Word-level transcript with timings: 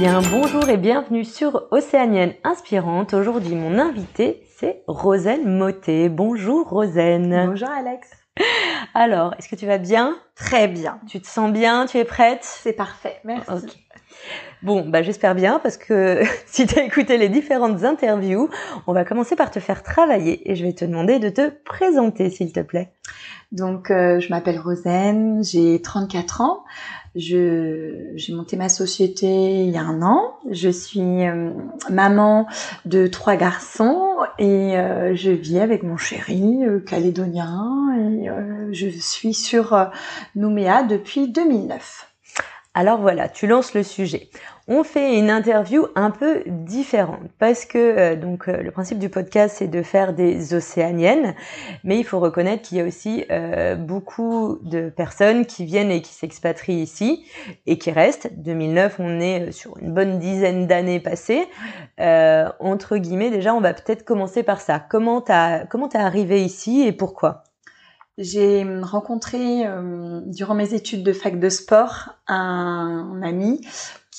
Bien, 0.00 0.22
bonjour 0.30 0.66
et 0.70 0.78
bienvenue 0.78 1.26
sur 1.26 1.66
Océanienne 1.72 2.32
Inspirante. 2.42 3.12
Aujourd'hui, 3.12 3.54
mon 3.54 3.78
invité, 3.78 4.42
c'est 4.56 4.82
Rosane 4.86 5.44
Motet. 5.44 6.08
Bonjour 6.08 6.66
Rosane. 6.66 7.48
Bonjour 7.48 7.68
Alex. 7.68 8.08
Alors, 8.94 9.34
est-ce 9.38 9.46
que 9.46 9.56
tu 9.56 9.66
vas 9.66 9.76
bien? 9.76 10.16
Très 10.34 10.68
bien. 10.68 11.00
Tu 11.06 11.20
te 11.20 11.26
sens 11.26 11.52
bien? 11.52 11.84
Tu 11.84 11.98
es 11.98 12.06
prête? 12.06 12.40
C'est 12.40 12.72
parfait, 12.72 13.16
merci. 13.24 13.66
Bon, 14.62 14.88
bah 14.88 15.02
j'espère 15.02 15.34
bien 15.34 15.58
parce 15.58 15.76
que 15.76 16.22
si 16.46 16.66
tu 16.66 16.78
as 16.78 16.84
écouté 16.84 17.18
les 17.18 17.28
différentes 17.28 17.84
interviews, 17.84 18.48
on 18.86 18.94
va 18.94 19.04
commencer 19.04 19.36
par 19.36 19.50
te 19.50 19.60
faire 19.60 19.82
travailler 19.82 20.50
et 20.50 20.54
je 20.54 20.64
vais 20.64 20.72
te 20.72 20.86
demander 20.86 21.18
de 21.18 21.28
te 21.28 21.50
présenter 21.64 22.30
s'il 22.30 22.54
te 22.54 22.60
plaît. 22.60 22.92
Donc, 23.52 23.90
euh, 23.90 24.20
je 24.20 24.30
m'appelle 24.30 24.60
Rosane, 24.60 25.42
j'ai 25.42 25.82
34 25.82 26.40
ans. 26.40 26.64
J'ai 27.16 28.14
monté 28.30 28.56
ma 28.56 28.68
société 28.68 29.64
il 29.64 29.70
y 29.70 29.76
a 29.76 29.82
un 29.82 30.00
an. 30.02 30.38
Je 30.48 30.68
suis 30.68 31.26
euh, 31.26 31.50
maman 31.90 32.46
de 32.84 33.08
trois 33.08 33.34
garçons 33.36 34.18
et 34.38 34.78
euh, 34.78 35.14
je 35.16 35.30
vis 35.30 35.58
avec 35.58 35.82
mon 35.82 35.96
chéri 35.96 36.64
euh, 36.64 36.78
calédonien 36.78 37.68
et 37.98 38.28
je 38.72 38.88
suis 38.88 39.34
sur 39.34 39.90
Nouméa 40.36 40.84
depuis 40.84 41.28
2009. 41.28 42.06
Alors 42.74 43.00
voilà, 43.00 43.28
tu 43.28 43.48
lances 43.48 43.74
le 43.74 43.82
sujet. 43.82 44.30
On 44.72 44.84
fait 44.84 45.18
une 45.18 45.30
interview 45.30 45.88
un 45.96 46.12
peu 46.12 46.44
différente 46.46 47.28
parce 47.40 47.64
que 47.64 47.76
euh, 47.76 48.14
donc 48.14 48.48
euh, 48.48 48.62
le 48.62 48.70
principe 48.70 49.00
du 49.00 49.08
podcast 49.08 49.56
c'est 49.58 49.66
de 49.66 49.82
faire 49.82 50.12
des 50.12 50.54
océaniennes, 50.54 51.34
mais 51.82 51.98
il 51.98 52.04
faut 52.04 52.20
reconnaître 52.20 52.62
qu'il 52.62 52.78
y 52.78 52.80
a 52.80 52.84
aussi 52.84 53.24
euh, 53.32 53.74
beaucoup 53.74 54.60
de 54.62 54.88
personnes 54.88 55.44
qui 55.44 55.64
viennent 55.64 55.90
et 55.90 56.02
qui 56.02 56.12
s'expatrient 56.12 56.80
ici 56.80 57.26
et 57.66 57.78
qui 57.78 57.90
restent. 57.90 58.30
2009, 58.36 59.00
on 59.00 59.18
est 59.18 59.50
sur 59.50 59.76
une 59.78 59.92
bonne 59.92 60.20
dizaine 60.20 60.68
d'années 60.68 61.00
passées. 61.00 61.48
entre 61.98 62.96
guillemets, 62.96 63.30
déjà, 63.30 63.52
on 63.54 63.60
va 63.60 63.74
peut-être 63.74 64.04
commencer 64.04 64.44
par 64.44 64.60
ça. 64.60 64.78
Comment 64.78 65.20
t'as 65.20 65.66
comment 65.66 65.88
t'es 65.88 65.98
arrivé 65.98 66.44
ici 66.44 66.82
et 66.86 66.92
pourquoi? 66.92 67.42
J'ai 68.20 68.66
rencontré 68.82 69.66
euh, 69.66 70.20
durant 70.26 70.54
mes 70.54 70.74
études 70.74 71.02
de 71.02 71.14
fac 71.14 71.40
de 71.40 71.48
sport 71.48 72.10
un, 72.28 73.22
ami 73.24 73.62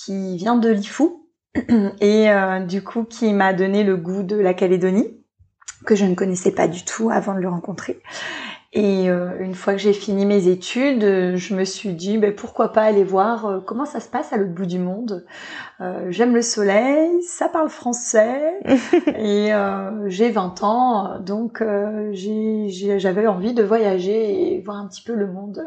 qui 0.06 0.38
vient 0.38 0.56
de 0.56 0.70
Lifou 0.70 1.28
et 2.02 2.30
euh, 2.30 2.60
du 2.60 2.84
coup 2.84 3.04
qui 3.04 3.34
m'a 3.34 3.54
donné 3.54 3.84
le 3.84 3.98
goût 3.98 4.24
de 4.24 4.36
la 4.36 4.54
Calédonie 4.54 5.18
que 5.86 5.96
je 5.96 6.06
ne 6.06 6.16
connaissais 6.16 6.52
pas 6.52 6.68
du 6.68 6.86
tout 6.86 7.10
avant 7.10 7.34
de 7.34 7.40
le 7.40 7.50
rencontrer. 7.50 8.02
Et 8.74 9.10
euh, 9.10 9.38
une 9.42 9.54
fois 9.54 9.74
que 9.74 9.80
j'ai 9.80 9.92
fini 9.92 10.26
mes 10.26 10.48
études, 10.48 11.04
euh, 11.04 11.36
je 11.36 11.54
me 11.56 11.66
suis 11.66 11.94
dit 11.94 12.18
ben, 12.18 12.34
pourquoi 12.34 12.72
pas 12.72 12.84
aller 12.84 13.04
voir 13.04 13.46
euh, 13.46 13.60
comment 13.60 13.84
ça 13.84 14.00
se 14.00 14.08
passe 14.08 14.32
à 14.32 14.38
l'autre 14.38 14.54
bout 14.54 14.66
du 14.66 14.80
monde. 14.80 15.26
J'aime 16.10 16.36
le 16.36 16.44
soleil, 16.44 17.24
ça 17.24 17.50
parle 17.50 17.70
français 17.70 18.60
et 19.18 19.50
j'ai 20.06 20.30
20 20.30 20.64
ans, 20.64 21.20
donc 21.20 21.64
j'avais 22.12 23.28
envie 23.28 23.54
de 23.54 23.64
voyager 23.64 24.54
et 24.54 24.62
voir 24.62 24.78
un 24.78 24.88
petit 24.88 25.02
peu 25.04 25.16
le 25.16 25.26
monde. 25.26 25.66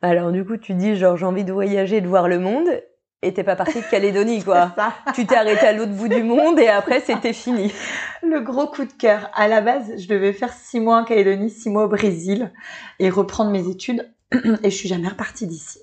Alors 0.00 0.32
du 0.32 0.46
coup, 0.46 0.56
tu 0.56 0.72
dis 0.72 0.96
genre 0.96 1.18
j'ai 1.18 1.26
envie 1.26 1.44
de 1.44 1.52
voyager, 1.52 2.00
de 2.00 2.08
voir 2.08 2.26
le 2.26 2.38
monde 2.38 2.68
et 3.24 3.32
t'es 3.32 3.44
pas 3.44 3.56
parti 3.56 3.80
de 3.80 3.90
Calédonie, 3.90 4.42
quoi. 4.44 4.74
tu 5.14 5.26
t'es 5.26 5.36
arrêté 5.36 5.66
à 5.66 5.72
l'autre 5.72 5.92
bout 5.92 6.08
du 6.08 6.22
monde 6.22 6.58
et 6.58 6.68
après 6.68 7.00
c'était 7.00 7.32
fini. 7.32 7.72
Le 8.22 8.40
gros 8.40 8.66
coup 8.66 8.84
de 8.84 8.92
cœur. 8.92 9.30
À 9.34 9.48
la 9.48 9.60
base, 9.60 9.92
je 9.98 10.08
devais 10.08 10.32
faire 10.32 10.52
six 10.52 10.80
mois 10.80 11.00
en 11.00 11.04
Calédonie, 11.04 11.50
six 11.50 11.70
mois 11.70 11.84
au 11.84 11.88
Brésil 11.88 12.52
et 12.98 13.10
reprendre 13.10 13.50
mes 13.50 13.68
études 13.68 14.12
et 14.32 14.70
je 14.70 14.76
suis 14.76 14.88
jamais 14.88 15.08
repartie 15.08 15.46
d'ici. 15.46 15.80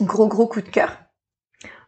Gros 0.00 0.28
gros 0.28 0.46
coup 0.46 0.60
de 0.60 0.68
cœur. 0.68 0.98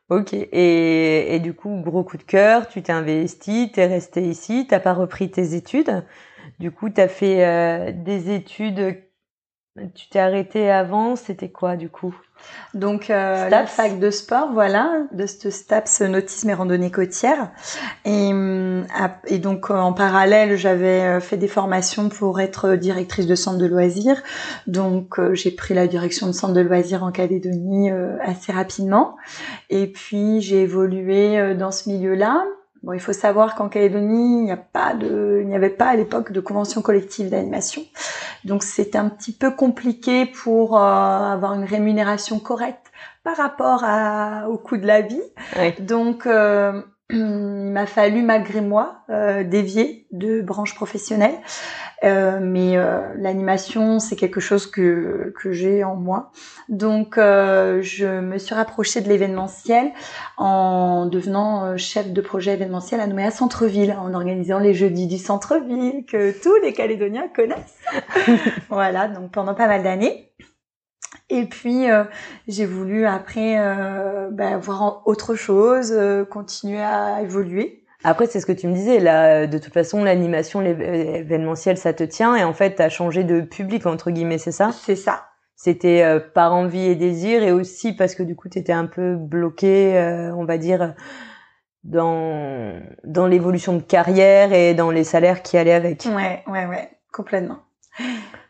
Ok. 0.09 0.33
Et, 0.33 1.35
et 1.35 1.39
du 1.41 1.53
coup, 1.53 1.83
gros 1.83 2.03
coup 2.03 2.17
de 2.17 2.23
cœur, 2.23 2.69
tu 2.69 2.83
t'es 2.83 2.93
investi, 2.93 3.71
t'es 3.73 3.87
resté 3.87 4.23
ici, 4.23 4.67
t'as 4.69 4.81
pas 4.81 4.95
repris 4.95 5.31
tes 5.31 5.55
études. 5.55 6.03
Du 6.59 6.71
coup, 6.71 6.89
t'as 6.89 7.09
fait 7.09 7.45
euh, 7.45 7.93
des 7.93 8.35
études. 8.35 8.97
Tu 9.95 10.09
t'es 10.09 10.19
arrêté 10.19 10.71
avant, 10.71 11.17
c'était 11.17 11.51
quoi 11.51 11.77
du 11.77 11.89
coup? 11.89 12.15
Donc 12.75 13.11
euh, 13.11 13.49
la 13.49 13.67
fac 13.67 13.99
de 13.99 14.11
sport, 14.11 14.51
voilà, 14.53 15.03
de 15.13 15.27
ce 15.27 15.51
STAPS 15.51 16.03
nautisme 16.03 16.51
et 16.51 16.55
randonnée 16.55 16.91
côtière. 16.91 17.51
Et, 18.05 18.31
euh, 18.33 18.83
et 19.27 19.39
donc 19.39 19.71
euh, 19.71 19.75
en 19.75 19.93
parallèle, 19.93 20.57
j'avais 20.57 21.03
euh, 21.03 21.21
fait 21.21 21.37
des 21.37 21.49
formations 21.49 22.09
pour 22.09 22.41
être 22.41 22.75
directrice 22.75 23.27
de 23.27 23.35
centre 23.35 23.59
de 23.59 23.67
loisirs. 23.67 24.23
Donc 24.67 25.19
j'ai 25.33 25.51
pris 25.51 25.75
la 25.75 25.87
direction 25.87 26.27
de 26.27 26.33
centre 26.33 26.55
de 26.55 26.61
loisirs 26.61 27.03
en 27.03 27.13
Calédonie 27.13 27.91
assez 28.23 28.53
rapidement. 28.53 29.17
Et 29.71 29.87
puis 29.87 30.41
j'ai 30.41 30.63
évolué 30.63 31.55
dans 31.55 31.71
ce 31.71 31.89
milieu-là. 31.89 32.45
Bon, 32.83 32.93
il 32.93 33.01
faut 33.01 33.13
savoir 33.13 33.55
qu'en 33.55 33.69
Calédonie, 33.69 34.39
il 34.39 34.45
n'y 34.45 34.53
a 34.53 34.57
pas 34.57 34.95
de, 34.95 35.41
il 35.43 35.49
n'y 35.49 35.57
avait 35.57 35.69
pas 35.69 35.87
à 35.87 35.97
l'époque 35.97 36.31
de 36.33 36.41
convention 36.41 36.81
collective 36.81 37.29
d'animation. 37.29 37.83
Donc 38.45 38.63
c'était 38.63 38.99
un 38.99 39.09
petit 39.09 39.33
peu 39.33 39.51
compliqué 39.51 40.27
pour 40.27 40.77
euh, 40.77 40.81
avoir 40.81 41.55
une 41.55 41.65
rémunération 41.65 42.39
correcte 42.39 42.87
par 43.25 43.37
rapport 43.37 43.83
à, 43.85 44.49
au 44.49 44.59
coût 44.59 44.77
de 44.77 44.87
la 44.87 45.01
vie. 45.01 45.23
Donc 45.81 46.27
euh, 46.27 46.81
il 47.11 47.25
m'a 47.25 47.87
fallu 47.87 48.23
malgré 48.23 48.61
moi 48.61 49.03
euh, 49.09 49.43
dévier 49.43 50.07
de 50.13 50.43
branche 50.43 50.75
professionnelle. 50.75 51.35
Euh, 52.05 52.39
mais 52.41 52.77
euh, 52.77 53.01
l'animation, 53.17 53.99
c'est 53.99 54.15
quelque 54.15 54.41
chose 54.41 54.67
que, 54.67 55.33
que 55.41 55.53
j'ai 55.53 55.85
en 55.85 55.97
moi. 55.97 56.31
Donc, 56.69 57.15
je 57.17 58.21
me 58.21 58.39
suis 58.39 58.55
rapprochée 58.55 59.01
de 59.01 59.09
l'événementiel 59.09 59.91
en 60.37 61.07
devenant 61.07 61.77
chef 61.77 62.13
de 62.13 62.21
projet 62.21 62.53
événementiel 62.53 63.01
à 63.01 63.07
Nouméa 63.07 63.31
Centre-Ville, 63.31 63.97
en 63.99 64.13
organisant 64.13 64.59
les 64.59 64.75
jeudis 64.75 65.07
du 65.07 65.19
Centre-Ville 65.19 66.05
que 66.07 66.31
tous 66.43 66.57
les 66.63 66.73
Calédoniens 66.73 67.29
connaissent. 67.29 67.79
voilà, 68.69 69.09
donc 69.09 69.31
pendant 69.33 69.55
pas 69.55 69.67
mal 69.67 69.83
d'années. 69.83 70.28
Et 71.31 71.45
puis 71.45 71.87
j'ai 72.47 72.67
voulu 72.67 73.07
après 73.07 73.57
bah, 74.31 74.57
voir 74.59 75.03
autre 75.07 75.35
chose, 75.35 75.95
continuer 76.31 76.81
à 76.81 77.21
évoluer. 77.23 77.85
Après, 78.05 78.27
c'est 78.27 78.41
ce 78.41 78.47
que 78.47 78.53
tu 78.53 78.69
me 78.69 78.75
disais, 78.75 79.01
là, 79.01 79.47
de 79.47 79.59
toute 79.59 79.73
façon, 79.73 80.05
l'animation, 80.05 80.61
l'événementiel, 80.61 81.77
ça 81.77 81.93
te 81.93 82.05
tient, 82.05 82.37
et 82.37 82.45
en 82.45 82.53
fait, 82.53 82.77
tu 82.77 82.83
as 82.83 82.89
changé 82.89 83.25
de 83.25 83.41
public, 83.41 83.87
entre 83.87 84.11
guillemets, 84.11 84.39
c'est 84.39 84.53
ça? 84.53 84.71
C'est 84.73 84.97
ça. 84.97 85.25
C'était 85.57 86.05
euh, 86.05 86.21
par 86.21 86.55
envie 86.55 86.87
et 86.87 86.95
désir, 86.95 87.43
et 87.43 87.51
aussi 87.51 87.93
parce 87.93 88.15
que 88.15 88.23
du 88.23 88.37
coup, 88.37 88.49
tu 88.49 88.61
étais 88.61 88.73
un 88.73 88.87
peu 88.87 89.17
bloqué, 89.17 89.99
euh, 89.99 90.33
on 90.37 90.45
va 90.45 90.59
dire, 90.59 90.95
dans, 91.83 92.81
dans 93.03 93.27
l'évolution 93.27 93.77
de 93.77 93.83
carrière 93.83 94.53
et 94.53 94.75
dans 94.75 94.93
les 94.93 95.03
salaires 95.03 95.43
qui 95.43 95.59
allaient 95.59 95.73
avec. 95.73 96.07
Ouais, 96.07 96.45
ouais, 96.47 96.67
ouais, 96.67 96.89
complètement. 97.13 97.59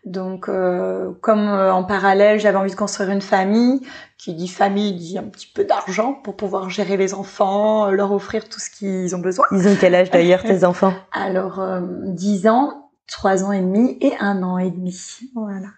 Donc, 0.05 0.49
euh, 0.49 1.11
comme 1.21 1.49
euh, 1.49 1.73
en 1.73 1.85
parallèle, 1.85 2.41
j'avais 2.41 2.57
envie 2.57 2.71
de 2.71 2.77
construire 2.77 3.11
une 3.11 3.21
famille, 3.21 3.81
qui 4.17 4.35
dit 4.35 4.49
famille 4.49 4.95
dit 4.95 5.19
un 5.19 5.25
petit 5.25 5.51
peu 5.53 5.65
d'argent 5.65 6.15
pour 6.15 6.37
pouvoir 6.37 6.71
gérer 6.71 6.97
les 6.97 7.15
enfants, 7.15 7.87
euh, 7.87 7.91
leur 7.91 8.13
offrir 8.13 8.49
tout 8.49 8.61
ce 8.61 8.71
qu'ils 8.71 9.15
ont 9.15 9.21
besoin. 9.21 9.45
Ils 9.53 9.69
ont 9.69 9.77
quel 9.79 9.95
âge 9.95 10.11
d'ailleurs 10.11 10.43
tes 10.43 10.65
enfants? 10.65 10.95
Alors, 11.13 11.61
euh, 11.61 11.81
10 12.05 12.49
ans, 12.49 12.91
3 13.07 13.45
ans 13.45 13.53
et 13.53 13.61
demi 13.61 13.99
et 14.01 14.13
1 14.19 14.43
an 14.43 14.59
et 14.59 14.71
demi. 14.71 15.19
Voilà. 15.35 15.69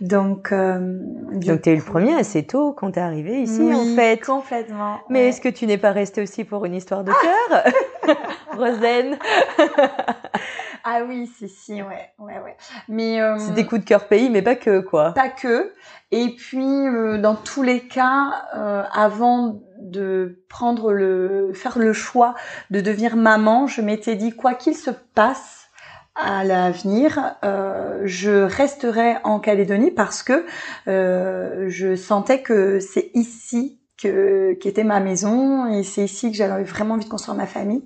Donc, 0.00 0.52
donc 0.52 1.62
t'es 1.62 1.72
eu 1.72 1.76
le 1.76 1.82
premier 1.82 2.14
assez 2.14 2.46
tôt 2.46 2.72
quand 2.72 2.92
t'es 2.92 3.00
arrivé 3.00 3.40
ici 3.40 3.60
oui, 3.62 3.74
en 3.74 3.96
fait. 3.96 4.24
complètement. 4.24 4.98
Mais 5.08 5.20
ouais. 5.20 5.28
est-ce 5.28 5.40
que 5.40 5.48
tu 5.48 5.66
n'es 5.66 5.78
pas 5.78 5.92
resté 5.92 6.22
aussi 6.22 6.44
pour 6.44 6.66
une 6.66 6.74
histoire 6.74 7.02
de 7.02 7.12
cœur, 7.12 8.16
Rosen 8.56 9.16
Ah 10.88 11.00
oui, 11.04 11.26
si, 11.26 11.48
si, 11.48 11.82
ouais, 11.82 12.12
ouais, 12.20 12.38
ouais. 12.38 12.56
Mais 12.88 13.20
euh, 13.20 13.38
c'est 13.40 13.54
des 13.54 13.66
coups 13.66 13.80
de 13.80 13.86
cœur 13.86 14.06
pays, 14.06 14.30
mais 14.30 14.40
pas 14.40 14.54
que 14.54 14.78
quoi. 14.78 15.12
Pas 15.14 15.30
que. 15.30 15.72
Et 16.12 16.28
puis, 16.36 16.64
euh, 16.64 17.18
dans 17.18 17.34
tous 17.34 17.64
les 17.64 17.80
cas, 17.80 18.46
euh, 18.54 18.84
avant 18.92 19.62
de 19.80 20.44
prendre 20.48 20.92
le, 20.92 21.50
faire 21.54 21.80
le 21.80 21.92
choix 21.92 22.36
de 22.70 22.80
devenir 22.80 23.16
maman, 23.16 23.66
je 23.66 23.82
m'étais 23.82 24.14
dit 24.14 24.30
quoi 24.30 24.54
qu'il 24.54 24.76
se 24.76 24.92
passe, 25.14 25.66
à 26.14 26.44
l'avenir, 26.44 27.34
euh, 27.44 28.02
je 28.04 28.42
resterai 28.42 29.16
en 29.24 29.38
Calédonie 29.38 29.90
parce 29.90 30.22
que 30.22 30.46
euh, 30.88 31.66
je 31.68 31.94
sentais 31.94 32.42
que 32.42 32.80
c'est 32.80 33.10
ici 33.14 33.80
que 33.96 34.52
qui 34.54 34.68
était 34.68 34.84
ma 34.84 35.00
maison 35.00 35.66
et 35.66 35.82
c'est 35.82 36.04
ici 36.04 36.30
que 36.30 36.36
j'avais 36.36 36.64
vraiment 36.64 36.94
envie 36.94 37.04
de 37.04 37.10
construire 37.10 37.36
ma 37.36 37.46
famille. 37.46 37.84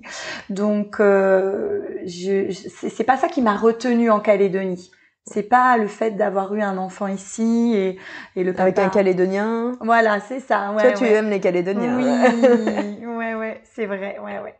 Donc 0.49 0.99
euh, 0.99 1.81
je, 2.05 2.51
c'est 2.51 3.03
pas 3.03 3.17
ça 3.17 3.27
qui 3.27 3.41
m'a 3.41 3.55
retenue 3.55 4.09
en 4.09 4.19
Calédonie. 4.19 4.91
C'est 5.25 5.43
pas 5.43 5.77
le 5.77 5.87
fait 5.87 6.11
d'avoir 6.11 6.53
eu 6.55 6.61
un 6.61 6.77
enfant 6.77 7.05
ici 7.05 7.73
et, 7.75 7.99
et 8.35 8.43
le 8.43 8.59
avec 8.59 8.79
un 8.79 8.89
Calédonien. 8.89 9.73
Voilà, 9.79 10.19
c'est 10.19 10.39
ça. 10.39 10.71
Ouais, 10.71 10.81
Toi, 10.81 10.91
tu 10.93 11.05
aimes 11.05 11.29
les 11.29 11.39
Calédoniens. 11.39 11.95
Oui, 11.95 13.05
ouais, 13.05 13.35
ouais, 13.35 13.61
c'est 13.63 13.85
vrai, 13.85 14.17
ouais, 14.19 14.39
ouais. 14.39 14.55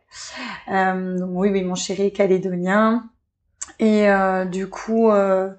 Euh, 0.72 1.18
oui, 1.26 1.50
oui, 1.50 1.64
mon 1.64 1.74
chéri 1.74 2.06
est 2.06 2.10
calédonien 2.12 3.04
et 3.78 4.08
euh, 4.08 4.44
du 4.44 4.68
coup. 4.68 5.10
Euh, 5.10 5.50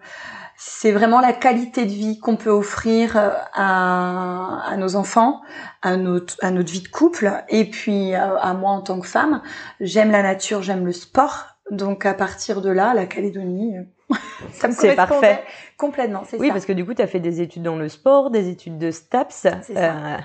c'est 0.65 0.93
vraiment 0.93 1.19
la 1.19 1.33
qualité 1.33 1.85
de 1.85 1.91
vie 1.91 2.19
qu'on 2.19 2.37
peut 2.37 2.49
offrir 2.49 3.17
euh, 3.17 3.31
à, 3.53 4.61
à, 4.65 4.77
nos 4.77 4.95
enfants, 4.95 5.41
à 5.81 5.97
notre, 5.97 6.37
à 6.41 6.51
notre 6.51 6.71
vie 6.71 6.81
de 6.81 6.87
couple, 6.87 7.31
et 7.49 7.69
puis 7.69 8.15
à, 8.15 8.35
à 8.37 8.53
moi 8.53 8.71
en 8.71 8.81
tant 8.81 8.99
que 9.01 9.07
femme. 9.07 9.41
J'aime 9.81 10.11
la 10.11 10.23
nature, 10.23 10.61
j'aime 10.61 10.85
le 10.85 10.93
sport, 10.93 11.47
donc 11.69 12.05
à 12.05 12.13
partir 12.13 12.61
de 12.61 12.69
là, 12.69 12.93
la 12.93 13.05
Calédonie, 13.05 13.75
ça 14.53 14.69
me 14.69 14.73
C'est 14.73 14.95
parfait. 14.95 15.43
complètement. 15.77 16.23
Oui, 16.39 16.49
parce 16.49 16.65
que 16.65 16.73
du 16.73 16.85
coup, 16.85 16.93
tu 16.93 17.01
as 17.01 17.07
fait 17.07 17.19
des 17.19 17.41
études 17.41 17.63
dans 17.63 17.75
le 17.75 17.89
sport, 17.89 18.29
des 18.29 18.47
études 18.49 18.77
de 18.77 18.89
STAPS. 18.89 19.47
Euh, 19.75 20.17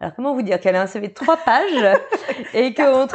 alors 0.00 0.14
comment 0.16 0.34
vous 0.34 0.42
dire 0.42 0.58
qu'elle 0.60 0.76
a 0.76 0.82
un 0.82 0.86
CV 0.86 1.08
de 1.08 1.14
trois 1.14 1.36
pages 1.36 1.98
et 2.54 2.74
que 2.74 3.06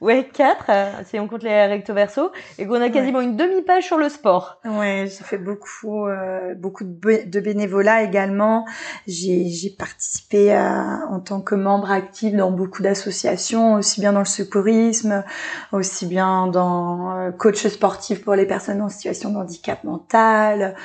Ouais, 0.00 0.28
quatre, 0.32 0.66
euh, 0.68 0.92
si 1.04 1.18
on 1.18 1.26
compte 1.26 1.42
les 1.42 1.66
recto 1.66 1.92
verso, 1.92 2.30
et 2.58 2.66
qu'on 2.66 2.80
a 2.80 2.88
quasiment 2.88 3.20
une 3.20 3.36
demi-page 3.36 3.84
sur 3.84 3.98
le 3.98 4.08
sport. 4.08 4.60
Ouais, 4.64 5.06
j'ai 5.06 5.24
fait 5.24 5.38
beaucoup, 5.38 6.06
euh, 6.06 6.54
beaucoup 6.54 6.84
de, 6.84 7.40
bénévolat 7.40 8.04
également. 8.04 8.64
J'ai, 9.08 9.48
j'ai 9.48 9.70
participé 9.70 10.52
à, 10.52 11.00
en 11.10 11.18
tant 11.18 11.40
que 11.40 11.56
membre 11.56 11.90
actif 11.90 12.32
dans 12.34 12.52
beaucoup 12.52 12.82
d'associations, 12.82 13.74
aussi 13.74 14.00
bien 14.00 14.12
dans 14.12 14.20
le 14.20 14.24
secourisme, 14.24 15.24
aussi 15.72 16.06
bien 16.06 16.46
dans 16.46 17.16
euh, 17.16 17.30
coach 17.32 17.66
sportif 17.66 18.22
pour 18.22 18.34
les 18.34 18.46
personnes 18.46 18.80
en 18.80 18.88
situation 18.88 19.30
de 19.32 19.38
handicap 19.38 19.82
mental. 19.82 20.76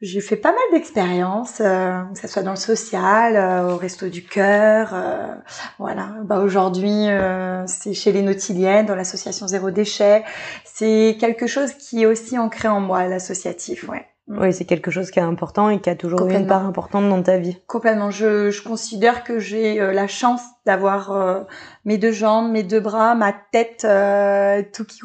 J'ai 0.00 0.20
fait 0.20 0.36
pas 0.36 0.50
mal 0.50 0.60
d'expériences, 0.72 1.60
euh, 1.60 2.02
que 2.12 2.18
ce 2.18 2.28
soit 2.28 2.42
dans 2.42 2.50
le 2.50 2.56
social, 2.56 3.36
euh, 3.36 3.74
au 3.74 3.76
resto 3.76 4.08
du 4.08 4.24
cœur, 4.24 4.90
euh, 4.92 5.34
voilà. 5.78 6.16
Bah 6.24 6.40
aujourd'hui, 6.40 7.08
euh, 7.08 7.64
c'est 7.66 7.94
chez 7.94 8.12
les 8.12 8.22
Nautiliennes, 8.22 8.86
dans 8.86 8.96
l'association 8.96 9.46
Zéro 9.46 9.70
Déchet. 9.70 10.24
C'est 10.64 11.16
quelque 11.20 11.46
chose 11.46 11.72
qui 11.74 12.02
est 12.02 12.06
aussi 12.06 12.38
ancré 12.38 12.68
en 12.68 12.80
moi, 12.80 13.06
l'associatif, 13.06 13.88
ouais. 13.88 14.06
Mm. 14.26 14.38
Oui, 14.40 14.52
c'est 14.54 14.64
quelque 14.64 14.90
chose 14.90 15.10
qui 15.10 15.18
est 15.18 15.22
important 15.22 15.68
et 15.68 15.80
qui 15.80 15.90
a 15.90 15.96
toujours 15.96 16.26
eu 16.26 16.32
une 16.32 16.46
part 16.46 16.64
importante 16.64 17.08
dans 17.10 17.22
ta 17.22 17.36
vie. 17.36 17.58
Complètement. 17.66 18.10
Je, 18.10 18.50
je 18.50 18.62
considère 18.62 19.22
que 19.22 19.38
j'ai 19.38 19.80
euh, 19.80 19.92
la 19.92 20.06
chance 20.06 20.40
d'avoir 20.64 21.12
euh, 21.12 21.42
mes 21.84 21.98
deux 21.98 22.12
jambes, 22.12 22.50
mes 22.50 22.62
deux 22.62 22.80
bras, 22.80 23.14
ma 23.14 23.34
tête, 23.34 23.84
euh, 23.84 24.62
tout 24.72 24.86
qui, 24.86 25.00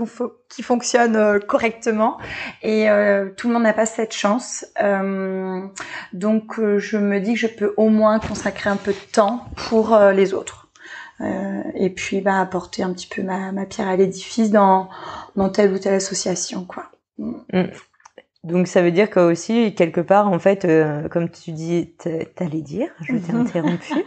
qui 0.48 0.64
fonctionne 0.64 1.42
correctement. 1.42 2.18
Et 2.64 2.88
tout 3.36 3.48
le 3.50 3.54
monde 3.54 3.64
n'a 3.64 3.74
pas 3.74 3.86
cette 3.86 4.14
chance. 4.14 4.66
donc, 6.14 6.60
je 6.78 6.98
me 6.98 7.20
dis 7.20 7.34
que 7.34 7.40
je 7.40 7.48
peux 7.48 7.74
au 7.76 7.90
moins 7.90 8.20
consacrer 8.20 8.70
un 8.70 8.78
peu 8.78 8.94
de 8.94 9.12
temps 9.12 9.46
pour 9.68 9.98
les 10.14 10.34
autres. 10.34 10.70
et 11.76 11.90
puis, 11.90 12.22
bah, 12.22 12.40
apporter 12.40 12.84
un 12.84 12.94
petit 12.94 13.08
peu 13.08 13.22
ma, 13.22 13.52
ma 13.52 13.66
pierre 13.66 13.90
à 13.90 13.98
l'édifice 13.98 14.50
dans, 14.50 14.90
dans 15.36 15.50
telle 15.50 15.74
ou 15.74 15.78
telle 15.78 15.96
association, 15.96 16.64
quoi. 16.64 16.86
Mm. 17.18 17.66
Donc 18.44 18.68
ça 18.68 18.82
veut 18.82 18.92
dire 18.92 19.10
que 19.10 19.20
aussi 19.20 19.76
quelque 19.76 20.02
part 20.02 20.32
en 20.32 20.40
fait, 20.40 20.66
euh, 20.66 21.10
comme 21.10 21.30
tu 21.30 21.52
dis, 21.52 21.96
t'allais 22.36 22.62
dire, 22.62 22.90
je 23.02 23.18
t'ai 23.18 23.34
interrompu. 23.34 23.94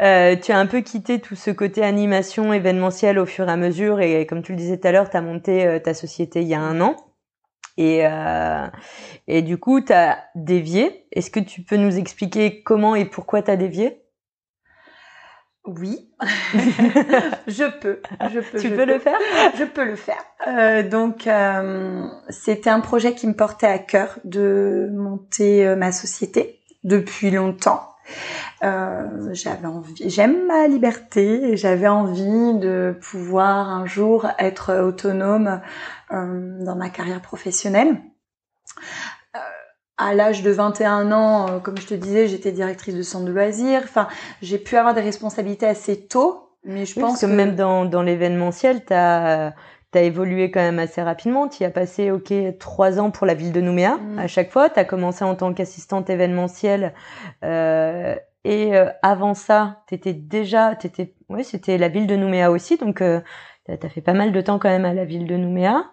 Euh, 0.00 0.36
tu 0.36 0.52
as 0.52 0.58
un 0.58 0.66
peu 0.66 0.80
quitté 0.80 1.20
tout 1.20 1.34
ce 1.34 1.50
côté 1.50 1.82
animation 1.82 2.52
événementiel 2.52 3.18
au 3.18 3.26
fur 3.26 3.48
et 3.48 3.52
à 3.52 3.56
mesure 3.56 4.00
et 4.00 4.26
comme 4.26 4.42
tu 4.42 4.52
le 4.52 4.58
disais 4.58 4.78
tout 4.78 4.86
à 4.86 4.92
l'heure, 4.92 5.10
tu 5.10 5.16
as 5.16 5.20
monté 5.20 5.66
euh, 5.66 5.78
ta 5.78 5.92
société 5.92 6.40
il 6.40 6.48
y 6.48 6.54
a 6.54 6.60
un 6.60 6.80
an 6.80 6.96
et, 7.76 8.06
euh, 8.06 8.66
et 9.26 9.42
du 9.42 9.58
coup 9.58 9.80
tu 9.80 9.92
as 9.92 10.24
dévié. 10.34 11.06
Est-ce 11.12 11.30
que 11.30 11.40
tu 11.40 11.62
peux 11.62 11.76
nous 11.76 11.98
expliquer 11.98 12.62
comment 12.62 12.94
et 12.94 13.04
pourquoi 13.04 13.42
tu 13.42 13.50
as 13.50 13.56
dévié? 13.56 14.03
Oui, 15.66 16.10
je 17.46 17.80
peux, 17.80 18.00
je 18.30 18.40
peux. 18.40 18.58
Tu 18.58 18.70
peux, 18.70 18.84
le 18.84 18.98
faire? 18.98 19.18
Je 19.58 19.64
peux 19.64 19.84
le 19.84 19.96
faire. 19.96 20.22
Euh, 20.46 20.82
donc, 20.86 21.26
euh, 21.26 22.06
c'était 22.28 22.68
un 22.68 22.80
projet 22.80 23.14
qui 23.14 23.26
me 23.26 23.32
portait 23.32 23.66
à 23.66 23.78
cœur 23.78 24.18
de 24.24 24.90
monter 24.92 25.66
euh, 25.66 25.74
ma 25.74 25.90
société 25.90 26.60
depuis 26.82 27.30
longtemps. 27.30 27.94
Euh, 28.62 29.30
j'avais 29.32 29.66
envie, 29.66 30.10
j'aime 30.10 30.46
ma 30.46 30.68
liberté 30.68 31.52
et 31.52 31.56
j'avais 31.56 31.88
envie 31.88 32.58
de 32.58 32.94
pouvoir 33.00 33.70
un 33.70 33.86
jour 33.86 34.26
être 34.38 34.74
autonome 34.82 35.62
dans 36.10 36.76
ma 36.76 36.90
carrière 36.90 37.22
professionnelle 37.22 37.96
à 39.96 40.14
l'âge 40.14 40.42
de 40.42 40.50
21 40.50 41.12
ans, 41.12 41.48
euh, 41.48 41.58
comme 41.60 41.78
je 41.78 41.86
te 41.86 41.94
disais, 41.94 42.28
j'étais 42.28 42.52
directrice 42.52 42.94
de 42.94 43.02
centre 43.02 43.26
de 43.26 43.32
loisirs. 43.32 43.82
Enfin, 43.84 44.08
j'ai 44.42 44.58
pu 44.58 44.76
avoir 44.76 44.94
des 44.94 45.00
responsabilités 45.00 45.66
assez 45.66 46.06
tôt, 46.06 46.50
mais 46.64 46.86
je 46.86 46.98
pense 46.98 47.20
que, 47.20 47.26
même 47.26 47.54
dans, 47.54 47.84
dans 47.84 48.02
l'événementiel, 48.02 48.84
tu 48.84 48.92
as, 48.92 49.54
as, 49.94 50.00
évolué 50.00 50.50
quand 50.50 50.60
même 50.60 50.80
assez 50.80 51.02
rapidement. 51.02 51.48
Tu 51.48 51.64
as 51.64 51.70
passé, 51.70 52.10
ok, 52.10 52.32
trois 52.58 52.98
ans 52.98 53.10
pour 53.10 53.26
la 53.26 53.34
ville 53.34 53.52
de 53.52 53.60
Nouméa 53.60 53.96
mm. 53.96 54.18
à 54.18 54.26
chaque 54.26 54.50
fois. 54.50 54.68
Tu 54.68 54.80
as 54.80 54.84
commencé 54.84 55.24
en 55.24 55.36
tant 55.36 55.54
qu'assistante 55.54 56.10
événementielle. 56.10 56.92
Euh, 57.44 58.16
et 58.44 58.76
euh, 58.76 58.90
avant 59.02 59.34
ça, 59.34 59.82
tu 59.88 59.94
étais 59.94 60.12
déjà, 60.12 60.76
t'étais, 60.76 61.14
ouais, 61.30 61.42
c'était 61.42 61.78
la 61.78 61.88
ville 61.88 62.06
de 62.06 62.14
Nouméa 62.14 62.50
aussi. 62.50 62.76
Donc, 62.76 63.00
euh, 63.00 63.20
tu 63.66 63.86
as 63.86 63.88
fait 63.88 64.00
pas 64.00 64.12
mal 64.12 64.32
de 64.32 64.40
temps 64.40 64.58
quand 64.58 64.68
même 64.68 64.84
à 64.84 64.92
la 64.92 65.04
ville 65.04 65.26
de 65.26 65.36
Nouméa. 65.36 65.84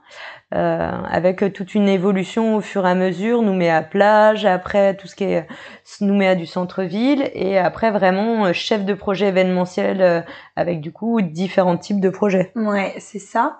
Euh, 0.53 0.91
avec 1.09 1.53
toute 1.53 1.75
une 1.75 1.87
évolution 1.87 2.57
au 2.57 2.61
fur 2.61 2.85
et 2.85 2.89
à 2.89 2.95
mesure, 2.95 3.41
Nouméa 3.41 3.81
plage, 3.81 4.45
après 4.45 4.97
tout 4.97 5.07
ce 5.07 5.15
qui 5.15 5.23
est 5.23 5.47
Nouméa 6.01 6.35
du 6.35 6.45
centre-ville, 6.45 7.29
et 7.33 7.57
après 7.57 7.91
vraiment 7.91 8.45
euh, 8.45 8.53
chef 8.53 8.83
de 8.83 8.93
projet 8.93 9.27
événementiel 9.27 10.01
euh, 10.01 10.21
avec 10.57 10.81
du 10.81 10.91
coup 10.91 11.21
différents 11.21 11.77
types 11.77 12.01
de 12.01 12.09
projets. 12.09 12.51
Ouais, 12.55 12.93
c'est 12.99 13.19
ça. 13.19 13.59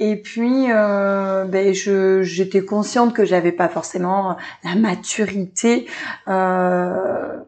Et 0.00 0.20
puis, 0.20 0.66
euh, 0.72 1.44
ben, 1.44 1.72
je 1.72 2.22
j'étais 2.22 2.64
consciente 2.64 3.14
que 3.14 3.24
j'avais 3.24 3.52
pas 3.52 3.68
forcément 3.68 4.36
la 4.64 4.74
maturité. 4.74 5.86
Euh, 6.26 7.38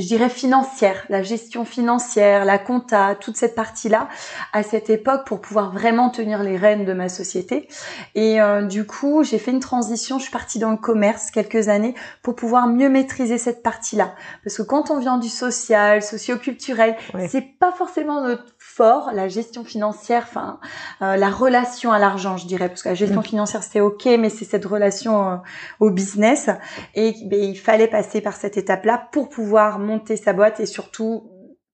je 0.00 0.06
dirais 0.06 0.28
financière, 0.28 1.04
la 1.08 1.22
gestion 1.22 1.64
financière, 1.64 2.44
la 2.44 2.58
compta, 2.58 3.14
toute 3.14 3.36
cette 3.36 3.54
partie-là 3.54 4.08
à 4.52 4.62
cette 4.62 4.90
époque 4.90 5.26
pour 5.26 5.40
pouvoir 5.40 5.72
vraiment 5.72 6.10
tenir 6.10 6.42
les 6.42 6.56
rênes 6.56 6.84
de 6.84 6.92
ma 6.92 7.08
société. 7.08 7.68
Et 8.14 8.40
euh, 8.40 8.62
du 8.62 8.86
coup, 8.86 9.22
j'ai 9.22 9.38
fait 9.38 9.50
une 9.50 9.60
transition, 9.60 10.18
je 10.18 10.24
suis 10.24 10.32
partie 10.32 10.58
dans 10.58 10.70
le 10.70 10.76
commerce 10.76 11.30
quelques 11.30 11.68
années 11.68 11.94
pour 12.22 12.34
pouvoir 12.34 12.66
mieux 12.66 12.88
maîtriser 12.88 13.38
cette 13.38 13.62
partie-là. 13.62 14.14
Parce 14.42 14.56
que 14.56 14.62
quand 14.62 14.90
on 14.90 14.98
vient 14.98 15.18
du 15.18 15.28
social, 15.28 16.02
socio-culturel, 16.02 16.96
c'est 17.28 17.58
pas 17.58 17.72
forcément 17.72 18.22
notre 18.22 18.44
fort, 18.80 19.10
la 19.12 19.28
gestion 19.28 19.62
financière, 19.62 20.22
enfin 20.26 20.58
euh, 21.02 21.16
la 21.16 21.28
relation 21.28 21.92
à 21.92 21.98
l'argent, 21.98 22.38
je 22.38 22.46
dirais, 22.46 22.68
parce 22.68 22.82
que 22.82 22.88
la 22.88 22.94
gestion 22.94 23.20
mm. 23.20 23.24
financière 23.24 23.62
c'était 23.62 23.80
ok, 23.80 24.06
mais 24.18 24.30
c'est 24.30 24.46
cette 24.46 24.64
relation 24.64 25.32
euh, 25.32 25.36
au 25.80 25.90
business. 25.90 26.48
Et 26.94 27.14
ben, 27.26 27.38
il 27.38 27.58
fallait 27.58 27.88
passer 27.88 28.22
par 28.22 28.36
cette 28.36 28.56
étape-là 28.56 29.08
pour 29.12 29.28
pouvoir 29.28 29.78
monter 29.78 30.16
sa 30.16 30.32
boîte 30.32 30.60
et 30.60 30.66
surtout 30.66 31.30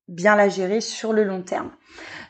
bien 0.08 0.34
la 0.34 0.48
gérer 0.48 0.80
sur 0.80 1.12
le 1.12 1.22
long 1.22 1.42
terme. 1.42 1.70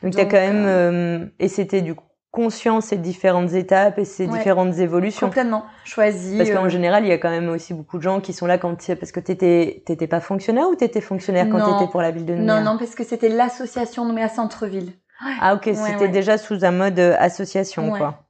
Donc, 0.03 0.13
tu 0.13 0.19
as 0.19 0.25
quand 0.25 0.37
même 0.37 0.65
euh, 0.67 1.25
et 1.39 1.47
c'était 1.47 1.81
du 1.81 1.95
coup 1.95 2.06
conscient 2.37 2.81
ces 2.81 2.97
différentes 2.97 3.53
étapes 3.53 3.97
et 3.97 4.05
ces 4.05 4.27
différentes 4.27 4.77
évolutions. 4.77 5.25
Complètement 5.25 5.65
choisi. 5.85 6.37
Parce 6.37 6.51
qu'en 6.51 6.65
euh, 6.65 6.69
général, 6.69 7.03
il 7.03 7.09
y 7.09 7.11
a 7.11 7.17
quand 7.17 7.31
même 7.31 7.49
aussi 7.49 7.73
beaucoup 7.73 7.97
de 7.97 8.03
gens 8.03 8.21
qui 8.21 8.31
sont 8.31 8.45
là 8.45 8.59
quand 8.59 8.75
parce 8.99 9.11
que 9.11 9.19
t'étais 9.19 9.81
t'étais 9.87 10.05
pas 10.05 10.19
fonctionnaire 10.19 10.69
ou 10.69 10.75
t'étais 10.75 11.01
fonctionnaire 11.01 11.47
quand 11.49 11.57
t'étais 11.57 11.89
pour 11.89 12.03
la 12.03 12.11
ville 12.11 12.27
de 12.27 12.35
Nouméa. 12.35 12.59
Non 12.59 12.73
non 12.73 12.77
parce 12.77 12.93
que 12.93 13.03
c'était 13.03 13.29
l'association 13.29 14.05
Nouméa 14.05 14.29
Centre-ville. 14.29 14.93
Ah 15.41 15.55
ok 15.55 15.71
c'était 15.73 16.09
déjà 16.09 16.37
sous 16.37 16.63
un 16.63 16.71
mode 16.71 16.99
euh, 16.99 17.15
association 17.17 17.89
quoi. 17.89 18.23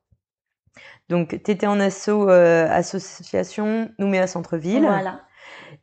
Donc 1.10 1.44
t'étais 1.44 1.68
en 1.68 1.82
asso 1.82 2.08
euh, 2.08 2.70
association 2.72 3.90
Nouméa 4.00 4.26
Centre-ville. 4.28 4.84
Voilà. 4.88 5.20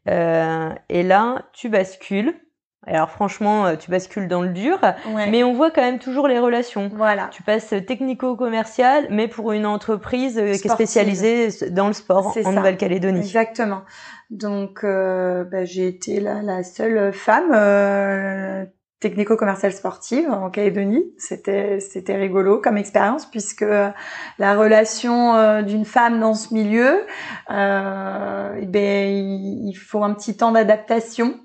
Euh, 0.08 0.70
et 0.88 1.02
là, 1.02 1.42
tu 1.52 1.68
bascules. 1.68 2.34
Alors 2.86 3.10
franchement, 3.10 3.66
euh, 3.66 3.76
tu 3.76 3.90
bascules 3.90 4.28
dans 4.28 4.42
le 4.42 4.50
dur, 4.50 4.78
mais 5.30 5.42
on 5.42 5.54
voit 5.54 5.70
quand 5.70 5.82
même 5.82 5.98
toujours 5.98 6.28
les 6.28 6.38
relations. 6.38 6.90
Voilà. 6.94 7.28
Tu 7.32 7.42
passes 7.42 7.68
technico-commercial, 7.86 9.06
mais 9.10 9.28
pour 9.28 9.52
une 9.52 9.66
entreprise 9.66 10.38
euh, 10.38 10.54
qui 10.56 10.68
est 10.68 10.70
spécialisée 10.70 11.48
dans 11.70 11.86
le 11.86 11.92
sport 11.92 12.36
en 12.44 12.52
Nouvelle-Calédonie. 12.52 13.20
Exactement. 13.20 13.82
Donc, 14.30 14.84
euh, 14.84 15.44
bah, 15.44 15.64
j'ai 15.64 15.86
été 15.86 16.20
la, 16.20 16.42
la, 16.42 16.62
seule 16.62 17.12
femme 17.12 17.52
technico-commerciale 19.04 19.74
sportive 19.74 20.30
en 20.30 20.48
Calédonie. 20.48 21.04
C'était 21.18 21.78
c'était 21.78 22.16
rigolo 22.16 22.58
comme 22.58 22.78
expérience 22.78 23.26
puisque 23.26 23.66
la 24.38 24.54
relation 24.56 25.34
euh, 25.34 25.60
d'une 25.60 25.84
femme 25.84 26.20
dans 26.20 26.32
ce 26.32 26.54
milieu, 26.54 27.02
euh, 27.50 28.58
eh 28.62 28.66
ben 28.66 29.10
il 29.10 29.74
faut 29.74 30.02
un 30.02 30.14
petit 30.14 30.38
temps 30.38 30.52
d'adaptation 30.52 31.38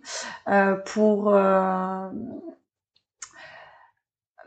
euh, 0.47 0.75
pour 0.85 1.35
euh, 1.35 2.07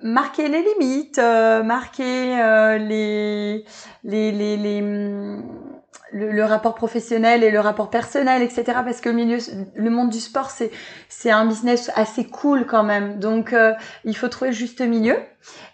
marquer 0.02 0.48
les 0.48 0.62
limites, 0.62 1.18
euh, 1.18 1.62
marquer 1.62 2.78
les, 2.78 3.66
les, 4.04 4.32
les, 4.32 4.56
les 4.56 4.80
le, 6.12 6.44
rapport 6.44 6.74
professionnel 6.74 7.42
et 7.42 7.50
le 7.50 7.60
rapport 7.60 7.90
personnel, 7.90 8.42
etc. 8.42 8.64
Parce 8.84 9.00
que 9.00 9.08
le 9.08 9.14
milieu, 9.14 9.38
le 9.74 9.90
monde 9.90 10.10
du 10.10 10.20
sport, 10.20 10.50
c'est 10.50 10.70
c'est 11.08 11.30
un 11.30 11.46
business 11.46 11.90
assez 11.94 12.26
cool 12.26 12.66
quand 12.66 12.82
même. 12.82 13.18
Donc 13.18 13.52
euh, 13.52 13.72
il 14.04 14.16
faut 14.16 14.28
trouver 14.28 14.50
le 14.50 14.56
juste 14.56 14.80
milieu. 14.80 15.16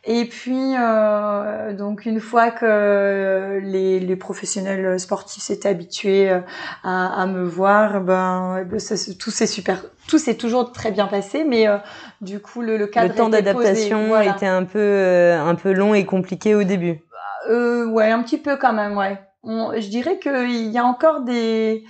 Et 0.05 0.25
puis 0.25 0.75
euh, 0.79 1.75
donc 1.75 2.07
une 2.07 2.21
fois 2.21 2.51
que 2.51 3.61
les, 3.63 4.01
les 4.01 4.17
professionnels 4.17 4.99
sportifs 4.99 5.43
s'étaient 5.43 5.69
habitués 5.69 6.31
euh, 6.31 6.41
à, 6.85 7.23
à, 7.23 7.27
me 7.27 7.45
voir, 7.45 8.01
ben, 8.01 8.65
ben 8.65 8.79
tout 9.19 9.31
s'est 9.31 9.47
super, 9.47 9.85
tout 10.09 10.19
s'est 10.19 10.37
toujours 10.37 10.73
très 10.73 10.91
bien 10.91 11.07
passé. 11.07 11.45
Mais 11.45 11.67
du 12.21 12.41
coup 12.41 12.63
le, 12.63 12.79
le 12.79 12.87
cadre 12.87 13.09
le 13.09 13.15
temps 13.15 13.29
d'adaptation 13.29 14.19
était 14.21 14.47
un 14.47 14.65
peu 14.65 15.33
un 15.39 15.55
peu 15.55 15.73
long 15.73 15.95
et 15.95 16.07
compliqué 16.07 16.55
au 16.55 16.63
début. 16.63 17.03
Euh, 17.49 17.87
ouais, 17.87 18.11
un 18.11 18.23
petit 18.23 18.39
peu 18.39 18.57
quand 18.57 18.73
même, 18.73 18.97
ouais 18.97 19.19
je 19.49 19.89
dirais 19.89 20.19
qu'il 20.19 20.71
y 20.71 20.79
a 20.79 20.85
encore 20.85 21.23
des, 21.23 21.85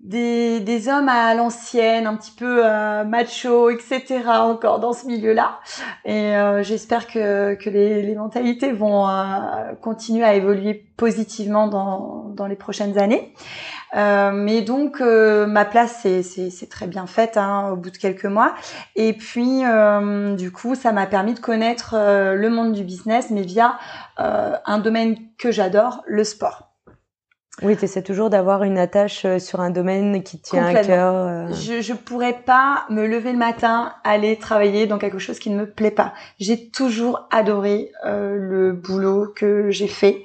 des, 0.00 0.60
des 0.60 0.88
hommes 0.88 1.08
à 1.08 1.34
l'ancienne, 1.34 2.06
un 2.06 2.16
petit 2.16 2.32
peu 2.32 2.60
euh, 2.64 3.04
macho, 3.04 3.70
etc. 3.70 4.22
encore 4.26 4.78
dans 4.78 4.92
ce 4.92 5.06
milieu-là. 5.06 5.60
Et 6.04 6.36
euh, 6.36 6.62
j'espère 6.62 7.06
que, 7.06 7.54
que 7.54 7.70
les, 7.70 8.02
les, 8.02 8.14
mentalités 8.14 8.72
vont 8.72 9.08
euh, 9.08 9.72
continuer 9.80 10.24
à 10.24 10.34
évoluer 10.34 10.74
positivement 10.96 11.68
dans, 11.68 12.28
dans 12.34 12.46
les 12.46 12.56
prochaines 12.56 12.98
années. 12.98 13.34
Euh, 13.94 14.32
mais 14.32 14.62
donc 14.62 15.00
euh, 15.00 15.46
ma 15.46 15.64
place 15.64 16.06
c'est 16.22 16.68
très 16.68 16.86
bien 16.86 17.06
faite 17.06 17.36
hein, 17.36 17.70
au 17.72 17.76
bout 17.76 17.90
de 17.90 17.96
quelques 17.96 18.24
mois. 18.24 18.54
Et 18.96 19.12
puis 19.12 19.64
euh, 19.64 20.34
du 20.34 20.50
coup 20.50 20.74
ça 20.74 20.92
m'a 20.92 21.06
permis 21.06 21.34
de 21.34 21.40
connaître 21.40 21.94
le 21.94 22.48
monde 22.48 22.72
du 22.72 22.84
business, 22.84 23.30
mais 23.30 23.42
via 23.42 23.78
un 24.16 24.78
domaine 24.78 25.16
que 25.38 25.50
j'adore, 25.50 26.02
le 26.06 26.24
sport. 26.24 26.70
Oui, 27.62 27.76
tu 27.76 27.84
essaies 27.84 28.02
toujours 28.02 28.30
d'avoir 28.30 28.64
une 28.64 28.78
attache 28.78 29.24
sur 29.38 29.60
un 29.60 29.70
domaine 29.70 30.24
qui 30.24 30.40
tient 30.40 30.66
à 30.66 30.82
cœur. 30.82 31.52
Je 31.52 31.80
je 31.80 31.92
pourrais 31.92 32.32
pas 32.32 32.84
me 32.90 33.06
lever 33.06 33.30
le 33.30 33.38
matin, 33.38 33.94
aller 34.02 34.36
travailler 34.36 34.86
dans 34.88 34.98
quelque 34.98 35.18
chose 35.20 35.38
qui 35.38 35.50
ne 35.50 35.60
me 35.60 35.70
plaît 35.70 35.92
pas. 35.92 36.14
J'ai 36.40 36.68
toujours 36.68 37.28
adoré 37.30 37.92
le 38.04 38.72
boulot 38.72 39.32
que 39.34 39.70
j'ai 39.70 39.88
fait, 39.88 40.24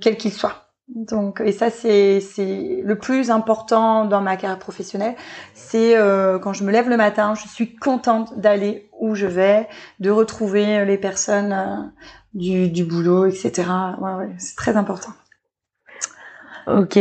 quel 0.00 0.16
qu'il 0.16 0.32
soit. 0.32 0.69
Donc, 0.94 1.40
et 1.44 1.52
ça, 1.52 1.70
c'est 1.70 2.20
c'est 2.20 2.80
le 2.82 2.98
plus 2.98 3.30
important 3.30 4.06
dans 4.06 4.20
ma 4.20 4.36
carrière 4.36 4.58
professionnelle. 4.58 5.14
C'est 5.54 5.96
euh, 5.96 6.38
quand 6.38 6.52
je 6.52 6.64
me 6.64 6.72
lève 6.72 6.88
le 6.88 6.96
matin, 6.96 7.34
je 7.34 7.46
suis 7.46 7.76
contente 7.76 8.38
d'aller 8.38 8.90
où 8.98 9.14
je 9.14 9.26
vais, 9.26 9.68
de 10.00 10.10
retrouver 10.10 10.84
les 10.84 10.98
personnes 10.98 11.52
euh, 11.52 11.76
du, 12.34 12.70
du 12.70 12.84
boulot, 12.84 13.26
etc. 13.26 13.68
Ouais, 14.00 14.14
ouais, 14.14 14.34
c'est 14.38 14.56
très 14.56 14.76
important. 14.76 15.12
Ok. 16.66 16.98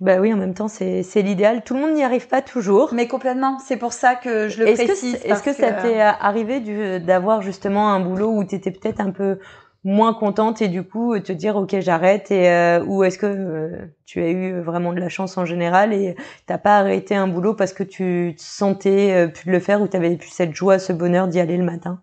Bah 0.00 0.18
oui, 0.20 0.32
en 0.34 0.36
même 0.36 0.54
temps, 0.54 0.68
c'est 0.68 1.02
c'est 1.04 1.22
l'idéal. 1.22 1.62
Tout 1.62 1.74
le 1.74 1.80
monde 1.80 1.94
n'y 1.94 2.04
arrive 2.04 2.26
pas 2.26 2.42
toujours. 2.42 2.92
Mais 2.92 3.06
complètement. 3.06 3.58
C'est 3.60 3.76
pour 3.78 3.92
ça 3.92 4.16
que 4.16 4.48
je 4.48 4.64
le 4.64 4.74
précise. 4.74 5.18
Est-ce 5.24 5.42
que, 5.42 5.52
ça 5.52 5.72
t'est 5.72 6.00
arrivé 6.00 6.98
d'avoir 6.98 7.42
justement 7.42 7.92
un 7.92 8.00
boulot 8.00 8.30
où 8.30 8.44
tu 8.44 8.56
étais 8.56 8.72
peut-être 8.72 9.00
un 9.00 9.10
peu 9.10 9.38
moins 9.86 10.14
contente 10.14 10.60
et 10.62 10.68
du 10.68 10.82
coup 10.82 11.16
te 11.20 11.30
dire 11.30 11.54
ok 11.54 11.78
j'arrête 11.78 12.32
et 12.32 12.50
euh, 12.50 12.84
ou 12.84 13.04
est-ce 13.04 13.18
que 13.18 13.26
euh, 13.26 13.86
tu 14.04 14.20
as 14.20 14.30
eu 14.30 14.60
vraiment 14.60 14.92
de 14.92 14.98
la 14.98 15.08
chance 15.08 15.38
en 15.38 15.44
général 15.44 15.92
et 15.92 16.16
t'as 16.46 16.58
pas 16.58 16.78
arrêté 16.78 17.14
un 17.14 17.28
boulot 17.28 17.54
parce 17.54 17.72
que 17.72 17.84
tu 17.84 18.34
te 18.36 18.42
sentais 18.42 19.12
euh, 19.12 19.28
plus 19.28 19.46
de 19.46 19.52
le 19.52 19.60
faire 19.60 19.80
ou 19.80 19.86
tu 19.86 19.96
avais 19.96 20.16
plus 20.16 20.30
cette 20.30 20.54
joie 20.54 20.80
ce 20.80 20.92
bonheur 20.92 21.28
d'y 21.28 21.38
aller 21.38 21.56
le 21.56 21.62
matin? 21.62 22.00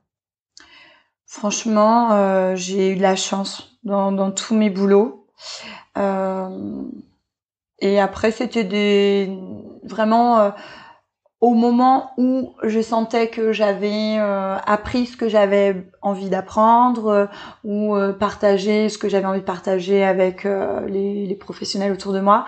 Franchement 1.25 2.55
j'ai 2.55 2.93
eu 2.93 2.95
de 2.95 3.01
la 3.01 3.17
chance 3.17 3.77
dans, 3.83 4.13
dans 4.13 4.31
tous 4.31 4.55
mes 4.55 4.69
boulots. 4.69 5.27
Et 7.79 7.99
après 7.99 8.31
c'était 8.31 8.63
des 8.63 9.29
vraiment 9.83 10.53
au 11.43 11.55
moment 11.55 12.13
où 12.15 12.55
je 12.63 12.79
sentais 12.79 13.27
que 13.27 13.51
j'avais 13.51 14.15
euh, 14.17 14.55
appris 14.65 15.07
ce 15.07 15.17
que 15.17 15.27
j'avais 15.27 15.91
envie 16.01 16.29
d'apprendre 16.29 17.07
euh, 17.07 17.25
ou 17.65 17.97
euh, 17.97 18.13
partagé 18.13 18.87
ce 18.87 18.97
que 18.97 19.09
j'avais 19.09 19.25
envie 19.25 19.41
de 19.41 19.45
partager 19.45 20.05
avec 20.05 20.45
les, 20.45 21.25
les, 21.25 21.35
professionnels 21.35 21.91
autour 21.91 22.13
de 22.13 22.21
moi, 22.21 22.45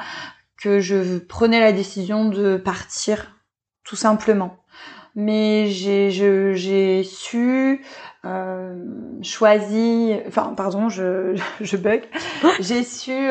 que 0.57 0.79
je 0.79 1.17
prenais 1.17 1.59
la 1.59 1.73
décision 1.73 2.29
de 2.29 2.55
partir 2.55 3.33
tout 3.83 3.97
simplement. 3.97 4.63
Mais 5.13 5.67
j'ai 5.67 7.03
su 7.03 7.83
choisi, 9.21 10.13
enfin 10.25 10.53
pardon, 10.55 10.87
je, 10.87 11.35
je 11.59 11.75
bug, 11.75 12.03
j'ai 12.61 12.83
su 12.83 13.27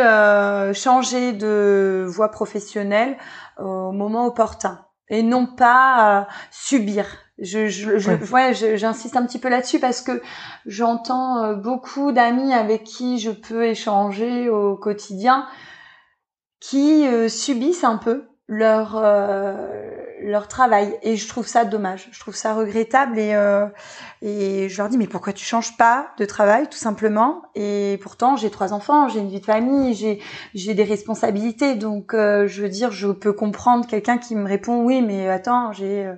changer 0.75 1.33
de 1.33 2.04
voie 2.06 2.30
professionnelle 2.30 3.16
au 3.59 3.92
moment 3.92 4.26
opportun 4.26 4.85
et 5.08 5.23
non 5.23 5.46
pas 5.46 6.20
euh, 6.20 6.25
subir. 6.50 7.06
Je, 7.38 7.66
je, 7.66 7.99
je 7.99 8.32
ouais, 8.32 8.54
j'insiste 8.76 9.16
un 9.16 9.26
petit 9.26 9.40
peu 9.40 9.49
là-dessus 9.49 9.80
parce 9.80 10.00
que 10.00 10.23
j'entends 10.66 11.42
euh, 11.42 11.54
beaucoup 11.54 12.12
d'amis 12.12 12.52
avec 12.54 12.84
qui 12.84 13.18
je 13.18 13.30
peux 13.30 13.66
échanger 13.66 14.49
au 14.49 14.76
quotidien 14.76 15.46
qui 16.61 17.06
euh, 17.06 17.28
subissent 17.28 17.84
un 17.84 17.96
peu 17.96 18.28
leur 18.49 19.03
leur 20.23 20.49
travail. 20.49 20.97
Et 21.03 21.17
je 21.17 21.29
trouve 21.29 21.47
ça 21.47 21.65
dommage. 21.65 22.09
Je 22.13 22.21
trouve 22.21 22.35
ça 22.35 22.55
regrettable 22.55 23.19
et 23.19 23.35
et 24.23 24.69
je 24.69 24.77
leur 24.79 24.89
dis 24.89 24.99
mais 24.99 25.07
pourquoi 25.07 25.33
tu 25.33 25.45
changes 25.45 25.77
pas 25.77 26.09
de 26.19 26.25
travail 26.25 26.69
tout 26.69 26.79
simplement? 26.79 27.43
Et 27.55 27.99
pourtant 28.03 28.37
j'ai 28.37 28.51
trois 28.51 28.73
enfants 28.73 29.09
j'ai 29.09 29.21
une 29.21 29.29
vie 29.29 29.41
de 29.41 29.47
famille 29.47 29.95
j'ai 29.95 30.21
j'ai 30.55 30.75
des 30.75 30.85
responsabilités. 30.85 31.75
Donc 31.75 32.13
je 32.13 32.63
veux 32.63 32.69
dire 32.69 32.91
je 32.91 33.09
peux 33.09 33.33
comprendre 33.33 33.87
quelqu'un 33.87 34.19
qui 34.19 34.35
me 34.35 34.47
répond 34.49 34.83
oui 34.83 35.03
mais 35.03 35.29
attends 35.29 35.73
j'ai 35.73 36.13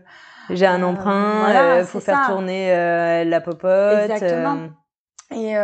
j'ai 0.51 0.67
un 0.67 0.83
emprunt 0.83 1.79
il 1.81 1.85
faut 1.85 2.01
faire 2.01 2.27
tourner 2.29 3.25
la 3.25 3.41
popote 3.41 4.11
exactement. 4.11 4.69
et 5.31 5.55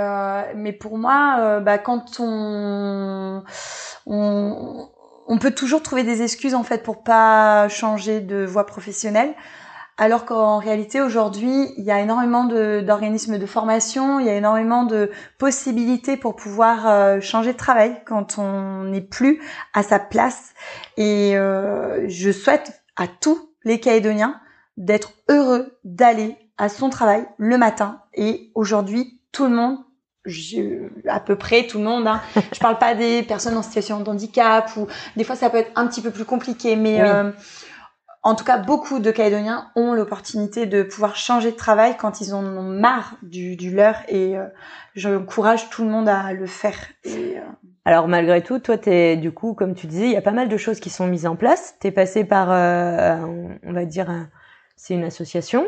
mais 0.57 0.73
pour 0.73 0.99
moi 0.99 1.61
bah 1.61 1.79
quand 1.79 2.19
on 2.21 3.43
on 4.07 4.89
on 5.27 5.39
peut 5.39 5.53
toujours 5.53 5.83
trouver 5.83 6.03
des 6.03 6.23
excuses 6.23 6.55
en 6.55 6.63
fait 6.63 6.83
pour 6.83 7.03
pas 7.03 7.69
changer 7.69 8.21
de 8.21 8.45
voie 8.45 8.67
professionnelle. 8.67 9.35
Alors 9.99 10.25
qu'en 10.25 10.59
réalité 10.59 11.01
aujourd'hui, 11.01 11.69
il 11.77 11.85
y 11.85 11.91
a 11.91 12.01
énormément 12.01 12.45
d'organismes 12.45 13.39
de, 13.39 13.47
formation, 13.47 14.19
il 14.21 14.27
y 14.27 14.31
a 14.31 14.35
énormément 14.35 14.85
de 14.85 15.11
possibilités 15.39 16.17
pour 16.17 16.35
pouvoir 16.35 16.89
euh, 16.89 17.21
changer 17.21 17.53
de 17.53 17.59
travail 17.59 18.01
quand 18.07 18.39
on 18.39 18.85
n'est 18.85 19.03
plus 19.03 19.41
à 19.75 19.83
sa 19.83 19.99
place. 19.99 20.55
Et 20.97 21.37
euh, 21.37 22.09
je 22.09 22.33
souhaite 22.33 22.83
à 22.97 23.07
tous 23.07 23.51
les 23.65 23.81
Calédoniens 23.81 24.41
d'être 24.79 25.13
heureux 25.29 25.79
d'aller 25.85 26.37
à 26.57 26.69
son 26.69 26.89
travail 26.89 27.27
le 27.37 27.59
matin. 27.59 28.01
Et 28.15 28.51
aujourd'hui, 28.55 29.21
tout 29.31 29.45
le 29.45 29.55
monde 29.55 29.79
à 31.09 31.21
peu 31.21 31.37
près 31.37 31.67
tout 31.67 31.79
le 31.79 31.85
monde. 31.85 32.07
Hein. 32.07 32.21
je 32.53 32.59
parle 32.61 32.79
pas 32.79 32.95
des 32.95 33.23
personnes 33.29 33.57
en 33.57 33.63
situation 33.63 34.01
de 34.01 34.09
handicap 34.09 34.71
ou 34.77 34.87
des 35.17 35.25
fois 35.25 35.37
ça 35.37 35.51
peut 35.51 35.59
être 35.59 35.73
un 35.75 35.87
petit 35.87 36.03
peu 36.03 36.11
plus 36.11 36.25
compliqué, 36.25 36.77
mais 36.77 37.01
euh, 37.03 37.31
en 38.23 38.35
tout 38.35 38.45
cas 38.45 38.59
beaucoup 38.59 39.01
de 39.01 39.11
Calédoniens 39.11 39.71
ont 39.75 39.95
l'opportunité 39.95 40.67
de 40.67 40.83
pouvoir 40.83 41.17
changer 41.17 41.51
de 41.51 41.57
travail 41.57 41.97
quand 41.99 42.21
ils 42.21 42.35
en 42.35 42.45
ont 42.45 42.63
marre 42.63 43.17
du, 43.23 43.57
du 43.57 43.75
leur 43.75 43.97
et 44.09 44.37
euh, 44.37 44.47
j'encourage 44.95 45.71
tout 45.71 45.83
le 45.85 45.91
monde 45.91 46.09
à 46.09 46.33
le 46.33 46.47
faire. 46.47 46.77
Et, 47.05 47.39
euh, 47.39 47.43
Alors 47.85 48.07
malgré 48.07 48.43
tout, 48.43 48.59
toi 48.61 48.79
t'es 48.79 49.17
du 49.17 49.33
coup 49.33 49.55
comme 49.55 49.75
tu 49.75 49.87
disais, 49.87 50.07
il 50.07 50.13
y 50.13 50.17
a 50.17 50.23
pas 50.23 50.33
mal 50.33 50.49
de 50.49 50.57
choses 50.57 50.79
qui 50.79 50.91
sont 50.91 51.07
mises 51.07 51.27
en 51.27 51.37
place. 51.37 51.75
T'es 51.81 51.91
passé 51.91 52.25
par, 52.25 52.49
on 52.51 53.73
va 53.73 53.85
dire, 53.85 54.09
c'est 54.77 54.95
une 54.95 55.05
association 55.05 55.67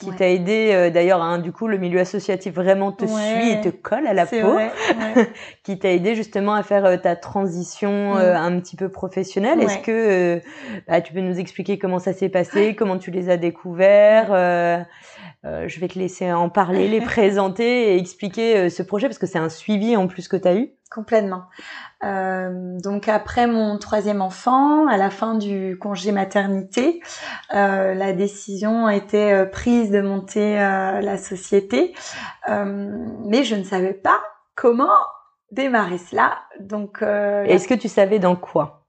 qui 0.00 0.10
t'a 0.12 0.28
aidé 0.28 0.70
euh, 0.72 0.90
d'ailleurs 0.90 1.22
hein, 1.22 1.38
du 1.38 1.52
coup 1.52 1.68
le 1.68 1.76
milieu 1.76 2.00
associatif 2.00 2.54
vraiment 2.54 2.90
te 2.90 3.06
suit 3.06 3.50
et 3.52 3.60
te 3.60 3.68
colle 3.68 4.06
à 4.06 4.14
la 4.14 4.26
peau 4.26 4.58
qui 5.62 5.78
t'a 5.78 5.90
aidé 5.90 6.14
justement 6.14 6.54
à 6.54 6.62
faire 6.62 6.86
euh, 6.86 6.96
ta 6.96 7.16
transition 7.16 8.16
euh, 8.16 8.32
mm. 8.32 8.36
un 8.36 8.60
petit 8.60 8.76
peu 8.76 8.88
professionnelle. 8.88 9.60
Est-ce 9.60 9.78
que 9.78 10.40
bah, 10.88 11.00
tu 11.00 11.12
peux 11.12 11.20
nous 11.20 11.38
expliquer 11.38 11.78
comment 11.78 11.98
ça 11.98 12.12
s'est 12.12 12.28
passé 12.30 12.74
comment 12.74 12.98
tu 12.98 13.10
les 13.10 13.28
as 13.28 13.36
découverts 13.36 14.86
je 15.44 15.80
vais 15.80 15.88
te 15.88 15.98
laisser 15.98 16.32
en 16.32 16.48
parler 16.48 16.88
les 16.88 17.00
présenter 17.04 17.94
et 17.94 17.98
expliquer 17.98 18.70
ce 18.70 18.82
projet 18.82 19.08
parce 19.08 19.18
que 19.18 19.26
c'est 19.26 19.38
un 19.38 19.48
suivi 19.48 19.96
en 19.96 20.06
plus 20.06 20.28
que 20.28 20.36
tu 20.36 20.48
as 20.48 20.54
eu 20.54 20.70
complètement. 20.90 21.44
Euh, 22.02 22.78
donc 22.80 23.08
après 23.08 23.46
mon 23.46 23.78
troisième 23.78 24.20
enfant, 24.20 24.88
à 24.88 24.96
la 24.96 25.08
fin 25.08 25.36
du 25.36 25.78
congé 25.78 26.10
maternité, 26.10 27.00
euh, 27.54 27.94
la 27.94 28.12
décision 28.12 28.86
a 28.86 28.96
été 28.96 29.32
euh, 29.32 29.46
prise 29.46 29.90
de 29.90 30.00
monter 30.00 30.56
la 30.56 31.16
société, 31.16 31.94
mais 32.48 33.44
je 33.44 33.54
ne 33.54 33.62
savais 33.62 33.94
pas 33.94 34.20
comment 34.56 34.98
démarrer 35.52 35.98
cela. 35.98 36.38
Donc, 36.58 37.02
est-ce 37.02 37.68
que 37.68 37.74
tu 37.74 37.88
savais 37.88 38.18
dans 38.18 38.36
quoi? 38.36 38.86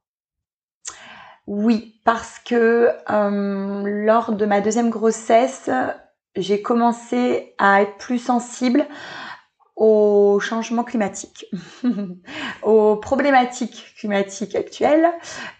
Oui, 1.48 2.00
parce 2.06 2.40
que 2.40 2.90
lors 3.08 4.32
de 4.32 4.46
ma 4.46 4.62
deuxième 4.62 4.90
grossesse, 4.90 5.70
j'ai 6.36 6.62
commencé 6.62 7.54
à 7.58 7.82
être 7.82 7.98
plus 7.98 8.20
sensible 8.20 8.88
au 9.82 10.40
changement 10.40 10.84
climatique, 10.84 11.48
aux 12.62 12.98
problématiques 12.98 13.96
climatiques 13.98 14.54
actuelles. 14.54 15.10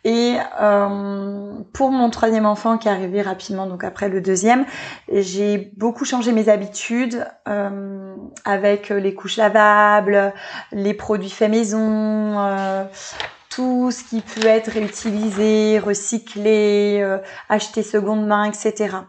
Et 0.04 0.36
euh, 0.62 1.54
pour 1.74 1.90
mon 1.90 2.12
troisième 2.12 2.46
enfant 2.46 2.78
qui 2.78 2.88
est 2.88 2.92
arrivé 2.92 3.24
rapidement, 3.24 3.66
donc 3.66 3.84
après 3.84 4.10
le 4.10 4.22
deuxième, 4.22 4.66
j'ai 5.12 5.72
beaucoup 5.76 6.06
changé 6.06 6.34
mes 6.34 6.50
habitudes 6.50 7.26
euh, 7.48 8.16
avec 8.46 8.90
les 8.90 9.16
couches 9.16 9.38
lavables, 9.38 10.34
les 10.72 10.94
produits 10.94 11.32
faits 11.32 11.50
maison. 11.50 12.38
Euh, 12.38 12.84
tout 13.50 13.92
ce 13.92 14.04
qui 14.04 14.22
peut 14.22 14.48
être 14.48 14.70
réutilisé, 14.70 15.80
recyclé, 15.80 17.04
acheté 17.50 17.84
seconde 17.84 18.26
main, 18.26 18.46
etc. 18.46 19.00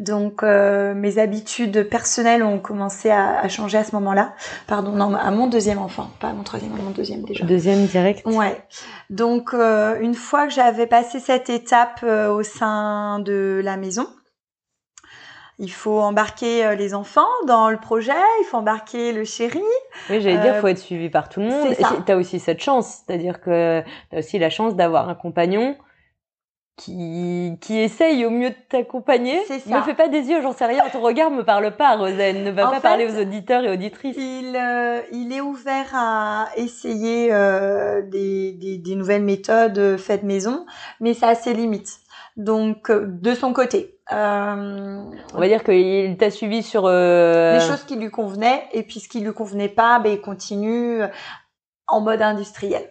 Donc 0.00 0.42
euh, 0.42 0.94
mes 0.94 1.18
habitudes 1.18 1.88
personnelles 1.88 2.42
ont 2.42 2.58
commencé 2.58 3.10
à, 3.10 3.40
à 3.40 3.48
changer 3.48 3.78
à 3.78 3.84
ce 3.84 3.94
moment-là. 3.96 4.32
Pardon, 4.66 4.92
non, 4.92 5.14
à 5.14 5.30
mon 5.30 5.48
deuxième 5.48 5.78
enfant, 5.78 6.10
pas 6.20 6.28
à 6.28 6.32
mon 6.32 6.44
troisième, 6.44 6.72
à 6.74 6.82
mon 6.82 6.90
deuxième 6.90 7.22
déjà. 7.22 7.44
Deuxième 7.44 7.86
direct. 7.86 8.24
Ouais. 8.26 8.62
Donc 9.10 9.54
euh, 9.54 9.98
une 10.00 10.14
fois 10.14 10.46
que 10.46 10.52
j'avais 10.52 10.86
passé 10.86 11.18
cette 11.18 11.50
étape 11.50 12.00
euh, 12.04 12.32
au 12.32 12.42
sein 12.42 13.18
de 13.18 13.60
la 13.64 13.76
maison, 13.76 14.06
il 15.58 15.72
faut 15.72 15.98
embarquer 15.98 16.76
les 16.76 16.94
enfants 16.94 17.26
dans 17.48 17.68
le 17.68 17.78
projet, 17.78 18.12
il 18.40 18.44
faut 18.44 18.58
embarquer 18.58 19.12
le 19.12 19.24
chéri. 19.24 19.60
Oui, 20.08 20.20
j'allais 20.20 20.38
dire, 20.38 20.54
il 20.54 20.60
faut 20.60 20.68
être 20.68 20.78
suivi 20.78 21.10
par 21.10 21.28
tout 21.28 21.40
le 21.40 21.46
monde. 21.46 21.74
Tu 22.06 22.12
as 22.12 22.16
aussi 22.16 22.38
cette 22.38 22.60
chance, 22.60 23.02
c'est-à-dire 23.04 23.40
que 23.40 23.82
tu 24.10 24.16
as 24.16 24.20
aussi 24.20 24.38
la 24.38 24.50
chance 24.50 24.76
d'avoir 24.76 25.08
un 25.08 25.16
compagnon 25.16 25.76
qui, 26.78 27.58
qui 27.60 27.78
essaye 27.78 28.24
au 28.24 28.30
mieux 28.30 28.50
de 28.50 28.56
t'accompagner. 28.68 29.38
Ne 29.50 29.82
fais 29.82 29.94
pas 29.94 30.08
des 30.08 30.28
yeux, 30.28 30.40
j'en 30.40 30.52
sais 30.52 30.64
rien. 30.64 30.82
Ton 30.90 31.00
regard 31.00 31.30
me 31.30 31.42
parle 31.42 31.76
pas, 31.76 31.96
Rosen. 31.96 32.44
Ne 32.44 32.50
va 32.50 32.68
pas 32.68 32.80
parler 32.80 33.06
aux 33.06 33.20
auditeurs 33.20 33.64
et 33.64 33.70
auditrices. 33.70 34.16
Il, 34.16 34.56
euh, 34.56 35.00
il 35.12 35.32
est 35.32 35.40
ouvert 35.40 35.86
à 35.92 36.46
essayer 36.56 37.28
euh, 37.32 38.00
des, 38.02 38.52
des, 38.52 38.78
des, 38.78 38.94
nouvelles 38.94 39.24
méthodes 39.24 39.96
faites 39.98 40.22
maison, 40.22 40.64
mais 41.00 41.12
ça 41.12 41.28
a 41.28 41.34
ses 41.34 41.52
limites. 41.52 41.98
Donc, 42.36 42.90
euh, 42.90 43.06
de 43.06 43.34
son 43.34 43.52
côté. 43.52 43.98
Euh, 44.12 45.02
On 45.34 45.38
va 45.38 45.48
dire 45.48 45.64
qu'il 45.64 46.16
t'a 46.16 46.30
suivi 46.30 46.62
sur... 46.62 46.88
Les 46.88 47.60
choses 47.60 47.84
qui 47.84 47.96
lui 47.96 48.10
convenaient, 48.10 48.62
et 48.72 48.84
puis 48.84 49.00
ce 49.00 49.08
qui 49.08 49.20
lui 49.20 49.32
convenait 49.34 49.68
pas, 49.68 49.98
ben, 49.98 50.12
il 50.12 50.20
continue 50.20 51.02
en 51.88 52.00
mode 52.00 52.22
industriel 52.22 52.88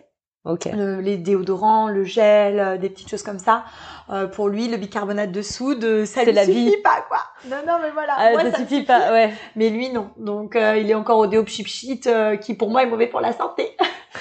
les 1.01 1.17
déodorants, 1.17 1.87
le 1.89 2.03
gel, 2.03 2.59
euh, 2.59 2.77
des 2.77 2.89
petites 2.89 3.09
choses 3.09 3.23
comme 3.23 3.39
ça. 3.39 3.65
Euh, 4.09 4.27
pour 4.27 4.47
lui, 4.47 4.69
le 4.69 4.77
bicarbonate 4.77 5.31
de 5.31 5.41
soude, 5.41 5.83
euh, 5.83 6.05
ça 6.05 6.23
ne 6.23 6.31
suffit 6.31 6.77
pas, 6.81 7.05
quoi. 7.09 7.19
Non, 7.45 7.57
non, 7.67 7.77
mais 7.81 7.91
voilà. 7.91 8.13
Ah, 8.17 8.51
ça, 8.51 8.57
suffit 8.57 8.83
pas, 8.83 9.11
ouais. 9.11 9.33
Mais 9.55 9.69
lui, 9.69 9.89
non. 9.89 10.11
Donc, 10.17 10.55
il 10.55 10.89
est 10.89 10.95
encore 10.95 11.17
au 11.19 11.27
déo 11.27 11.45
chip 11.45 11.67
qui 11.67 12.53
pour 12.55 12.69
moi 12.69 12.83
est 12.83 12.87
mauvais 12.87 13.07
pour 13.07 13.19
la 13.19 13.33
santé. 13.33 13.75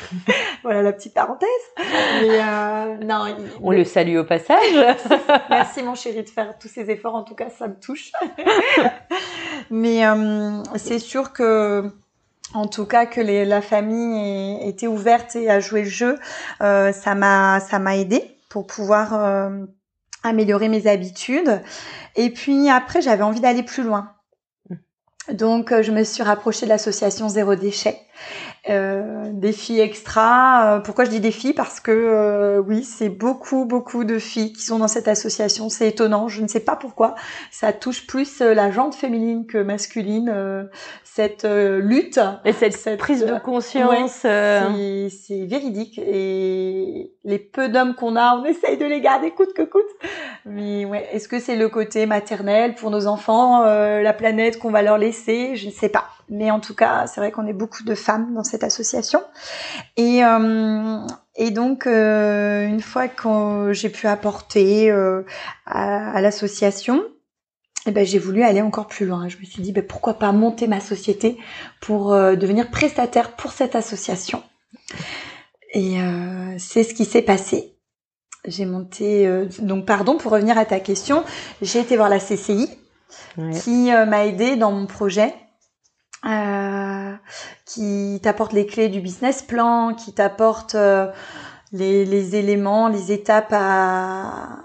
voilà 0.62 0.82
la 0.82 0.92
petite 0.92 1.14
parenthèse. 1.14 1.48
Mais 2.20 3.04
non. 3.04 3.24
On 3.62 3.70
le 3.70 3.84
salue 3.84 4.18
au 4.18 4.24
passage. 4.24 4.96
Merci 5.50 5.82
mon 5.82 5.94
chéri 5.94 6.22
de 6.22 6.28
faire 6.28 6.58
tous 6.58 6.68
ces 6.68 6.90
efforts. 6.90 7.14
En 7.14 7.22
tout 7.22 7.34
cas, 7.34 7.48
ça 7.50 7.68
me 7.68 7.78
touche. 7.78 8.10
mais 9.70 10.02
c'est 10.74 10.98
sûr 10.98 11.32
que 11.32 11.90
en 12.56 12.66
tout 12.66 12.86
cas 12.86 13.04
que 13.04 13.20
la 13.20 13.60
famille 13.60 14.58
était 14.66 14.86
ouverte 14.86 15.36
et 15.36 15.50
a 15.50 15.60
joué 15.60 15.82
le 15.82 15.88
jeu, 15.88 16.18
euh, 16.62 16.90
ça 16.90 17.14
m'a 17.14 17.60
ça 17.60 17.78
m'a 17.78 17.96
aidé 17.96 18.38
pour 18.48 18.66
pouvoir 18.66 19.12
euh, 19.12 19.66
améliorer 20.22 20.68
mes 20.68 20.86
habitudes. 20.86 21.60
Et 22.14 22.30
puis 22.30 22.70
après, 22.70 23.02
j'avais 23.02 23.22
envie 23.22 23.40
d'aller 23.40 23.62
plus 23.62 23.82
loin. 23.82 24.12
Donc, 25.30 25.72
euh, 25.72 25.82
je 25.82 25.90
me 25.90 26.04
suis 26.04 26.22
rapprochée 26.22 26.66
de 26.66 26.70
l'association 26.70 27.28
Zéro 27.28 27.56
Déchet. 27.56 28.00
Euh, 28.68 29.30
défi 29.32 29.78
extra. 29.80 30.82
pourquoi 30.84 31.04
je 31.04 31.10
dis 31.10 31.20
défi 31.20 31.52
Parce 31.52 31.80
que 31.80 32.58
oui, 32.66 32.84
c'est 32.84 33.08
beaucoup, 33.08 33.64
beaucoup 33.64 34.04
de 34.04 34.18
filles 34.18 34.52
qui 34.52 34.62
sont 34.62 34.78
dans 34.78 34.88
cette 34.88 35.08
association. 35.08 35.68
C'est 35.68 35.88
étonnant. 35.88 36.28
Je 36.28 36.42
ne 36.42 36.48
sais 36.48 36.60
pas 36.60 36.76
pourquoi. 36.76 37.14
Ça 37.50 37.72
touche 37.72 38.06
plus 38.06 38.40
la 38.40 38.70
jante 38.70 38.94
féminine 38.94 39.46
que 39.46 39.58
masculine 39.58 40.68
cette 41.16 41.46
euh, 41.46 41.80
lutte 41.80 42.20
et 42.44 42.52
cette, 42.52 42.98
prise 42.98 43.24
de 43.24 43.38
conscience 43.38 44.20
euh, 44.26 45.08
c'est 45.08 45.46
véridique 45.46 45.98
et 45.98 47.15
les 47.26 47.38
peu 47.38 47.68
d'hommes 47.68 47.94
qu'on 47.94 48.16
a 48.16 48.34
on 48.36 48.44
essaye 48.44 48.78
de 48.78 48.86
les 48.86 49.02
garder 49.02 49.32
coûte 49.32 49.52
que 49.52 49.62
coûte 49.62 49.84
mais 50.46 50.86
ouais 50.86 51.06
est-ce 51.12 51.28
que 51.28 51.38
c'est 51.38 51.56
le 51.56 51.68
côté 51.68 52.06
maternel 52.06 52.74
pour 52.74 52.90
nos 52.90 53.06
enfants 53.06 53.64
euh, 53.64 54.00
la 54.00 54.14
planète 54.14 54.58
qu'on 54.58 54.70
va 54.70 54.80
leur 54.80 54.96
laisser? 54.96 55.56
Je 55.56 55.66
ne 55.66 55.72
sais 55.72 55.90
pas 55.90 56.08
mais 56.30 56.50
en 56.50 56.60
tout 56.60 56.74
cas 56.74 57.06
c'est 57.06 57.20
vrai 57.20 57.30
qu'on 57.30 57.46
est 57.46 57.52
beaucoup 57.52 57.84
de 57.84 57.94
femmes 57.94 58.32
dans 58.34 58.44
cette 58.44 58.64
association 58.64 59.20
et 59.96 60.22
et 61.36 61.50
donc 61.50 61.86
une 61.86 62.80
fois 62.80 63.08
que 63.08 63.70
j'ai 63.72 63.90
pu 63.90 64.06
apporter 64.06 64.90
à 65.66 66.20
l'association 66.20 67.04
eh 67.86 67.92
ben, 67.92 68.04
j'ai 68.04 68.18
voulu 68.18 68.42
aller 68.42 68.60
encore 68.60 68.88
plus 68.88 69.06
loin. 69.06 69.28
Je 69.28 69.38
me 69.38 69.44
suis 69.44 69.62
dit, 69.62 69.72
ben, 69.72 69.86
pourquoi 69.86 70.14
pas 70.14 70.32
monter 70.32 70.66
ma 70.66 70.80
société 70.80 71.38
pour 71.80 72.12
euh, 72.12 72.34
devenir 72.34 72.70
prestataire 72.70 73.32
pour 73.32 73.52
cette 73.52 73.76
association. 73.76 74.42
Et 75.76 76.00
euh, 76.00 76.54
c'est 76.58 76.82
ce 76.82 76.94
qui 76.94 77.04
s'est 77.04 77.22
passé. 77.22 77.76
J'ai 78.46 78.64
monté, 78.64 79.26
euh, 79.26 79.46
donc 79.60 79.86
pardon, 79.86 80.16
pour 80.16 80.32
revenir 80.32 80.56
à 80.56 80.64
ta 80.64 80.80
question, 80.80 81.24
j'ai 81.62 81.80
été 81.80 81.96
voir 81.96 82.08
la 82.08 82.18
CCI 82.18 82.68
qui 83.62 83.90
m'a 83.90 84.26
aidé 84.26 84.56
dans 84.56 84.72
mon 84.72 84.86
projet. 84.86 85.34
qui 87.66 88.20
t'apporte 88.22 88.52
les 88.52 88.66
clés 88.66 88.88
du 88.88 89.00
business 89.00 89.42
plan, 89.42 89.94
qui 89.94 90.12
t'apporte 90.12 90.74
les, 91.72 92.04
les, 92.04 92.36
éléments, 92.36 92.88
les 92.88 93.12
étapes 93.12 93.52
à, 93.52 94.58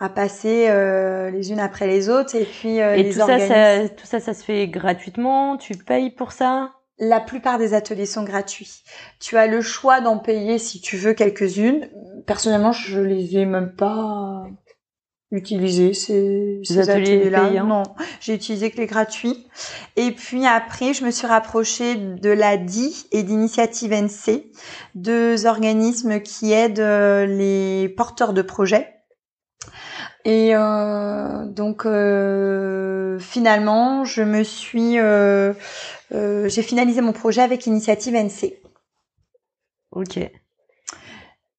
à, 0.00 0.08
passer 0.08 0.66
euh, 0.68 1.30
les 1.30 1.52
unes 1.52 1.60
après 1.60 1.86
les 1.86 2.08
autres 2.08 2.34
et 2.34 2.44
puis 2.44 2.80
euh, 2.80 2.96
et 2.96 3.10
tout 3.10 3.18
ça, 3.18 3.38
ça, 3.38 3.88
tout 3.88 4.06
ça 4.06 4.20
ça 4.20 4.34
se 4.34 4.42
fait 4.44 4.68
gratuitement? 4.68 5.56
Tu 5.56 5.76
payes 5.76 6.10
pour 6.10 6.32
ça? 6.32 6.70
La 6.98 7.20
plupart 7.20 7.58
des 7.58 7.74
ateliers 7.74 8.06
sont 8.06 8.24
gratuits. 8.24 8.82
Tu 9.18 9.36
as 9.36 9.46
le 9.46 9.60
choix 9.60 10.00
d'en 10.00 10.18
payer 10.18 10.58
si 10.58 10.80
tu 10.80 10.96
veux 10.96 11.14
quelques-unes. 11.14 11.88
Personnellement 12.26 12.72
je 12.72 13.00
les 13.00 13.36
ai 13.36 13.46
même 13.46 13.74
pas 13.74 14.44
utilisés 15.30 15.94
ces, 15.94 16.60
ces 16.62 16.78
ateliers, 16.78 17.30
là 17.30 17.48
non 17.62 17.84
j'ai 18.20 18.34
utilisé 18.34 18.70
que 18.70 18.76
les 18.76 18.86
gratuits. 18.86 19.46
Et 19.96 20.12
puis 20.12 20.46
après 20.46 20.92
je 20.92 21.04
me 21.04 21.10
suis 21.10 21.26
rapprochée 21.26 21.96
de 21.96 22.30
l'ADI 22.30 23.06
et 23.12 23.22
d'Initiative 23.22 23.92
NC 23.92 24.52
deux 24.94 25.46
organismes 25.46 26.20
qui 26.20 26.52
aident 26.52 26.80
euh, 26.80 27.26
les 27.26 27.88
porteurs 27.88 28.34
de 28.34 28.42
projets 28.42 28.88
et 30.24 30.54
euh, 30.54 31.46
donc 31.46 31.84
euh, 31.84 33.18
finalement, 33.18 34.04
je 34.04 34.22
me 34.22 34.44
suis, 34.44 34.98
euh, 34.98 35.52
euh 36.14 36.48
j'ai 36.48 36.62
finalisé 36.62 37.00
mon 37.00 37.12
projet 37.12 37.42
avec 37.42 37.66
Initiative 37.66 38.14
NC. 38.14 38.54
Ok. 39.90 40.18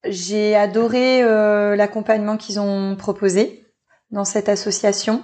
J'ai 0.06 0.56
adoré 0.56 1.23
euh, 1.23 1.76
l'accompagnement 1.76 2.38
qu'ils 2.38 2.60
ont 2.60 2.95
proposé 2.95 3.65
dans 4.12 4.26
cette 4.26 4.49
association. 4.49 5.23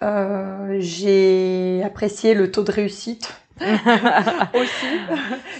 j'ai 0.00 1.82
apprécié 1.84 2.34
le 2.34 2.50
taux 2.50 2.64
de 2.64 2.72
réussite 2.72 3.41
aussi. 4.54 4.86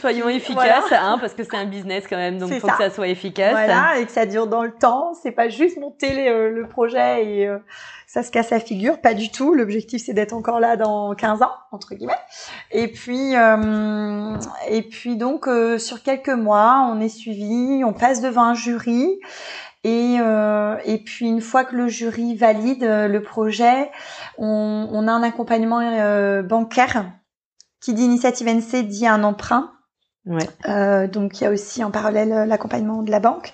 Soyons 0.01 0.29
efficaces, 0.29 0.93
hein, 0.93 1.19
parce 1.21 1.35
que 1.35 1.45
c'est 1.45 1.57
un 1.57 1.67
business 1.67 2.05
quand 2.09 2.17
même, 2.17 2.39
donc 2.39 2.51
il 2.51 2.61
faut 2.61 2.69
que 2.69 2.77
ça 2.77 2.91
soit 2.91 3.09
efficace. 3.09 3.53
Voilà, 3.53 3.99
et 3.99 4.07
que 4.07 4.13
ça 4.13 4.27
dure 4.27 4.47
dans 4.47 4.63
le 4.63 4.73
temps. 4.73 5.15
C'est 5.15 5.33
pas 5.33 5.49
juste 5.49 5.79
monter 5.79 6.29
euh, 6.29 6.51
le 6.51 6.67
projet 6.67 7.25
et 7.25 7.47
euh, 7.47 7.59
ça 8.07 8.23
se 8.23 8.31
casse 8.31 8.51
la 8.51 8.61
figure, 8.61 9.01
pas 9.01 9.15
du 9.15 9.31
tout. 9.31 9.55
L'objectif 9.55 10.03
c'est 10.05 10.15
d'être 10.15 10.33
encore 10.33 10.61
là 10.61 10.77
dans 10.77 11.15
15 11.15 11.43
ans, 11.43 11.53
entre 11.71 11.95
guillemets. 11.95 12.13
Et 12.71 12.89
puis, 12.89 13.37
euh, 13.37 14.37
et 14.69 14.83
puis 14.83 15.17
donc 15.17 15.49
sur 15.79 16.03
quelques 16.03 16.29
mois, 16.29 16.89
on 16.93 17.01
est 17.01 17.09
suivi, 17.09 17.83
on 17.85 17.93
passe 17.93 18.21
devant 18.21 18.45
un 18.45 18.55
jury. 18.55 19.19
Et, 19.85 20.19
et 20.85 20.99
puis 20.99 21.27
une 21.27 21.41
fois 21.41 21.65
que 21.65 21.75
le 21.75 21.89
jury 21.89 22.37
valide 22.37 22.85
le 22.85 23.19
projet, 23.21 23.91
on, 24.39 24.89
on 24.93 25.09
a 25.09 25.13
un 25.13 25.25
accompagnement 25.25 25.81
bancaire 26.43 27.05
qui 27.83 27.95
dit 27.95 28.05
initiative 28.05 28.49
NC 28.49 28.87
dit 28.87 29.07
un 29.07 29.25
emprunt 29.25 29.73
Ouais. 30.25 30.49
Euh, 30.69 31.09
donc 31.09 31.41
il 31.41 31.45
y 31.45 31.47
a 31.49 31.51
aussi 31.51 31.83
en 31.83 31.91
parallèle 31.91 32.33
euh, 32.33 32.47
l'accompagnement 32.47 33.03
de 33.03 33.11
la 33.11 33.19
banque. 33.19 33.53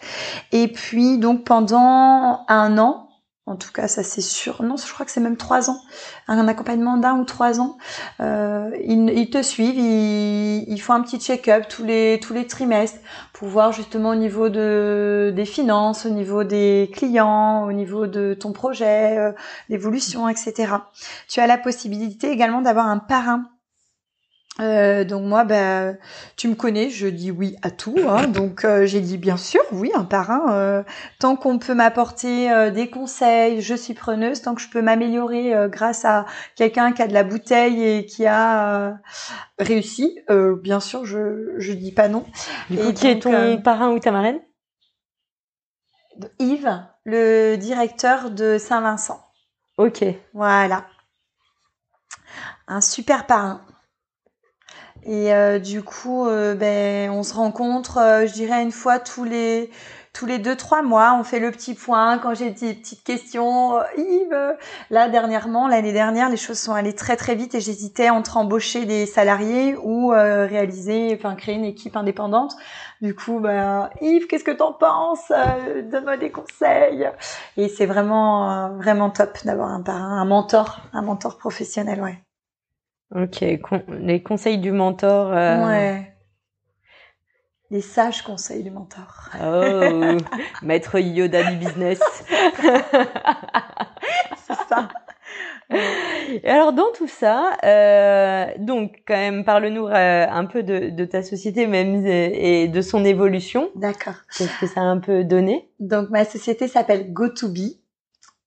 Et 0.52 0.68
puis 0.68 1.16
donc 1.16 1.44
pendant 1.44 2.44
un 2.46 2.76
an, 2.76 3.08
en 3.46 3.56
tout 3.56 3.72
cas 3.72 3.88
ça 3.88 4.02
c'est 4.02 4.20
sûr, 4.20 4.62
non 4.62 4.76
je 4.76 4.92
crois 4.92 5.06
que 5.06 5.12
c'est 5.12 5.22
même 5.22 5.38
trois 5.38 5.70
ans, 5.70 5.80
un 6.26 6.46
accompagnement 6.46 6.98
d'un 6.98 7.18
ou 7.20 7.24
trois 7.24 7.58
ans, 7.58 7.78
euh, 8.20 8.70
ils, 8.84 9.08
ils, 9.08 9.30
te 9.30 9.42
suivent, 9.42 9.78
ils, 9.78 10.70
ils 10.70 10.78
font 10.78 10.92
un 10.92 11.00
petit 11.00 11.18
check-up 11.18 11.68
tous 11.70 11.84
les 11.84 12.20
tous 12.22 12.34
les 12.34 12.46
trimestres 12.46 13.00
pour 13.32 13.48
voir 13.48 13.72
justement 13.72 14.10
au 14.10 14.14
niveau 14.14 14.50
de 14.50 15.32
des 15.34 15.46
finances, 15.46 16.04
au 16.04 16.10
niveau 16.10 16.44
des 16.44 16.90
clients, 16.92 17.64
au 17.64 17.72
niveau 17.72 18.06
de 18.06 18.34
ton 18.34 18.52
projet, 18.52 19.16
euh, 19.16 19.32
l'évolution, 19.70 20.28
etc. 20.28 20.74
Tu 21.30 21.40
as 21.40 21.46
la 21.46 21.56
possibilité 21.56 22.30
également 22.30 22.60
d'avoir 22.60 22.88
un 22.88 22.98
parrain 22.98 23.46
euh, 24.60 25.04
donc 25.04 25.24
moi, 25.24 25.44
ben, 25.44 25.96
tu 26.36 26.48
me 26.48 26.54
connais, 26.54 26.90
je 26.90 27.06
dis 27.06 27.30
oui 27.30 27.56
à 27.62 27.70
tout. 27.70 27.96
Hein, 28.08 28.26
donc 28.28 28.64
euh, 28.64 28.86
j'ai 28.86 29.00
dit 29.00 29.18
bien 29.18 29.36
sûr, 29.36 29.60
oui, 29.72 29.90
un 29.94 30.04
parrain. 30.04 30.52
Euh, 30.52 30.82
tant 31.18 31.36
qu'on 31.36 31.58
peut 31.58 31.74
m'apporter 31.74 32.70
des 32.72 32.90
conseils, 32.90 33.60
je 33.60 33.74
suis 33.74 33.94
preneuse. 33.94 34.42
Tant 34.42 34.54
que 34.54 34.60
je 34.60 34.68
peux 34.68 34.82
m'améliorer 34.82 35.54
grâce 35.68 36.04
à 36.04 36.26
quelqu'un 36.56 36.92
qui 36.92 37.02
a 37.02 37.06
de 37.06 37.14
la 37.14 37.24
bouteille 37.24 37.82
et 37.82 38.06
qui 38.06 38.26
a 38.26 38.98
réussi, 39.58 40.18
bien 40.62 40.80
sûr, 40.80 41.04
je 41.04 41.54
je 41.58 41.72
dis 41.72 41.92
pas 41.92 42.08
non. 42.08 42.24
et 42.70 42.92
qui 42.94 43.06
est 43.06 43.20
ton 43.20 43.58
parrain 43.58 43.90
ou 43.90 43.98
ta 43.98 44.10
marraine? 44.10 44.40
Yves, 46.38 46.84
le 47.04 47.56
directeur 47.56 48.30
de 48.30 48.58
Saint-Vincent. 48.58 49.20
Ok. 49.76 50.04
Voilà. 50.34 50.84
Un 52.66 52.80
super 52.80 53.26
parrain. 53.26 53.62
Et 55.04 55.32
euh, 55.32 55.58
du 55.58 55.82
coup, 55.82 56.26
euh, 56.26 56.54
ben, 56.54 57.10
on 57.10 57.22
se 57.22 57.34
rencontre, 57.34 57.98
euh, 57.98 58.26
je 58.26 58.32
dirais 58.32 58.62
une 58.62 58.72
fois 58.72 58.98
tous 58.98 59.24
les 59.24 59.70
tous 60.12 60.26
les 60.26 60.38
deux 60.38 60.56
trois 60.56 60.82
mois. 60.82 61.16
On 61.18 61.22
fait 61.22 61.38
le 61.38 61.50
petit 61.52 61.74
point 61.74 62.18
quand 62.18 62.34
j'ai 62.34 62.50
des 62.50 62.74
petites 62.74 63.04
questions. 63.04 63.78
Yves, 63.96 64.56
là 64.90 65.08
dernièrement, 65.08 65.68
l'année 65.68 65.92
dernière, 65.92 66.28
les 66.28 66.36
choses 66.36 66.58
sont 66.58 66.74
allées 66.74 66.94
très 66.94 67.16
très 67.16 67.36
vite 67.36 67.54
et 67.54 67.60
j'hésitais 67.60 68.10
entre 68.10 68.36
embaucher 68.36 68.84
des 68.84 69.06
salariés 69.06 69.76
ou 69.76 70.08
réaliser, 70.08 71.14
enfin 71.16 71.36
créer 71.36 71.54
une 71.54 71.64
équipe 71.64 71.96
indépendante. 71.96 72.56
Du 73.00 73.14
coup, 73.14 73.38
ben 73.38 73.90
Yves, 74.00 74.26
qu'est-ce 74.26 74.44
que 74.44 74.50
t'en 74.50 74.72
penses 74.72 75.30
Donne-moi 75.84 76.16
des 76.16 76.32
conseils. 76.32 77.08
Et 77.56 77.68
c'est 77.68 77.86
vraiment 77.86 78.70
vraiment 78.76 79.10
top 79.10 79.38
d'avoir 79.44 79.68
un 79.70 79.82
parrain, 79.82 80.20
un 80.20 80.24
mentor, 80.24 80.80
un 80.92 81.02
mentor 81.02 81.38
professionnel, 81.38 82.02
ouais. 82.02 82.18
Ok, 83.14 83.44
les 84.00 84.22
conseils 84.22 84.58
du 84.58 84.70
mentor. 84.72 85.32
Euh... 85.32 85.66
Ouais. 85.66 86.12
Les 87.70 87.80
sages 87.82 88.22
conseils 88.22 88.62
du 88.62 88.70
mentor. 88.70 89.30
Oh, 89.42 90.16
maître 90.62 90.98
Yoda 90.98 91.50
du 91.50 91.56
business. 91.56 92.00
C'est 94.46 94.54
ça. 94.68 94.88
Et 95.70 96.48
alors 96.48 96.72
dans 96.72 96.90
tout 96.96 97.08
ça, 97.08 97.58
euh, 97.64 98.46
donc 98.58 99.02
quand 99.06 99.16
même 99.16 99.44
parle-nous 99.44 99.86
euh, 99.86 100.26
un 100.28 100.46
peu 100.46 100.62
de, 100.62 100.88
de, 100.88 101.04
ta 101.04 101.22
société 101.22 101.66
même 101.66 102.06
et 102.06 102.68
de 102.68 102.80
son 102.80 103.04
évolution. 103.04 103.70
D'accord. 103.74 104.14
Qu'est-ce 104.36 104.58
que 104.60 104.66
ça 104.66 104.80
a 104.80 104.84
un 104.84 104.98
peu 104.98 105.24
donné? 105.24 105.68
Donc 105.78 106.08
ma 106.08 106.24
société 106.24 106.68
s'appelle 106.68 107.12
Go2B. 107.12 107.76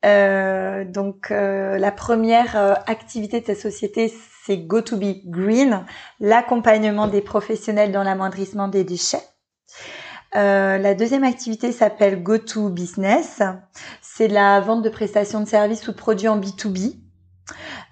Euh, 0.04 0.84
donc 0.84 1.30
euh, 1.30 1.78
la 1.78 1.92
première 1.92 2.58
euh, 2.58 2.74
activité 2.88 3.40
de 3.40 3.46
cette 3.46 3.60
société, 3.60 4.12
c'est 4.52 4.58
Go2B 4.58 5.30
Green, 5.30 5.86
l'accompagnement 6.20 7.08
des 7.08 7.22
professionnels 7.22 7.94
dans 7.94 8.04
l'amoindrissement 8.04 8.68
des 8.68 8.84
déchets. 8.84 9.24
Euh, 10.36 10.78
la 10.78 10.94
deuxième 10.94 11.24
activité 11.24 11.72
s'appelle 11.72 12.22
Go2Business. 12.22 13.42
C'est 14.02 14.28
la 14.28 14.60
vente 14.60 14.82
de 14.82 14.90
prestations 14.90 15.40
de 15.40 15.48
services 15.48 15.88
ou 15.88 15.92
de 15.92 15.98
produits 15.98 16.28
en 16.28 16.38
B2B. 16.38 16.96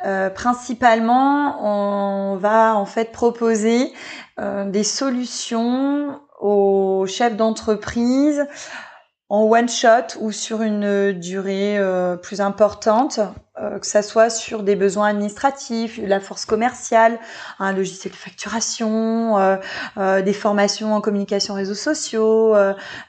Euh, 0.06 0.30
principalement, 0.30 1.64
on 1.64 2.36
va 2.36 2.76
en 2.76 2.86
fait 2.86 3.14
proposer 3.14 3.94
euh, 4.40 4.70
des 4.70 4.84
solutions 4.84 6.20
aux 6.42 7.06
chefs 7.08 7.38
d'entreprise 7.38 8.46
en 9.30 9.44
one 9.44 9.70
shot 9.70 10.18
ou 10.20 10.32
sur 10.32 10.64
une 10.64 11.12
durée 11.14 11.78
euh, 11.78 12.18
plus 12.18 12.42
importante, 12.42 13.20
euh, 13.62 13.78
que 13.78 13.86
ça 13.86 14.02
soit 14.02 14.32
sur 14.32 14.64
des 14.64 14.76
besoins 14.76 15.10
administratifs, 15.10 16.00
la 16.02 16.20
force 16.20 16.46
commerciale, 16.46 17.20
un 17.60 17.72
logiciel 17.72 18.12
de 18.12 18.18
facturation, 18.18 19.38
euh, 19.38 20.22
des 20.24 20.34
formations 20.34 20.96
en 20.96 21.02
communication 21.02 21.54
réseaux 21.54 21.76
sociaux, 21.76 22.56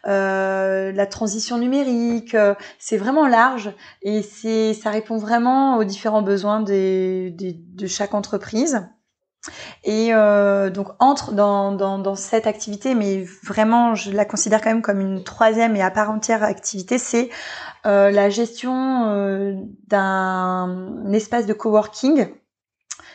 la 0.05 1.07
transition 1.07 1.57
numérique. 1.57 2.37
c'est 2.79 2.99
vraiment 2.99 3.27
large 3.27 3.73
et 4.03 4.23
c'est 4.23 4.75
ça 4.75 4.91
répond 4.91 5.17
vraiment 5.17 5.79
aux 5.79 5.85
différents 5.85 6.23
besoins 6.23 6.61
des, 6.61 7.31
de 7.31 7.87
chaque 7.87 8.13
entreprise. 8.13 8.83
Et 9.85 10.12
euh, 10.12 10.68
donc 10.68 10.88
entre 10.98 11.33
dans, 11.33 11.72
dans, 11.72 11.98
dans, 11.98 12.14
cette 12.14 12.46
activité, 12.46 12.94
mais 12.94 13.24
vraiment 13.42 13.94
je 13.94 14.11
la 14.11 14.26
considère 14.26 14.61
quand 14.61 14.70
même 14.70 14.83
comme 14.83 15.00
une 15.00 15.24
troisième 15.24 15.76
et 15.76 15.83
à 15.83 15.90
part 15.90 16.11
entière 16.11 16.42
activité, 16.42 16.98
c'est 16.98 17.31
euh, 17.87 18.11
la 18.11 18.29
gestion 18.29 19.07
euh, 19.09 19.55
d'un 19.88 21.11
espace 21.12 21.46
de 21.46 21.55
coworking 21.55 22.29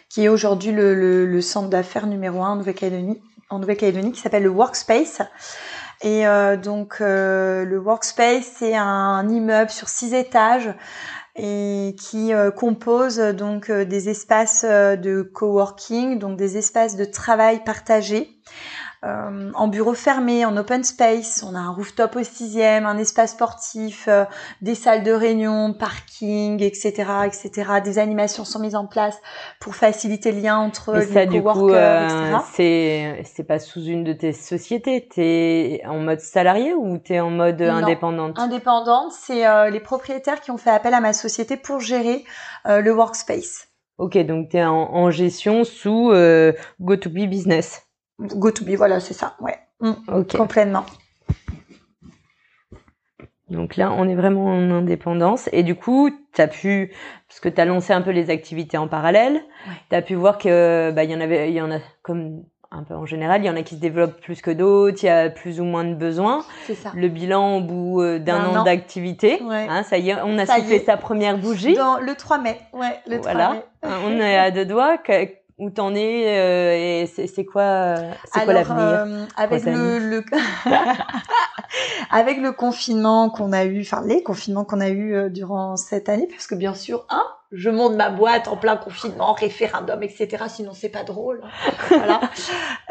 qui 0.09 0.23
est 0.23 0.27
aujourd'hui 0.27 0.71
le, 0.71 0.95
le, 0.95 1.25
le, 1.25 1.41
centre 1.41 1.69
d'affaires 1.69 2.07
numéro 2.07 2.41
un 2.41 2.51
en 2.51 2.55
Nouvelle-Calédonie, 2.55 3.21
en 3.49 3.59
Nouvelle-Calédonie, 3.59 4.11
qui 4.11 4.21
s'appelle 4.21 4.43
le 4.43 4.49
Workspace. 4.49 5.21
Et 6.01 6.27
euh, 6.27 6.57
donc 6.57 6.97
euh, 7.01 7.65
le 7.65 7.79
Workspace, 7.79 8.45
c'est 8.57 8.75
un 8.75 9.27
immeuble 9.29 9.69
sur 9.69 9.89
six 9.89 10.13
étages 10.13 10.73
et 11.35 11.95
qui 11.99 12.33
euh, 12.33 12.49
compose 12.49 13.17
donc 13.17 13.69
euh, 13.69 13.83
des 13.83 14.09
espaces 14.09 14.65
euh, 14.67 14.95
de 14.95 15.21
coworking, 15.21 16.17
donc 16.17 16.37
des 16.37 16.57
espaces 16.57 16.95
de 16.95 17.05
travail 17.05 17.63
partagés. 17.63 18.29
En 19.05 19.67
bureau 19.67 19.93
fermé, 19.93 20.45
en 20.45 20.57
open 20.57 20.83
space, 20.83 21.45
on 21.47 21.55
a 21.55 21.59
un 21.59 21.71
rooftop 21.71 22.15
au 22.15 22.23
sixième, 22.23 22.85
un 22.85 22.97
espace 22.97 23.31
sportif, 23.31 24.09
des 24.61 24.75
salles 24.75 25.03
de 25.03 25.11
réunion, 25.11 25.73
parking, 25.73 26.61
etc., 26.61 26.91
etc. 27.25 27.81
Des 27.83 27.99
animations 27.99 28.45
sont 28.45 28.59
mises 28.59 28.75
en 28.75 28.85
place 28.85 29.19
pour 29.59 29.75
faciliter 29.75 30.31
le 30.31 30.41
lien 30.41 30.57
entre 30.57 30.95
les 30.95 31.27
coworkers, 31.27 32.03
etc. 32.03 32.37
C'est 32.53 33.23
c'est 33.25 33.43
pas 33.43 33.59
sous 33.59 33.83
une 33.83 34.03
de 34.03 34.13
tes 34.13 34.33
sociétés. 34.33 35.07
T'es 35.07 35.81
en 35.85 35.99
mode 35.99 36.19
salarié 36.19 36.73
ou 36.73 36.97
t'es 36.97 37.19
en 37.19 37.29
mode 37.29 37.61
non, 37.61 37.75
indépendante? 37.75 38.39
Indépendante, 38.39 39.11
c'est 39.11 39.69
les 39.69 39.79
propriétaires 39.79 40.41
qui 40.41 40.51
ont 40.51 40.57
fait 40.57 40.71
appel 40.71 40.93
à 40.93 41.01
ma 41.01 41.13
société 41.13 41.57
pour 41.57 41.79
gérer 41.79 42.23
euh, 42.67 42.81
le 42.81 42.93
workspace. 42.93 43.67
Ok, 43.97 44.17
donc 44.25 44.49
tu 44.49 44.57
es 44.57 44.65
en, 44.65 44.73
en, 44.73 45.09
gestion 45.09 45.63
sous 45.63 46.11
euh, 46.11 46.51
Go2B 46.81 47.29
Business. 47.29 47.84
Go2B, 48.19 48.75
voilà, 48.75 48.99
c'est 48.99 49.13
ça, 49.13 49.35
ouais. 49.39 49.57
Mm, 49.79 49.91
ok. 50.07 50.37
Complètement. 50.37 50.85
Donc 53.49 53.75
là, 53.75 53.91
on 53.95 54.07
est 54.07 54.15
vraiment 54.15 54.45
en 54.45 54.71
indépendance. 54.71 55.49
Et 55.51 55.63
du 55.63 55.75
coup, 55.75 56.09
tu 56.33 56.41
as 56.41 56.47
pu, 56.47 56.91
parce 57.27 57.39
que 57.39 57.49
tu 57.49 57.61
as 57.61 57.65
lancé 57.65 57.93
un 57.93 58.01
peu 58.01 58.11
les 58.11 58.29
activités 58.29 58.77
en 58.77 58.87
parallèle, 58.87 59.33
ouais. 59.33 59.73
tu 59.89 59.95
as 59.95 60.01
pu 60.01 60.15
voir 60.15 60.37
que 60.37 60.91
bah, 60.91 61.03
il 61.03 61.11
y 61.11 61.15
en 61.15 61.21
avait, 61.21 61.49
il 61.49 61.55
y 61.55 61.61
en 61.61 61.71
a 61.71 61.77
comme 62.01 62.43
un 62.71 62.83
peu 62.83 62.95
en 62.95 63.05
général, 63.05 63.41
il 63.41 63.45
y 63.45 63.49
en 63.49 63.55
a 63.55 63.61
qui 63.61 63.75
se 63.75 63.79
développent 63.79 64.19
plus 64.19 64.41
que 64.41 64.51
d'autres, 64.51 65.03
il 65.03 65.05
y 65.05 65.09
a 65.09 65.29
plus 65.29 65.61
ou 65.61 65.63
moins 65.63 65.83
de 65.85 65.93
besoins. 65.93 66.43
C'est 66.65 66.75
ça. 66.75 66.91
Le 66.95 67.07
bilan 67.07 67.57
au 67.57 67.61
bout 67.61 68.01
euh, 68.01 68.19
d'un 68.19 68.43
an, 68.45 68.55
an. 68.57 68.63
d'activité, 68.63 69.41
ouais. 69.43 69.67
hein, 69.69 69.83
ça 69.83 69.97
y 69.97 70.09
est, 70.09 70.15
on 70.23 70.37
a 70.37 70.45
soufflé 70.45 70.79
sa 70.79 70.97
première 70.97 71.37
bougie. 71.37 71.75
Dans 71.75 71.99
le 71.99 72.15
3 72.15 72.39
mai, 72.39 72.59
ouais, 72.73 72.99
le 73.07 73.19
3 73.21 73.31
voilà. 73.31 73.53
mai. 73.53 73.89
on 74.05 74.19
est 74.19 74.37
à 74.37 74.51
deux 74.51 74.65
doigts. 74.65 74.97
Où 75.57 75.69
t'en 75.69 75.95
es 75.95 76.37
euh, 76.37 77.03
et 77.03 77.05
c'est 77.07 77.45
quoi, 77.45 77.95
c'est 78.25 78.43
quoi 78.43 78.53
l'avenir 78.53 78.77
euh, 78.77 79.25
Avec 79.37 79.63
le, 79.63 79.99
le... 79.99 80.23
avec 82.11 82.39
le 82.39 82.51
confinement 82.51 83.29
qu'on 83.29 83.53
a 83.53 83.65
eu, 83.65 83.81
enfin 83.81 84.03
les 84.05 84.23
confinements 84.23 84.65
qu'on 84.65 84.81
a 84.81 84.89
eu 84.89 85.13
euh, 85.13 85.29
durant 85.29 85.77
cette 85.77 86.09
année, 86.09 86.27
parce 86.27 86.47
que 86.47 86.55
bien 86.55 86.73
sûr, 86.73 87.05
hein, 87.09 87.23
je 87.51 87.69
monte 87.69 87.95
ma 87.95 88.09
boîte 88.09 88.47
en 88.47 88.57
plein 88.57 88.75
confinement, 88.75 89.33
référendum, 89.33 90.01
etc. 90.03 90.45
Sinon, 90.47 90.73
c'est 90.73 90.89
pas 90.89 91.03
drôle. 91.03 91.41
voilà. 91.89 92.21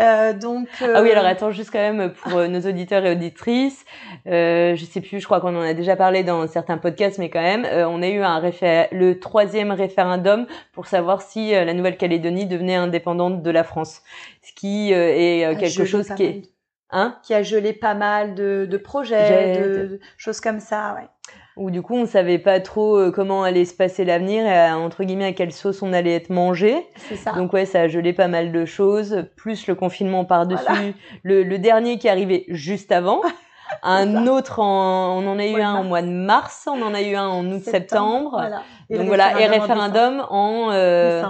Euh, 0.00 0.32
donc. 0.32 0.66
Euh... 0.82 0.92
Ah 0.96 1.02
oui, 1.02 1.12
alors 1.12 1.24
attends 1.24 1.52
juste 1.52 1.70
quand 1.70 1.78
même 1.78 2.12
pour 2.14 2.36
euh, 2.36 2.48
nos 2.48 2.60
auditeurs 2.62 3.06
et 3.06 3.12
auditrices. 3.12 3.84
Euh, 4.26 4.74
je 4.74 4.84
sais 4.84 5.00
plus, 5.00 5.20
je 5.20 5.24
crois 5.24 5.40
qu'on 5.40 5.54
en 5.54 5.60
a 5.60 5.72
déjà 5.72 5.94
parlé 5.94 6.24
dans 6.24 6.48
certains 6.48 6.78
podcasts, 6.78 7.18
mais 7.18 7.30
quand 7.30 7.40
même, 7.40 7.64
euh, 7.64 7.86
on 7.86 8.02
a 8.02 8.08
eu 8.08 8.20
un 8.20 8.40
réfé 8.40 8.88
le 8.90 9.20
troisième 9.20 9.70
référendum 9.70 10.48
pour 10.72 10.86
savoir 10.86 11.22
si 11.22 11.52
la 11.52 11.72
Nouvelle-Calédonie 11.74 12.46
devenait 12.46 12.74
indépendante 12.74 13.44
de 13.44 13.50
la 13.50 13.62
France, 13.62 14.02
ce 14.42 14.52
qui 14.52 14.90
est 14.90 15.44
Ah, 15.44 15.54
quelque 15.54 15.84
chose 15.84 16.08
qui 16.16 16.24
est 16.24 16.42
Hein? 16.90 17.18
Qui 17.24 17.34
a 17.34 17.42
gelé 17.42 17.72
pas 17.72 17.94
mal 17.94 18.34
de, 18.34 18.68
de 18.70 18.76
projets, 18.76 19.60
de, 19.60 19.68
de, 19.68 20.00
choses 20.16 20.40
comme 20.40 20.60
ça, 20.60 20.94
ouais. 20.94 21.08
Où 21.56 21.70
du 21.70 21.82
coup 21.82 21.94
on 21.94 22.06
savait 22.06 22.38
pas 22.38 22.60
trop 22.60 22.96
euh, 22.96 23.10
comment 23.10 23.44
allait 23.44 23.64
se 23.64 23.74
passer 23.74 24.04
l'avenir 24.04 24.44
et 24.46 24.72
entre 24.72 25.04
guillemets 25.04 25.26
à 25.26 25.32
quelle 25.32 25.52
sauce 25.52 25.82
on 25.82 25.92
allait 25.92 26.14
être 26.14 26.30
mangé. 26.30 26.86
C'est 26.96 27.16
ça. 27.16 27.32
Donc 27.32 27.52
ouais, 27.52 27.64
ça 27.64 27.82
a 27.82 27.88
gelé 27.88 28.12
pas 28.12 28.28
mal 28.28 28.52
de 28.52 28.64
choses, 28.64 29.24
plus 29.36 29.66
le 29.66 29.74
confinement 29.74 30.24
par-dessus, 30.24 30.94
le, 31.22 31.56
dernier 31.58 31.98
qui 31.98 32.08
arrivait 32.08 32.44
juste 32.48 32.92
avant. 32.92 33.20
un 33.82 34.26
autre 34.26 34.60
en, 34.60 35.22
on 35.22 35.26
en 35.26 35.38
a 35.38 35.46
eu 35.46 35.60
un 35.60 35.80
au 35.80 35.84
mois 35.84 36.02
de 36.02 36.08
mars, 36.08 36.68
on 36.70 36.82
en 36.82 36.94
a 36.94 37.02
eu 37.02 37.14
un 37.14 37.28
en 37.28 37.46
août-septembre. 37.46 38.30
Voilà. 38.32 38.62
Donc 38.90 39.06
voilà, 39.06 39.40
et 39.40 39.46
référendum 39.46 40.26
en, 40.28 40.70
euh, 40.72 41.22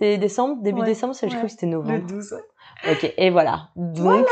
c'était 0.00 0.18
décembre, 0.18 0.62
début 0.62 0.82
décembre, 0.82 1.14
ça, 1.14 1.28
je 1.28 1.34
crois 1.34 1.46
que 1.46 1.50
c'était 1.50 1.66
novembre. 1.66 1.92
Le 1.94 2.00
12. 2.00 2.34
Ok, 2.88 3.12
et 3.16 3.30
voilà. 3.30 3.68
Donc, 3.76 4.26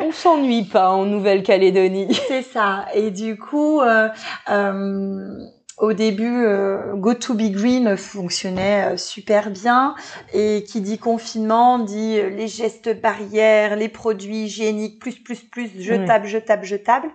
on 0.00 0.12
s'ennuie 0.12 0.64
pas 0.64 0.90
en 0.90 1.04
Nouvelle-Calédonie. 1.04 2.14
C'est 2.28 2.42
ça. 2.42 2.86
Et 2.94 3.10
du 3.10 3.38
coup, 3.38 3.80
euh, 3.80 4.08
euh, 4.50 5.38
au 5.78 5.92
début, 5.92 6.44
euh, 6.44 6.94
Go 6.94 7.14
to 7.14 7.34
Be 7.34 7.50
Green 7.50 7.96
fonctionnait 7.96 8.94
euh, 8.94 8.96
super 8.96 9.50
bien. 9.50 9.94
Et 10.32 10.64
qui 10.64 10.80
dit 10.80 10.98
confinement 10.98 11.78
dit 11.78 12.18
euh, 12.18 12.30
les 12.30 12.48
gestes 12.48 13.00
barrières, 13.00 13.76
les 13.76 13.88
produits 13.88 14.44
hygiéniques, 14.44 14.98
plus, 14.98 15.22
plus, 15.22 15.42
plus, 15.42 15.70
jetables, 15.80 16.26
jetables, 16.26 16.64
jetables. 16.64 17.10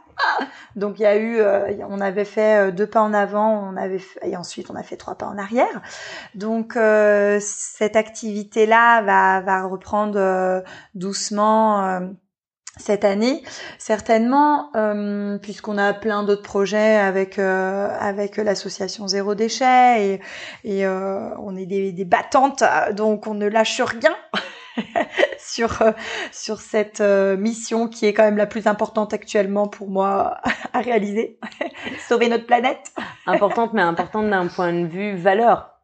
Donc 0.75 0.99
il 0.99 1.03
y 1.03 1.05
a 1.05 1.17
eu, 1.17 1.41
on 1.89 1.99
avait 1.99 2.23
fait 2.23 2.71
deux 2.71 2.85
pas 2.85 3.01
en 3.01 3.13
avant, 3.13 3.67
on 3.67 3.75
avait 3.75 3.99
et 4.21 4.37
ensuite 4.37 4.69
on 4.69 4.75
a 4.75 4.83
fait 4.83 4.95
trois 4.95 5.15
pas 5.15 5.25
en 5.25 5.39
arrière. 5.39 5.81
Donc 6.35 6.77
cette 7.39 7.95
activité-là 7.95 9.01
va, 9.01 9.41
va 9.41 9.63
reprendre 9.63 10.63
doucement 10.93 11.99
cette 12.77 13.05
année, 13.05 13.43
certainement, 13.77 14.71
euh, 14.75 15.37
puisqu'on 15.37 15.77
a 15.77 15.93
plein 15.93 16.23
d'autres 16.23 16.41
projets 16.41 16.95
avec 16.95 17.37
euh, 17.37 17.87
avec 17.99 18.37
l'association 18.37 19.07
Zéro 19.07 19.35
Déchet 19.35 20.05
et, 20.05 20.21
et 20.63 20.85
euh, 20.85 21.29
on 21.37 21.55
est 21.55 21.67
des, 21.67 21.91
des, 21.91 22.05
battantes, 22.05 22.63
donc 22.93 23.27
on 23.27 23.35
ne 23.35 23.45
lâche 23.45 23.79
rien 23.81 24.15
sur 25.37 25.83
sur 26.31 26.61
cette 26.61 27.01
mission 27.01 27.87
qui 27.87 28.07
est 28.07 28.13
quand 28.13 28.23
même 28.23 28.37
la 28.37 28.47
plus 28.47 28.65
importante 28.65 29.13
actuellement 29.13 29.67
pour 29.67 29.89
moi 29.89 30.41
à 30.73 30.81
réaliser, 30.81 31.39
sauver 32.07 32.27
notre 32.27 32.47
planète. 32.47 32.91
importante, 33.27 33.73
mais 33.73 33.83
importante 33.83 34.29
d'un 34.31 34.47
point 34.47 34.73
de 34.73 34.87
vue 34.87 35.15
valeur. 35.15 35.77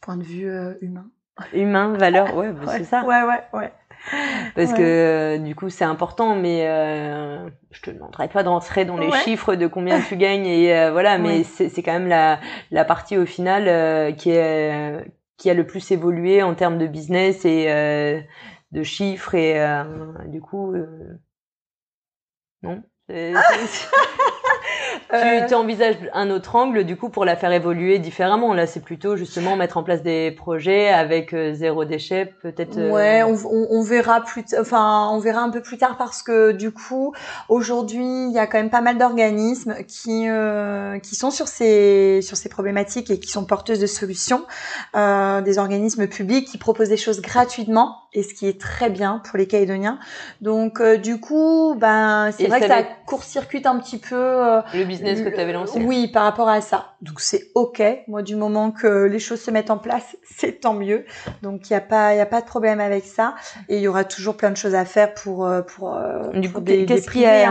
Point 0.00 0.16
de 0.16 0.24
vue 0.24 0.50
humain. 0.80 1.06
Humain, 1.52 1.96
valeur, 1.96 2.36
ouais, 2.36 2.52
bah, 2.52 2.74
c'est 2.76 2.84
ça. 2.84 3.04
Ouais, 3.04 3.22
ouais, 3.22 3.40
ouais 3.52 3.72
parce 4.54 4.72
que 4.72 4.82
euh, 4.82 5.38
du 5.38 5.54
coup 5.54 5.70
c'est 5.70 5.84
important 5.84 6.34
mais 6.34 6.66
euh, 6.66 7.48
je 7.70 7.80
te 7.80 7.90
demanderai 7.90 8.28
pas 8.28 8.42
d'entrer 8.42 8.84
dans 8.84 8.96
les 8.96 9.12
chiffres 9.12 9.54
de 9.54 9.66
combien 9.66 10.00
tu 10.00 10.16
gagnes 10.16 10.46
et 10.46 10.76
euh, 10.76 10.90
voilà 10.92 11.18
mais 11.18 11.44
c'est 11.44 11.82
quand 11.82 11.92
même 11.92 12.08
la 12.08 12.40
la 12.70 12.84
partie 12.84 13.16
au 13.16 13.26
final 13.26 13.68
euh, 13.68 14.12
qui 14.12 14.30
est 14.30 15.04
qui 15.36 15.50
a 15.50 15.54
le 15.54 15.66
plus 15.66 15.90
évolué 15.90 16.42
en 16.42 16.54
termes 16.54 16.78
de 16.78 16.86
business 16.86 17.44
et 17.44 17.66
de 18.72 18.82
chiffres 18.82 19.34
et 19.34 19.60
du 20.26 20.40
coup 20.40 20.74
non 22.62 22.82
tu, 25.10 25.46
tu, 25.48 25.54
envisages 25.54 25.96
un 26.14 26.30
autre 26.30 26.56
angle 26.56 26.84
du 26.84 26.96
coup 26.96 27.10
pour 27.10 27.24
la 27.24 27.36
faire 27.36 27.52
évoluer 27.52 27.98
différemment. 27.98 28.54
Là, 28.54 28.66
c'est 28.66 28.80
plutôt 28.80 29.16
justement 29.16 29.56
mettre 29.56 29.76
en 29.76 29.82
place 29.82 30.02
des 30.02 30.30
projets 30.30 30.88
avec 30.88 31.34
euh, 31.34 31.52
zéro 31.52 31.84
déchet, 31.84 32.34
peut-être. 32.42 32.78
Euh, 32.78 32.90
ouais, 32.90 33.22
on, 33.22 33.36
on, 33.44 33.82
verra 33.82 34.22
plus, 34.22 34.44
enfin, 34.58 35.08
on 35.12 35.18
verra 35.18 35.42
un 35.42 35.50
peu 35.50 35.60
plus 35.60 35.78
tard 35.78 35.96
parce 35.98 36.22
que 36.22 36.52
du 36.52 36.72
coup, 36.72 37.12
aujourd'hui, 37.48 38.26
il 38.28 38.32
y 38.32 38.38
a 38.38 38.46
quand 38.46 38.58
même 38.58 38.70
pas 38.70 38.80
mal 38.80 38.98
d'organismes 38.98 39.76
qui 39.86 40.28
euh, 40.28 40.98
qui 40.98 41.14
sont 41.14 41.30
sur 41.30 41.48
ces 41.48 42.20
sur 42.22 42.36
ces 42.36 42.48
problématiques 42.48 43.10
et 43.10 43.20
qui 43.20 43.28
sont 43.28 43.44
porteuses 43.44 43.80
de 43.80 43.86
solutions. 43.86 44.44
des 44.94 45.58
organismes 45.58 46.06
publics 46.06 46.48
qui 46.48 46.58
proposent 46.58 46.88
des 46.88 46.96
choses 46.96 47.20
gratuitement 47.20 47.98
et 48.14 48.22
ce 48.22 48.34
qui 48.34 48.46
est 48.46 48.60
très 48.60 48.90
bien 48.90 49.22
pour 49.24 49.38
les 49.38 49.46
Calédoniens. 49.46 49.98
Donc, 50.40 50.82
du 50.82 51.18
coup, 51.18 51.74
ben, 51.78 52.30
c'est 52.36 52.46
vrai 52.46 52.60
que 52.60 52.66
ça 52.66 52.82
court-circuite 53.06 53.66
un 53.66 53.78
petit 53.78 53.98
peu 53.98 54.16
le 54.74 54.84
business 54.84 55.20
que 55.20 55.28
tu 55.28 55.40
avais 55.40 55.52
lancé. 55.52 55.82
Oui, 55.82 56.08
par 56.08 56.24
rapport 56.24 56.48
à 56.48 56.60
ça. 56.60 56.94
Donc 57.00 57.20
c'est 57.20 57.50
ok. 57.54 57.82
Moi, 58.08 58.22
du 58.22 58.36
moment 58.36 58.70
que 58.70 59.06
les 59.06 59.18
choses 59.18 59.40
se 59.40 59.50
mettent 59.50 59.70
en 59.70 59.78
place, 59.78 60.16
c'est 60.36 60.60
tant 60.60 60.74
mieux. 60.74 61.04
Donc 61.42 61.68
il 61.68 61.72
y 61.72 61.76
a 61.76 61.80
pas, 61.80 62.14
il 62.14 62.18
y 62.18 62.20
a 62.20 62.26
pas 62.26 62.40
de 62.40 62.46
problème 62.46 62.80
avec 62.80 63.04
ça. 63.04 63.34
Et 63.68 63.76
il 63.76 63.82
y 63.82 63.88
aura 63.88 64.04
toujours 64.04 64.36
plein 64.36 64.50
de 64.50 64.56
choses 64.56 64.74
à 64.74 64.84
faire 64.84 65.14
pour 65.14 65.46
euh, 65.46 65.62
pour. 65.62 65.94
Euh, 65.94 66.30
du 66.32 66.52
qui 66.52 67.24
est 67.24 67.46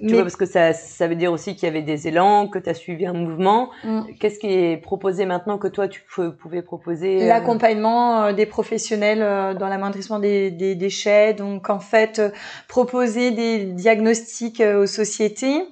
tu 0.00 0.14
vois, 0.14 0.22
parce 0.22 0.36
que 0.36 0.46
ça, 0.46 0.72
ça 0.72 1.06
veut 1.08 1.16
dire 1.16 1.32
aussi 1.32 1.54
qu'il 1.56 1.66
y 1.66 1.70
avait 1.70 1.82
des 1.82 2.08
élans, 2.08 2.48
que 2.48 2.58
tu 2.58 2.70
as 2.70 2.74
suivi 2.74 3.06
un 3.06 3.12
mouvement. 3.12 3.70
Mm. 3.84 4.02
Qu'est-ce 4.18 4.38
qui 4.38 4.48
est 4.48 4.76
proposé 4.76 5.26
maintenant 5.26 5.58
que 5.58 5.68
toi, 5.68 5.88
tu 5.88 6.02
pouvais 6.40 6.62
proposer 6.62 7.22
euh, 7.22 7.28
L'accompagnement 7.28 8.32
des 8.32 8.46
professionnels 8.46 9.56
dans 9.56 9.68
l'amoindrissement 9.68 10.18
des, 10.18 10.50
des, 10.50 10.74
déchets. 10.74 11.34
Donc, 11.34 11.70
en 11.70 11.80
fait, 11.80 12.22
proposer 12.68 13.30
des 13.30 13.64
diagnostics 13.64 14.60
aux 14.60 14.86
sociétés. 14.86 15.64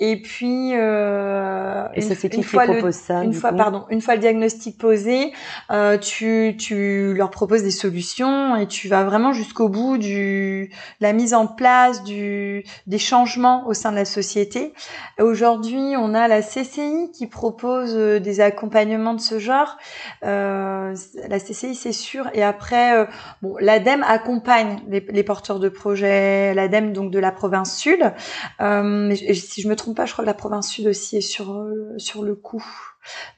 Et 0.00 0.20
puis... 0.20 0.72
Euh, 0.74 1.86
et 1.94 2.00
ça, 2.00 2.14
c'est 2.14 2.28
qui 2.28 2.42
qui 2.42 2.56
propose 2.56 2.94
ça 2.94 3.22
Une 3.22 3.32
fois, 3.32 3.52
pardon, 3.52 3.84
une 3.90 4.00
fois 4.00 4.14
le 4.14 4.20
diagnostic 4.20 4.78
posé, 4.78 5.32
euh, 5.70 5.98
tu, 5.98 6.56
tu 6.58 7.14
leur 7.14 7.30
proposes 7.30 7.62
des 7.62 7.70
solutions 7.70 8.56
et 8.56 8.66
tu 8.66 8.88
vas 8.88 9.04
vraiment 9.04 9.32
jusqu'au 9.32 9.68
bout 9.68 9.98
du 9.98 10.70
la 11.00 11.12
mise 11.12 11.34
en 11.34 11.46
place 11.46 12.04
du 12.04 12.64
des 12.86 12.98
changements 12.98 13.66
au 13.72 13.74
sein 13.74 13.90
de 13.90 13.96
la 13.96 14.04
société. 14.04 14.74
Aujourd'hui, 15.18 15.94
on 15.98 16.14
a 16.14 16.28
la 16.28 16.42
CCI 16.42 17.10
qui 17.12 17.26
propose 17.26 17.96
euh, 17.96 18.20
des 18.20 18.40
accompagnements 18.40 19.14
de 19.14 19.20
ce 19.20 19.38
genre. 19.38 19.78
Euh, 20.24 20.94
la 21.28 21.40
CCI, 21.40 21.74
c'est 21.74 21.92
sûr. 21.92 22.28
Et 22.34 22.42
après, 22.42 22.98
euh, 22.98 23.06
bon, 23.40 23.56
l'ADEME 23.60 24.04
accompagne 24.06 24.82
les, 24.88 25.22
porteurs 25.22 25.58
de 25.58 25.70
projets, 25.70 26.52
l'ADEME 26.52 26.92
donc 26.92 27.10
de 27.10 27.18
la 27.18 27.32
province 27.32 27.74
sud. 27.76 28.12
mais 28.60 29.16
si 29.16 29.62
je 29.62 29.68
me 29.68 29.74
trompe 29.74 29.96
pas, 29.96 30.04
je 30.04 30.12
crois 30.12 30.24
que 30.24 30.30
la 30.30 30.34
province 30.34 30.68
sud 30.68 30.86
aussi 30.86 31.16
est 31.16 31.20
sur 31.22 31.66
sur 31.96 32.22
le 32.22 32.34
coup. 32.34 32.64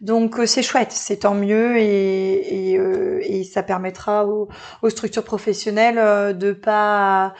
Donc 0.00 0.40
c'est 0.46 0.62
chouette, 0.62 0.90
c'est 0.92 1.18
tant 1.18 1.34
mieux 1.34 1.78
et, 1.78 2.72
et, 2.72 3.38
et 3.38 3.44
ça 3.44 3.62
permettra 3.62 4.26
aux, 4.26 4.48
aux 4.82 4.90
structures 4.90 5.24
professionnelles 5.24 6.36
de 6.36 6.52
pas 6.52 7.34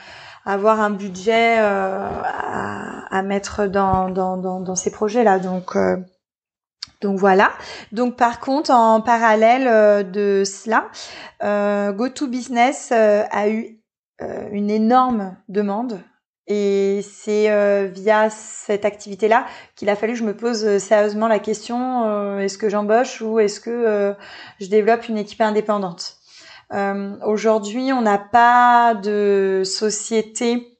avoir 0.45 0.79
un 0.79 0.91
budget 0.91 1.57
euh, 1.59 2.07
à, 3.09 3.21
mettre 3.23 3.65
dans, 3.65 4.75
ces 4.75 4.91
projets-là. 4.91 5.39
Donc, 5.39 5.75
euh, 5.75 5.97
donc 7.01 7.17
voilà. 7.17 7.51
Donc 7.91 8.15
par 8.15 8.39
contre, 8.39 8.71
en 8.71 9.01
parallèle 9.01 9.67
euh, 9.67 10.03
de 10.03 10.43
cela, 10.45 10.89
euh, 11.43 11.91
GoToBusiness 11.91 12.91
a 12.91 13.49
eu 13.49 13.79
une 14.51 14.69
énorme 14.69 15.35
demande. 15.49 15.99
Et 16.47 17.01
c'est 17.01 17.49
via 17.87 18.29
cette 18.29 18.85
activité-là 18.85 19.47
qu'il 19.75 19.89
a 19.89 19.95
fallu 19.95 20.13
que 20.13 20.19
je 20.19 20.23
me 20.23 20.37
pose 20.37 20.77
sérieusement 20.77 21.27
la 21.27 21.39
question 21.39 22.39
est-ce 22.39 22.59
que 22.59 22.69
j'embauche 22.69 23.19
ou 23.21 23.39
est-ce 23.39 23.59
que 23.59 24.15
je 24.61 24.67
développe 24.67 25.09
une 25.09 25.17
équipe 25.17 25.41
indépendante? 25.41 26.14
Aujourd'hui, 26.71 27.93
on 27.93 28.01
n'a 28.01 28.17
pas 28.17 28.95
de 28.95 29.61
société 29.65 30.75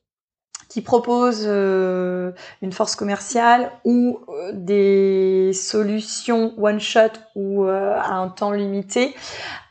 qui 0.75 0.81
propose 0.81 1.45
euh, 1.47 2.33
une 2.61 2.73
force 2.73 2.97
commerciale 2.97 3.71
ou 3.85 4.19
euh, 4.27 4.51
des 4.53 5.53
solutions 5.53 6.53
one 6.61 6.81
shot 6.81 7.13
ou 7.33 7.63
euh, 7.63 7.95
à 7.97 8.15
un 8.15 8.27
temps 8.27 8.51
limité 8.51 9.15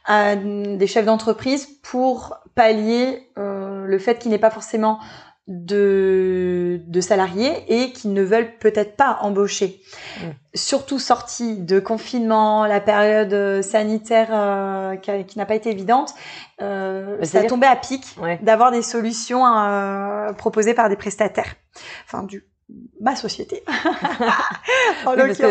à 0.07 0.35
des 0.35 0.87
chefs 0.87 1.05
d'entreprise 1.05 1.67
pour 1.83 2.39
pallier 2.55 3.31
le 3.37 3.99
fait 3.99 4.19
qu'il 4.19 4.31
n'est 4.31 4.39
pas 4.39 4.51
forcément 4.51 4.99
de, 5.47 6.81
de 6.87 7.01
salariés 7.03 7.53
et 7.69 7.93
qui 7.93 8.09
ne 8.09 8.23
veulent 8.23 8.57
peut-être 8.59 8.97
pas 8.97 9.19
embaucher. 9.21 9.81
Mmh. 10.19 10.23
Surtout 10.55 10.99
sorti 10.99 11.59
de 11.59 11.81
confinement, 11.81 12.65
la 12.67 12.81
période 12.81 13.63
sanitaire 13.63 14.29
euh, 14.33 14.97
qui, 14.97 15.39
n'a 15.39 15.45
pas 15.45 15.55
été 15.55 15.71
évidente, 15.71 16.15
euh, 16.63 17.23
ça 17.25 17.41
a 17.41 17.45
tombé 17.45 17.67
à 17.67 17.77
pic 17.77 18.17
d'avoir 18.41 18.71
des 18.71 18.83
solutions 18.83 19.47
euh, 19.47 20.33
proposées 20.33 20.75
par 20.75 20.89
des 20.89 20.97
prestataires. 20.97 21.57
Enfin, 22.07 22.23
du 22.23 22.45
ma 23.01 23.15
société. 23.15 23.63
en 25.05 25.13
oui, 25.13 25.17
parce 25.19 25.39
que 25.39 25.47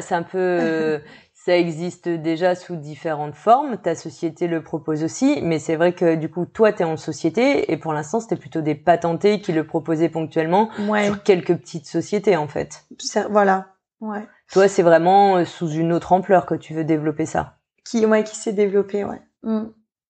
c'est 0.00 0.14
un, 0.14 0.18
un 0.18 0.22
peu 0.24 1.00
ça 1.46 1.56
existe 1.56 2.08
déjà 2.08 2.56
sous 2.56 2.74
différentes 2.74 3.36
formes. 3.36 3.76
Ta 3.76 3.94
société 3.94 4.48
le 4.48 4.64
propose 4.64 5.04
aussi, 5.04 5.38
mais 5.42 5.60
c'est 5.60 5.76
vrai 5.76 5.92
que 5.92 6.16
du 6.16 6.28
coup, 6.28 6.44
toi, 6.44 6.72
tu 6.72 6.82
es 6.82 6.84
en 6.84 6.96
société 6.96 7.70
et 7.70 7.76
pour 7.76 7.92
l'instant, 7.92 8.18
c'était 8.18 8.34
plutôt 8.34 8.62
des 8.62 8.74
patentés 8.74 9.40
qui 9.40 9.52
le 9.52 9.64
proposaient 9.64 10.08
ponctuellement 10.08 10.70
sur 11.04 11.22
quelques 11.22 11.56
petites 11.56 11.86
sociétés, 11.86 12.36
en 12.36 12.48
fait. 12.48 12.84
voilà. 13.30 13.68
Ouais. 14.00 14.26
Toi, 14.50 14.66
c'est 14.66 14.82
vraiment 14.82 15.36
euh, 15.36 15.44
sous 15.44 15.70
une 15.70 15.92
autre 15.92 16.12
ampleur 16.12 16.46
que 16.46 16.56
tu 16.56 16.74
veux 16.74 16.82
développer 16.82 17.26
ça. 17.26 17.58
Qui, 17.84 18.04
ouais, 18.06 18.24
qui 18.24 18.34
s'est 18.34 18.52
développé, 18.52 19.04
ouais. 19.04 19.22
Mm. 19.44 19.66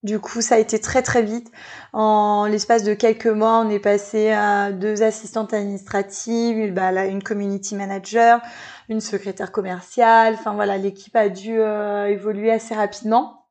Du 0.07 0.19
coup, 0.19 0.39
ça 0.39 0.55
a 0.55 0.57
été 0.57 0.79
très 0.79 1.01
très 1.01 1.21
vite. 1.21 1.51
En 1.91 2.45
l'espace 2.45 2.83
de 2.83 2.93
quelques 2.93 3.27
mois, 3.27 3.59
on 3.59 3.69
est 3.69 3.79
passé 3.79 4.31
à 4.31 4.71
deux 4.71 5.03
assistantes 5.03 5.53
administratives, 5.53 6.73
bah, 6.73 7.05
une 7.05 7.21
community 7.21 7.75
manager, 7.75 8.39
une 8.87 9.01
secrétaire 9.01 9.51
commerciale. 9.51 10.35
Enfin 10.35 10.53
voilà, 10.53 10.77
l'équipe 10.77 11.13
a 11.17 11.27
dû 11.27 11.59
euh, 11.59 12.05
évoluer 12.05 12.51
assez 12.51 12.73
rapidement. 12.73 13.47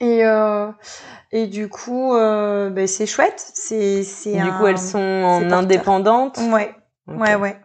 Et 0.00 0.26
euh, 0.26 0.72
et 1.30 1.46
du 1.46 1.68
coup, 1.68 2.14
euh, 2.14 2.68
bah, 2.68 2.88
c'est 2.88 3.06
chouette. 3.06 3.52
C'est 3.54 4.02
c'est. 4.02 4.32
Du 4.32 4.50
coup, 4.54 4.66
elles 4.66 4.78
sont 4.78 4.98
en 4.98 5.48
indépendante? 5.52 6.38
Ouais, 6.52 6.74
ouais, 7.06 7.36
ouais. 7.36 7.60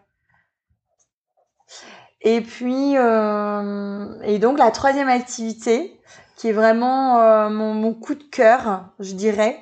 Et 2.21 2.41
puis 2.41 2.93
et 2.93 4.39
donc 4.39 4.59
la 4.59 4.69
troisième 4.69 5.09
activité, 5.09 5.99
qui 6.41 6.47
est 6.47 6.53
vraiment 6.53 7.19
euh, 7.19 7.49
mon, 7.49 7.75
mon, 7.75 7.93
coup 7.93 8.15
de 8.15 8.23
cœur, 8.23 8.85
je 8.99 9.13
dirais. 9.13 9.59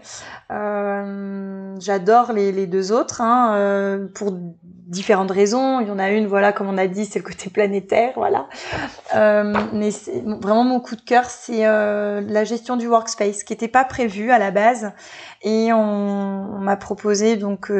Euh, 0.49 1.75
J'adore 1.77 2.31
les, 2.31 2.53
les, 2.53 2.67
deux 2.67 2.93
autres 2.93 3.19
hein, 3.19 3.53
euh, 3.57 4.07
pour 4.15 4.31
différentes 4.31 5.29
raisons. 5.29 5.81
Il 5.81 5.89
y 5.89 5.91
en 5.91 5.99
a 5.99 6.09
une, 6.09 6.25
voilà, 6.25 6.53
comme 6.53 6.69
on 6.69 6.77
a 6.77 6.87
dit, 6.87 7.03
c'est 7.03 7.19
le 7.19 7.25
côté 7.25 7.49
planétaire, 7.49 8.13
voilà. 8.15 8.47
Euh, 9.13 9.53
mais 9.73 9.89
vraiment 10.41 10.63
mon 10.63 10.79
coup 10.79 10.95
de 10.95 11.01
cœur, 11.01 11.25
c'est 11.25 11.67
euh, 11.67 12.21
la 12.21 12.45
gestion 12.45 12.77
du 12.77 12.87
workspace, 12.87 13.43
qui 13.43 13.51
n'était 13.51 13.67
pas 13.67 13.83
prévu 13.83 14.31
à 14.31 14.39
la 14.39 14.49
base, 14.49 14.93
et 15.41 15.73
on, 15.73 16.55
on 16.55 16.59
m'a 16.59 16.77
proposé 16.77 17.35
donc 17.35 17.73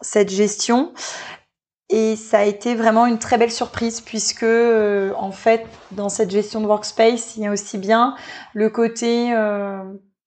cette 0.00 0.30
gestion. 0.30 0.94
Et 1.88 2.16
ça 2.16 2.40
a 2.40 2.44
été 2.44 2.74
vraiment 2.74 3.06
une 3.06 3.18
très 3.18 3.38
belle 3.38 3.52
surprise 3.52 4.00
puisque 4.00 4.42
euh, 4.42 5.12
en 5.16 5.30
fait 5.30 5.66
dans 5.92 6.08
cette 6.08 6.30
gestion 6.30 6.60
de 6.60 6.66
workspace 6.66 7.36
il 7.36 7.44
y 7.44 7.46
a 7.46 7.52
aussi 7.52 7.78
bien 7.78 8.16
le 8.54 8.70
côté 8.70 9.32
euh, 9.32 9.84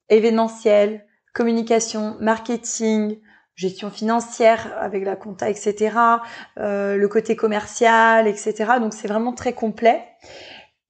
événementiel, 0.08 1.06
communication, 1.34 2.16
marketing, 2.22 3.20
gestion 3.56 3.90
financière 3.90 4.74
avec 4.80 5.04
la 5.04 5.18
compta 5.18 5.50
etc, 5.50 5.98
euh, 6.58 6.96
le 6.96 7.08
côté 7.10 7.36
commercial 7.36 8.26
etc. 8.26 8.54
Donc 8.80 8.94
c'est 8.94 9.10
vraiment 9.10 9.34
très 9.34 9.52
complet. 9.52 10.02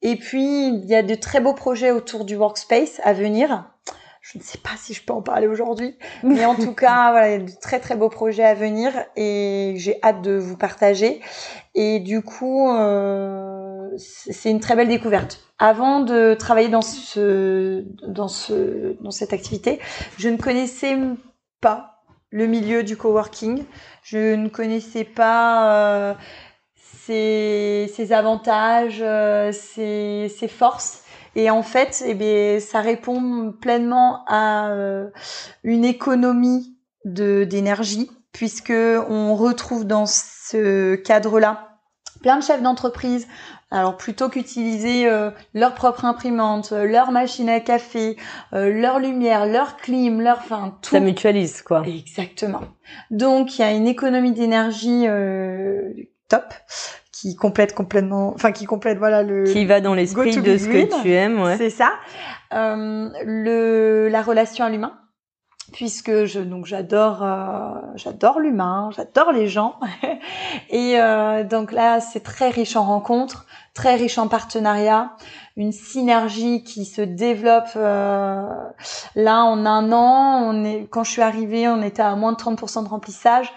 Et 0.04 0.18
puis 0.18 0.68
il 0.68 0.86
y 0.86 0.94
a 0.94 1.02
de 1.02 1.16
très 1.16 1.42
beaux 1.42 1.56
projets 1.56 1.90
autour 1.90 2.26
du 2.26 2.36
workspace 2.36 3.02
à 3.04 3.14
venir. 3.14 3.66
Je 4.32 4.38
ne 4.38 4.44
sais 4.44 4.60
pas 4.60 4.78
si 4.78 4.94
je 4.94 5.04
peux 5.04 5.14
en 5.14 5.24
parler 5.24 5.48
aujourd'hui, 5.48 5.98
mais 6.24 6.46
en 6.46 6.54
tout 6.54 6.74
cas, 6.74 7.10
voilà, 7.12 7.30
il 7.30 7.32
y 7.32 7.44
a 7.44 7.46
de 7.48 7.60
très 7.60 7.80
très 7.80 7.96
beaux 7.96 8.10
projets 8.10 8.46
à 8.46 8.54
venir 8.54 8.92
et 9.16 9.74
j'ai 9.78 9.98
hâte 10.04 10.22
de 10.22 10.38
vous 10.38 10.56
partager. 10.56 11.20
Et 11.74 12.00
du 12.00 12.22
coup, 12.22 12.70
euh, 12.70 13.90
c'est 13.98 14.52
une 14.52 14.60
très 14.60 14.76
belle 14.76 14.88
découverte. 14.88 15.40
Avant 15.58 16.02
de 16.02 16.36
travailler 16.36 16.70
dans 16.70 16.84
ce 16.84 17.84
dans 18.08 18.28
ce 18.28 18.96
dans 19.02 19.12
cette 19.12 19.34
activité, 19.34 19.80
je 20.18 20.30
ne 20.30 20.38
connaissais 20.38 20.96
pas 21.60 22.04
le 22.30 22.46
milieu 22.46 22.84
du 22.84 22.98
coworking. 22.98 23.64
Je 24.04 24.36
ne 24.36 24.48
connaissais 24.48 25.06
pas 25.06 25.74
euh, 25.74 26.14
ses, 26.76 27.92
ses, 27.94 28.14
avantages, 28.14 29.02
euh, 29.02 29.52
ses, 29.52 30.30
ses 30.30 30.48
forces. 30.48 30.99
Et 31.36 31.50
en 31.50 31.64
fait, 31.64 32.04
eh 32.06 32.14
bien, 32.14 32.60
ça 32.60 32.82
répond 32.82 33.54
pleinement 33.60 34.24
à 34.28 34.70
euh, 34.70 35.10
une 35.64 35.86
économie 35.86 36.76
de 37.06 37.44
d'énergie, 37.44 38.10
puisque 38.32 38.72
on 38.72 39.36
retrouve 39.36 39.86
dans 39.86 40.06
ce 40.06 40.96
cadre-là 40.96 41.78
plein 42.22 42.38
de 42.38 42.44
chefs 42.44 42.62
d'entreprise. 42.62 43.28
Alors 43.72 43.98
plutôt 43.98 44.30
qu'utiliser 44.30 45.08
euh, 45.08 45.30
leur 45.54 45.76
propre 45.76 46.04
imprimante, 46.04 46.72
leur 46.72 47.12
machine 47.12 47.50
à 47.50 47.60
café, 47.60 48.18
euh, 48.54 48.74
leur 48.74 49.00
lumière, 49.00 49.46
leur 49.46 49.78
clim, 49.78 50.22
leur 50.22 50.40
enfin 50.40 50.76
tout. 50.82 50.90
Ça 50.90 51.00
mutualise 51.00 51.62
quoi. 51.62 51.84
Exactement. 51.86 52.62
Donc 53.12 53.58
il 53.58 53.62
y 53.62 53.64
a 53.64 53.72
une 53.72 53.88
économie 53.88 54.32
d'énergie 54.32 55.06
top 56.30 56.46
qui 57.20 57.36
complète 57.36 57.74
complètement, 57.76 58.34
enfin 58.34 58.52
qui 58.52 58.66
complète 58.66 58.98
voilà 58.98 59.24
le 59.24 59.44
qui 59.44 59.66
va 59.66 59.82
dans 59.82 59.94
l'esprit 59.94 60.38
de 60.38 60.58
ce 60.58 60.68
que 60.68 61.02
tu 61.02 61.12
aimes, 61.12 61.42
ouais. 61.42 61.58
C'est 61.58 61.70
ça. 61.70 61.92
Euh, 62.54 63.10
le 63.26 64.08
la 64.10 64.22
relation 64.22 64.64
à 64.64 64.70
l'humain, 64.70 64.94
puisque 65.74 66.26
je 66.26 66.40
donc 66.40 66.66
j'adore 66.66 67.22
euh, 67.22 67.74
j'adore 67.96 68.40
l'humain, 68.40 68.90
j'adore 68.96 69.34
les 69.34 69.48
gens, 69.48 69.76
et 70.70 71.00
euh, 71.00 71.44
donc 71.44 71.74
là 71.74 72.00
c'est 72.00 72.22
très 72.22 72.50
riche 72.50 72.78
en 72.78 72.84
rencontres, 72.84 73.46
très 73.74 73.96
riche 73.96 74.18
en 74.18 74.30
partenariats, 74.30 75.12
une 75.58 75.74
synergie 75.74 76.64
qui 76.64 76.86
se 76.86 77.02
développe. 77.02 77.70
Euh, 77.76 78.48
là 79.16 79.44
en 79.44 79.66
un 79.66 79.92
an, 79.92 80.42
on 80.46 80.64
est 80.64 80.88
quand 80.90 81.04
je 81.04 81.12
suis 81.12 81.22
arrivée, 81.22 81.68
on 81.68 81.82
était 81.82 82.02
à 82.02 82.16
moins 82.16 82.32
de 82.32 82.38
30% 82.38 82.84
de 82.84 82.90
remplissage. 82.90 83.52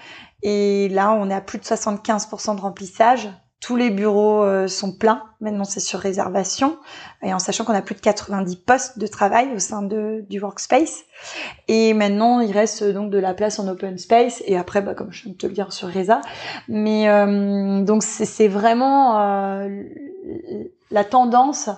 Et 0.45 0.89
là, 0.89 1.13
on 1.13 1.31
est 1.31 1.35
à 1.35 1.41
plus 1.41 1.59
de 1.59 1.63
75% 1.63 2.57
de 2.57 2.61
remplissage 2.61 3.31
tous 3.63 3.77
les 3.77 3.91
bureaux 3.91 4.43
euh, 4.43 4.67
sont 4.67 4.93
pleins. 4.93 5.23
Maintenant, 5.41 5.63
c'est 5.63 5.81
sur 5.81 6.01
réservation. 6.01 6.79
Et 7.23 7.33
en 7.33 7.39
sachant 7.39 7.65
qu'on 7.65 7.73
a 7.75 7.81
plus 7.81 7.95
de 7.95 8.01
90 8.01 8.57
postes 8.57 8.99
de 8.99 9.07
travail 9.07 9.51
au 9.55 9.61
sein 9.61 9.83
de, 9.83 10.25
du 10.29 10.41
workspace. 10.41 11.05
Et 11.69 11.95
maintenant, 11.95 12.41
il 12.41 12.51
reste 12.51 12.83
donc 12.83 13.11
de 13.11 13.19
la 13.19 13.35
place 13.35 13.61
en 13.61 13.69
open 13.69 13.99
space. 13.99 14.43
Et 14.47 14.57
après, 14.57 14.83
bah, 14.83 14.95
comme 14.95 15.13
je 15.13 15.23
viens 15.23 15.33
de 15.33 15.39
te 15.39 15.47
le 15.47 15.53
dire, 15.53 15.73
sur 15.73 15.93
Reza. 15.93 16.21
Mais 16.67 17.09
euh, 17.09 17.83
donc, 17.83 18.03
c'est 18.03 18.49
vraiment 18.49 19.21
euh, 19.21 19.85
la 20.91 21.05
tendance 21.05 21.71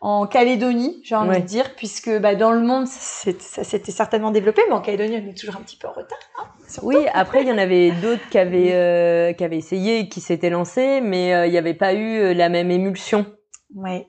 en 0.00 0.26
Calédonie, 0.26 1.00
j'ai 1.02 1.14
envie 1.14 1.40
de 1.40 1.46
dire, 1.46 1.74
puisque 1.74 2.10
bah, 2.20 2.34
dans 2.34 2.52
le 2.52 2.60
monde, 2.60 2.86
ça 2.86 3.64
s'était 3.64 3.92
certainement 3.92 4.30
développé, 4.30 4.62
mais 4.68 4.74
en 4.74 4.80
Calédonie, 4.80 5.22
on 5.24 5.30
est 5.30 5.36
toujours 5.36 5.56
un 5.56 5.62
petit 5.62 5.76
peu 5.76 5.88
en 5.88 5.92
retard. 5.92 6.18
Hein, 6.38 6.46
oui, 6.82 6.96
après, 7.14 7.42
il 7.42 7.48
y 7.48 7.52
en 7.52 7.58
avait 7.58 7.90
d'autres 8.02 8.28
qui 8.30 8.38
avaient, 8.38 8.74
euh, 8.74 9.32
qui 9.32 9.44
avaient 9.44 9.56
essayé, 9.56 10.08
qui 10.08 10.20
s'étaient 10.20 10.50
lancés, 10.50 11.00
mais 11.00 11.34
euh, 11.34 11.46
il 11.46 11.52
n'y 11.52 11.58
avait 11.58 11.74
pas 11.74 11.94
eu 11.94 12.18
euh, 12.18 12.34
la 12.34 12.48
même 12.48 12.70
émulsion. 12.70 13.26
Oui. 13.74 14.06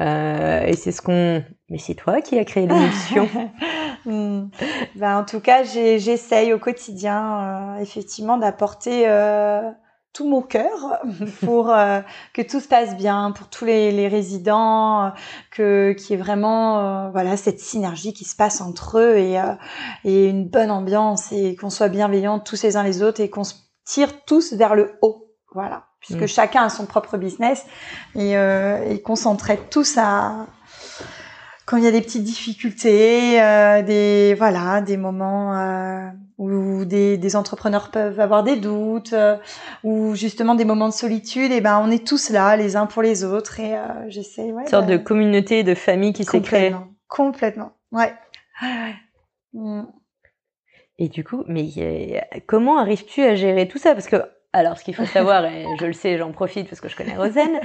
Euh, 0.00 0.64
et 0.64 0.74
c'est 0.74 0.92
ce 0.92 1.02
qu'on... 1.02 1.44
Mais 1.68 1.78
c'est 1.78 1.94
toi 1.94 2.20
qui 2.22 2.38
as 2.38 2.44
créé 2.44 2.66
l'émulsion. 2.66 3.28
hmm. 4.06 4.48
ben, 4.96 5.18
en 5.18 5.24
tout 5.24 5.40
cas, 5.40 5.64
j'essaye 5.64 6.52
au 6.52 6.58
quotidien, 6.58 7.76
effectivement, 7.80 8.36
d'apporter 8.36 9.06
tout 10.12 10.28
mon 10.28 10.42
cœur 10.42 11.00
pour 11.44 11.70
euh, 11.70 12.00
que 12.34 12.42
tout 12.42 12.60
se 12.60 12.68
passe 12.68 12.96
bien 12.96 13.32
pour 13.32 13.48
tous 13.48 13.64
les, 13.64 13.92
les 13.92 14.08
résidents, 14.08 15.06
euh, 15.06 15.08
que 15.50 15.92
qu'il 15.92 16.10
y 16.10 16.12
ait 16.14 16.22
vraiment 16.22 16.80
euh, 17.06 17.10
voilà 17.10 17.36
cette 17.36 17.60
synergie 17.60 18.12
qui 18.12 18.24
se 18.24 18.36
passe 18.36 18.60
entre 18.60 18.98
eux 18.98 19.16
et, 19.16 19.40
et 20.04 20.26
une 20.26 20.48
bonne 20.48 20.70
ambiance 20.70 21.32
et 21.32 21.56
qu'on 21.56 21.70
soit 21.70 21.88
bienveillants 21.88 22.40
tous 22.40 22.62
les 22.62 22.76
uns 22.76 22.82
les 22.82 23.02
autres 23.02 23.20
et 23.20 23.30
qu'on 23.30 23.44
se 23.44 23.54
tire 23.84 24.24
tous 24.24 24.52
vers 24.52 24.74
le 24.74 24.92
haut. 25.02 25.28
Voilà, 25.54 25.84
puisque 26.00 26.22
mm. 26.22 26.28
chacun 26.28 26.62
a 26.64 26.68
son 26.70 26.86
propre 26.86 27.18
business 27.18 27.66
et, 28.14 28.32
et 28.32 29.02
qu'on 29.02 29.16
s'entraide 29.16 29.68
tous 29.70 29.98
à 29.98 30.46
quand 31.66 31.76
il 31.76 31.84
y 31.84 31.86
a 31.86 31.90
des 31.90 32.00
petites 32.00 32.24
difficultés, 32.24 33.32
des 33.86 34.34
voilà, 34.36 34.80
des 34.80 34.96
moments 34.96 35.52
où 36.50 36.84
des, 36.84 37.16
des, 37.18 37.36
entrepreneurs 37.36 37.90
peuvent 37.90 38.20
avoir 38.20 38.42
des 38.42 38.56
doutes, 38.56 39.12
euh, 39.12 39.36
ou 39.84 40.14
justement 40.14 40.54
des 40.54 40.64
moments 40.64 40.88
de 40.88 40.94
solitude, 40.94 41.52
et 41.52 41.60
ben 41.60 41.80
on 41.84 41.90
est 41.90 42.06
tous 42.06 42.30
là, 42.30 42.56
les 42.56 42.76
uns 42.76 42.86
pour 42.86 43.02
les 43.02 43.24
autres, 43.24 43.60
et 43.60 43.76
euh, 43.76 43.82
j'essaie. 44.08 44.52
Ouais, 44.52 44.62
Une 44.62 44.68
sorte 44.68 44.86
de 44.86 44.96
communauté, 44.96 45.62
de 45.62 45.74
famille 45.74 46.12
qui 46.12 46.24
s'est 46.24 46.42
créée. 46.42 46.74
Complètement, 47.08 47.72
ouais. 47.92 48.12
Et 50.98 51.08
du 51.08 51.24
coup, 51.24 51.44
mais 51.46 51.68
comment 52.46 52.78
arrives-tu 52.78 53.22
à 53.22 53.34
gérer 53.34 53.68
tout 53.68 53.78
ça? 53.78 53.94
Parce 53.94 54.06
que 54.06 54.22
alors, 54.54 54.76
ce 54.76 54.84
qu'il 54.84 54.94
faut 54.94 55.06
savoir, 55.06 55.46
et 55.46 55.64
je 55.80 55.86
le 55.86 55.94
sais, 55.94 56.18
j'en 56.18 56.30
profite 56.30 56.68
parce 56.68 56.80
que 56.82 56.88
je 56.88 56.94
connais 56.94 57.16
Rosen, 57.16 57.58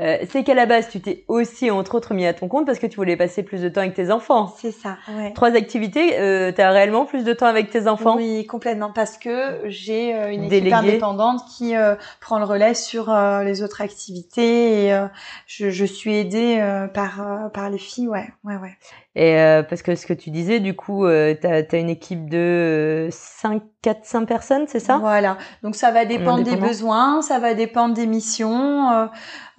euh, 0.00 0.18
c'est 0.30 0.44
qu'à 0.44 0.54
la 0.54 0.66
base, 0.66 0.88
tu 0.88 1.00
t'es 1.00 1.24
aussi, 1.26 1.68
entre 1.68 1.96
autres, 1.96 2.14
mis 2.14 2.26
à 2.26 2.32
ton 2.32 2.46
compte 2.46 2.64
parce 2.64 2.78
que 2.78 2.86
tu 2.86 2.94
voulais 2.94 3.16
passer 3.16 3.42
plus 3.42 3.60
de 3.60 3.68
temps 3.68 3.80
avec 3.80 3.94
tes 3.94 4.12
enfants. 4.12 4.54
C'est 4.56 4.70
ça, 4.70 4.98
ouais. 5.08 5.32
Trois 5.32 5.56
activités, 5.56 6.16
euh, 6.20 6.52
tu 6.52 6.60
as 6.60 6.70
réellement 6.70 7.06
plus 7.06 7.24
de 7.24 7.32
temps 7.32 7.46
avec 7.46 7.70
tes 7.70 7.88
enfants? 7.88 8.16
Oui, 8.16 8.46
complètement, 8.46 8.92
parce 8.92 9.18
que 9.18 9.62
j'ai 9.64 10.14
euh, 10.14 10.30
une 10.32 10.44
équipe 10.44 10.72
indépendante 10.72 11.42
qui 11.56 11.74
euh, 11.74 11.96
prend 12.20 12.38
le 12.38 12.44
relais 12.44 12.74
sur 12.74 13.12
les 13.42 13.62
autres 13.64 13.80
activités 13.80 14.86
et 14.86 15.06
je, 15.46 15.70
je, 15.70 15.84
suis 15.84 16.14
aidée 16.14 16.62
par, 16.94 17.50
par 17.52 17.68
les 17.68 17.78
filles, 17.78 18.08
ouais, 18.08 18.28
ouais, 18.44 18.56
ouais. 18.56 18.76
Et 19.18 19.36
euh, 19.36 19.64
parce 19.64 19.82
que 19.82 19.96
ce 19.96 20.06
que 20.06 20.12
tu 20.12 20.30
disais, 20.30 20.60
du 20.60 20.76
coup, 20.76 21.04
euh, 21.04 21.34
tu 21.34 21.44
as, 21.44 21.76
une 21.76 21.90
équipe 21.90 22.30
de 22.30 23.08
5, 23.10 23.64
4, 23.82 24.04
5 24.04 24.28
personnes, 24.28 24.66
c'est 24.68 24.78
ça? 24.78 24.98
Voilà. 24.98 25.38
Donc 25.64 25.74
ça 25.74 25.90
va 25.90 26.04
dépendre 26.04 26.44
des 26.44 26.54
besoins, 26.54 27.20
ça 27.20 27.40
va 27.40 27.54
dépendre 27.54 27.94
des 27.94 28.06
missions. 28.06 28.92
Euh, 28.92 29.06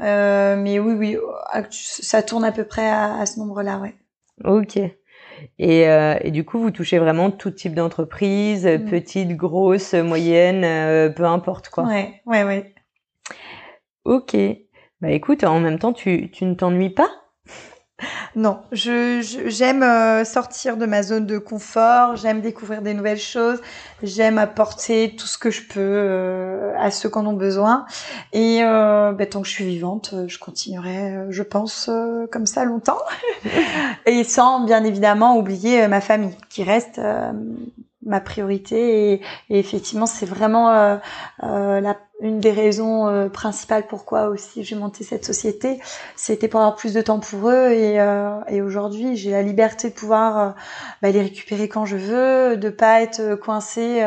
euh, 0.02 0.56
mais 0.56 0.80
oui, 0.80 0.94
oui, 0.94 1.18
ça 1.72 2.24
tourne 2.24 2.46
à 2.46 2.54
peu 2.54 2.64
près 2.64 2.90
à, 2.90 3.16
à 3.16 3.26
ce 3.26 3.38
nombre-là, 3.38 3.80
ouais. 3.80 3.96
Ok. 4.46 4.78
Et, 4.78 5.90
euh, 5.90 6.16
et, 6.22 6.32
du 6.32 6.46
coup, 6.46 6.60
vous 6.60 6.72
touchez 6.72 6.98
vraiment 6.98 7.30
tout 7.30 7.52
type 7.52 7.76
d'entreprise, 7.76 8.66
mm. 8.66 8.86
petite, 8.86 9.36
grosse, 9.36 9.94
moyenne, 9.94 11.14
peu 11.14 11.26
importe 11.26 11.68
quoi. 11.68 11.84
Ouais, 11.84 12.22
ouais, 12.26 12.46
ouais. 12.46 12.74
Ok. 14.06 14.38
Bah 15.02 15.12
écoute, 15.12 15.44
en 15.44 15.60
même 15.60 15.80
temps, 15.80 15.92
tu, 15.92 16.32
tu 16.32 16.46
ne 16.46 16.54
t'ennuies 16.54 16.92
pas? 16.92 17.10
Non, 18.36 18.60
je 18.72 19.22
j'aime 19.48 19.84
euh, 19.84 20.24
sortir 20.24 20.78
de 20.78 20.86
ma 20.86 21.04
zone 21.04 21.26
de 21.26 21.38
confort, 21.38 22.16
j'aime 22.16 22.42
découvrir 22.42 22.82
des 22.82 22.94
nouvelles 22.94 23.20
choses, 23.20 23.62
j'aime 24.04 24.38
apporter 24.38 25.16
tout 25.18 25.28
ce 25.28 25.38
que 25.38 25.52
je 25.52 25.64
peux 25.64 25.80
euh, 25.80 26.74
à 26.78 26.92
ceux 26.92 27.10
qui 27.10 27.18
en 27.18 27.26
ont 27.26 27.34
besoin. 27.34 27.86
Et 28.34 28.60
euh, 28.64 29.12
ben, 29.12 29.28
tant 29.28 29.42
que 29.42 29.48
je 29.48 29.54
suis 29.54 29.66
vivante, 29.66 30.14
je 30.28 30.38
continuerai, 30.40 31.26
je 31.30 31.44
pense, 31.44 31.90
comme 32.32 32.46
ça 32.46 32.66
longtemps. 32.66 33.02
et 34.06 34.24
sans, 34.24 34.66
bien 34.66 34.84
évidemment, 34.84 35.38
oublier 35.38 35.88
ma 35.88 36.02
famille, 36.02 36.36
qui 36.50 36.64
reste 36.64 37.02
ma 38.06 38.22
priorité. 38.22 39.14
Et, 39.14 39.22
et 39.50 39.60
effectivement, 39.60 40.06
c'est 40.06 40.26
vraiment 40.26 41.00
la 41.42 41.98
une 42.22 42.40
des 42.40 42.52
raisons 42.52 43.08
euh, 43.08 43.30
principales 43.30 43.88
pourquoi 43.88 44.28
aussi 44.28 44.64
j'ai 44.64 44.76
monté 44.76 45.04
cette 45.04 45.26
société, 45.26 45.80
c'était 46.16 46.48
pour 46.48 46.60
avoir 46.60 46.76
plus 46.76 46.94
de 46.94 47.02
temps 47.02 47.20
pour 47.20 47.50
eux 47.50 47.70
et, 47.70 48.00
euh, 48.00 48.40
et 48.50 48.62
aujourd'hui 48.62 49.16
j'ai 49.16 49.32
la 49.32 49.42
liberté 49.42 49.90
de 49.90 49.94
pouvoir 49.94 50.38
euh, 50.38 50.50
bah, 51.02 51.12
les 51.12 51.22
récupérer 51.22 51.70
quand 51.70 51.86
je 51.86 51.96
veux, 51.96 52.58
de 52.58 52.70
pas 52.70 53.02
être 53.02 53.36
coincé 53.36 54.06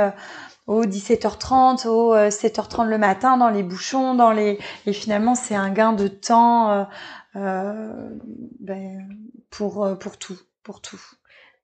au 0.67 0.85
17h30, 0.85 1.89
au 1.89 2.15
7h30 2.15 2.87
le 2.87 2.99
matin 2.99 3.37
dans 3.37 3.49
les 3.49 3.63
bouchons, 3.63 4.15
dans 4.15 4.31
les 4.31 4.59
et 4.87 4.93
finalement 4.93 5.35
c'est 5.35 5.55
un 5.55 5.71
gain 5.71 5.93
de 5.93 6.09
temps 6.09 6.87
ben, 7.35 9.09
pour 9.51 9.99
pour 9.99 10.19
tout, 10.19 10.39
pour 10.63 10.81
tout. 10.83 11.01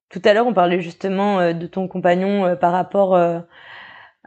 Tout 0.08 0.22
à 0.24 0.32
l'heure 0.32 0.46
on 0.46 0.54
parlait 0.54 0.80
justement 0.80 1.52
de 1.52 1.66
ton 1.66 1.88
compagnon 1.88 2.56
par 2.56 2.72
rapport 2.72 3.18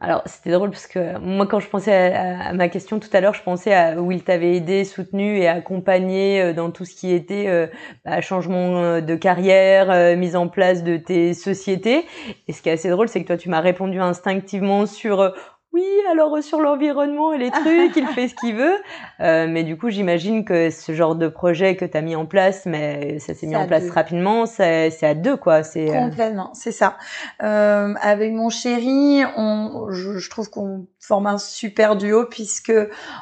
alors 0.04 0.24
c'était 0.26 0.50
drôle 0.50 0.72
parce 0.72 0.88
que 0.88 1.20
moi 1.20 1.46
quand 1.46 1.60
je 1.60 1.70
pensais 1.70 1.94
à, 2.16 2.54
ma 2.54 2.70
question 2.70 3.00
tout 3.00 3.10
à 3.14 3.22
l'heure, 3.22 3.36
je 3.36 3.44
pensais 3.44 3.72
à 3.72 4.02
où 4.02 4.12
il 4.12 4.24
t'avait 4.24 4.56
aidé, 4.56 4.84
soutenu 4.84 5.38
et 5.38 5.48
accompagné 5.48 6.42
euh, 6.42 6.54
dans 6.54 6.72
tout 6.72 6.86
ce 6.86 6.96
qui 6.96 7.14
était 7.14 7.48
euh, 7.48 7.68
bah, 8.04 8.20
changement 8.20 8.82
euh, 8.82 9.02
de 9.02 9.16
carrière, 9.16 10.18
mise 10.18 10.36
en 10.36 10.48
place 10.48 10.84
de 10.84 10.98
tes 10.98 11.36
sociétés. 11.36 12.06
Et 12.48 12.54
ce 12.54 12.64
qui 12.64 12.70
est 12.70 12.74
assez 12.74 12.90
drôle, 12.90 13.10
c'est 13.10 13.22
que 13.22 13.28
toi 13.28 13.38
tu 13.38 13.50
m'as 13.50 13.62
répondu 13.62 14.00
instinctivement 14.00 14.88
sur 14.88 15.34
oui, 15.74 15.86
alors 16.12 16.36
euh, 16.36 16.42
sur 16.42 16.60
l'environnement 16.60 17.32
et 17.32 17.38
les 17.38 17.50
trucs, 17.52 17.96
il 17.96 18.06
fait 18.08 18.28
ce 18.28 18.36
qu'il 18.36 18.56
veut. 18.56 18.76
Euh, 19.22 19.48
mais 19.50 19.64
du 19.64 19.78
coup, 19.78 19.90
j'imagine 19.90 20.44
que 20.44 20.70
ce 20.70 20.94
genre 20.94 21.16
de 21.16 21.30
projet 21.30 21.78
que 21.78 21.86
tu 21.86 21.98
as 21.98 22.02
mis 22.02 22.16
en 22.16 22.26
place, 22.26 22.66
mais 22.66 23.20
ça 23.20 23.34
s'est 23.34 23.48
mis 23.48 23.56
en 23.56 23.68
place 23.68 23.90
rapidement, 23.90 24.46
c'est 24.46 25.04
à 25.04 25.16
deux, 25.16 25.38
quoi. 25.38 25.64
C'est 25.64 25.90
euh, 25.90 25.94
Complètement, 25.94 26.54
c'est 26.54 26.74
ça. 26.74 26.98
Euh, 27.42 27.94
avec 28.02 28.34
mon 28.34 28.50
chéri, 28.50 29.24
on, 29.38 29.88
je, 29.90 30.18
je 30.18 30.30
trouve 30.30 30.50
qu'on 30.50 30.88
forme 31.00 31.28
un 31.28 31.38
super 31.38 31.96
duo 31.96 32.26
puisque 32.26 32.74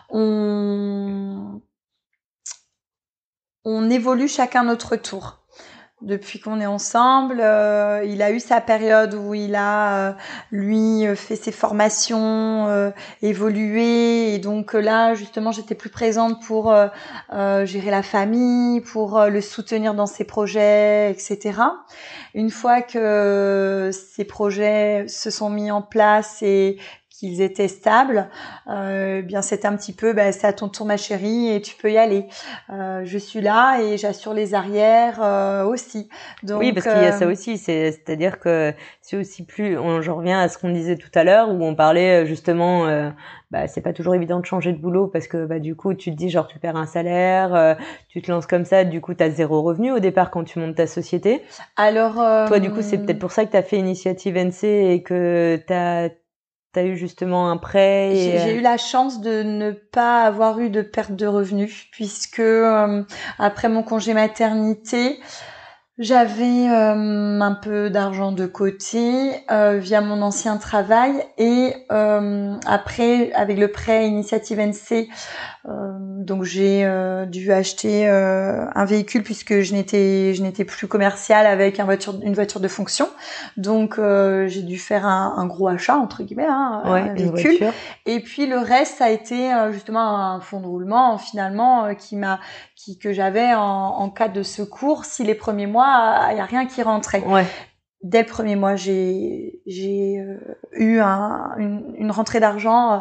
on, 0.10 1.62
on 3.64 3.89
évolue 3.91 4.28
chacun 4.28 4.64
notre 4.64 4.95
tour 4.95 5.39
depuis 6.02 6.39
qu'on 6.39 6.62
est 6.62 6.66
ensemble. 6.66 7.39
Euh, 7.41 8.04
il 8.06 8.22
a 8.22 8.32
eu 8.32 8.39
sa 8.39 8.62
période 8.62 9.14
où 9.14 9.34
il 9.34 9.56
a, 9.56 10.10
euh, 10.10 10.14
lui, 10.52 11.06
euh, 11.06 11.16
fait 11.16 11.36
ses 11.36 11.52
formations, 11.52 12.68
euh, 12.68 12.91
évolué. 13.22 14.34
Et 14.34 14.39
donc 14.39 14.74
là, 14.74 15.14
justement, 15.14 15.52
j'étais 15.52 15.76
plus 15.76 15.89
présente 15.89 16.41
pour 16.45 16.74
gérer 17.32 17.91
la 17.91 18.04
famille, 18.04 18.82
pour 18.82 19.26
le 19.26 19.41
soutenir 19.41 19.93
dans 19.93 20.06
ses 20.06 20.24
projets, 20.24 21.12
etc. 21.12 21.60
Une 22.34 22.50
fois 22.50 22.82
que 22.82 23.91
ces 23.91 24.24
projets 24.24 25.06
se 25.08 25.30
sont 25.30 25.50
mis 25.50 25.72
en 25.72 25.82
place 25.82 26.41
et 26.41 26.78
qu'ils 27.20 27.42
étaient 27.42 27.68
stables, 27.68 28.30
euh, 28.70 29.22
bien 29.22 29.42
c'est 29.42 29.66
un 29.66 29.76
petit 29.76 29.92
peu, 29.94 30.14
bah, 30.14 30.32
c'est 30.32 30.48
à 30.48 30.54
ton 30.54 30.70
tour 30.70 30.86
ma 30.86 30.96
chérie 30.96 31.54
et 31.54 31.62
tu 31.62 31.76
peux 31.76 31.92
y 31.92 31.98
aller. 31.98 32.28
Euh, 32.70 33.02
je 33.04 33.18
suis 33.18 33.42
là 33.42 33.82
et 33.82 33.98
j'assure 33.98 34.34
les 34.34 34.54
arrières 34.54 35.22
euh, 35.22 35.66
aussi. 35.66 36.08
Donc, 36.44 36.62
oui, 36.62 36.72
parce 36.72 36.86
qu'il 36.86 37.04
y 37.04 37.06
a 37.06 37.12
ça 37.12 37.26
euh, 37.26 37.32
aussi, 37.32 37.58
c'est-à-dire 37.58 38.40
que 38.40 38.74
c'est 39.02 39.18
aussi 39.18 39.46
plus, 39.46 39.78
on, 39.78 40.02
je 40.02 40.12
reviens 40.12 40.40
à 40.40 40.48
ce 40.48 40.58
qu'on 40.58 40.70
disait 40.70 40.96
tout 40.96 41.12
à 41.14 41.26
l'heure 41.26 41.50
où 41.50 41.62
on 41.62 41.76
parlait 41.76 42.24
euh, 42.24 42.26
justement, 42.26 42.88
euh, 42.88 43.10
bah, 43.52 43.68
c'est 43.68 43.82
pas 43.82 43.92
toujours 43.92 44.16
évident 44.16 44.40
de 44.40 44.46
changer 44.46 44.72
de 44.72 44.78
boulot 44.78 45.08
parce 45.08 45.28
que 45.28 45.46
bah, 45.46 45.60
du 45.60 45.76
coup 45.76 45.94
tu 45.94 46.12
te 46.12 46.16
dis 46.16 46.30
genre 46.30 46.48
tu 46.48 46.58
perds 46.58 46.78
un 46.78 46.86
salaire, 46.86 47.78
tu 48.08 48.22
te 48.22 48.32
lances 48.32 48.46
comme 48.46 48.64
ça, 48.64 48.86
du 48.86 49.02
coup 49.02 49.14
tu 49.14 49.24
as 49.24 49.30
zéro 49.30 49.62
revenu 49.62 49.92
au 49.92 50.00
départ 50.00 50.32
quand 50.32 50.46
tu 50.46 50.60
montes 50.60 50.76
ta 50.76 50.88
société. 50.88 51.42
Alors 51.76 52.14
toi 52.48 52.60
du 52.60 52.72
coup 52.72 52.82
c'est 52.82 53.00
peut-être 53.00 53.20
pour 53.20 53.32
ça 53.32 53.46
que 53.46 53.52
tu 53.52 53.58
as 53.58 53.64
fait 53.64 53.78
initiative 53.78 54.38
NC 54.38 54.64
et 54.64 55.04
que 55.04 55.60
tu 55.66 55.74
as 55.74 56.10
T'as 56.72 56.84
eu 56.84 56.96
justement 56.96 57.50
un 57.50 57.58
prêt 57.58 58.12
J'ai 58.14 58.56
eu 58.56 58.62
la 58.62 58.78
chance 58.78 59.22
de 59.22 59.42
ne 59.42 59.72
pas 59.72 60.24
avoir 60.24 60.60
eu 60.60 60.70
de 60.70 60.84
perte 60.84 61.14
de 61.14 61.26
revenus 61.26 61.88
puisque 61.92 62.40
euh, 62.40 63.04
après 63.40 63.70
mon 63.70 63.82
congé 63.82 64.14
maternité, 64.14 65.20
j'avais 66.00 66.70
euh, 66.70 67.41
un 67.41 67.54
peu 67.54 67.89
d'argent 67.89 68.32
de 68.32 68.45
côté 68.45 69.34
euh, 69.52 69.80
via 69.80 70.00
mon 70.00 70.22
ancien 70.22 70.56
travail 70.56 71.12
et 71.38 71.74
après 71.89 73.32
avec 73.34 73.58
le 73.58 73.68
prêt 73.68 74.08
Initiative 74.08 74.60
NC, 74.60 75.10
donc 75.66 76.43
j'ai 76.43 76.88
dû 77.28 77.52
acheter 77.52 78.08
un 78.08 78.86
véhicule 78.86 79.24
puisque 79.24 79.62
je 79.62 79.74
n'étais 79.74 80.34
je 80.34 80.41
n'étais 80.41 80.64
plus 80.64 80.88
commerciale 80.88 81.45
avec 81.45 81.80
un 81.80 81.86
voiture, 81.86 82.16
une 82.24 82.34
voiture 82.34 82.60
de 82.60 82.68
fonction. 82.68 83.10
Donc 83.58 84.00
j'ai 84.00 84.62
dû 84.62 84.78
faire 84.78 85.06
un, 85.06 85.36
un, 85.38 85.45
gros 85.47 85.68
achat 85.68 85.97
entre 85.97 86.24
guillemets, 86.24 86.47
hein, 86.47 86.82
un 86.86 87.14
véhicule. 87.14 87.72
Et 88.06 88.20
puis 88.22 88.47
le 88.47 88.58
reste 88.58 88.97
ça 88.97 89.06
a 89.06 89.10
été 89.10 89.52
justement 89.72 90.18
un 90.18 90.39
fonds 90.39 90.62
de 90.62 90.68
roulement 90.68 91.18
finalement 91.18 91.93
qui 91.95 92.16
m'a 92.16 92.39
que 92.98 93.14
j'avais 93.14 93.54
en, 93.54 94.10
cas 94.10 94.28
de 94.28 94.44
secours 94.44 95.06
si 95.06 95.24
les 95.24 95.36
premiers 95.36 95.68
mois 95.68 96.30
il 96.32 96.38
y 96.38 96.40
a 96.40 96.46
rien 96.46 96.66
qui 96.66 96.82
rentrait. 96.82 97.24
Dès 98.02 98.22
le 98.22 98.28
premier 98.28 98.56
mois, 98.56 98.78
j'ai 98.78 99.60
j'ai 99.66 100.20
euh, 100.20 100.38
eu 100.72 101.00
un, 101.00 101.52
une, 101.58 101.95
une, 101.97 102.12
rentrée 102.12 102.39
d'argent 102.39 102.93
euh, 102.93 102.97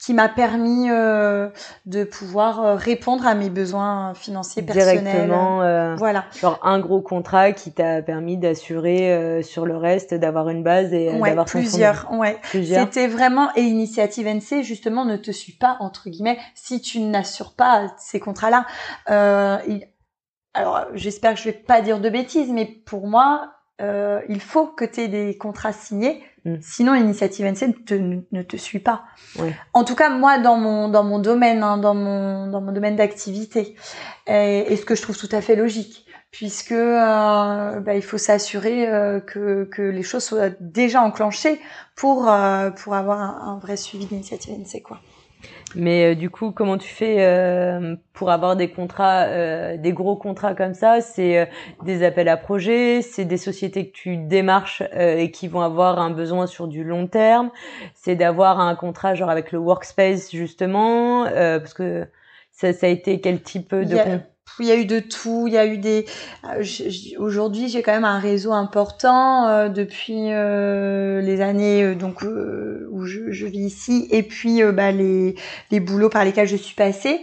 qui 0.00 0.12
m'a 0.12 0.28
permis 0.28 0.90
euh, 0.90 1.50
de 1.86 2.02
pouvoir 2.02 2.76
répondre 2.76 3.28
à 3.28 3.36
mes 3.36 3.48
besoins 3.48 4.12
financiers 4.14 4.62
personnels. 4.62 5.04
Directement, 5.04 5.94
voilà. 5.94 6.24
Genre 6.40 6.58
un 6.64 6.80
gros 6.80 7.00
contrat 7.00 7.52
qui 7.52 7.72
t'a 7.72 8.02
permis 8.02 8.38
d'assurer 8.38 9.40
sur 9.44 9.66
le 9.66 9.76
reste, 9.76 10.14
d'avoir 10.14 10.48
une 10.48 10.64
base 10.64 10.92
et 10.92 11.16
d'avoir 11.16 11.44
plusieurs. 11.44 12.10
Ouais. 12.12 12.36
Plusieurs. 12.42 12.86
C'était 12.86 13.06
vraiment 13.06 13.50
et 13.54 13.62
Initiative 13.62 14.26
NC 14.26 14.64
justement 14.64 15.04
ne 15.04 15.16
te 15.16 15.30
suit 15.30 15.56
pas 15.56 15.76
entre 15.78 16.10
guillemets 16.10 16.38
si 16.56 16.80
tu 16.80 16.98
n'assures 16.98 17.54
pas 17.54 17.86
ces 17.98 18.18
contrats-là. 18.18 18.66
alors 19.06 20.86
j'espère 20.94 21.34
que 21.34 21.38
je 21.38 21.44
vais 21.44 21.52
pas 21.52 21.82
dire 21.82 22.00
de 22.00 22.08
bêtises, 22.08 22.50
mais 22.50 22.66
pour 22.66 23.06
moi 23.06 23.52
euh, 23.80 24.20
il 24.28 24.40
faut 24.40 24.66
que 24.66 24.84
tu 24.84 25.00
aies 25.00 25.08
des 25.08 25.36
contrats 25.36 25.72
signés, 25.72 26.22
mm. 26.44 26.56
sinon 26.60 26.94
l'initiative 26.94 27.46
NC 27.46 27.74
ne 28.30 28.42
te, 28.42 28.56
suit 28.56 28.78
pas. 28.78 29.04
En 29.72 29.84
tout 29.84 29.94
cas, 29.94 30.10
moi, 30.10 30.38
dans 30.38 30.56
mon, 30.56 30.88
dans 30.88 31.04
mon 31.04 31.18
domaine, 31.18 31.62
hein, 31.62 31.78
dans, 31.78 31.94
mon, 31.94 32.46
dans 32.48 32.60
mon 32.60 32.72
domaine 32.72 32.96
d'activité, 32.96 33.76
et, 34.26 34.76
ce 34.76 34.84
que 34.84 34.94
je 34.94 35.02
trouve 35.02 35.16
tout 35.16 35.28
à 35.32 35.40
fait 35.40 35.56
logique, 35.56 36.06
puisque 36.30 36.72
euh, 36.72 37.80
bah, 37.80 37.94
il 37.94 38.02
faut 38.02 38.18
s'assurer 38.18 38.88
euh, 38.88 39.20
que, 39.20 39.64
que 39.64 39.82
les 39.82 40.02
choses 40.02 40.24
soient 40.24 40.50
déjà 40.60 41.02
enclenchées 41.02 41.60
pour, 41.96 42.30
pour 42.76 42.94
avoir 42.94 43.20
un, 43.20 43.54
un 43.54 43.58
vrai 43.58 43.76
suivi 43.76 44.06
d'initiative 44.06 44.54
NC. 44.54 44.82
Quoi. 44.82 45.00
Mais 45.74 46.12
euh, 46.12 46.14
du 46.14 46.30
coup, 46.30 46.50
comment 46.50 46.78
tu 46.78 46.88
fais 46.88 47.16
euh, 47.20 47.94
pour 48.12 48.30
avoir 48.30 48.56
des 48.56 48.70
contrats, 48.70 49.24
euh, 49.24 49.76
des 49.76 49.92
gros 49.92 50.16
contrats 50.16 50.54
comme 50.54 50.74
ça? 50.74 51.00
C'est 51.00 51.48
des 51.84 52.02
appels 52.04 52.28
à 52.28 52.36
projets, 52.36 53.02
c'est 53.02 53.24
des 53.24 53.36
sociétés 53.36 53.88
que 53.90 53.92
tu 53.92 54.16
démarches 54.16 54.82
et 54.92 55.30
qui 55.30 55.48
vont 55.48 55.60
avoir 55.60 55.98
un 56.00 56.10
besoin 56.10 56.46
sur 56.46 56.68
du 56.68 56.84
long 56.84 57.06
terme. 57.06 57.50
C'est 57.94 58.16
d'avoir 58.16 58.60
un 58.60 58.74
contrat 58.74 59.14
genre 59.14 59.30
avec 59.30 59.52
le 59.52 59.58
workspace 59.58 60.30
justement, 60.30 61.24
parce 61.24 61.74
que 61.74 62.06
ça, 62.50 62.72
ça 62.72 62.86
a 62.86 62.90
été 62.90 63.20
quel 63.20 63.40
type 63.42 63.74
de 63.74 63.96
il 64.58 64.66
y 64.66 64.70
a 64.70 64.76
eu 64.76 64.84
de 64.84 65.00
tout. 65.00 65.46
Il 65.46 65.54
y 65.54 65.58
a 65.58 65.66
eu 65.66 65.78
des. 65.78 66.06
Euh, 66.44 66.64
aujourd'hui, 67.18 67.68
j'ai 67.68 67.82
quand 67.82 67.92
même 67.92 68.04
un 68.04 68.18
réseau 68.18 68.52
important 68.52 69.48
euh, 69.48 69.68
depuis 69.68 70.32
euh, 70.32 71.20
les 71.20 71.40
années 71.40 71.94
donc 71.94 72.22
où 72.22 73.04
je, 73.04 73.30
je, 73.30 73.46
vis 73.46 73.66
ici 73.66 74.08
et 74.10 74.22
puis 74.22 74.62
bah, 74.72 74.92
les 74.92 75.34
les 75.70 75.80
boulots 75.80 76.08
par 76.08 76.24
lesquels 76.24 76.46
je 76.46 76.56
suis 76.56 76.74
passée 76.74 77.20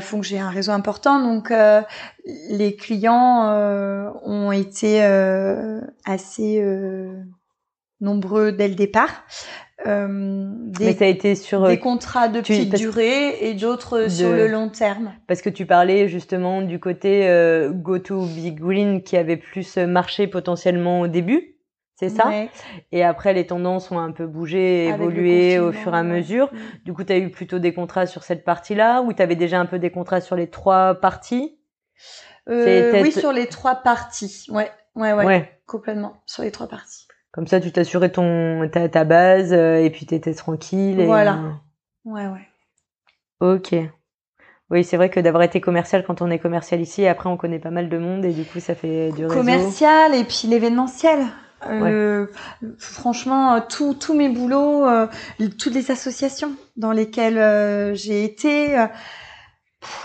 font 0.00 0.20
que 0.20 0.26
j'ai 0.26 0.38
un 0.38 0.50
réseau 0.50 0.72
important. 0.72 1.20
Donc 1.20 1.52
les 2.48 2.76
clients 2.76 3.48
ont 4.24 4.52
été 4.52 5.02
assez 6.04 6.62
nombreux 8.00 8.52
dès 8.52 8.68
le 8.68 8.74
départ. 8.74 9.24
Euh, 9.86 10.48
des, 10.50 10.96
Mais 10.98 11.10
été 11.10 11.36
sur 11.36 11.68
des 11.68 11.78
contrats 11.78 12.26
de 12.26 12.40
petite 12.40 12.74
durée 12.74 13.48
et 13.48 13.54
d'autres 13.54 14.10
sur 14.10 14.32
le 14.32 14.48
long 14.48 14.68
terme. 14.68 15.12
Parce 15.28 15.40
que 15.40 15.50
tu 15.50 15.66
parlais 15.66 16.08
justement 16.08 16.62
du 16.62 16.80
côté 16.80 17.28
euh, 17.28 17.70
Go 17.70 17.98
to 17.98 18.26
Big 18.26 18.58
Green 18.58 19.02
qui 19.02 19.16
avait 19.16 19.36
plus 19.36 19.76
marché 19.76 20.26
potentiellement 20.26 21.00
au 21.00 21.06
début. 21.06 21.54
C'est 21.94 22.10
ça? 22.10 22.30
Et 22.92 23.02
après, 23.02 23.34
les 23.34 23.46
tendances 23.46 23.90
ont 23.90 23.98
un 23.98 24.12
peu 24.12 24.26
bougé, 24.26 24.86
évolué 24.86 25.58
au 25.58 25.72
fur 25.72 25.94
et 25.94 25.98
à 25.98 26.04
mesure. 26.04 26.50
Du 26.84 26.92
coup, 26.92 27.02
tu 27.02 27.12
as 27.12 27.18
eu 27.18 27.30
plutôt 27.30 27.58
des 27.58 27.74
contrats 27.74 28.06
sur 28.06 28.22
cette 28.22 28.44
partie-là 28.44 29.02
ou 29.02 29.12
tu 29.12 29.20
avais 29.20 29.34
déjà 29.34 29.58
un 29.58 29.66
peu 29.66 29.80
des 29.80 29.90
contrats 29.90 30.20
sur 30.20 30.36
les 30.36 30.48
trois 30.48 30.94
parties? 30.94 31.58
Oui, 32.48 33.10
sur 33.10 33.32
les 33.32 33.46
trois 33.46 33.74
parties. 33.76 34.46
Ouais, 34.48 34.70
ouais, 34.94 35.12
ouais, 35.12 35.24
ouais. 35.24 35.60
Complètement, 35.66 36.22
sur 36.24 36.44
les 36.44 36.52
trois 36.52 36.68
parties. 36.68 37.07
Comme 37.32 37.46
ça, 37.46 37.60
tu 37.60 37.70
t'assurais 37.72 38.10
ton 38.10 38.68
ta, 38.72 38.88
ta 38.88 39.04
base 39.04 39.52
et 39.52 39.90
puis 39.92 40.06
t'étais 40.06 40.34
tranquille. 40.34 41.00
Et, 41.00 41.06
voilà. 41.06 41.60
Ouais, 42.04 42.26
ouais. 42.26 42.48
Ok. 43.40 43.74
Oui, 44.70 44.84
c'est 44.84 44.96
vrai 44.96 45.08
que 45.08 45.20
d'avoir 45.20 45.42
été 45.42 45.60
commercial 45.60 46.04
quand 46.04 46.20
on 46.20 46.30
est 46.30 46.38
commercial 46.38 46.80
ici, 46.80 47.06
après 47.06 47.30
on 47.30 47.36
connaît 47.36 47.58
pas 47.58 47.70
mal 47.70 47.88
de 47.88 47.98
monde 47.98 48.24
et 48.24 48.32
du 48.32 48.44
coup 48.44 48.60
ça 48.60 48.74
fait 48.74 49.12
du 49.12 49.24
réseau. 49.24 49.34
Commercial 49.34 50.14
et 50.14 50.24
puis 50.24 50.46
l'événementiel. 50.46 51.20
Euh, 51.66 52.26
franchement, 52.78 53.60
tous 53.60 54.14
mes 54.14 54.28
boulots, 54.28 54.86
euh, 54.86 55.06
toutes 55.58 55.74
les 55.74 55.90
associations 55.90 56.52
dans 56.76 56.92
lesquelles 56.92 57.38
euh, 57.38 57.94
j'ai 57.94 58.24
été, 58.24 58.76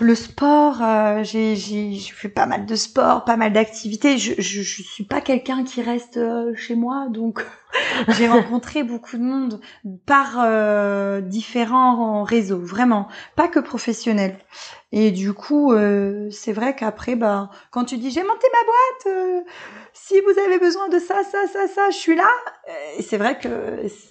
le 0.01 0.15
sport, 0.15 0.81
j'ai 1.23 1.55
fait 1.99 2.29
pas 2.29 2.45
mal 2.45 2.65
de 2.65 2.75
sport, 2.75 3.25
pas 3.25 3.37
mal 3.37 3.53
d'activités. 3.53 4.17
Je, 4.17 4.33
je, 4.37 4.61
je 4.61 4.83
suis 4.83 5.03
pas 5.03 5.21
quelqu'un 5.21 5.63
qui 5.63 5.81
reste 5.81 6.19
chez 6.55 6.75
moi, 6.75 7.07
donc 7.09 7.45
j'ai 8.09 8.27
rencontré 8.27 8.83
beaucoup 8.83 9.17
de 9.17 9.23
monde 9.23 9.59
par 10.05 10.39
euh, 10.39 11.21
différents 11.21 12.23
réseaux, 12.23 12.59
vraiment, 12.59 13.07
pas 13.35 13.47
que 13.47 13.59
professionnels. 13.59 14.37
Et 14.95 15.09
du 15.09 15.33
coup, 15.33 15.73
euh, 15.73 16.29
c'est 16.29 16.53
vrai 16.53 16.75
qu'après, 16.75 17.15
bah, 17.15 17.49
quand 17.71 17.83
tu 17.83 17.97
dis 17.97 18.11
j'ai 18.11 18.21
monté 18.21 18.45
ma 18.51 18.63
boîte, 18.63 19.17
euh, 19.17 19.41
si 19.91 20.13
vous 20.21 20.39
avez 20.39 20.59
besoin 20.59 20.87
de 20.89 20.99
ça, 20.99 21.15
ça, 21.23 21.47
ça, 21.51 21.67
ça, 21.67 21.89
je 21.89 21.97
suis 21.97 22.15
là. 22.15 22.29
Et 22.97 23.01
c'est 23.01 23.17
vrai 23.17 23.39
que 23.39 23.49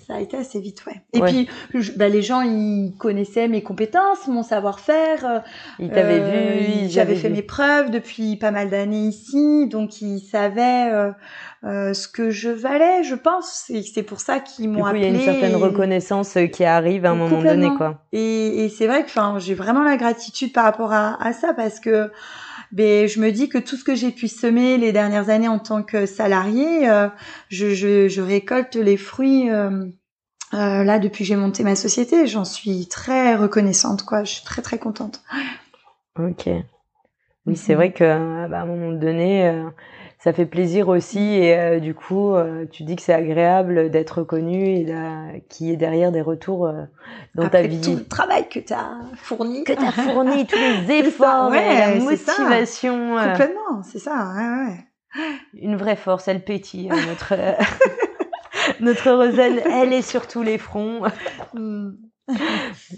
ça 0.08 0.16
a 0.16 0.20
été 0.20 0.36
assez 0.36 0.58
vite, 0.58 0.84
ouais. 0.86 1.00
Et 1.12 1.20
puis, 1.20 1.48
bah, 1.96 2.08
les 2.08 2.22
gens, 2.22 2.42
ils 2.42 2.94
connaissaient 2.98 3.46
mes 3.46 3.62
compétences, 3.62 4.26
mon 4.26 4.42
savoir-faire. 4.42 5.44
Ils 5.78 5.90
t'avaient 5.90 6.18
vu. 6.18 6.88
J'avais 6.88 7.14
fait 7.14 7.30
mes 7.30 7.42
preuves 7.42 7.90
depuis 7.90 8.36
pas 8.36 8.50
mal 8.50 8.68
d'années 8.68 9.06
ici, 9.06 9.68
donc 9.68 10.02
ils 10.02 10.18
savaient 10.18 11.12
euh, 11.64 11.94
ce 11.94 12.08
que 12.08 12.30
je 12.30 12.48
valais, 12.48 13.04
je 13.04 13.14
pense. 13.14 13.70
Et 13.70 13.82
c'est 13.82 14.02
pour 14.02 14.20
ça 14.20 14.40
qu'ils 14.40 14.68
m'ont 14.68 14.84
appelé. 14.84 15.02
Il 15.02 15.04
y 15.04 15.06
a 15.06 15.10
une 15.10 15.20
certaine 15.20 15.56
reconnaissance 15.56 16.36
euh, 16.36 16.46
qui 16.46 16.64
arrive 16.64 17.04
à 17.04 17.10
un 17.10 17.14
moment 17.14 17.40
donné, 17.40 17.70
quoi. 17.76 18.02
Et, 18.12 18.64
et 18.64 18.68
c'est 18.68 18.88
vrai 18.88 19.04
que, 19.04 19.10
enfin, 19.10 19.38
j'ai 19.38 19.54
vraiment 19.54 19.84
la 19.84 19.96
gratitude 19.96 20.52
par 20.52 20.64
rapport 20.64 20.92
à, 20.92 21.22
à 21.24 21.32
ça 21.32 21.54
parce 21.54 21.80
que. 21.80 22.10
Ben, 22.72 23.06
je 23.06 23.20
me 23.20 23.30
dis 23.30 23.50
que 23.50 23.58
tout 23.58 23.76
ce 23.76 23.84
que 23.84 23.94
j'ai 23.94 24.10
pu 24.10 24.28
semer 24.28 24.78
les 24.78 24.92
dernières 24.92 25.28
années 25.28 25.46
en 25.46 25.58
tant 25.58 25.82
que 25.82 26.06
salarié, 26.06 26.88
euh, 26.88 27.06
je, 27.50 27.74
je, 27.74 28.08
je, 28.08 28.22
récolte 28.22 28.76
les 28.76 28.96
fruits 28.96 29.50
euh, 29.50 29.84
là 30.50 30.98
depuis 30.98 31.24
que 31.24 31.28
j'ai 31.28 31.36
monté 31.36 31.64
ma 31.64 31.76
société. 31.76 32.26
J'en 32.26 32.46
suis 32.46 32.88
très 32.88 33.34
reconnaissante, 33.34 34.04
quoi. 34.04 34.24
Je 34.24 34.32
suis 34.32 34.44
très 34.44 34.62
très 34.62 34.78
contente. 34.78 35.22
Ok. 36.18 36.48
Oui, 37.44 37.56
c'est 37.56 37.74
mhm. 37.74 37.76
vrai 37.76 37.92
que 37.92 38.48
bah, 38.48 38.60
à 38.60 38.62
un 38.62 38.66
moment 38.66 38.92
donné, 38.92 39.52
ça 40.22 40.32
fait 40.32 40.46
plaisir 40.46 40.88
aussi 40.88 41.18
et 41.18 41.58
euh, 41.58 41.80
du 41.80 41.94
coup 41.94 42.32
euh, 42.32 42.64
tu 42.70 42.84
dis 42.84 42.94
que 42.94 43.02
c'est 43.02 43.12
agréable 43.12 43.90
d'être 43.90 44.18
reconnu 44.18 44.66
et 44.66 44.86
qu'il 45.48 45.66
y 45.66 45.72
ait 45.72 45.76
derrière 45.76 46.12
des 46.12 46.20
retours 46.20 46.66
euh, 46.66 46.84
dans 47.34 47.48
ta 47.48 47.62
vie. 47.62 47.80
tout 47.80 47.96
le 47.96 48.04
travail 48.06 48.48
que 48.48 48.60
tu 48.60 48.72
as 48.72 49.00
fourni. 49.16 49.64
Que 49.64 49.72
tu 49.72 49.84
as 49.84 49.90
fourni, 49.90 50.46
tous 50.48 50.56
les 50.56 50.94
efforts 50.94 51.50
ouais, 51.50 51.96
la 51.96 51.96
motivation. 51.96 53.16
Complètement, 53.16 53.82
c'est 53.82 53.98
ça. 53.98 54.32
Ouais, 54.36 54.66
ouais. 54.66 55.32
Une 55.54 55.74
vraie 55.74 55.96
force, 55.96 56.28
elle 56.28 56.44
pétille. 56.44 56.88
Hein, 56.88 56.98
notre, 57.08 57.34
notre 58.80 59.10
Roselle, 59.10 59.60
elle 59.66 59.92
est 59.92 60.02
sur 60.02 60.28
tous 60.28 60.42
les 60.42 60.58
fronts. 60.58 61.02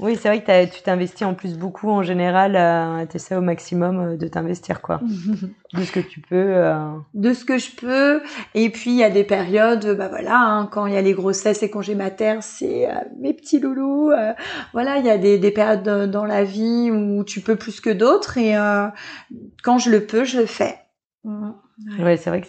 Oui, 0.00 0.16
c'est 0.16 0.28
vrai 0.28 0.42
que 0.42 0.74
tu 0.74 0.82
t'investis 0.82 1.26
en 1.26 1.34
plus 1.34 1.56
beaucoup 1.56 1.90
en 1.90 2.02
général. 2.02 2.56
Euh, 2.56 3.06
tu 3.06 3.16
essaies 3.16 3.36
au 3.36 3.40
maximum 3.40 4.00
euh, 4.00 4.16
de 4.16 4.28
t'investir, 4.28 4.82
quoi. 4.82 5.00
de 5.74 5.82
ce 5.82 5.92
que 5.92 6.00
tu 6.00 6.20
peux. 6.20 6.54
Euh. 6.56 6.90
De 7.14 7.32
ce 7.32 7.44
que 7.44 7.58
je 7.58 7.70
peux. 7.74 8.22
Et 8.54 8.70
puis, 8.70 8.90
il 8.90 8.96
y 8.96 9.04
a 9.04 9.10
des 9.10 9.24
périodes, 9.24 9.96
bah 9.96 10.08
voilà, 10.08 10.38
hein, 10.38 10.68
quand 10.70 10.86
il 10.86 10.94
y 10.94 10.96
a 10.96 11.02
les 11.02 11.14
grossesses 11.14 11.62
et 11.62 11.70
congés 11.70 11.94
maternes, 11.94 12.42
c'est 12.42 12.90
euh, 12.90 12.94
mes 13.18 13.32
petits 13.32 13.60
loulous. 13.60 14.12
voilà, 14.72 14.98
il 14.98 15.06
y 15.06 15.10
a 15.10 15.18
des, 15.18 15.38
des 15.38 15.50
périodes 15.50 16.10
dans 16.10 16.24
la 16.24 16.44
vie 16.44 16.90
où 16.90 17.24
tu 17.24 17.40
peux 17.40 17.56
plus 17.56 17.80
que 17.80 17.90
d'autres. 17.90 18.36
Et 18.38 18.54
quand 19.62 19.78
je 19.78 19.90
le 19.90 20.04
peux, 20.04 20.24
je 20.24 20.40
le 20.40 20.46
fais. 20.46 20.78
Ouais, 21.24 22.16
c'est 22.16 22.30
vrai 22.30 22.42
que 22.42 22.48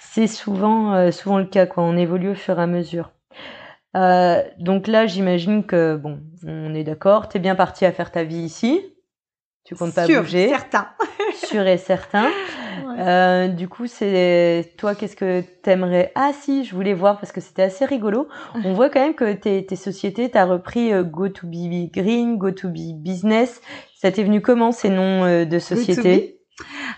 c'est 0.00 0.26
souvent, 0.26 1.10
souvent 1.12 1.38
le 1.38 1.46
cas, 1.46 1.66
quoi. 1.66 1.84
On 1.84 1.96
évolue 1.96 2.30
au 2.30 2.34
fur 2.34 2.58
et 2.58 2.62
à 2.62 2.66
mesure. 2.66 3.11
Euh, 3.96 4.42
donc 4.58 4.86
là, 4.86 5.06
j'imagine 5.06 5.64
que 5.64 5.96
bon, 5.96 6.20
on 6.46 6.74
est 6.74 6.84
d'accord. 6.84 7.28
T'es 7.28 7.38
bien 7.38 7.54
parti 7.54 7.84
à 7.84 7.92
faire 7.92 8.10
ta 8.10 8.24
vie 8.24 8.42
ici. 8.42 8.80
Tu 9.64 9.76
comptes 9.76 9.94
pas 9.94 10.06
Sûr, 10.06 10.22
bouger. 10.22 10.48
Certain. 10.48 10.88
Sûr 11.34 11.66
et 11.66 11.78
certain. 11.78 12.28
Euh, 12.98 13.48
du 13.48 13.68
coup, 13.68 13.86
c'est 13.86 14.74
toi, 14.76 14.94
qu'est-ce 14.94 15.14
que 15.14 15.42
t'aimerais? 15.62 16.10
Ah 16.14 16.32
si, 16.32 16.64
je 16.64 16.74
voulais 16.74 16.94
voir 16.94 17.20
parce 17.20 17.30
que 17.32 17.40
c'était 17.40 17.62
assez 17.62 17.84
rigolo. 17.84 18.28
On 18.64 18.72
voit 18.72 18.90
quand 18.90 19.00
même 19.00 19.14
que 19.14 19.32
tes, 19.32 19.64
tes 19.64 19.76
sociétés, 19.76 20.30
t'as 20.30 20.46
repris 20.46 20.92
euh, 20.92 21.04
Go 21.04 21.28
to 21.28 21.46
Be 21.46 21.90
Green, 21.92 22.38
Go 22.38 22.50
to 22.50 22.68
Be 22.68 22.92
Business. 22.94 23.60
Ça 23.94 24.10
t'est 24.10 24.24
venu 24.24 24.40
comment 24.40 24.72
ces 24.72 24.88
noms 24.88 25.24
euh, 25.24 25.44
de 25.44 25.58
sociétés? 25.58 26.40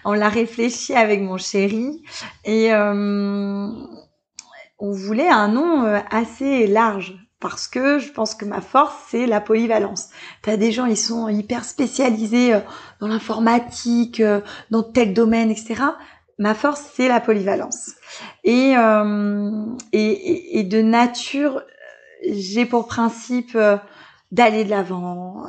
On 0.04 0.12
l'a 0.12 0.28
réfléchi 0.28 0.94
avec 0.94 1.20
mon 1.20 1.36
chéri 1.36 2.02
et 2.44 2.72
euh, 2.72 3.68
on 4.84 4.92
voulait 4.92 5.30
un 5.30 5.48
nom 5.48 5.84
euh, 5.84 5.98
assez 6.10 6.66
large 6.66 7.14
parce 7.40 7.68
que 7.68 7.98
je 7.98 8.12
pense 8.12 8.34
que 8.34 8.44
ma 8.44 8.60
force 8.60 8.94
c'est 9.08 9.26
la 9.26 9.40
polyvalence. 9.40 10.10
T'as 10.42 10.58
des 10.58 10.72
gens 10.72 10.84
ils 10.84 10.98
sont 10.98 11.28
hyper 11.28 11.64
spécialisés 11.64 12.54
euh, 12.54 12.60
dans 13.00 13.06
l'informatique, 13.08 14.20
euh, 14.20 14.40
dans 14.70 14.82
tel 14.82 15.14
domaine, 15.14 15.50
etc. 15.50 15.82
Ma 16.38 16.54
force 16.54 16.84
c'est 16.94 17.08
la 17.08 17.20
polyvalence. 17.20 17.92
Et, 18.44 18.72
et, 19.92 20.64
de 20.64 20.82
nature 20.82 21.62
j'ai 22.28 22.66
pour 22.66 22.86
principe 22.86 23.56
d'aller 24.32 24.64
de 24.64 24.70
l'avant, 24.70 25.44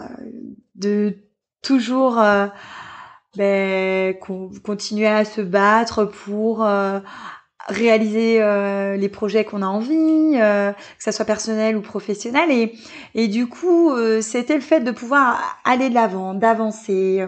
de 0.76 1.18
toujours 1.62 2.22
ben, 3.36 4.16
continuer 4.64 5.08
à 5.08 5.26
se 5.26 5.42
battre 5.42 6.06
pour 6.06 6.64
réaliser 7.68 8.42
euh, 8.42 8.96
les 8.96 9.10
projets 9.10 9.44
qu'on 9.44 9.62
a 9.62 9.66
envie, 9.66 10.34
euh, 10.36 10.72
que 10.72 11.04
ça 11.04 11.12
soit 11.12 11.26
personnel 11.26 11.76
ou 11.76 11.82
professionnel. 11.82 12.52
Et, 12.52 12.74
et 13.16 13.28
du 13.28 13.48
coup, 13.48 13.92
euh, 13.92 14.22
c'était 14.22 14.56
le 14.56 14.62
fait 14.62 14.82
de 14.82 14.92
pouvoir 14.92 15.60
aller 15.64 15.90
de 15.90 15.96
l'avant, 15.96 16.34
d'avancer. 16.36 17.26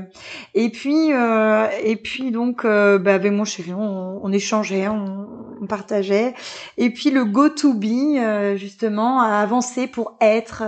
Et 0.53 0.69
puis, 0.69 1.09
et 1.09 1.95
puis 1.95 2.31
donc, 2.31 2.63
bah, 2.63 3.13
avec 3.13 3.31
mon 3.31 3.45
chéri, 3.45 3.73
on, 3.73 4.19
on 4.23 4.31
échangeait, 4.31 4.87
on, 4.87 5.27
on, 5.61 5.67
partageait. 5.67 6.33
Et 6.77 6.91
puis 6.91 7.09
le 7.09 7.25
go 7.25 7.49
to 7.49 7.73
be, 7.73 8.55
justement, 8.57 9.21
à 9.21 9.37
avancer 9.37 9.87
pour 9.87 10.17
être 10.21 10.63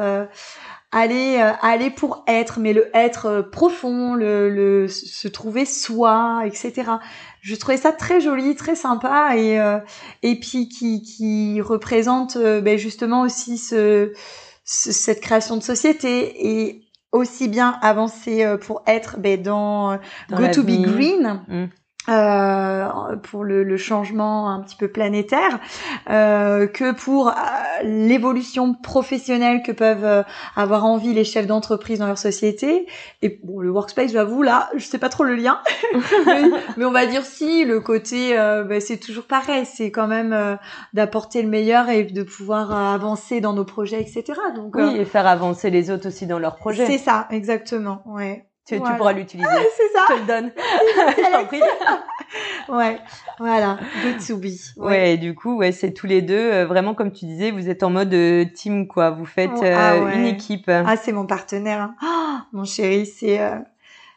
aller 0.91 1.37
aller 1.61 1.91
pour 1.91 2.23
être 2.25 2.59
mais 2.59 2.73
le 2.73 2.89
être 2.95 3.47
profond 3.51 4.15
le, 4.15 4.49
le 4.49 4.87
se 4.87 5.27
trouver 5.27 5.65
soi 5.65 6.41
etc 6.45 6.97
je 7.41 7.55
trouvais 7.55 7.77
ça 7.77 7.91
très 7.91 8.19
joli, 8.19 8.55
très 8.55 8.75
sympa 8.75 9.35
et 9.37 9.59
euh, 9.59 9.79
et 10.23 10.39
puis 10.39 10.67
qui 10.67 11.01
qui 11.01 11.61
représente 11.61 12.35
euh, 12.35 12.61
ben 12.61 12.77
justement 12.77 13.21
aussi 13.21 13.57
ce, 13.57 14.11
cette 14.63 15.21
création 15.21 15.57
de 15.57 15.63
société 15.63 16.47
et 16.47 16.81
aussi 17.11 17.47
bien 17.47 17.77
avancer 17.81 18.43
euh, 18.43 18.57
pour 18.57 18.83
être 18.87 19.17
ben 19.19 19.41
dans, 19.41 19.97
Go 20.29 20.47
to 20.53 20.63
be 20.63 20.81
Green. 20.81 21.41
Mmh. 21.47 21.65
Euh, 22.07 22.87
pour 23.23 23.43
le, 23.43 23.63
le, 23.63 23.77
changement 23.77 24.49
un 24.49 24.61
petit 24.61 24.77
peu 24.77 24.87
planétaire 24.87 25.59
euh, 26.09 26.65
que 26.65 26.93
pour 26.93 27.27
euh, 27.27 27.33
l'évolution 27.83 28.73
professionnelle 28.73 29.61
que 29.63 29.71
peuvent 29.73 30.05
euh, 30.05 30.23
avoir 30.55 30.85
envie 30.85 31.13
les 31.13 31.25
chefs 31.25 31.45
d'entreprise 31.45 31.99
dans 31.99 32.07
leur 32.07 32.17
société. 32.17 32.87
Et 33.21 33.39
bon 33.43 33.59
le 33.59 33.69
workspace 33.69 34.13
j'avoue 34.13 34.41
là 34.41 34.69
je 34.75 34.85
sais 34.85 34.97
pas 34.97 35.09
trop 35.09 35.23
le 35.23 35.35
lien. 35.35 35.59
Mais, 36.77 36.85
on 36.85 36.91
va 36.91 37.05
dire 37.05 37.25
si 37.25 37.65
le 37.65 37.81
côté 37.81 38.33
bah, 38.35 38.79
c'est 38.79 38.97
toujours 38.97 39.25
pareil. 39.25 39.65
C'est 39.65 39.91
quand 39.91 40.07
même 40.07 40.57
d'apporter 40.93 41.43
le 41.43 41.49
meilleur 41.49 41.89
et 41.89 42.05
de 42.05 42.23
pouvoir 42.23 42.71
avancer 42.71 43.41
dans 43.41 43.53
nos 43.53 43.65
projets 43.65 44.01
etc 44.01 44.39
donc 44.55 44.75
oui 44.75 44.97
et 44.97 45.05
faire 45.05 45.27
avancer 45.27 45.69
les 45.69 45.91
autres 45.91 46.07
aussi 46.07 46.25
dans 46.25 46.39
leurs 46.39 46.55
projets. 46.55 46.87
C'est 46.87 46.97
ça 46.97 47.27
exactement 47.29 48.01
ouais 48.07 48.48
tu, 48.77 48.93
pourras 48.97 49.13
l'utiliser. 49.13 49.49
Ah, 49.49 49.61
c'est 49.75 49.97
ça. 49.97 50.05
Je 50.09 50.13
te 50.13 50.19
le 50.19 50.25
donne. 50.25 50.51
Je 50.57 51.31
t'en 51.31 51.45
prie. 51.45 51.61
ouais, 52.69 52.99
voilà, 53.39 53.79
good 54.03 54.25
to 54.25 54.37
be. 54.37 54.49
Ouais, 54.77 55.17
du 55.17 55.35
coup, 55.35 55.57
ouais, 55.57 55.71
c'est 55.71 55.93
tous 55.93 56.07
les 56.07 56.21
deux, 56.21 56.51
euh, 56.51 56.65
vraiment 56.65 56.93
comme 56.93 57.11
tu 57.11 57.25
disais, 57.25 57.51
vous 57.51 57.69
êtes 57.69 57.83
en 57.83 57.89
mode 57.89 58.13
euh, 58.13 58.45
team, 58.45 58.87
quoi. 58.87 59.11
Vous 59.11 59.25
faites 59.25 59.49
ah 59.63 59.93
euh, 59.93 60.13
une 60.13 60.25
équipe. 60.25 60.69
Ah, 60.69 60.95
c'est 60.95 61.11
mon 61.11 61.25
partenaire. 61.25 61.81
Hein. 61.81 61.95
Oh, 62.03 62.57
mon 62.57 62.65
chéri, 62.65 63.05
c'est, 63.05 63.39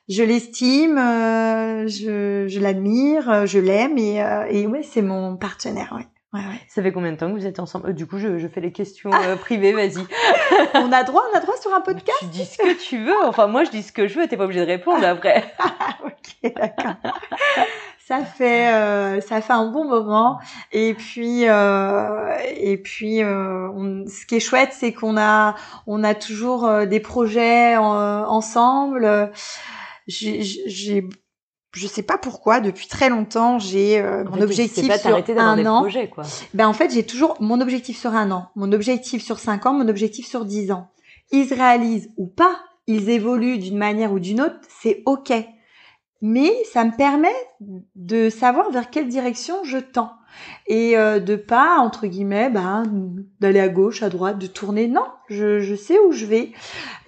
je 0.08 0.22
l'estime, 0.22 0.96
je, 0.96 2.46
je 2.48 2.60
l'admire, 2.60 3.46
je 3.46 3.58
l'aime 3.58 3.98
et, 3.98 4.22
et 4.50 4.66
ouais, 4.66 4.82
c'est 4.82 5.02
mon 5.02 5.36
partenaire, 5.36 5.94
ouais. 5.96 6.06
Ouais, 6.32 6.40
ouais. 6.40 6.60
Ça 6.66 6.82
fait 6.82 6.92
combien 6.92 7.12
de 7.12 7.16
temps 7.18 7.28
que 7.28 7.34
vous 7.38 7.46
êtes 7.46 7.58
ensemble? 7.58 7.90
Euh, 7.90 7.92
Du 7.92 8.06
coup, 8.06 8.18
je, 8.18 8.38
je, 8.38 8.48
fais 8.48 8.60
les 8.60 8.72
questions 8.72 9.10
euh, 9.12 9.36
privées, 9.40 9.72
vas-y. 9.72 9.98
on 10.74 10.90
a 10.90 11.04
droit, 11.04 11.22
on 11.32 11.36
a 11.36 11.40
droit 11.40 11.56
sur 11.60 11.74
un 11.74 11.82
podcast? 11.82 12.18
Tu 12.20 12.26
dis 12.26 12.46
ce 12.46 12.56
que 12.58 12.74
tu 12.78 13.04
veux. 13.04 13.24
Enfin, 13.26 13.46
moi, 13.46 13.64
je 13.64 13.70
dis 13.70 13.82
ce 13.82 13.92
que 13.92 14.06
je 14.06 14.18
veux, 14.18 14.26
t'es 14.26 14.36
pas 14.36 14.44
obligé 14.44 14.60
de 14.60 14.66
répondre 14.66 15.04
après. 15.04 15.44
ok, 16.04 16.52
d'accord. 16.54 16.94
ça 18.06 18.24
fait 18.24 18.72
euh, 18.72 19.20
ça 19.20 19.40
fait 19.40 19.52
un 19.52 19.70
bon 19.70 19.84
moment 19.84 20.40
et 20.72 20.92
puis 20.94 21.48
euh, 21.48 22.36
et 22.56 22.76
puis 22.76 23.22
euh, 23.22 23.68
on, 23.74 24.04
ce 24.06 24.26
qui 24.26 24.36
est 24.36 24.40
chouette 24.40 24.70
c'est 24.72 24.92
qu'on 24.92 25.16
a 25.16 25.54
on 25.86 26.02
a 26.02 26.14
toujours 26.14 26.86
des 26.86 27.00
projets 27.00 27.76
ensemble 27.76 29.30
j'ai 30.08 31.08
je 31.72 31.86
sais 31.86 32.02
pas 32.02 32.18
pourquoi 32.18 32.60
depuis 32.60 32.86
très 32.86 33.08
longtemps 33.08 33.58
j'ai 33.58 33.98
euh, 33.98 34.24
mon 34.24 34.40
objectif 34.40 34.86
pas 34.86 34.98
sur 34.98 35.14
un 35.14 35.56
des 35.56 35.66
an. 35.66 35.80
Projets, 35.80 36.08
quoi. 36.08 36.24
Ben 36.54 36.68
en 36.68 36.72
fait 36.72 36.92
j'ai 36.92 37.04
toujours 37.04 37.36
mon 37.40 37.60
objectif 37.60 37.98
sur 37.98 38.14
un 38.14 38.30
an, 38.30 38.48
mon 38.56 38.72
objectif 38.72 39.22
sur 39.22 39.38
cinq 39.38 39.66
ans, 39.66 39.72
mon 39.72 39.88
objectif 39.88 40.26
sur 40.26 40.44
dix 40.44 40.70
ans. 40.70 40.90
Ils 41.30 41.48
se 41.48 41.54
réalisent 41.54 42.10
ou 42.16 42.26
pas, 42.26 42.60
ils 42.86 43.08
évoluent 43.08 43.58
d'une 43.58 43.78
manière 43.78 44.12
ou 44.12 44.18
d'une 44.18 44.40
autre, 44.40 44.58
c'est 44.68 45.02
ok. 45.06 45.32
Mais 46.20 46.52
ça 46.72 46.84
me 46.84 46.96
permet 46.96 47.34
de 47.96 48.30
savoir 48.30 48.70
vers 48.70 48.90
quelle 48.90 49.08
direction 49.08 49.64
je 49.64 49.78
tends 49.78 50.12
et 50.66 50.96
euh, 50.96 51.18
de 51.18 51.36
pas 51.36 51.78
entre 51.78 52.06
guillemets 52.06 52.50
ben 52.50 52.84
d'aller 53.40 53.60
à 53.60 53.68
gauche, 53.68 54.02
à 54.02 54.08
droite, 54.08 54.38
de 54.38 54.46
tourner. 54.46 54.86
Non, 54.88 55.04
je, 55.28 55.60
je 55.60 55.74
sais 55.74 55.98
où 55.98 56.12
je 56.12 56.26
vais. 56.26 56.52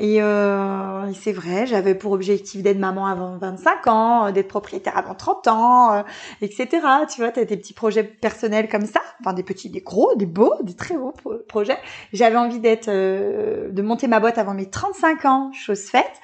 Et, 0.00 0.22
euh, 0.22 1.12
c'est 1.12 1.32
vrai, 1.32 1.66
j'avais 1.66 1.94
pour 1.94 2.12
objectif 2.12 2.62
d'être 2.62 2.78
maman 2.78 3.06
avant 3.06 3.36
25 3.36 3.86
ans, 3.86 4.32
d'être 4.32 4.48
propriétaire 4.48 4.96
avant 4.96 5.14
30 5.14 5.48
ans, 5.48 5.92
euh, 5.92 6.02
etc. 6.42 6.68
Tu 7.12 7.20
vois, 7.20 7.30
tu 7.30 7.40
as 7.40 7.44
des 7.44 7.56
petits 7.56 7.72
projets 7.72 8.02
personnels 8.04 8.68
comme 8.68 8.86
ça, 8.86 9.00
enfin 9.20 9.32
des 9.32 9.42
petits, 9.42 9.70
des 9.70 9.80
gros, 9.80 10.14
des 10.16 10.26
beaux, 10.26 10.54
des 10.62 10.74
très 10.74 10.96
beaux 10.96 11.14
projets. 11.48 11.78
J'avais 12.12 12.36
envie 12.36 12.58
d'être, 12.58 12.88
euh, 12.88 13.70
de 13.70 13.82
monter 13.82 14.08
ma 14.08 14.20
boîte 14.20 14.38
avant 14.38 14.54
mes 14.54 14.68
35 14.68 15.24
ans, 15.26 15.52
chose 15.52 15.82
faite. 15.82 16.20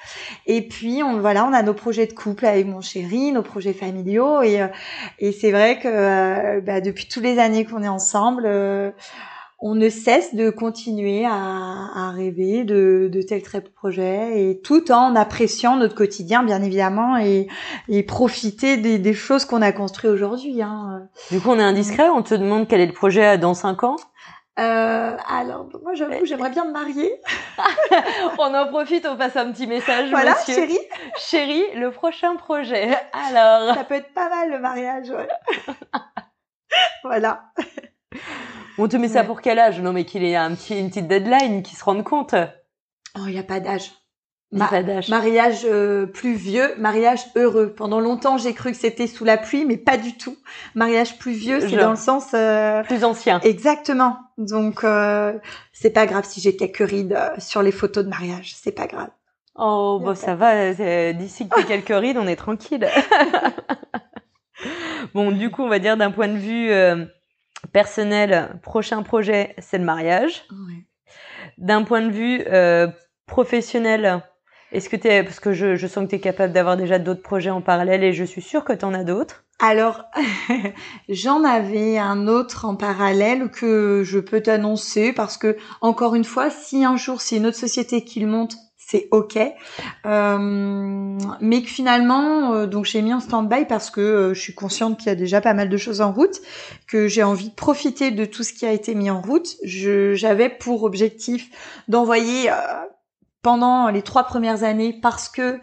Et 0.47 0.67
puis 0.67 1.03
on 1.03 1.19
voilà, 1.19 1.45
on 1.45 1.53
a 1.53 1.61
nos 1.63 1.73
projets 1.73 2.07
de 2.07 2.13
couple 2.13 2.45
avec 2.45 2.65
mon 2.67 2.81
chéri, 2.81 3.31
nos 3.31 3.43
projets 3.43 3.73
familiaux, 3.73 4.41
et, 4.41 4.61
euh, 4.61 4.67
et 5.19 5.31
c'est 5.31 5.51
vrai 5.51 5.79
que 5.79 6.59
bah, 6.61 6.81
depuis 6.81 7.07
toutes 7.21 7.29
les 7.29 7.39
années 7.39 7.65
qu'on 7.65 7.83
est 7.83 7.87
ensemble 7.87 8.47
on 9.63 9.75
ne 9.75 9.89
cesse 9.89 10.33
de 10.33 10.49
continuer 10.49 11.23
à, 11.23 12.11
rêver 12.15 12.63
de, 12.63 13.09
de 13.11 13.21
tels 13.21 13.43
très 13.43 13.61
projets 13.61 14.49
et 14.49 14.59
tout 14.61 14.91
en 14.91 15.15
appréciant 15.15 15.75
notre 15.75 15.93
quotidien 15.93 16.41
bien 16.41 16.63
évidemment 16.63 17.17
et, 17.17 17.47
profiter 18.07 18.77
des, 18.77 19.13
choses 19.13 19.45
qu'on 19.45 19.61
a 19.61 19.71
construites 19.71 20.11
aujourd'hui. 20.11 20.63
Hein. 20.63 21.07
Du 21.29 21.39
coup, 21.39 21.49
on 21.49 21.59
est 21.59 21.63
indiscret. 21.63 22.09
On 22.09 22.23
te 22.23 22.33
demande 22.33 22.67
quel 22.67 22.81
est 22.81 22.87
le 22.87 22.93
projet 22.93 23.37
dans 23.37 23.53
cinq 23.53 23.83
ans? 23.83 23.97
Euh, 24.59 25.15
alors, 25.29 25.67
moi, 25.83 25.93
j'avoue, 25.93 26.25
j'aimerais 26.25 26.49
bien 26.49 26.65
me 26.65 26.71
marier. 26.71 27.13
on 28.39 28.53
en 28.53 28.67
profite, 28.67 29.05
on 29.05 29.15
passe 29.15 29.37
un 29.37 29.51
petit 29.51 29.67
message, 29.67 30.09
voilà, 30.09 30.31
monsieur. 30.31 30.55
chérie. 30.55 30.79
Chérie, 31.17 31.63
le 31.75 31.91
prochain 31.91 32.35
projet. 32.35 32.89
Alors. 33.13 33.75
Ça 33.75 33.83
peut 33.83 33.95
être 33.95 34.13
pas 34.13 34.29
mal 34.29 34.49
le 34.49 34.59
mariage. 34.59 35.11
voilà. 37.03 37.51
On 38.77 38.87
te 38.87 38.97
met 38.97 39.09
ça 39.09 39.23
pour 39.23 39.41
quel 39.41 39.59
âge? 39.59 39.79
Non, 39.81 39.93
mais 39.93 40.05
qu'il 40.05 40.23
ait 40.23 40.35
un 40.35 40.55
petit, 40.55 40.77
une 40.77 40.89
petite 40.89 41.07
deadline, 41.07 41.63
qu'il 41.63 41.77
se 41.77 41.83
rende 41.83 42.03
compte. 42.03 42.35
Oh, 43.17 43.23
il 43.27 43.33
n'y 43.33 43.39
a 43.39 43.43
pas 43.43 43.59
d'âge. 43.59 43.91
pas 44.57 44.83
d'âge. 44.83 45.09
Mariage 45.09 45.61
euh, 45.65 46.05
plus 46.05 46.33
vieux, 46.33 46.73
mariage 46.77 47.25
heureux. 47.35 47.73
Pendant 47.73 47.99
longtemps, 47.99 48.37
j'ai 48.37 48.53
cru 48.53 48.71
que 48.71 48.77
c'était 48.77 49.07
sous 49.07 49.25
la 49.25 49.37
pluie, 49.37 49.65
mais 49.65 49.77
pas 49.77 49.97
du 49.97 50.17
tout. 50.17 50.37
Mariage 50.75 51.17
plus 51.19 51.33
vieux, 51.33 51.59
c'est 51.59 51.75
dans 51.75 51.91
le 51.91 51.97
sens 51.97 52.29
euh, 52.33 52.83
plus 52.83 53.03
ancien. 53.03 53.39
Exactement. 53.41 54.17
Donc, 54.37 54.83
euh, 54.83 55.37
c'est 55.73 55.91
pas 55.91 56.05
grave 56.05 56.25
si 56.25 56.41
j'ai 56.41 56.55
quelques 56.55 56.89
rides 56.89 57.13
euh, 57.13 57.29
sur 57.37 57.61
les 57.61 57.71
photos 57.71 58.05
de 58.05 58.09
mariage. 58.09 58.55
C'est 58.55 58.71
pas 58.71 58.87
grave. 58.87 59.09
Oh, 59.55 59.99
bon, 60.01 60.15
ça 60.15 60.35
va. 60.35 60.73
D'ici 61.13 61.47
que 61.49 61.61
quelques 61.67 61.89
rides, 61.89 62.17
on 62.17 62.27
est 62.27 62.37
tranquille. 62.37 62.87
bon, 65.13 65.31
du 65.31 65.49
coup, 65.49 65.63
on 65.63 65.69
va 65.69 65.79
dire 65.79 65.97
d'un 65.97 66.11
point 66.11 66.27
de 66.27 66.37
vue 66.37 66.71
personnel, 67.71 68.59
prochain 68.61 69.03
projet, 69.03 69.55
c'est 69.59 69.77
le 69.77 69.83
mariage. 69.83 70.45
D'un 71.57 71.83
point 71.83 72.01
de 72.01 72.11
vue 72.11 72.41
euh, 72.47 72.87
professionnel, 73.27 74.23
est-ce 74.71 74.89
que 74.89 74.95
tu 74.95 75.07
es, 75.07 75.23
parce 75.23 75.39
que 75.39 75.53
je, 75.53 75.75
je 75.75 75.87
sens 75.87 76.05
que 76.05 76.09
tu 76.09 76.15
es 76.15 76.19
capable 76.19 76.53
d'avoir 76.53 76.77
déjà 76.77 76.99
d'autres 76.99 77.21
projets 77.21 77.49
en 77.49 77.61
parallèle 77.61 78.03
et 78.03 78.13
je 78.13 78.23
suis 78.23 78.41
sûre 78.41 78.63
que 78.63 78.73
tu 78.73 78.85
en 78.85 78.93
as 78.93 79.03
d'autres. 79.03 79.43
Alors, 79.59 80.05
j'en 81.09 81.43
avais 81.43 81.97
un 81.97 82.27
autre 82.27 82.65
en 82.65 82.75
parallèle 82.75 83.51
que 83.51 84.01
je 84.03 84.19
peux 84.19 84.41
t'annoncer 84.41 85.13
parce 85.13 85.37
que, 85.37 85.55
encore 85.81 86.15
une 86.15 86.23
fois, 86.23 86.49
si 86.49 86.83
un 86.83 86.97
jour 86.97 87.21
c'est 87.21 87.37
une 87.37 87.45
autre 87.45 87.57
société 87.57 88.03
qui 88.03 88.21
le 88.21 88.27
monte, 88.27 88.55
c'est 88.91 89.07
ok. 89.11 89.39
Euh, 90.05 90.37
mais 91.39 91.61
que 91.61 91.69
finalement, 91.69 92.53
euh, 92.53 92.67
donc 92.67 92.83
j'ai 92.83 93.01
mis 93.01 93.13
en 93.13 93.21
stand-by 93.21 93.65
parce 93.65 93.89
que 93.89 94.01
euh, 94.01 94.33
je 94.33 94.41
suis 94.41 94.53
consciente 94.53 94.97
qu'il 94.97 95.07
y 95.07 95.11
a 95.11 95.15
déjà 95.15 95.39
pas 95.39 95.53
mal 95.53 95.69
de 95.69 95.77
choses 95.77 96.01
en 96.01 96.11
route, 96.11 96.41
que 96.87 97.07
j'ai 97.07 97.23
envie 97.23 97.49
de 97.49 97.55
profiter 97.55 98.11
de 98.11 98.25
tout 98.25 98.43
ce 98.43 98.51
qui 98.51 98.65
a 98.65 98.73
été 98.73 98.93
mis 98.93 99.09
en 99.09 99.21
route. 99.21 99.55
J'avais 99.63 100.49
pour 100.49 100.83
objectif 100.83 101.49
d'envoyer 101.87 102.51
pendant 103.41 103.87
les 103.87 104.01
trois 104.01 104.25
premières 104.25 104.63
années 104.63 104.99
parce 105.01 105.29
que 105.29 105.59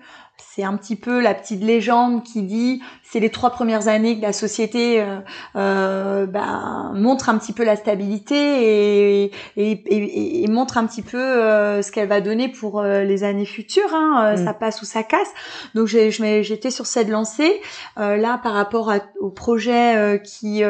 c'est 0.59 0.65
un 0.65 0.77
petit 0.77 0.97
peu 0.97 1.21
la 1.21 1.35
petite 1.35 1.63
légende 1.63 2.25
qui 2.25 2.43
dit 2.43 2.83
c'est 3.05 3.21
les 3.21 3.31
trois 3.31 3.51
premières 3.51 3.87
années 3.87 4.19
que 4.19 4.23
la 4.23 4.33
société 4.33 5.01
euh, 5.01 5.21
euh, 5.57 6.27
ben, 6.27 6.91
montre 6.95 7.29
un 7.29 7.39
petit 7.39 7.53
peu 7.53 7.65
la 7.65 7.77
stabilité 7.77 8.35
et, 8.35 9.33
et, 9.57 10.43
et, 10.43 10.47
montre 10.49 10.77
un 10.77 10.87
petit 10.87 11.03
peu 11.03 11.17
euh, 11.17 11.81
ce 11.81 11.93
qu'elle 11.93 12.09
va 12.09 12.21
donner 12.21 12.49
pour 12.49 12.81
euh, 12.81 13.05
les 13.05 13.25
années 13.25 13.47
futures. 13.47 13.95
Hein, 13.95 14.35
mm. 14.35 14.45
Ça 14.45 14.53
passe 14.53 14.83
ou 14.83 14.85
ça 14.85 15.05
casse. 15.05 15.29
Donc 15.75 15.87
j'étais 15.87 16.71
sur 16.71 16.87
cette 16.87 17.09
lancée. 17.09 17.61
là, 17.97 18.39
par 18.43 18.53
rapport 18.53 18.91
à, 18.91 18.99
aux 19.21 19.31
projets 19.31 20.21
qui 20.25 20.63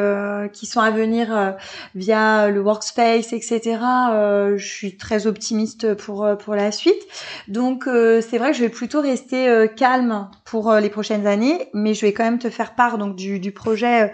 qui 0.53 0.65
sont 0.65 0.81
à 0.81 0.91
venir 0.91 1.55
via 1.95 2.49
le 2.49 2.61
workspace, 2.61 3.33
etc. 3.33 3.79
je 4.55 4.65
suis 4.65 4.97
très 4.97 5.25
optimiste 5.25 5.95
pour 5.95 6.27
pour 6.37 6.55
la 6.55 6.71
suite. 6.71 7.01
Donc 7.47 7.85
c'est 7.85 8.37
vrai 8.37 8.51
que 8.51 8.57
je 8.57 8.61
vais 8.61 8.69
plutôt 8.69 9.01
rester 9.01 9.67
calme 9.79 10.29
pour 10.43 10.73
les 10.73 10.89
prochaines 10.89 11.25
années, 11.25 11.69
mais 11.73 11.93
je 11.93 12.05
vais 12.05 12.11
quand 12.11 12.25
même 12.25 12.37
te 12.37 12.49
faire 12.49 12.75
part 12.75 12.97
donc 12.97 13.15
du, 13.15 13.39
du 13.39 13.53
projet 13.53 14.11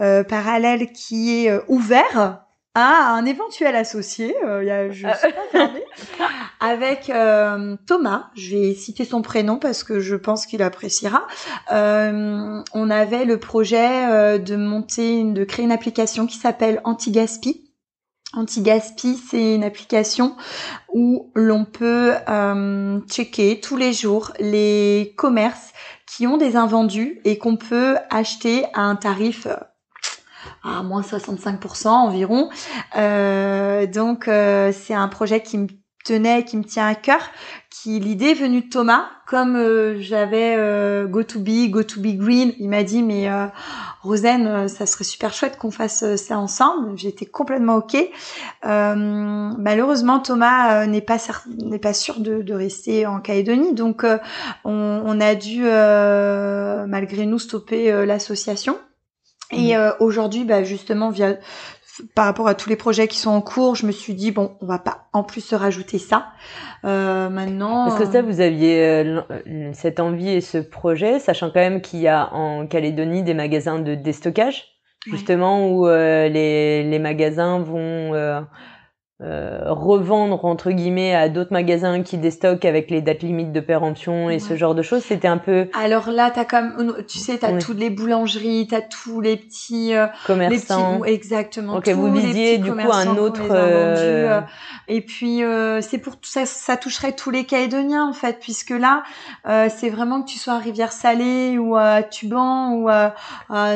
euh, 0.00 0.24
parallèle 0.24 0.90
qui 0.92 1.44
est 1.44 1.50
euh, 1.50 1.60
ouvert 1.68 2.42
à 2.74 3.12
un 3.12 3.26
éventuel 3.26 3.76
associé, 3.76 4.34
euh, 4.46 4.64
y 4.64 4.70
a, 4.70 4.88
je 4.88 4.94
suis 4.94 5.32
pas 5.52 5.70
avec 6.60 7.10
euh, 7.10 7.76
Thomas. 7.86 8.30
Je 8.34 8.56
vais 8.56 8.74
citer 8.74 9.04
son 9.04 9.20
prénom 9.20 9.58
parce 9.58 9.84
que 9.84 10.00
je 10.00 10.16
pense 10.16 10.46
qu'il 10.46 10.62
appréciera. 10.62 11.26
Euh, 11.70 12.62
on 12.72 12.88
avait 12.90 13.26
le 13.26 13.38
projet 13.38 14.38
de 14.38 14.56
monter, 14.56 15.22
de 15.22 15.44
créer 15.44 15.66
une 15.66 15.72
application 15.72 16.26
qui 16.26 16.38
s'appelle 16.38 16.80
Antigaspi. 16.84 17.71
Antigaspi, 18.34 19.16
c'est 19.28 19.54
une 19.54 19.64
application 19.64 20.36
où 20.92 21.30
l'on 21.34 21.64
peut 21.64 22.14
checker 23.08 23.60
tous 23.60 23.76
les 23.76 23.92
jours 23.92 24.32
les 24.38 25.14
commerces 25.16 25.72
qui 26.16 26.26
ont 26.26 26.36
des 26.36 26.56
invendus 26.56 27.20
et 27.24 27.38
qu'on 27.38 27.56
peut 27.56 27.96
acheter 28.10 28.66
à 28.74 28.82
un 28.82 28.96
tarif 28.96 29.46
euh, 29.46 29.56
à 30.62 30.82
moins 30.82 31.00
65% 31.00 31.88
environ. 31.88 32.50
Euh, 32.96 33.86
donc 33.86 34.28
euh, 34.28 34.72
c'est 34.72 34.94
un 34.94 35.08
projet 35.08 35.42
qui 35.42 35.58
me 35.58 35.68
tenait, 36.04 36.44
qui 36.44 36.56
me 36.56 36.64
tient 36.64 36.86
à 36.86 36.94
cœur, 36.94 37.30
qui 37.82 37.98
l'idée 37.98 38.26
est 38.26 38.34
venue 38.34 38.62
de 38.62 38.68
Thomas, 38.68 39.06
comme 39.26 39.56
euh, 39.56 39.96
j'avais 40.00 40.54
euh, 40.56 41.06
Go 41.06 41.22
to 41.22 41.40
Be, 41.40 41.68
Go 41.68 41.82
to 41.82 42.00
Be 42.00 42.16
Green, 42.16 42.52
il 42.58 42.68
m'a 42.68 42.82
dit 42.84 43.02
mais 43.02 43.28
euh, 43.28 43.46
Rosen, 44.02 44.68
ça 44.68 44.86
serait 44.86 45.04
super 45.04 45.32
chouette 45.32 45.58
qu'on 45.58 45.70
fasse 45.70 46.14
ça 46.16 46.38
ensemble. 46.38 46.96
J'étais 46.96 47.26
complètement 47.26 47.76
ok. 47.76 47.96
malheureusement 48.62 50.20
Thomas 50.20 50.86
n'est 50.86 51.00
pas 51.00 51.18
n'est 51.58 51.78
pas 51.78 51.94
sûr 51.94 52.20
de, 52.20 52.42
de, 52.42 52.54
rester 52.54 53.06
en 53.06 53.20
Calédonie, 53.20 53.74
donc 53.74 54.04
on, 54.64 55.02
on, 55.04 55.20
a 55.20 55.34
dû 55.34 55.62
malgré 55.62 57.26
nous 57.26 57.38
stopper 57.38 58.04
l'association. 58.06 58.78
Et 59.50 59.76
mmh. 59.76 59.94
aujourd'hui, 60.00 60.44
bah, 60.44 60.64
justement, 60.64 61.10
via 61.10 61.36
par 62.14 62.24
rapport 62.24 62.48
à 62.48 62.54
tous 62.54 62.68
les 62.68 62.76
projets 62.76 63.08
qui 63.08 63.18
sont 63.18 63.30
en 63.30 63.40
cours, 63.40 63.74
je 63.74 63.86
me 63.86 63.92
suis 63.92 64.14
dit 64.14 64.30
bon, 64.30 64.56
on 64.60 64.66
va 64.66 64.78
pas 64.78 65.08
en 65.12 65.22
plus 65.22 65.40
se 65.40 65.54
rajouter 65.54 65.98
ça. 65.98 66.28
Euh, 66.84 67.28
maintenant. 67.28 67.86
Est-ce 67.86 67.98
que 67.98 68.12
ça, 68.12 68.22
vous 68.22 68.40
aviez 68.40 68.82
euh, 68.82 69.20
cette 69.72 70.00
envie 70.00 70.30
et 70.30 70.40
ce 70.40 70.58
projet, 70.58 71.18
sachant 71.18 71.48
quand 71.48 71.60
même 71.60 71.80
qu'il 71.80 72.00
y 72.00 72.08
a 72.08 72.32
en 72.32 72.66
Calédonie 72.66 73.22
des 73.22 73.34
magasins 73.34 73.78
de 73.78 73.94
déstockage, 73.94 74.64
justement 75.06 75.68
où 75.68 75.86
euh, 75.86 76.28
les, 76.28 76.82
les 76.84 76.98
magasins 76.98 77.58
vont 77.58 78.14
euh, 79.24 79.60
revendre 79.66 80.44
entre 80.44 80.72
guillemets 80.72 81.14
à 81.14 81.28
d'autres 81.28 81.52
magasins 81.52 82.02
qui 82.02 82.18
déstockent 82.18 82.64
avec 82.64 82.90
les 82.90 83.02
dates 83.02 83.22
limites 83.22 83.52
de 83.52 83.60
péremption 83.60 84.30
et 84.30 84.40
ce 84.40 84.56
genre 84.56 84.74
de 84.74 84.82
choses 84.82 85.04
c'était 85.04 85.28
un 85.28 85.38
peu 85.38 85.68
alors 85.80 86.10
là 86.10 86.32
t'as 86.34 86.44
comme 86.44 86.96
tu 87.06 87.18
sais 87.18 87.38
t'as 87.38 87.56
toutes 87.58 87.78
les 87.78 87.90
boulangeries 87.90 88.66
t'as 88.68 88.80
tous 88.80 89.20
les 89.20 89.36
petits 89.36 89.94
euh, 89.94 90.08
commerçants. 90.26 91.04
exactement 91.04 91.76
ok 91.76 91.88
vous 91.90 92.12
visiez 92.12 92.58
du 92.58 92.72
coup 92.72 92.92
un 92.92 93.16
autre 93.16 93.42
euh, 93.52 94.40
et 94.88 95.02
puis 95.02 95.42
c'est 95.82 95.98
pour 95.98 96.14
ça 96.22 96.44
ça 96.44 96.76
toucherait 96.76 97.12
tous 97.12 97.30
les 97.30 97.44
Calédoniens 97.44 98.08
en 98.08 98.14
fait 98.14 98.40
puisque 98.40 98.70
là 98.70 99.04
c'est 99.68 99.90
vraiment 99.90 100.22
que 100.22 100.28
tu 100.28 100.38
sois 100.38 100.54
à 100.54 100.58
Rivière 100.58 100.90
Salée 100.90 101.58
ou 101.58 101.76
à 101.76 102.02
Tuban 102.02 102.72
ou 102.72 102.88
à, 102.88 103.14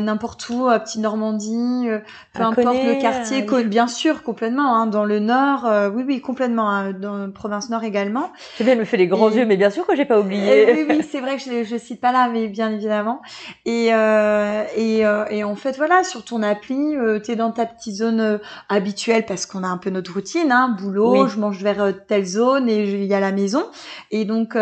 n'importe 0.00 0.48
où 0.48 0.66
à 0.66 0.80
Petite 0.80 1.02
Normandie 1.02 1.86
peu 2.32 2.42
importe 2.42 2.78
le 2.84 3.00
quartier 3.00 3.46
bien 3.62 3.86
sûr 3.86 4.24
complètement 4.24 4.74
hein, 4.74 4.88
dans 4.88 5.04
le 5.04 5.20
nord 5.20 5.35
euh, 5.64 5.90
oui, 5.90 6.04
oui, 6.06 6.20
complètement, 6.20 6.70
hein, 6.70 6.92
dans 6.92 7.16
la 7.16 7.28
province 7.28 7.70
nord 7.70 7.84
également. 7.84 8.32
Tu 8.56 8.64
bien, 8.64 8.72
elle 8.72 8.78
me 8.78 8.84
fait 8.84 8.96
les 8.96 9.06
grands 9.06 9.30
yeux, 9.30 9.46
mais 9.46 9.56
bien 9.56 9.70
sûr 9.70 9.86
que 9.86 9.96
j'ai 9.96 10.04
pas 10.04 10.20
oublié. 10.20 10.68
Euh, 10.68 10.74
oui, 10.74 10.86
oui, 10.88 11.06
c'est 11.10 11.20
vrai 11.20 11.36
que 11.36 11.42
je, 11.42 11.64
je 11.64 11.76
cite 11.76 12.00
pas 12.00 12.12
là, 12.12 12.28
mais 12.32 12.48
bien 12.48 12.70
évidemment. 12.70 13.22
Et, 13.64 13.88
euh, 13.92 14.64
et, 14.76 15.02
et 15.30 15.44
en 15.44 15.56
fait, 15.56 15.76
voilà, 15.76 16.04
sur 16.04 16.24
ton 16.24 16.42
appli, 16.42 16.94
tu 17.24 17.32
es 17.32 17.36
dans 17.36 17.52
ta 17.52 17.66
petite 17.66 17.96
zone 17.96 18.40
habituelle 18.68 19.24
parce 19.26 19.46
qu'on 19.46 19.62
a 19.64 19.68
un 19.68 19.78
peu 19.78 19.90
notre 19.90 20.14
routine, 20.14 20.52
hein, 20.52 20.74
boulot, 20.78 21.26
je 21.28 21.38
mange 21.38 21.62
vers 21.62 21.92
telle 22.06 22.26
zone 22.26 22.68
et 22.68 22.84
il 22.84 23.04
y 23.04 23.14
a 23.14 23.20
la 23.20 23.32
maison. 23.32 23.64
Et 24.10 24.24
donc, 24.24 24.56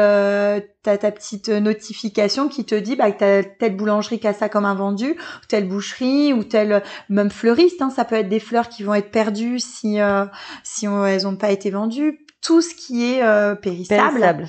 t'as 0.85 0.99
ta 0.99 1.11
petite 1.11 1.49
notification 1.49 2.49
qui 2.49 2.65
te 2.65 2.75
dit 2.75 2.95
bah, 2.95 3.11
que 3.11 3.19
t'as 3.19 3.43
telle 3.43 3.77
boulangerie 3.77 4.21
qui 4.21 4.29
a 4.29 4.35
ça 4.35 4.49
comme 4.49 4.67
un 4.67 4.75
vendu, 4.75 5.13
ou 5.13 5.47
telle 5.49 5.67
boucherie, 5.67 6.33
ou 6.33 6.45
telle 6.45 6.83
même 7.09 7.31
fleuriste. 7.31 7.81
Hein, 7.83 7.91
ça 7.91 8.05
peut 8.05 8.17
être 8.17 8.29
des 8.29 8.41
fleurs 8.41 8.69
qui 8.69 8.83
vont 8.83 8.95
être 8.95 9.11
perdues 9.11 9.59
si 9.59 10.01
euh, 10.01 10.27
si 10.65 10.87
elles 10.87 11.23
n'ont 11.23 11.37
pas 11.37 11.53
été 11.53 11.71
vendues. 11.71 12.19
Tout 12.43 12.61
ce 12.61 12.75
qui 12.75 13.11
est 13.11 13.23
euh, 13.23 13.55
périssable, 13.55 14.47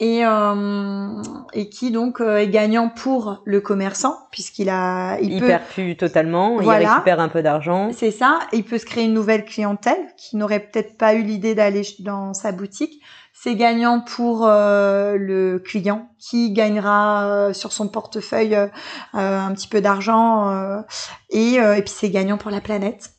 et 0.00 0.22
euh, 0.22 1.22
et 1.54 1.70
qui 1.70 1.90
donc 1.90 2.20
est 2.20 2.48
gagnant 2.48 2.90
pour 2.90 3.40
le 3.46 3.62
commerçant 3.62 4.18
puisqu'il 4.30 4.68
a 4.68 5.18
il, 5.22 5.32
il 5.32 5.40
perd 5.40 5.62
plus 5.72 5.96
totalement, 5.96 6.60
il 6.60 6.68
récupère 6.68 7.20
un 7.20 7.28
peu 7.30 7.42
d'argent. 7.42 7.90
C'est 7.96 8.10
ça. 8.10 8.40
Il 8.52 8.64
peut 8.64 8.76
se 8.76 8.84
créer 8.84 9.04
une 9.04 9.14
nouvelle 9.14 9.46
clientèle 9.46 9.96
qui 10.18 10.36
n'aurait 10.36 10.60
peut-être 10.60 10.98
pas 10.98 11.14
eu 11.14 11.22
l'idée 11.22 11.54
d'aller 11.54 11.80
dans 12.00 12.34
sa 12.34 12.52
boutique 12.52 13.00
c'est 13.40 13.54
gagnant 13.54 14.00
pour 14.00 14.46
euh, 14.46 15.16
le 15.16 15.62
client 15.64 16.10
qui 16.18 16.50
gagnera 16.50 17.24
euh, 17.24 17.52
sur 17.52 17.72
son 17.72 17.86
portefeuille 17.86 18.56
euh, 18.56 18.68
un 19.14 19.52
petit 19.54 19.68
peu 19.68 19.80
d'argent 19.80 20.82
et, 21.30 21.54
et 21.54 21.82
puis 21.82 21.94
c'est 21.94 22.10
gagnant 22.10 22.36
pour 22.36 22.50
la 22.50 22.60
planète. 22.60 23.10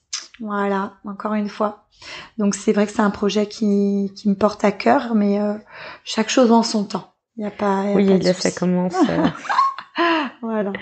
Voilà, 0.41 0.93
encore 1.05 1.33
une 1.33 1.49
fois. 1.49 1.85
Donc 2.37 2.55
c'est 2.55 2.73
vrai 2.73 2.85
que 2.85 2.91
c'est 2.91 3.01
un 3.01 3.09
projet 3.09 3.47
qui, 3.47 4.11
qui 4.15 4.29
me 4.29 4.35
porte 4.35 4.63
à 4.63 4.71
cœur, 4.71 5.15
mais 5.15 5.39
chaque 6.03 6.29
chose 6.29 6.51
en 6.51 6.63
son 6.63 6.85
temps. 6.85 7.13
Il 7.37 7.43
y 7.43 7.47
a 7.47 7.51
pas. 7.51 7.85
Y 7.85 7.91
a 7.91 7.95
oui, 7.95 8.19
là 8.19 8.33
ça 8.33 8.51
commence. 8.51 8.95
voilà. 10.41 10.73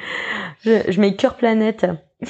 Je, 0.63 0.91
je 0.91 1.01
mets 1.01 1.15
cœur 1.15 1.35
planète. 1.35 1.85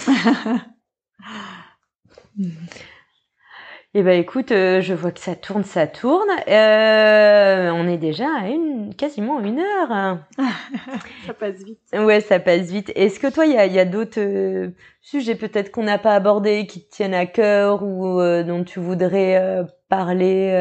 Eh 3.93 4.03
ben 4.03 4.19
écoute, 4.19 4.51
euh, 4.51 4.81
je 4.81 4.93
vois 4.93 5.11
que 5.11 5.19
ça 5.19 5.35
tourne, 5.35 5.63
ça 5.63 5.87
tourne. 5.87 6.29
Euh, 6.49 7.71
on 7.71 7.87
est 7.87 7.97
déjà 7.97 8.27
à 8.41 8.47
une, 8.47 8.93
quasiment 8.93 9.39
une 9.39 9.59
heure. 9.59 10.19
ça 11.25 11.33
passe 11.33 11.63
vite. 11.63 11.79
Ouais, 11.93 12.19
ça 12.19 12.39
passe 12.39 12.69
vite. 12.69 12.91
Est-ce 12.95 13.19
que 13.19 13.31
toi, 13.31 13.45
il 13.45 13.53
y 13.53 13.57
a, 13.57 13.65
y 13.65 13.79
a 13.79 13.85
d'autres 13.85 14.19
euh, 14.19 14.71
sujets 15.01 15.35
peut-être 15.35 15.71
qu'on 15.71 15.83
n'a 15.83 15.97
pas 15.97 16.15
abordés, 16.15 16.67
qui 16.67 16.85
te 16.85 16.93
tiennent 16.93 17.13
à 17.13 17.25
cœur 17.25 17.81
ou 17.81 18.21
dont 18.43 18.63
tu 18.65 18.79
voudrais 18.79 19.65
parler 19.87 20.51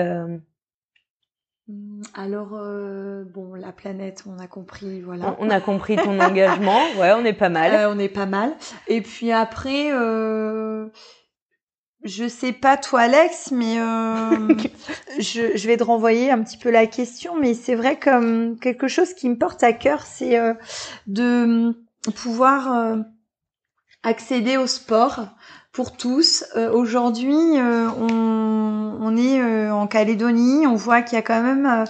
mmh, 1.69 2.03
alors, 2.15 2.51
bon, 3.35 3.55
la 3.55 3.73
planète, 3.73 4.23
on 4.27 4.39
a 4.39 4.47
compris, 4.47 5.01
voilà. 5.01 5.37
On 5.41 5.51
a 5.51 5.61
compris 5.61 5.97
ton 5.97 6.21
engagement, 6.21 6.81
ouais, 6.99 7.13
on 7.13 7.25
est 7.25 7.33
pas 7.33 7.49
mal. 7.49 7.89
on 7.93 7.99
est 7.99 8.09
pas 8.09 8.27
mal. 8.27 8.55
Et 8.87 9.01
puis 9.01 9.33
après, 9.33 9.91
je 12.05 12.29
sais 12.29 12.53
pas 12.53 12.77
toi 12.77 13.01
Alex, 13.03 13.51
mais 13.51 13.81
euh, 13.81 14.49
je, 15.19 15.57
je, 15.57 15.67
vais 15.67 15.77
te 15.77 15.85
renvoyer 15.85 16.31
un 16.31 16.43
petit 16.43 16.59
peu 16.59 16.71
la 16.71 16.87
question, 16.87 17.37
mais 17.39 17.55
c'est 17.55 17.75
vrai 17.75 17.99
comme 17.99 18.59
quelque 18.59 18.89
chose 18.89 19.15
qui 19.15 19.29
me 19.29 19.37
porte 19.37 19.63
à 19.63 19.73
cœur, 19.73 20.03
c'est 20.03 20.39
euh, 20.39 20.55
de 21.07 21.75
pouvoir 22.15 22.73
euh, 22.73 22.97
accéder 24.03 24.57
au 24.57 24.67
sport 24.67 25.29
pour 25.73 25.97
tous. 25.97 26.45
Aujourd'hui, 26.73 27.35
on, 27.35 28.97
on, 28.99 29.17
est 29.17 29.69
en 29.69 29.87
Calédonie, 29.87 30.67
on 30.67 30.75
voit 30.75 31.03
qu'il 31.03 31.17
y 31.17 31.19
a 31.19 31.23
quand 31.23 31.43
même 31.43 31.85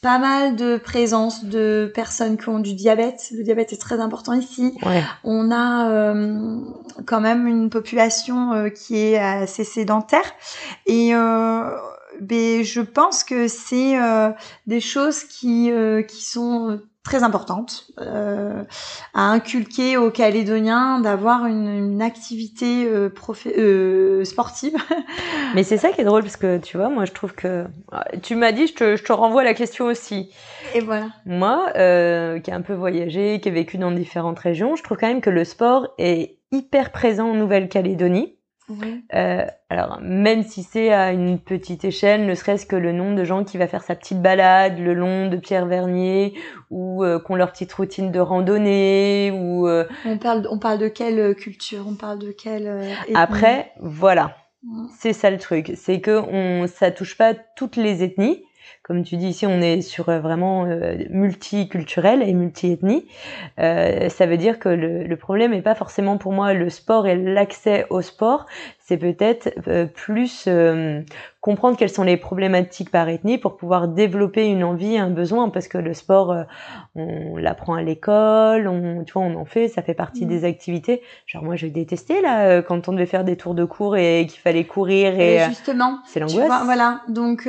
pas 0.00 0.18
mal 0.18 0.56
de 0.56 0.76
présence 0.76 1.44
de 1.44 1.90
personnes 1.94 2.36
qui 2.36 2.48
ont 2.48 2.60
du 2.60 2.74
diabète. 2.74 3.28
Le 3.32 3.42
diabète 3.42 3.72
est 3.72 3.80
très 3.80 4.00
important 4.00 4.32
ici. 4.32 4.76
On 5.24 5.50
a 5.50 5.90
euh, 5.90 6.60
quand 7.06 7.20
même 7.20 7.46
une 7.46 7.70
population 7.70 8.52
euh, 8.52 8.68
qui 8.68 8.96
est 8.96 9.18
assez 9.18 9.64
sédentaire 9.64 10.32
et 10.86 11.14
euh, 11.14 11.70
ben, 12.20 12.62
je 12.62 12.80
pense 12.80 13.24
que 13.24 13.48
c'est 13.48 13.96
des 14.66 14.80
choses 14.80 15.24
qui 15.24 15.70
qui 16.08 16.24
sont 16.24 16.80
très 17.08 17.22
importante 17.22 17.86
euh, 18.02 18.64
à 19.14 19.30
inculquer 19.30 19.96
aux 19.96 20.10
Calédoniens 20.10 21.00
d'avoir 21.00 21.46
une, 21.46 21.66
une, 21.66 22.02
activité 22.02 22.84
euh, 22.84 23.08
euh, 23.46 24.24
sportive. 24.24 24.74
Mais 25.54 25.62
c'est 25.62 25.78
ça 25.78 25.90
qui 25.90 26.02
est 26.02 26.04
drôle 26.04 26.22
parce 26.22 26.36
que 26.36 26.58
tu 26.58 26.76
vois, 26.76 26.90
moi 26.90 27.06
je 27.06 27.12
trouve 27.12 27.32
que 27.32 27.64
tu 28.22 28.36
m'as 28.36 28.52
dit, 28.52 28.66
je 28.66 28.74
te, 28.74 28.96
je 28.96 29.02
te 29.02 29.12
renvoie 29.14 29.42
la 29.42 29.54
question 29.54 29.86
aussi. 29.86 30.30
Et 30.74 30.80
voilà. 30.80 31.06
Moi, 31.24 31.68
euh, 31.76 32.40
qui 32.40 32.50
ai 32.50 32.52
un 32.52 32.60
peu 32.60 32.74
voyagé, 32.74 33.40
qui 33.40 33.48
ai 33.48 33.52
vécu 33.52 33.78
dans 33.78 33.90
différentes 33.90 34.38
régions, 34.38 34.76
je 34.76 34.82
trouve 34.82 34.98
quand 34.98 35.08
même 35.08 35.22
que 35.22 35.30
le 35.30 35.44
sport 35.44 35.88
est 35.96 36.36
hyper 36.52 36.92
présent 36.92 37.30
en 37.30 37.34
Nouvelle-Calédonie. 37.34 38.37
Euh, 39.14 39.46
alors 39.70 39.98
même 40.02 40.42
si 40.42 40.62
c'est 40.62 40.92
à 40.92 41.12
une 41.12 41.38
petite 41.38 41.84
échelle, 41.84 42.26
ne 42.26 42.34
serait-ce 42.34 42.66
que 42.66 42.76
le 42.76 42.92
nombre 42.92 43.16
de 43.16 43.24
gens 43.24 43.44
qui 43.44 43.58
va 43.58 43.66
faire 43.66 43.82
sa 43.82 43.94
petite 43.94 44.20
balade 44.20 44.78
le 44.78 44.94
long 44.94 45.28
de 45.28 45.36
Pierre 45.36 45.66
Vernier 45.66 46.34
ou 46.70 47.02
euh, 47.04 47.18
qui 47.18 47.32
ont 47.32 47.36
leur 47.36 47.52
petite 47.52 47.72
routine 47.72 48.10
de 48.10 48.20
randonnée 48.20 49.30
ou 49.32 49.66
euh, 49.68 49.84
on 50.04 50.18
parle 50.18 50.46
on 50.50 50.58
parle 50.58 50.78
de 50.78 50.88
quelle 50.88 51.34
culture, 51.34 51.86
on 51.88 51.94
parle 51.94 52.18
de 52.18 52.32
quelle 52.32 52.88
Après, 53.14 53.72
voilà. 53.80 54.36
C'est 54.98 55.12
ça 55.12 55.30
le 55.30 55.38
truc, 55.38 55.72
c'est 55.76 56.00
que 56.00 56.18
on 56.18 56.66
ça 56.66 56.90
touche 56.90 57.16
pas 57.16 57.32
toutes 57.56 57.76
les 57.76 58.02
ethnies 58.02 58.42
comme 58.88 59.04
tu 59.04 59.18
dis 59.18 59.28
ici, 59.28 59.46
on 59.46 59.60
est 59.60 59.82
sur 59.82 60.08
euh, 60.08 60.18
vraiment 60.18 60.64
euh, 60.64 60.96
multiculturel 61.10 62.22
et 62.22 62.32
multiethnie. 62.32 63.06
Euh, 63.58 64.08
ça 64.08 64.24
veut 64.24 64.38
dire 64.38 64.58
que 64.58 64.70
le, 64.70 65.04
le 65.04 65.16
problème 65.16 65.50
n'est 65.50 65.60
pas 65.60 65.74
forcément 65.74 66.16
pour 66.16 66.32
moi 66.32 66.54
le 66.54 66.70
sport 66.70 67.06
et 67.06 67.14
l'accès 67.14 67.84
au 67.90 68.00
sport, 68.00 68.46
c'est 68.78 68.96
peut-être 68.96 69.50
euh, 69.68 69.84
plus 69.84 70.46
euh, 70.48 71.02
comprendre 71.48 71.78
quelles 71.78 71.88
sont 71.88 72.02
les 72.02 72.18
problématiques 72.18 72.90
par 72.90 73.08
ethnie 73.08 73.38
pour 73.38 73.56
pouvoir 73.56 73.88
développer 73.88 74.44
une 74.44 74.62
envie, 74.62 74.98
un 74.98 75.08
besoin, 75.08 75.48
parce 75.48 75.66
que 75.66 75.78
le 75.78 75.94
sport, 75.94 76.30
euh, 76.30 76.42
on 76.94 77.38
l'apprend 77.38 77.72
à 77.72 77.80
l'école, 77.80 78.68
on, 78.68 79.02
tu 79.04 79.14
vois, 79.14 79.22
on 79.22 79.34
en 79.34 79.46
fait, 79.46 79.68
ça 79.68 79.80
fait 79.80 79.94
partie 79.94 80.26
mm. 80.26 80.28
des 80.28 80.44
activités. 80.44 81.00
Genre 81.24 81.42
moi, 81.42 81.56
j'ai 81.56 81.70
détesté 81.70 82.20
là 82.20 82.60
quand 82.60 82.90
on 82.90 82.92
devait 82.92 83.06
faire 83.06 83.24
des 83.24 83.38
tours 83.38 83.54
de 83.54 83.64
cours 83.64 83.96
et 83.96 84.26
qu'il 84.28 84.40
fallait 84.40 84.64
courir 84.64 85.18
et, 85.18 85.42
justement, 85.48 86.00
c'est 86.06 86.20
l'angoisse. 86.20 86.64
Voilà, 86.66 87.00
donc 87.08 87.48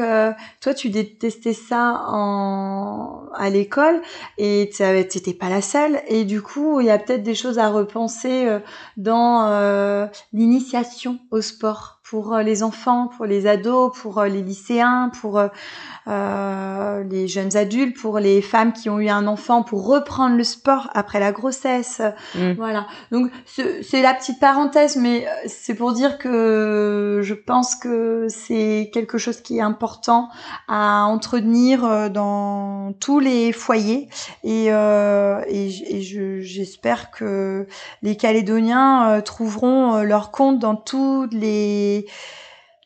toi, 0.62 0.74
tu 0.74 0.89
détestais 0.89 1.52
ça 1.52 2.06
en 2.08 3.24
à 3.36 3.50
l'école 3.50 4.02
et 4.38 4.70
tu 4.74 4.82
n'étais 4.82 5.34
pas 5.34 5.50
la 5.50 5.62
seule 5.62 6.00
et 6.08 6.24
du 6.24 6.41
coup, 6.41 6.80
il 6.80 6.88
y 6.88 6.89
a 6.89 6.97
peut-être 6.97 7.24
des 7.24 7.36
choses 7.36 7.60
à 7.60 7.68
repenser 7.68 8.47
dans 8.95 10.08
l'initiation 10.32 11.20
au 11.32 11.41
sport 11.41 11.99
pour 12.10 12.34
euh, 12.34 12.41
les 12.41 12.64
enfants, 12.64 13.07
pour 13.16 13.26
les 13.26 13.45
ados, 13.45 13.91
pour 14.01 14.18
euh, 14.18 14.28
les 14.28 14.41
lycéens, 14.41 15.12
pour 15.22 15.39
euh, 16.07 17.03
les 17.03 17.28
jeunes 17.28 17.55
adultes, 17.55 17.95
pour 17.95 18.18
les 18.18 18.41
femmes 18.41 18.74
qui 18.74 18.89
ont 18.89 18.99
eu 18.99 19.10
un 19.10 19.28
enfant, 19.28 19.62
pour 19.62 19.86
reprendre 19.86 20.36
le 20.36 20.43
sport 20.43 20.89
après 20.95 21.20
la 21.20 21.32
grossesse. 21.32 22.01
Mm. 22.34 22.53
Voilà. 22.53 22.88
Donc 23.12 23.30
c'est 23.45 24.01
la 24.01 24.16
petite 24.16 24.39
parenthèse, 24.39 24.95
mais 24.95 25.28
c'est 25.45 25.76
pour 25.76 25.93
dire 25.93 26.18
que 26.18 27.22
je 27.22 27.34
pense 27.36 27.76
que 27.76 28.26
c'est 28.28 28.89
quelque 28.91 29.20
chose 29.20 29.41
qui 29.41 29.57
est 29.57 29.62
important 29.62 30.30
à 30.68 31.05
entretenir 31.05 32.10
dans 32.10 32.93
tous 32.99 33.20
les 33.20 33.51
foyers 33.51 34.10
et, 34.43 34.68
et, 34.68 36.41
j'espère 36.41 37.12
que 37.12 37.68
les 38.01 38.16
Calédoniens 38.16 39.22
trouveront 39.24 40.01
leur 40.01 40.32
compte 40.32 40.60
dans 40.60 40.76
tous 40.76 41.28
les 41.32 41.99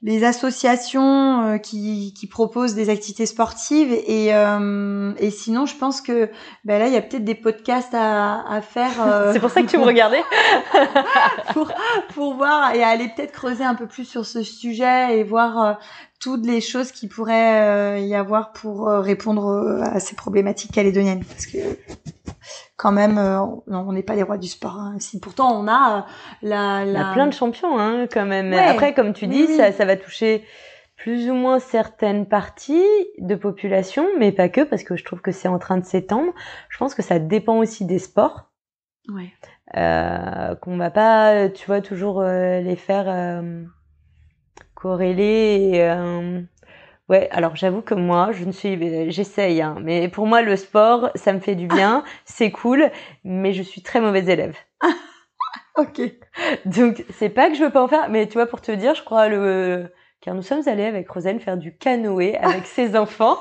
les 0.03 0.25
associations 0.25 1.47
euh, 1.47 1.57
qui, 1.57 2.13
qui 2.13 2.27
proposent 2.27 2.75
des 2.75 2.89
activités 2.89 3.25
sportives. 3.25 3.93
Et, 4.05 4.35
euh, 4.35 5.13
et 5.17 5.31
sinon 5.31 5.65
je 5.65 5.75
pense 5.75 6.01
que 6.01 6.29
ben 6.65 6.77
là 6.77 6.87
il 6.87 6.93
y 6.93 6.97
a 6.97 7.01
peut-être 7.01 7.23
des 7.23 7.35
podcasts 7.35 7.93
à, 7.93 8.45
à 8.47 8.61
faire 8.61 9.01
euh, 9.01 9.31
c'est 9.33 9.39
pour 9.39 9.49
ça 9.49 9.61
que 9.61 9.67
tu 9.67 9.77
me 9.77 9.85
regardais. 9.85 10.21
pour 11.53 11.71
pour 12.13 12.35
voir 12.35 12.75
et 12.75 12.83
aller 12.83 13.09
peut-être 13.15 13.31
creuser 13.31 13.63
un 13.63 13.75
peu 13.75 13.87
plus 13.87 14.03
sur 14.03 14.25
ce 14.25 14.43
sujet 14.43 15.17
et 15.17 15.23
voir 15.23 15.79
toutes 16.19 16.45
les 16.45 16.59
choses 16.59 16.91
qui 16.91 17.07
pourraient 17.07 18.05
y 18.05 18.13
avoir 18.13 18.51
pour 18.51 18.87
répondre 18.87 19.81
à 19.83 19.99
ces 19.99 20.15
problématiques 20.15 20.71
calédoniennes. 20.71 21.23
Parce 21.23 21.45
que 21.45 21.57
quand 22.83 22.91
même, 22.91 23.17
euh, 23.17 23.39
on 23.67 23.93
n'est 23.93 24.03
pas 24.03 24.13
les 24.13 24.23
rois 24.23 24.37
du 24.37 24.49
sport. 24.49 24.75
Hein. 24.75 24.97
Si 24.99 25.21
pourtant 25.21 25.57
on 25.57 25.69
a 25.69 25.99
euh, 25.99 26.01
la, 26.41 26.83
la... 26.83 27.11
A 27.11 27.13
plein 27.13 27.27
de 27.27 27.31
champions 27.33 27.79
hein, 27.79 28.07
quand 28.11 28.25
même. 28.25 28.51
Après, 28.51 28.93
comme 28.93 29.13
tu 29.13 29.25
dis, 29.25 29.47
Ça, 29.55 29.71
ça 29.71 29.85
va 29.85 29.95
toucher 29.95 30.43
plus 30.97 31.29
ou 31.29 31.33
moins 31.33 31.59
certaines 31.59 32.27
parties 32.27 32.83
de 33.19 33.35
population, 33.35 34.05
mais 34.19 34.33
pas 34.33 34.49
que, 34.49 34.59
parce 34.59 34.83
que 34.83 34.97
je 34.97 35.05
trouve 35.05 35.21
que 35.21 35.31
c'est 35.31 35.47
en 35.47 35.59
train 35.59 35.77
de 35.77 35.85
s'étendre. 35.85 36.33
Je 36.67 36.77
pense 36.77 36.93
que 36.93 37.01
ça 37.01 37.19
dépend 37.19 37.57
aussi 37.57 37.85
des 37.85 37.99
sports. 37.99 38.51
Ouais. 39.07 39.31
Euh, 39.77 40.55
qu'on 40.55 40.75
va 40.75 40.91
pas, 40.91 41.47
tu 41.47 41.65
vois, 41.65 41.79
toujours 41.79 42.19
euh, 42.19 42.59
les 42.59 42.75
faire 42.75 43.05
euh, 43.07 43.63
corréler 44.75 45.71
et, 45.73 46.52
Ouais, 47.09 47.27
alors 47.31 47.55
j'avoue 47.55 47.81
que 47.81 47.93
moi, 47.93 48.31
je 48.31 48.45
ne 48.45 48.51
suis, 48.53 49.11
j'essaye, 49.11 49.61
hein, 49.61 49.75
mais 49.81 50.07
pour 50.07 50.25
moi 50.25 50.41
le 50.41 50.55
sport, 50.55 51.09
ça 51.15 51.33
me 51.33 51.39
fait 51.39 51.55
du 51.55 51.67
bien, 51.67 52.03
c'est 52.25 52.49
cool, 52.51 52.89
mais 53.25 53.51
je 53.53 53.61
suis 53.61 53.81
très 53.81 53.99
mauvaise 53.99 54.29
élève. 54.29 54.55
ok. 55.77 56.01
Donc 56.65 57.05
c'est 57.11 57.29
pas 57.29 57.49
que 57.49 57.55
je 57.55 57.63
veux 57.63 57.71
pas 57.71 57.83
en 57.83 57.87
faire, 57.87 58.09
mais 58.09 58.27
tu 58.27 58.33
vois 58.33 58.47
pour 58.47 58.61
te 58.61 58.71
dire, 58.71 58.95
je 58.95 59.03
crois 59.03 59.27
le 59.29 59.91
car 60.23 60.33
nous 60.35 60.41
sommes 60.41 60.61
allés 60.67 60.85
avec 60.85 61.09
Rosane 61.09 61.41
faire 61.41 61.57
du 61.57 61.75
canoë 61.75 62.37
avec 62.37 62.65
ses 62.65 62.95
enfants 62.97 63.37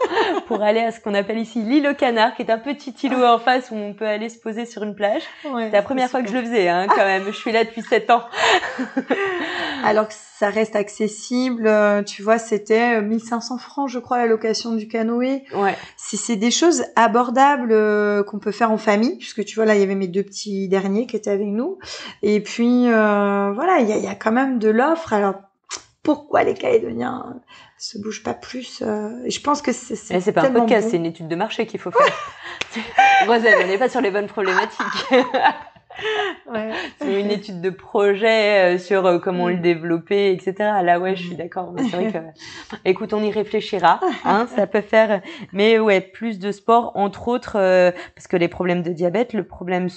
pour 0.48 0.62
aller 0.62 0.80
à 0.80 0.90
ce 0.90 0.98
qu'on 0.98 1.14
appelle 1.14 1.38
ici 1.38 1.62
l'île 1.62 1.86
au 1.86 1.94
canard, 1.94 2.34
qui 2.34 2.42
est 2.42 2.50
un 2.50 2.58
petit 2.58 2.92
îlot 3.04 3.24
en 3.24 3.38
face 3.38 3.70
où 3.70 3.76
on 3.76 3.94
peut 3.94 4.06
aller 4.06 4.28
se 4.28 4.38
poser 4.38 4.66
sur 4.66 4.82
une 4.82 4.96
plage. 4.96 5.22
c'est 5.42 5.70
la 5.70 5.82
première 5.82 6.10
fois 6.10 6.22
que 6.22 6.28
je 6.28 6.34
le 6.34 6.42
faisais, 6.42 6.68
hein, 6.68 6.88
quand 6.88 7.04
même. 7.04 7.22
Je 7.26 7.36
suis 7.36 7.52
là 7.52 7.62
depuis 7.62 7.82
sept 7.82 8.10
ans. 8.10 8.24
Alors 9.84 10.08
que 10.08 10.14
ça 10.14 10.50
reste 10.50 10.74
accessible, 10.74 11.68
euh, 11.68 12.02
tu 12.02 12.22
vois, 12.22 12.38
c'était 12.38 13.00
1500 13.00 13.54
euh, 13.54 13.58
francs, 13.58 13.88
je 13.88 14.00
crois, 14.00 14.18
la 14.18 14.26
location 14.26 14.72
du 14.72 14.88
canoë. 14.88 15.44
Ouais. 15.54 15.76
C'est 15.96 16.36
des 16.36 16.50
choses 16.50 16.84
abordables 16.96 17.70
euh, 17.70 18.24
qu'on 18.24 18.40
peut 18.40 18.50
faire 18.50 18.72
en 18.72 18.78
famille, 18.78 19.18
puisque 19.18 19.44
tu 19.44 19.54
vois, 19.54 19.66
là, 19.66 19.76
il 19.76 19.80
y 19.80 19.84
avait 19.84 19.94
mes 19.94 20.08
deux 20.08 20.24
petits 20.24 20.68
derniers 20.68 21.06
qui 21.06 21.14
étaient 21.14 21.30
avec 21.30 21.46
nous. 21.46 21.78
Et 22.22 22.40
puis, 22.40 22.88
voilà, 22.88 23.78
il 23.78 23.88
y 23.88 23.92
a, 23.92 23.98
y 23.98 24.08
a 24.08 24.16
quand 24.16 24.32
même 24.32 24.58
de 24.58 24.68
l'offre. 24.68 25.12
Alors, 25.12 25.34
pourquoi 26.02 26.42
les 26.42 26.54
Calédoniens 26.54 27.40
se 27.78 27.98
bougent 27.98 28.22
pas 28.22 28.34
plus 28.34 28.82
euh, 28.82 29.10
Je 29.28 29.40
pense 29.40 29.62
que 29.62 29.72
c'est 29.72 29.94
c'est 29.94 30.20
c'est 30.20 30.32
pas 30.32 30.46
un 30.46 30.50
podcast, 30.50 30.88
c'est 30.90 30.96
une 30.96 31.06
étude 31.06 31.28
de 31.28 31.36
marché 31.36 31.66
qu'il 31.66 31.80
faut 31.80 31.92
faire. 31.92 33.26
Roselle, 33.26 33.54
on 33.64 33.66
n'est 33.68 33.78
pas 33.78 33.88
sur 33.88 34.00
les 34.00 34.10
bonnes 34.10 34.26
problématiques. 34.26 35.10
ouais. 36.52 36.70
C'est 37.00 37.20
une 37.20 37.30
étude 37.30 37.60
de 37.60 37.70
projet 37.70 38.74
euh, 38.74 38.78
sur 38.78 39.06
euh, 39.06 39.18
comment 39.20 39.48
le 39.48 39.56
mm. 39.56 39.62
développer, 39.62 40.32
etc. 40.32 40.54
Là, 40.82 40.98
ouais, 40.98 41.14
je 41.14 41.24
suis 41.24 41.36
d'accord. 41.36 41.72
Mais 41.72 41.84
c'est 41.84 41.96
vrai 41.96 42.12
que, 42.12 42.18
écoute, 42.84 43.12
on 43.12 43.22
y 43.22 43.30
réfléchira. 43.30 44.00
Hein, 44.24 44.48
ça 44.56 44.66
peut 44.66 44.80
faire. 44.80 45.22
Mais 45.52 45.78
ouais, 45.78 46.00
plus 46.00 46.40
de 46.40 46.50
sport, 46.50 46.92
entre 46.96 47.28
autres, 47.28 47.52
parce 48.16 48.26
que 48.26 48.36
les 48.36 48.48
problèmes 48.48 48.82
de 48.82 48.90
diabète, 48.92 49.34
le 49.34 49.46
problème, 49.46 49.88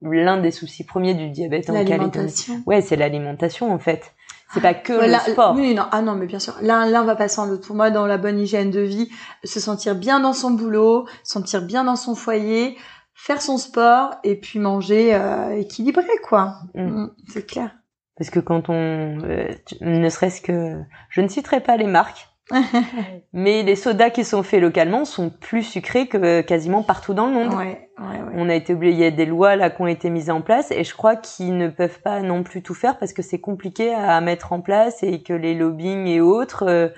l'un 0.00 0.38
des 0.38 0.50
soucis 0.50 0.84
premiers 0.84 1.14
du 1.14 1.28
diabète 1.28 1.68
en 1.68 1.84
Calédonie, 1.84 2.32
ouais, 2.66 2.80
c'est 2.80 2.96
l'alimentation 2.96 3.72
en 3.72 3.78
fait. 3.78 4.13
C'est 4.54 4.60
pas 4.60 4.74
que 4.74 4.92
le 4.92 5.32
sport. 5.32 5.54
Oui, 5.56 5.74
non, 5.74 5.86
ah 5.90 6.00
non, 6.00 6.14
mais 6.14 6.26
bien 6.26 6.38
sûr. 6.38 6.54
L'un, 6.62 6.86
l'un 6.86 7.02
va 7.02 7.16
pas 7.16 7.28
sans 7.28 7.46
l'autre. 7.46 7.66
Pour 7.66 7.76
moi, 7.76 7.90
dans 7.90 8.06
la 8.06 8.18
bonne 8.18 8.38
hygiène 8.38 8.70
de 8.70 8.80
vie, 8.80 9.10
se 9.42 9.58
sentir 9.58 9.96
bien 9.96 10.20
dans 10.20 10.32
son 10.32 10.52
boulot, 10.52 11.06
sentir 11.24 11.62
bien 11.62 11.84
dans 11.84 11.96
son 11.96 12.14
foyer, 12.14 12.78
faire 13.14 13.42
son 13.42 13.58
sport 13.58 14.14
et 14.22 14.36
puis 14.36 14.60
manger 14.60 15.14
euh, 15.14 15.58
équilibré, 15.58 16.04
quoi. 16.22 16.54
Mm. 16.74 16.82
Mm, 16.82 17.10
c'est 17.28 17.46
clair. 17.46 17.70
Parce 18.16 18.30
que 18.30 18.38
quand 18.38 18.68
on, 18.68 19.18
euh, 19.24 19.48
ne 19.80 20.08
serait-ce 20.08 20.40
que, 20.40 20.80
je 21.10 21.20
ne 21.20 21.28
citerai 21.28 21.60
pas 21.60 21.76
les 21.76 21.86
marques, 21.88 22.28
mais 23.32 23.62
les 23.62 23.76
sodas 23.76 24.10
qui 24.10 24.24
sont 24.24 24.42
faits 24.42 24.60
localement 24.60 25.04
sont 25.04 25.30
plus 25.30 25.62
sucrés 25.62 26.06
que 26.08 26.42
quasiment 26.42 26.82
partout 26.82 27.14
dans 27.14 27.26
le 27.26 27.32
monde. 27.32 27.54
Ouais, 27.54 27.88
ouais, 27.98 28.06
ouais. 28.06 28.32
On 28.34 28.48
a 28.50 28.54
été 28.54 28.74
oublié, 28.74 28.92
il 28.92 28.98
y 28.98 29.04
a 29.04 29.10
des 29.10 29.24
lois 29.24 29.56
là 29.56 29.70
qui 29.70 29.80
ont 29.80 29.86
été 29.86 30.10
mises 30.10 30.28
en 30.28 30.42
place 30.42 30.70
et 30.70 30.84
je 30.84 30.94
crois 30.94 31.16
qu'ils 31.16 31.56
ne 31.56 31.68
peuvent 31.68 32.00
pas 32.02 32.20
non 32.20 32.42
plus 32.42 32.62
tout 32.62 32.74
faire 32.74 32.98
parce 32.98 33.14
que 33.14 33.22
c'est 33.22 33.40
compliqué 33.40 33.94
à 33.94 34.20
mettre 34.20 34.52
en 34.52 34.60
place 34.60 35.02
et 35.02 35.22
que 35.22 35.32
les 35.32 35.54
lobbying 35.54 36.06
et 36.06 36.20
autres 36.20 36.64
euh, 36.68 36.88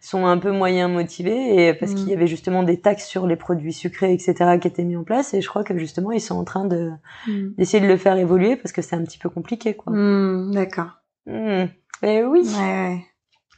sont 0.00 0.24
un 0.24 0.38
peu 0.38 0.50
moyens 0.50 0.90
motivés 0.90 1.68
et 1.68 1.74
parce 1.74 1.92
qu'il 1.92 2.08
y 2.08 2.12
mm. 2.12 2.16
avait 2.16 2.26
justement 2.26 2.62
des 2.62 2.80
taxes 2.80 3.06
sur 3.06 3.26
les 3.26 3.36
produits 3.36 3.74
sucrés 3.74 4.14
etc 4.14 4.58
qui 4.60 4.68
étaient 4.68 4.84
mis 4.84 4.96
en 4.96 5.04
place 5.04 5.34
et 5.34 5.42
je 5.42 5.48
crois 5.48 5.64
que 5.64 5.76
justement 5.76 6.12
ils 6.12 6.20
sont 6.20 6.36
en 6.36 6.44
train 6.44 6.64
de 6.64 6.90
mm. 7.26 7.54
d'essayer 7.58 7.82
de 7.82 7.88
le 7.88 7.98
faire 7.98 8.16
évoluer 8.16 8.56
parce 8.56 8.72
que 8.72 8.80
c'est 8.80 8.96
un 8.96 9.02
petit 9.02 9.18
peu 9.18 9.28
compliqué 9.28 9.74
quoi. 9.74 9.92
Mm, 9.92 10.52
d'accord. 10.54 11.02
Et 12.02 12.22
oui. 12.24 12.42
Ouais, 12.58 12.98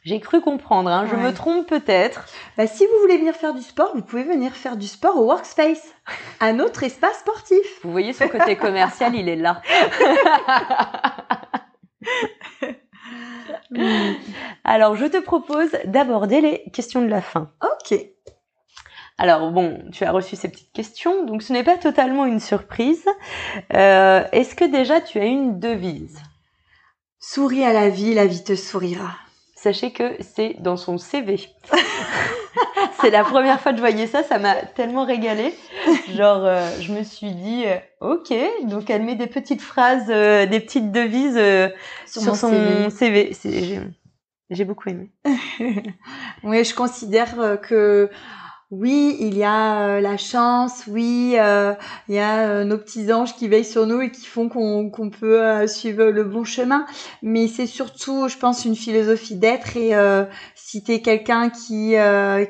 j'ai 0.08 0.20
cru 0.20 0.40
comprendre, 0.40 0.88
hein. 0.88 1.06
je 1.10 1.16
me 1.16 1.34
trompe 1.34 1.68
peut-être. 1.68 2.24
Bah, 2.56 2.66
si 2.66 2.86
vous 2.86 2.98
voulez 3.02 3.18
venir 3.18 3.34
faire 3.34 3.52
du 3.52 3.60
sport, 3.60 3.90
vous 3.94 4.00
pouvez 4.00 4.22
venir 4.22 4.52
faire 4.52 4.78
du 4.78 4.86
sport 4.86 5.18
au 5.18 5.26
Workspace, 5.26 5.94
à 6.40 6.54
notre 6.54 6.82
espace 6.82 7.18
sportif. 7.18 7.60
Vous 7.82 7.92
voyez 7.92 8.14
son 8.14 8.26
côté 8.26 8.56
commercial, 8.56 9.14
il 9.14 9.28
est 9.28 9.36
là. 9.36 9.60
Alors, 14.64 14.96
je 14.96 15.04
te 15.04 15.18
propose 15.18 15.72
d'aborder 15.84 16.40
les 16.40 16.64
questions 16.72 17.02
de 17.02 17.08
la 17.08 17.20
fin. 17.20 17.52
Ok. 17.62 17.98
Alors 19.18 19.50
bon, 19.50 19.84
tu 19.92 20.04
as 20.04 20.12
reçu 20.12 20.36
ces 20.36 20.48
petites 20.48 20.72
questions, 20.72 21.26
donc 21.26 21.42
ce 21.42 21.52
n'est 21.52 21.64
pas 21.64 21.76
totalement 21.76 22.24
une 22.24 22.40
surprise. 22.40 23.04
Euh, 23.74 24.24
est-ce 24.32 24.54
que 24.54 24.64
déjà 24.64 25.02
tu 25.02 25.18
as 25.18 25.26
une 25.26 25.60
devise? 25.60 26.18
Souris 27.18 27.64
à 27.64 27.74
la 27.74 27.90
vie, 27.90 28.14
la 28.14 28.26
vie 28.26 28.44
te 28.44 28.54
sourira 28.54 29.10
sachez 29.60 29.92
que 29.92 30.16
c'est 30.20 30.56
dans 30.60 30.76
son 30.76 30.98
CV. 30.98 31.48
c'est 33.00 33.10
la 33.10 33.24
première 33.24 33.60
fois 33.60 33.72
que 33.72 33.78
je 33.78 33.82
voyais 33.82 34.06
ça, 34.06 34.22
ça 34.22 34.38
m'a 34.38 34.54
tellement 34.54 35.04
régalé. 35.04 35.52
Genre, 36.14 36.44
euh, 36.44 36.70
je 36.80 36.92
me 36.92 37.02
suis 37.02 37.32
dit, 37.32 37.64
euh, 37.66 37.78
ok, 38.00 38.32
donc 38.68 38.88
elle 38.88 39.02
met 39.02 39.16
des 39.16 39.26
petites 39.26 39.62
phrases, 39.62 40.06
euh, 40.10 40.46
des 40.46 40.60
petites 40.60 40.92
devises 40.92 41.40
sur, 42.06 42.36
son 42.36 42.90
CV. 42.90 43.32
J'ai 44.50 44.64
beaucoup 44.64 44.88
aimé. 44.88 45.10
oui, 46.44 46.64
je 46.64 46.74
considère 46.74 47.60
que 47.60 48.10
oui, 48.70 49.16
il 49.20 49.38
y 49.38 49.44
a 49.44 49.96
euh, 49.96 50.00
la 50.02 50.18
chance, 50.18 50.82
oui, 50.88 51.36
euh, 51.38 51.72
il 52.06 52.16
y 52.16 52.18
a 52.18 52.50
euh, 52.50 52.64
nos 52.64 52.76
petits 52.76 53.10
anges 53.10 53.34
qui 53.34 53.48
veillent 53.48 53.64
sur 53.64 53.86
nous 53.86 54.02
et 54.02 54.10
qui 54.10 54.26
font 54.26 54.50
qu'on 54.50 55.10
peut 55.10 55.66
suivre 55.66 56.04
le 56.04 56.24
bon 56.24 56.44
chemin. 56.44 56.84
Mais 57.22 57.48
c'est 57.48 57.66
surtout, 57.66 58.28
je 58.28 58.36
pense, 58.36 58.66
une 58.66 58.76
philosophie 58.76 59.36
d'être 59.36 59.76
et 59.78 59.94
si 60.54 60.82
tu 60.82 60.92
es 60.92 61.00
quelqu'un 61.00 61.48
qui 61.48 61.94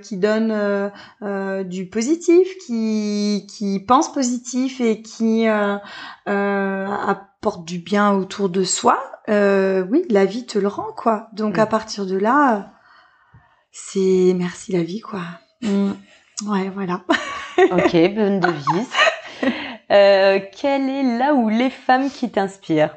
qui 0.02 0.16
donne 0.16 0.90
du 1.64 1.88
positif, 1.88 2.48
qui 2.66 3.46
qui 3.48 3.78
pense 3.78 4.12
positif 4.12 4.80
et 4.80 5.02
qui 5.02 5.46
apporte 6.26 7.64
du 7.64 7.78
bien 7.78 8.12
autour 8.12 8.48
de 8.48 8.64
soi, 8.64 8.98
oui, 9.28 10.04
la 10.10 10.24
vie 10.24 10.46
te 10.46 10.58
le 10.58 10.68
rend 10.68 10.92
quoi. 10.96 11.28
Donc 11.32 11.58
à 11.58 11.66
partir 11.66 12.06
de 12.06 12.16
là, 12.16 12.72
c'est 13.70 14.34
merci 14.36 14.72
la 14.72 14.82
vie 14.82 15.00
quoi. 15.00 15.20
Mm. 15.62 15.92
Ouais, 16.46 16.68
voilà. 16.68 17.02
ok, 17.58 17.92
bonne 18.14 18.40
devise. 18.40 18.88
Euh, 19.90 20.38
quelle 20.52 20.88
est 20.88 21.18
là 21.18 21.34
où 21.34 21.48
les 21.48 21.70
femmes 21.70 22.10
qui 22.10 22.30
t'inspirent? 22.30 22.96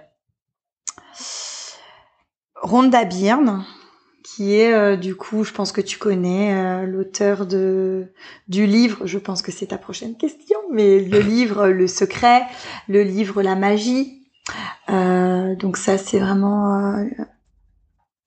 Rhonda 2.56 3.06
Byrne, 3.06 3.66
qui 4.24 4.54
est 4.54 4.74
euh, 4.74 4.98
du 4.98 5.16
coup, 5.16 5.44
je 5.44 5.54
pense 5.54 5.72
que 5.72 5.82
tu 5.82 5.98
connais 5.98 6.54
euh, 6.54 6.86
l'auteur 6.86 7.46
de 7.46 8.14
du 8.48 8.66
livre. 8.66 9.08
Je 9.08 9.18
pense 9.18 9.42
que 9.42 9.52
c'est 9.52 9.68
ta 9.68 9.78
prochaine 9.78 10.18
question, 10.18 10.60
mais 10.72 11.00
le 11.00 11.20
livre 11.22 11.70
Le 11.70 11.88
Secret, 11.88 12.44
le 12.88 13.04
livre 13.04 13.42
La 13.42 13.56
Magie. 13.56 14.28
donc 14.88 15.78
ça, 15.78 15.98
c'est 15.98 16.20
vraiment 16.20 17.06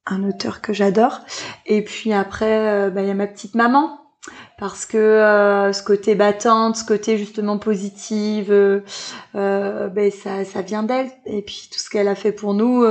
un 0.07 0.25
auteur 0.25 0.63
que 0.63 0.73
j'adore. 0.73 1.21
Et 1.67 1.85
puis 1.85 2.13
après, 2.13 2.91
bah, 2.91 3.03
il 3.03 3.09
y 3.09 3.11
a 3.11 3.15
ma 3.15 3.27
petite 3.27 3.55
maman 3.55 4.04
parce 4.59 4.87
que 4.87 4.97
euh, 4.99 5.73
ce 5.73 5.83
côté 5.83 6.15
battante, 6.15 6.77
ce 6.77 6.85
côté 6.85 7.19
justement 7.19 7.59
positive, 7.59 8.53
euh, 8.53 8.81
euh, 9.35 9.89
ben 9.89 10.11
ça, 10.11 10.45
ça 10.45 10.63
vient 10.63 10.83
d'elle. 10.83 11.11
Et 11.27 11.43
puis 11.43 11.69
tout 11.73 11.79
ce 11.79 11.91
qu'elle 11.91 12.09
a 12.09 12.15
fait 12.15 12.33
pour 12.33 12.55
nous, 12.55 12.83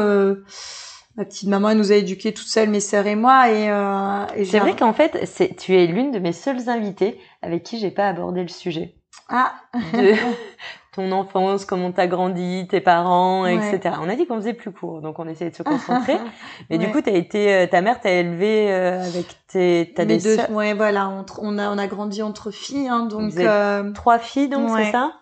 ma 1.15 1.25
petite 1.25 1.47
maman, 1.47 1.69
elle 1.69 1.77
nous 1.77 1.91
a 1.91 1.95
éduqués 1.95 2.33
toutes 2.33 2.47
seules, 2.47 2.69
mes 2.69 2.79
sœurs 2.79 3.07
et 3.07 3.15
moi. 3.15 3.49
Et, 3.49 3.65
et 4.39 4.45
c'est 4.45 4.59
vrai 4.59 4.75
qu'en 4.75 4.93
fait, 4.93 5.25
c'est, 5.25 5.55
tu 5.55 5.77
es 5.77 5.87
l'une 5.87 6.11
de 6.11 6.19
mes 6.19 6.33
seules 6.33 6.69
invitées 6.69 7.19
avec 7.41 7.63
qui 7.63 7.79
j'ai 7.79 7.91
pas 7.91 8.07
abordé 8.07 8.41
le 8.41 8.49
sujet. 8.49 8.95
Ah. 9.29 9.53
De 9.93 10.13
ton 10.93 11.11
enfance, 11.11 11.65
comment 11.65 11.91
t'as 11.91 12.07
grandi, 12.07 12.67
tes 12.69 12.79
parents, 12.79 13.45
etc. 13.45 13.95
On 14.01 14.09
a 14.09 14.15
dit 14.15 14.27
qu'on 14.27 14.35
faisait 14.35 14.53
plus 14.53 14.71
court, 14.71 15.01
donc 15.01 15.19
on 15.19 15.27
essayait 15.27 15.49
de 15.49 15.55
se 15.55 15.63
concentrer. 15.63 16.17
Mais 16.69 16.77
du 16.77 16.89
coup, 16.91 17.01
t'as 17.01 17.11
été, 17.11 17.53
euh, 17.53 17.67
ta 17.67 17.81
mère 17.81 17.99
t'a 17.99 18.11
élevé 18.11 18.71
euh, 18.71 19.03
avec 19.03 19.25
tes, 19.47 19.91
t'as 19.95 20.05
des 20.05 20.19
deux, 20.19 20.37
ouais, 20.51 20.73
voilà, 20.73 21.09
on, 21.39 21.57
a 21.57 21.69
on 21.69 21.77
a 21.77 21.87
grandi 21.87 22.21
entre 22.21 22.51
filles, 22.51 22.87
hein, 22.87 23.05
donc 23.07 23.35
euh, 23.37 23.91
trois 23.91 24.19
filles, 24.19 24.49
donc 24.49 24.69
c'est 24.77 24.91
ça? 24.91 25.13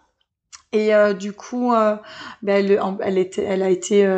Et 0.74 0.96
euh, 0.96 1.14
du 1.14 1.34
coup, 1.34 1.72
ben 1.72 2.00
elle, 2.46 2.80
elle, 3.02 3.18
était, 3.18 3.44
elle 3.44 3.64
a 3.64 3.70
été 3.70 4.10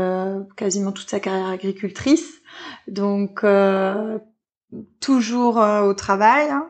quasiment 0.55 0.91
toute 0.91 1.09
sa 1.09 1.19
carrière 1.19 1.47
agricultrice, 1.47 2.41
donc 2.87 3.45
toujours 4.99 5.57
au 5.57 5.93
travail. 5.93 6.49
Hein 6.49 6.69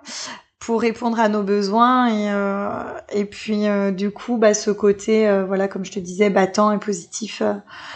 pour 0.65 0.79
répondre 0.79 1.19
à 1.19 1.27
nos 1.27 1.43
besoins 1.43 2.07
et 2.07 2.31
euh, 2.31 2.69
et 3.11 3.25
puis 3.25 3.67
euh, 3.67 3.91
du 3.91 4.11
coup 4.11 4.37
bah 4.37 4.53
ce 4.53 4.71
côté 4.71 5.27
euh, 5.27 5.43
voilà 5.43 5.67
comme 5.67 5.83
je 5.83 5.91
te 5.91 5.99
disais 5.99 6.29
battant 6.29 6.71
et 6.71 6.79
positif 6.79 7.43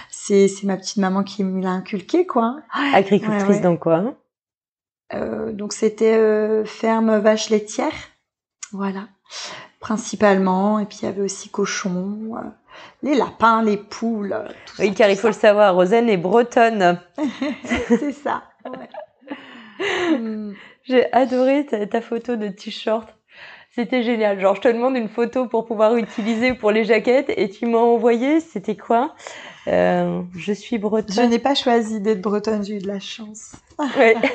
c'est 0.10 0.50
c'est 0.50 0.68
ma 0.68 0.76
petite 0.76 0.98
maman 0.98 1.24
qui 1.24 1.46
me 1.46 1.64
l'a 1.64 1.70
inculqué 1.70 2.26
quoi. 2.26 2.58
Agricultrice 2.94 3.62
dans 3.62 3.78
quoi 3.78 4.16
donc 5.54 5.72
c'était 5.72 6.66
ferme 6.66 7.20
vache 7.20 7.50
laitière. 7.50 7.94
Voilà. 8.74 9.08
Principalement. 9.80 10.80
Et 10.80 10.86
puis 10.86 11.00
il 11.02 11.06
y 11.06 11.08
avait 11.08 11.22
aussi 11.22 11.48
cochons 11.48 12.34
les 13.02 13.16
lapins 13.16 13.64
les 13.64 13.78
poules 13.78 14.36
oui 14.80 14.94
car 14.94 15.10
il 15.10 15.16
faut 15.16 15.28
le 15.28 15.34
savoir 15.34 15.74
Rosen 15.74 16.10
est 16.10 16.18
bretonne. 16.18 17.00
C'est 17.88 18.12
ça 18.12 18.44
ouais. 18.66 18.90
Hmm. 20.20 20.54
J'ai 20.88 21.12
adoré 21.12 21.66
ta, 21.66 22.02
photo 22.02 22.36
de 22.36 22.48
t-shirt. 22.48 23.10
C'était 23.72 24.04
génial. 24.04 24.40
Genre, 24.40 24.56
je 24.56 24.62
te 24.62 24.68
demande 24.70 24.96
une 24.96 25.10
photo 25.10 25.46
pour 25.46 25.66
pouvoir 25.66 25.98
utiliser 25.98 26.54
pour 26.54 26.72
les 26.72 26.84
jaquettes 26.84 27.32
et 27.36 27.50
tu 27.50 27.66
m'as 27.66 27.78
envoyé, 27.78 28.40
c'était 28.40 28.78
quoi? 28.78 29.14
Euh, 29.68 30.22
Je 30.36 30.54
suis 30.54 30.78
bretonne. 30.78 31.16
Je 31.16 31.22
n'ai 31.22 31.40
pas 31.40 31.54
choisi 31.54 32.00
d'être 32.00 32.22
bretonne, 32.22 32.64
j'ai 32.64 32.78
eu 32.78 32.80
de 32.80 32.88
la 32.88 33.00
chance. 33.00 33.56
Ouais. 33.98 34.16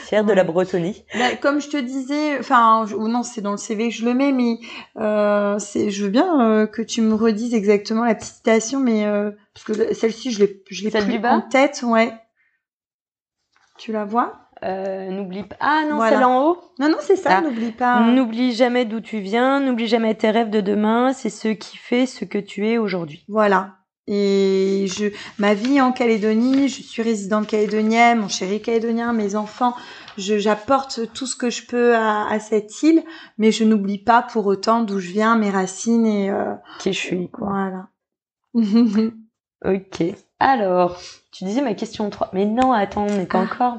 Fière 0.00 0.24
de 0.24 0.32
la 0.32 0.42
Bretonie. 0.44 1.04
Bah, 1.14 1.36
comme 1.36 1.60
je 1.60 1.68
te 1.68 1.76
disais, 1.76 2.38
enfin, 2.38 2.86
ou 2.96 3.08
non, 3.08 3.22
c'est 3.22 3.40
dans 3.40 3.52
le 3.52 3.58
CV 3.58 3.90
que 3.90 3.94
je 3.94 4.04
le 4.04 4.14
mets, 4.14 4.32
mais 4.32 4.58
euh, 4.96 5.58
c'est, 5.58 5.90
je 5.90 6.04
veux 6.04 6.10
bien 6.10 6.40
euh, 6.40 6.66
que 6.66 6.82
tu 6.82 7.00
me 7.00 7.14
redises 7.14 7.54
exactement 7.54 8.04
la 8.04 8.14
petite 8.14 8.34
citation, 8.34 8.80
mais 8.80 9.06
euh, 9.06 9.30
parce 9.54 9.64
que 9.64 9.94
celle-ci, 9.94 10.32
je 10.32 10.40
l'ai, 10.40 10.62
je 10.70 10.84
l'ai 10.84 10.90
plus 10.90 11.26
en 11.26 11.42
tête, 11.42 11.82
ouais. 11.84 12.12
Tu 13.78 13.92
la 13.92 14.04
vois? 14.04 14.47
Euh, 14.64 15.10
n'oublie 15.10 15.44
pas. 15.44 15.56
Ah 15.60 15.84
non, 15.88 16.00
c'est 16.00 16.18
là 16.18 16.28
en 16.28 16.46
haut. 16.46 16.58
Non, 16.78 16.88
non, 16.88 16.98
c'est 17.00 17.16
ça. 17.16 17.38
Ah. 17.38 17.40
N'oublie 17.40 17.72
pas. 17.72 18.00
N'oublie 18.00 18.52
jamais 18.52 18.84
d'où 18.84 19.00
tu 19.00 19.20
viens. 19.20 19.60
N'oublie 19.60 19.86
jamais 19.86 20.14
tes 20.14 20.30
rêves 20.30 20.50
de 20.50 20.60
demain. 20.60 21.12
C'est 21.12 21.30
ce 21.30 21.48
qui 21.48 21.76
fait 21.76 22.06
ce 22.06 22.24
que 22.24 22.38
tu 22.38 22.66
es 22.68 22.78
aujourd'hui. 22.78 23.24
Voilà. 23.28 23.78
Et 24.10 24.86
je, 24.88 25.08
ma 25.38 25.52
vie 25.52 25.82
en 25.82 25.92
Calédonie, 25.92 26.68
je 26.68 26.80
suis 26.80 27.02
résidente 27.02 27.46
calédonienne, 27.46 28.20
mon 28.20 28.28
chéri 28.28 28.62
calédonien, 28.62 29.12
mes 29.12 29.36
enfants, 29.36 29.74
j'apporte 30.16 31.12
tout 31.12 31.26
ce 31.26 31.36
que 31.36 31.50
je 31.50 31.66
peux 31.66 31.94
à, 31.94 32.26
à 32.26 32.40
cette 32.40 32.82
île, 32.82 33.02
mais 33.36 33.52
je 33.52 33.64
n'oublie 33.64 33.98
pas 33.98 34.22
pour 34.22 34.46
autant 34.46 34.82
d'où 34.82 34.98
je 34.98 35.10
viens, 35.10 35.36
mes 35.36 35.50
racines 35.50 36.06
et 36.06 36.30
euh, 36.30 36.54
qui 36.78 36.94
je 36.94 36.98
suis. 36.98 37.30
Voilà. 37.38 37.88
ok. 38.54 40.04
Alors, 40.40 40.98
tu 41.38 41.44
disais 41.44 41.62
ma 41.62 41.74
question 41.74 42.10
3. 42.10 42.30
Mais 42.32 42.46
non, 42.46 42.72
attends, 42.72 43.06
on 43.08 43.16
n'est 43.16 43.24
pas 43.24 43.38
encore. 43.38 43.76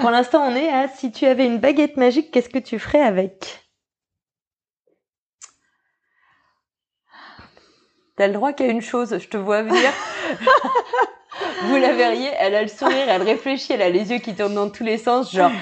Pour 0.00 0.10
l'instant, 0.10 0.42
on 0.42 0.54
est 0.54 0.68
à 0.68 0.86
si 0.86 1.10
tu 1.10 1.24
avais 1.24 1.46
une 1.46 1.58
baguette 1.58 1.96
magique, 1.96 2.30
qu'est-ce 2.30 2.50
que 2.50 2.58
tu 2.58 2.78
ferais 2.78 3.00
avec? 3.00 3.64
T'as 8.16 8.26
le 8.26 8.34
droit 8.34 8.52
qu'à 8.52 8.66
une 8.66 8.82
chose, 8.82 9.16
je 9.18 9.28
te 9.28 9.38
vois 9.38 9.62
venir. 9.62 9.90
Vous 11.62 11.76
la 11.76 11.94
verriez, 11.94 12.28
elle 12.38 12.54
a 12.54 12.60
le 12.60 12.68
sourire, 12.68 13.08
elle 13.08 13.22
réfléchit, 13.22 13.72
elle 13.72 13.80
a 13.80 13.88
les 13.88 14.10
yeux 14.10 14.18
qui 14.18 14.34
tournent 14.34 14.54
dans 14.54 14.68
tous 14.68 14.84
les 14.84 14.98
sens, 14.98 15.34
genre 15.34 15.52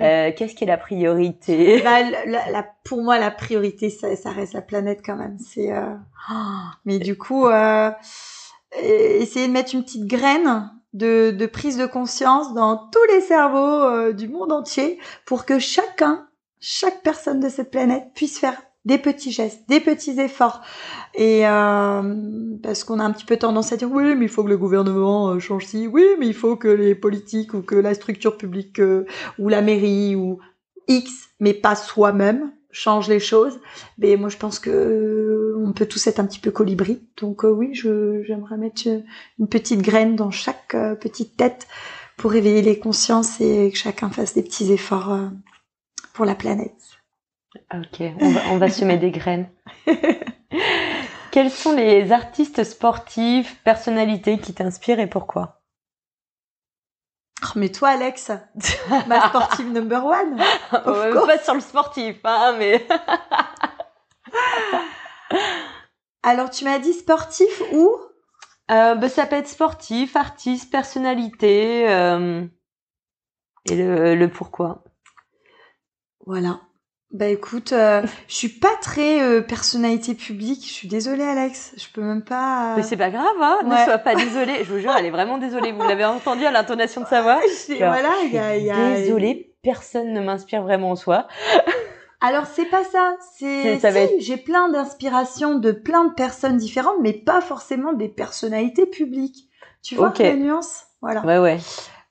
euh, 0.00 0.32
qu'est-ce 0.34 0.54
qui 0.54 0.64
est 0.64 0.66
la 0.66 0.78
priorité? 0.78 1.82
Bah, 1.82 1.98
la, 2.26 2.66
Pour 2.84 3.02
moi, 3.02 3.18
la 3.18 3.30
priorité, 3.30 3.90
ça, 3.90 4.16
ça, 4.16 4.30
reste 4.30 4.54
la 4.54 4.62
planète 4.62 5.00
quand 5.04 5.16
même. 5.16 5.36
C'est, 5.38 5.72
euh... 5.72 5.94
mais 6.86 6.98
du 6.98 7.18
coup, 7.18 7.48
euh 7.48 7.90
essayer 8.82 9.46
de 9.48 9.52
mettre 9.52 9.74
une 9.74 9.82
petite 9.82 10.06
graine 10.06 10.70
de, 10.96 11.30
de, 11.30 11.46
prise 11.46 11.76
de 11.76 11.86
conscience 11.86 12.54
dans 12.54 12.76
tous 12.76 13.14
les 13.14 13.20
cerveaux 13.20 13.84
euh, 13.84 14.12
du 14.12 14.28
monde 14.28 14.52
entier 14.52 14.98
pour 15.24 15.44
que 15.44 15.58
chacun, 15.58 16.26
chaque 16.60 17.02
personne 17.02 17.40
de 17.40 17.48
cette 17.48 17.70
planète 17.70 18.08
puisse 18.14 18.38
faire 18.38 18.60
des 18.84 18.98
petits 18.98 19.32
gestes, 19.32 19.68
des 19.68 19.80
petits 19.80 20.18
efforts. 20.20 20.62
Et 21.14 21.46
euh, 21.46 22.56
parce 22.62 22.84
qu'on 22.84 23.00
a 23.00 23.04
un 23.04 23.10
petit 23.10 23.24
peu 23.24 23.36
tendance 23.36 23.72
à 23.72 23.76
dire 23.76 23.90
oui, 23.90 24.14
mais 24.14 24.26
il 24.26 24.28
faut 24.28 24.44
que 24.44 24.48
le 24.48 24.56
gouvernement 24.56 25.30
euh, 25.30 25.38
change 25.38 25.66
ci, 25.66 25.86
oui, 25.86 26.04
mais 26.18 26.28
il 26.28 26.34
faut 26.34 26.56
que 26.56 26.68
les 26.68 26.94
politiques 26.94 27.52
ou 27.54 27.62
que 27.62 27.74
la 27.74 27.94
structure 27.94 28.36
publique 28.36 28.80
ou 29.38 29.48
la 29.48 29.60
mairie 29.60 30.14
ou 30.14 30.38
X, 30.88 31.30
mais 31.40 31.52
pas 31.52 31.74
soi-même 31.74 32.52
change 32.76 33.08
les 33.08 33.20
choses. 33.20 33.58
Mais 33.98 34.16
moi, 34.16 34.28
je 34.28 34.36
pense 34.36 34.58
que 34.58 34.70
euh, 34.70 35.64
on 35.64 35.72
peut 35.72 35.86
tous 35.86 36.06
être 36.06 36.20
un 36.20 36.26
petit 36.26 36.38
peu 36.38 36.50
colibri. 36.50 37.00
Donc 37.16 37.44
euh, 37.44 37.50
oui, 37.50 37.70
j'aimerais 37.74 38.58
mettre 38.58 38.82
euh, 38.86 39.00
une 39.38 39.48
petite 39.48 39.80
graine 39.80 40.14
dans 40.14 40.30
chaque 40.30 40.76
petite 41.00 41.36
tête 41.36 41.66
pour 42.16 42.34
éveiller 42.34 42.62
les 42.62 42.78
consciences 42.78 43.40
et 43.40 43.70
que 43.70 43.78
chacun 43.78 44.10
fasse 44.10 44.34
des 44.34 44.42
petits 44.42 44.72
efforts 44.72 45.18
pour 46.14 46.24
la 46.24 46.34
planète. 46.34 47.00
Ok, 47.74 48.02
on 48.20 48.30
va, 48.30 48.40
on 48.50 48.58
va 48.58 48.68
semer 48.68 48.98
des 48.98 49.10
graines. 49.10 49.48
Quels 51.30 51.50
sont 51.50 51.74
les 51.74 52.12
artistes 52.12 52.64
sportifs, 52.64 53.60
personnalités 53.64 54.38
qui 54.38 54.54
t'inspirent 54.54 55.00
et 55.00 55.06
pourquoi? 55.06 55.55
Oh, 57.42 57.48
mais 57.56 57.70
toi, 57.70 57.90
Alex, 57.90 58.30
ma 59.06 59.28
sportive 59.28 59.70
number 59.70 60.04
one. 60.04 60.36
pas 60.70 61.38
sur 61.38 61.54
le 61.54 61.60
sportif, 61.60 62.16
hein, 62.24 62.56
mais. 62.58 62.86
Alors, 66.22 66.50
tu 66.50 66.64
m'as 66.64 66.78
dit 66.78 66.94
sportif 66.94 67.62
ou 67.72 67.94
euh, 68.70 68.94
bah, 68.94 69.08
Ça 69.08 69.26
peut 69.26 69.36
être 69.36 69.48
sportif, 69.48 70.16
artiste, 70.16 70.70
personnalité. 70.72 71.88
Euh, 71.90 72.44
et 73.66 73.76
le, 73.76 74.14
le 74.14 74.28
pourquoi. 74.28 74.82
Voilà. 76.24 76.60
Bah 77.12 77.28
écoute, 77.28 77.72
euh, 77.72 78.02
je 78.26 78.34
suis 78.34 78.48
pas 78.48 78.74
très 78.82 79.22
euh, 79.22 79.40
personnalité 79.40 80.14
publique. 80.14 80.66
Je 80.66 80.72
suis 80.72 80.88
désolée, 80.88 81.22
Alex. 81.22 81.72
Je 81.76 81.86
peux 81.94 82.02
même 82.02 82.22
pas. 82.22 82.72
Euh, 82.72 82.76
Mais 82.76 82.82
c'est 82.82 82.96
pas 82.96 83.10
grave, 83.10 83.36
hein. 83.40 83.58
Ne 83.64 83.76
sois 83.84 83.98
pas 83.98 84.16
désolée. 84.16 84.64
Je 84.64 84.72
vous 84.72 84.80
jure, 84.80 84.92
elle 84.98 85.06
est 85.06 85.10
vraiment 85.10 85.38
désolée. 85.38 85.70
Vous 85.72 85.86
l'avez 85.86 86.04
entendu 86.04 86.44
à 86.44 86.50
l'intonation 86.50 87.02
de 87.02 87.06
sa 87.06 87.22
voix. 87.22 87.40
voilà, 87.78 88.10
il 88.24 88.32
y 88.32 88.38
a, 88.38 88.56
y 88.56 88.70
a... 88.70 88.96
Désolée, 88.96 89.54
personne 89.62 90.12
ne 90.12 90.20
m'inspire 90.20 90.62
vraiment 90.62 90.90
en 90.90 90.96
soi. 90.96 91.28
Alors 92.20 92.46
c'est 92.46 92.66
pas 92.66 92.82
ça. 92.82 93.16
C'est 93.36 93.78
si, 93.78 94.20
j'ai 94.20 94.36
plein 94.36 94.68
d'inspirations 94.68 95.58
de 95.58 95.70
plein 95.70 96.06
de 96.06 96.14
personnes 96.14 96.56
différentes, 96.56 96.96
mais 97.02 97.12
pas 97.12 97.40
forcément 97.40 97.92
des 97.92 98.08
personnalités 98.08 98.86
publiques. 98.86 99.48
Tu 99.82 99.94
vois 99.94 100.08
okay. 100.08 100.30
la 100.30 100.36
nuance? 100.36 100.86
Voilà. 101.02 101.24
Ouais, 101.24 101.38
ouais. 101.38 101.58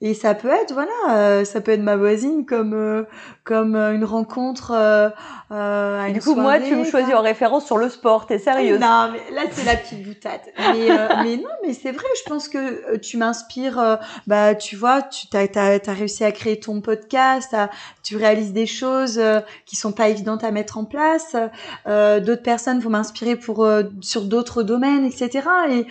Et 0.01 0.13
ça 0.13 0.35
peut 0.35 0.49
être, 0.49 0.73
voilà, 0.73 0.91
euh, 1.11 1.45
ça 1.45 1.61
peut 1.61 1.71
être 1.71 1.81
ma 1.81 1.95
voisine 1.95 2.45
comme 2.45 2.73
euh, 2.73 3.03
comme 3.45 3.75
euh, 3.75 3.95
une 3.95 4.03
rencontre 4.03 4.71
euh, 4.71 5.09
à 5.49 6.11
Du 6.11 6.19
coup, 6.19 6.35
moi, 6.35 6.59
tu 6.59 6.75
me 6.75 6.83
choisis 6.83 7.13
en 7.13 7.21
référence 7.21 7.65
sur 7.65 7.77
le 7.77 7.87
sport. 7.87 8.25
T'es 8.25 8.37
sérieuse 8.37 8.79
Non, 8.79 9.09
mais 9.13 9.33
là, 9.33 9.43
c'est 9.49 9.63
la 9.63 9.77
petite 9.77 10.03
boutade. 10.05 10.41
Mais, 10.57 10.89
mais 11.23 11.37
non, 11.37 11.49
mais 11.65 11.71
c'est 11.71 11.93
vrai. 11.93 12.03
Je 12.23 12.29
pense 12.29 12.49
que 12.49 12.97
tu 12.97 13.15
m'inspires. 13.15 13.99
bah, 14.27 14.53
tu 14.53 14.75
vois, 14.75 15.01
tu 15.01 15.27
t'as 15.27 15.47
as, 15.55 15.93
réussi 15.93 16.25
à 16.25 16.33
créer 16.33 16.59
ton 16.59 16.81
podcast. 16.81 17.55
tu 18.03 18.17
réalises 18.17 18.51
des 18.51 18.65
choses 18.65 19.21
qui 19.65 19.77
sont 19.77 19.93
pas 19.93 20.09
évidentes 20.09 20.43
à 20.43 20.51
mettre 20.51 20.77
en 20.77 20.83
place. 20.83 21.37
d'autres 21.85 22.43
personnes 22.43 22.79
vont 22.79 22.89
m'inspirer 22.89 23.37
pour 23.37 23.65
sur 24.01 24.23
d'autres 24.23 24.61
domaines, 24.61 25.05
etc. 25.05 25.47
Et 25.69 25.87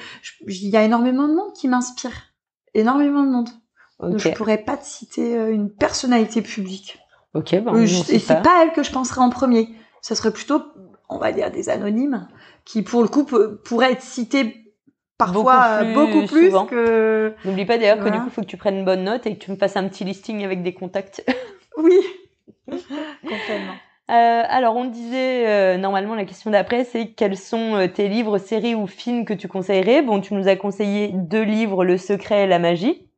il 0.47 0.69
y 0.69 0.77
a 0.77 0.83
énormément 0.83 1.27
de 1.27 1.35
monde 1.35 1.55
qui 1.55 1.69
m'inspire. 1.69 2.35
Énormément 2.75 3.23
de 3.23 3.31
monde. 3.31 3.49
Okay. 4.13 4.31
Je 4.31 4.35
pourrais 4.35 4.59
pas 4.59 4.77
te 4.77 4.85
citer 4.85 5.37
euh, 5.37 5.53
une 5.53 5.71
personnalité 5.71 6.43
publique. 6.43 6.99
Ok, 7.35 7.59
bon. 7.63 7.75
et 7.77 7.87
c'est 7.87 8.43
pas 8.43 8.63
elle 8.63 8.73
que 8.73 8.83
je 8.83 8.93
penserais 8.93 9.21
en 9.21 9.31
premier. 9.31 9.69
Ça 10.03 10.15
serait 10.15 10.33
plutôt, 10.33 10.63
on 11.09 11.19
va 11.19 11.33
dire, 11.33 11.51
des 11.51 11.69
anonymes 11.69 12.29
qui, 12.65 12.83
pour 12.83 13.03
le 13.03 13.09
coup, 13.09 13.27
pourraient 13.65 13.93
être 13.93 14.03
cités 14.03 14.73
parfois 15.19 15.83
beaucoup 15.95 16.27
plus, 16.27 16.53
que. 16.69 17.35
N'oublie 17.45 17.65
pas 17.65 17.79
d'ailleurs 17.79 17.99
que 17.99 18.09
du 18.09 18.19
coup, 18.19 18.27
il 18.27 18.33
faut 18.33 18.43
que 18.43 18.47
tu 18.47 18.57
prennes 18.57 18.77
une 18.77 18.85
bonne 18.85 19.05
note 19.05 19.27
et 19.27 19.37
que 19.37 19.45
tu 19.45 19.51
me 19.51 19.57
fasses 19.57 19.77
un 19.77 19.89
petit 19.89 20.05
listing 20.05 20.45
avec 20.45 20.63
des 20.63 20.75
contacts. 20.75 21.25
oui, 21.77 21.99
complètement. 22.69 23.75
Euh, 24.11 24.43
alors, 24.47 24.77
on 24.77 24.85
disait 24.85 25.49
euh, 25.49 25.79
normalement 25.79 26.15
la 26.15 26.27
question 26.27 26.51
d'après, 26.51 26.85
c'est 26.85 27.13
quels 27.13 27.39
sont 27.39 27.75
euh, 27.75 27.87
tes 27.87 28.09
livres, 28.09 28.37
séries 28.37 28.75
ou 28.75 28.87
films 28.87 29.25
que 29.25 29.33
tu 29.33 29.49
conseillerais? 29.49 30.03
Bon, 30.03 30.21
tu 30.21 30.35
nous 30.35 30.47
as 30.47 30.57
conseillé 30.57 31.09
deux 31.15 31.43
livres, 31.43 31.85
Le 31.85 31.97
Secret 31.97 32.45
et 32.45 32.47
la 32.47 32.59
magie. 32.59 33.09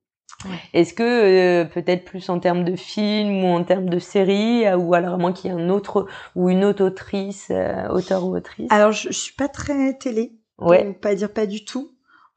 Est-ce 0.74 0.92
que 0.94 1.02
euh, 1.02 1.64
peut-être 1.64 2.04
plus 2.04 2.28
en 2.28 2.38
termes 2.38 2.64
de 2.64 2.76
film 2.76 3.44
ou 3.44 3.48
en 3.48 3.64
termes 3.64 3.88
de 3.88 3.98
série, 3.98 4.64
ou 4.74 4.94
alors 4.94 5.14
à 5.14 5.16
moins 5.16 5.32
qu'il 5.32 5.50
y 5.50 5.54
ait 5.54 5.56
un 5.56 5.70
autre 5.70 6.06
ou 6.34 6.50
une 6.50 6.64
autre 6.64 6.84
autrice, 6.84 7.50
auteur 7.90 8.24
ou 8.24 8.36
autrice? 8.36 8.70
Alors 8.70 8.92
je, 8.92 9.08
je 9.08 9.18
suis 9.18 9.34
pas 9.34 9.48
très 9.48 9.94
télé, 9.94 10.32
ouais. 10.58 10.92
pas 10.92 11.14
dire 11.14 11.32
pas 11.32 11.46
du 11.46 11.64
tout. 11.64 11.92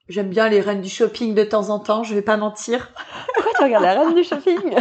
J'aime 0.08 0.30
bien 0.30 0.50
les 0.50 0.60
reines 0.60 0.82
du 0.82 0.90
shopping 0.90 1.36
de 1.36 1.44
temps 1.44 1.70
en 1.70 1.78
temps, 1.80 2.04
je 2.04 2.16
vais 2.16 2.24
pas 2.24 2.38
mentir. 2.38 2.92
Pourquoi 3.36 3.52
tu 3.58 3.64
regardes 3.64 3.84
la 3.84 4.00
reine 4.02 4.16
du 4.16 4.24
shopping? 4.24 4.58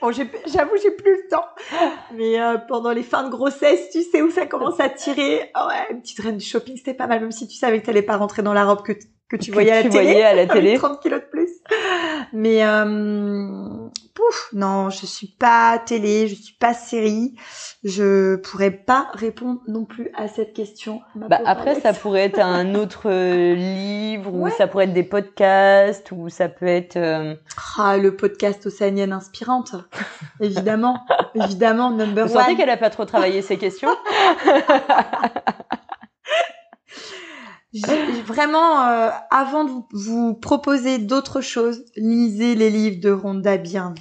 Bon, 0.00 0.10
j'avoue, 0.12 0.76
j'ai 0.82 0.90
plus 0.90 1.12
le 1.12 1.28
temps. 1.28 1.44
Mais 2.14 2.40
euh, 2.40 2.56
pendant 2.56 2.90
les 2.90 3.02
fins 3.02 3.22
de 3.22 3.30
grossesse, 3.30 3.90
tu 3.90 4.02
sais 4.02 4.22
où 4.22 4.30
ça 4.30 4.46
commence 4.46 4.80
à 4.80 4.88
tirer. 4.88 5.50
Oh 5.54 5.68
ouais, 5.68 5.92
une 5.92 6.00
petite 6.00 6.20
reine 6.20 6.38
du 6.38 6.44
shopping, 6.44 6.76
c'était 6.76 6.94
pas 6.94 7.06
mal, 7.06 7.20
même 7.20 7.32
si 7.32 7.46
tu 7.46 7.56
savais 7.56 7.80
que 7.80 7.86
t'allais 7.86 8.02
pas 8.02 8.16
rentrer 8.16 8.42
dans 8.42 8.54
la 8.54 8.64
robe 8.64 8.82
que, 8.82 8.92
que 9.30 9.36
tu 9.36 9.52
voyais 9.52 9.70
à 9.70 9.82
la 9.84 9.88
télé. 9.88 10.22
à 10.22 10.34
la 10.34 10.46
télé. 10.52 10.76
30 10.76 11.00
kilos 11.00 11.20
de 11.20 11.26
plus. 11.26 11.50
Mais 12.32 12.64
euh, 12.64 13.88
pouf, 14.14 14.48
non, 14.52 14.90
je 14.90 15.06
suis 15.06 15.28
pas 15.28 15.78
télé, 15.78 16.26
je 16.26 16.34
suis 16.34 16.54
pas 16.54 16.74
série. 16.74 17.36
Je 17.84 18.36
pourrais 18.36 18.72
pas 18.72 19.06
répondre 19.14 19.60
non 19.68 19.84
plus 19.84 20.10
à 20.16 20.26
cette 20.26 20.52
question. 20.52 21.00
Bah, 21.14 21.38
après, 21.44 21.80
ça 21.80 21.92
pourrait 21.92 22.24
être 22.24 22.40
un 22.40 22.74
autre 22.80 23.02
euh, 23.06 23.54
livre, 23.54 24.34
ou 24.34 24.50
ça 24.50 24.66
pourrait 24.66 24.84
être 24.84 24.92
des 24.92 25.04
podcasts, 25.04 26.10
ou 26.10 26.28
ça 26.28 26.48
peut 26.48 26.66
être. 26.66 26.96
Euh, 26.96 27.34
ah, 27.78 27.96
le 27.96 28.16
podcast 28.16 28.66
océanienne 28.66 29.12
inspirante, 29.12 29.76
évidemment, 30.40 31.04
évidemment, 31.34 31.90
number 31.92 32.26
Vous 32.26 32.34
sentez 32.34 32.56
qu'elle 32.56 32.70
a 32.70 32.76
pas 32.76 32.90
trop 32.90 33.04
travaillé 33.04 33.42
ces 33.42 33.58
questions 33.58 33.90
Vraiment, 38.26 38.82
euh, 38.88 39.10
avant 39.30 39.64
de 39.64 39.70
vous, 39.92 40.34
proposer 40.34 40.98
d'autres 40.98 41.40
choses, 41.40 41.84
lisez 41.96 42.54
les 42.54 42.70
livres 42.70 43.00
de 43.00 43.10
Rhonda 43.10 43.56
Byrne. 43.56 43.94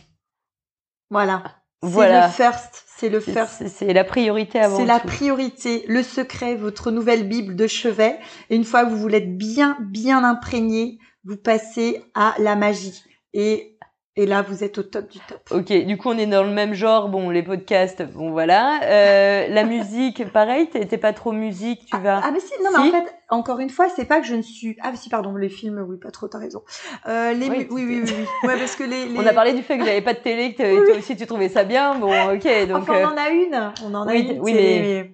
Voilà. 1.09 1.43
C'est 1.82 2.22
le 2.22 2.28
first. 2.30 2.86
C'est 2.97 3.09
le 3.09 3.20
first. 3.20 3.67
C'est 3.67 3.93
la 3.93 4.03
priorité 4.03 4.59
avant 4.59 4.78
C'est 4.78 4.86
la 4.86 4.99
priorité. 4.99 5.86
Le 5.88 6.03
secret, 6.03 6.55
votre 6.55 6.91
nouvelle 6.91 7.28
Bible 7.28 7.55
de 7.55 7.67
chevet. 7.67 8.20
Et 8.49 8.55
une 8.55 8.65
fois 8.65 8.84
que 8.84 8.89
vous 8.89 8.97
voulez 8.97 9.17
être 9.17 9.38
bien, 9.38 9.78
bien 9.82 10.24
imprégné, 10.24 10.99
vous 11.24 11.38
passez 11.38 12.03
à 12.15 12.36
la 12.39 12.55
magie. 12.55 13.03
Et 13.34 13.78
et 14.16 14.26
là, 14.26 14.41
vous 14.41 14.64
êtes 14.64 14.78
au 14.78 14.84
top 14.84 15.10
du 15.10 15.20
top. 15.20 15.39
Ok, 15.51 15.72
du 15.86 15.97
coup, 15.97 16.10
on 16.10 16.18
est 16.18 16.26
dans 16.26 16.43
le 16.43 16.49
même 16.49 16.74
genre. 16.74 17.07
Bon, 17.07 17.30
les 17.30 17.43
podcasts, 17.43 18.03
bon 18.03 18.32
voilà. 18.32 18.82
Euh, 18.84 19.47
la 19.47 19.64
musique, 19.64 20.30
pareil, 20.34 20.68
t'es 20.68 20.97
pas 20.97 21.14
trop 21.14 21.32
musique, 21.32 21.86
tu 21.86 21.97
vas. 21.97 22.20
Ah, 22.22 22.32
mais 22.32 22.39
si, 22.39 22.51
non, 22.62 22.72
mais 22.74 22.89
en 22.89 22.91
fait, 22.91 23.16
encore 23.30 23.60
une 23.60 23.70
fois, 23.70 23.88
c'est 23.88 24.03
pas 24.03 24.20
que 24.20 24.28
je 24.28 24.36
ne 24.36 24.41
suis. 24.41 24.76
Ah, 24.82 24.93
si, 24.95 25.07
pardon, 25.10 25.36
les 25.36 25.47
films, 25.47 25.86
oui, 25.88 25.97
pas 25.97 26.12
trop, 26.12 26.28
t'as 26.28 26.39
raison. 26.39 26.64
Euh, 27.07 27.32
les 27.34 27.49
oui, 27.49 27.68
oui, 27.70 27.86
oui, 27.86 28.03
oui, 28.03 28.26
Ouais, 28.43 28.57
parce 28.57 28.76
que 28.76 28.84
les, 28.84 29.18
On 29.18 29.26
a 29.26 29.32
parlé 29.32 29.53
du 29.53 29.62
fait 29.62 29.78
que 29.78 29.86
j'avais 29.86 30.01
pas 30.01 30.14
de 30.14 30.20
télé, 30.20 30.53
que 30.53 30.86
toi 30.86 30.97
aussi 30.97 31.16
tu 31.16 31.26
trouvais 31.26 31.47
ça 31.47 31.64
bien. 31.64 31.97
Bon, 31.97 32.12
ok, 32.34 32.68
donc. 32.68 32.82
Enfin, 32.82 32.95
on 32.95 32.95
euh, 32.95 33.14
en 33.14 33.18
a 33.18 33.30
une. 33.30 33.72
On 33.86 33.93
en 33.93 34.05
a 34.05 34.16
une. 34.16 34.41
Oui, 34.41 34.53
mais... 34.53 35.14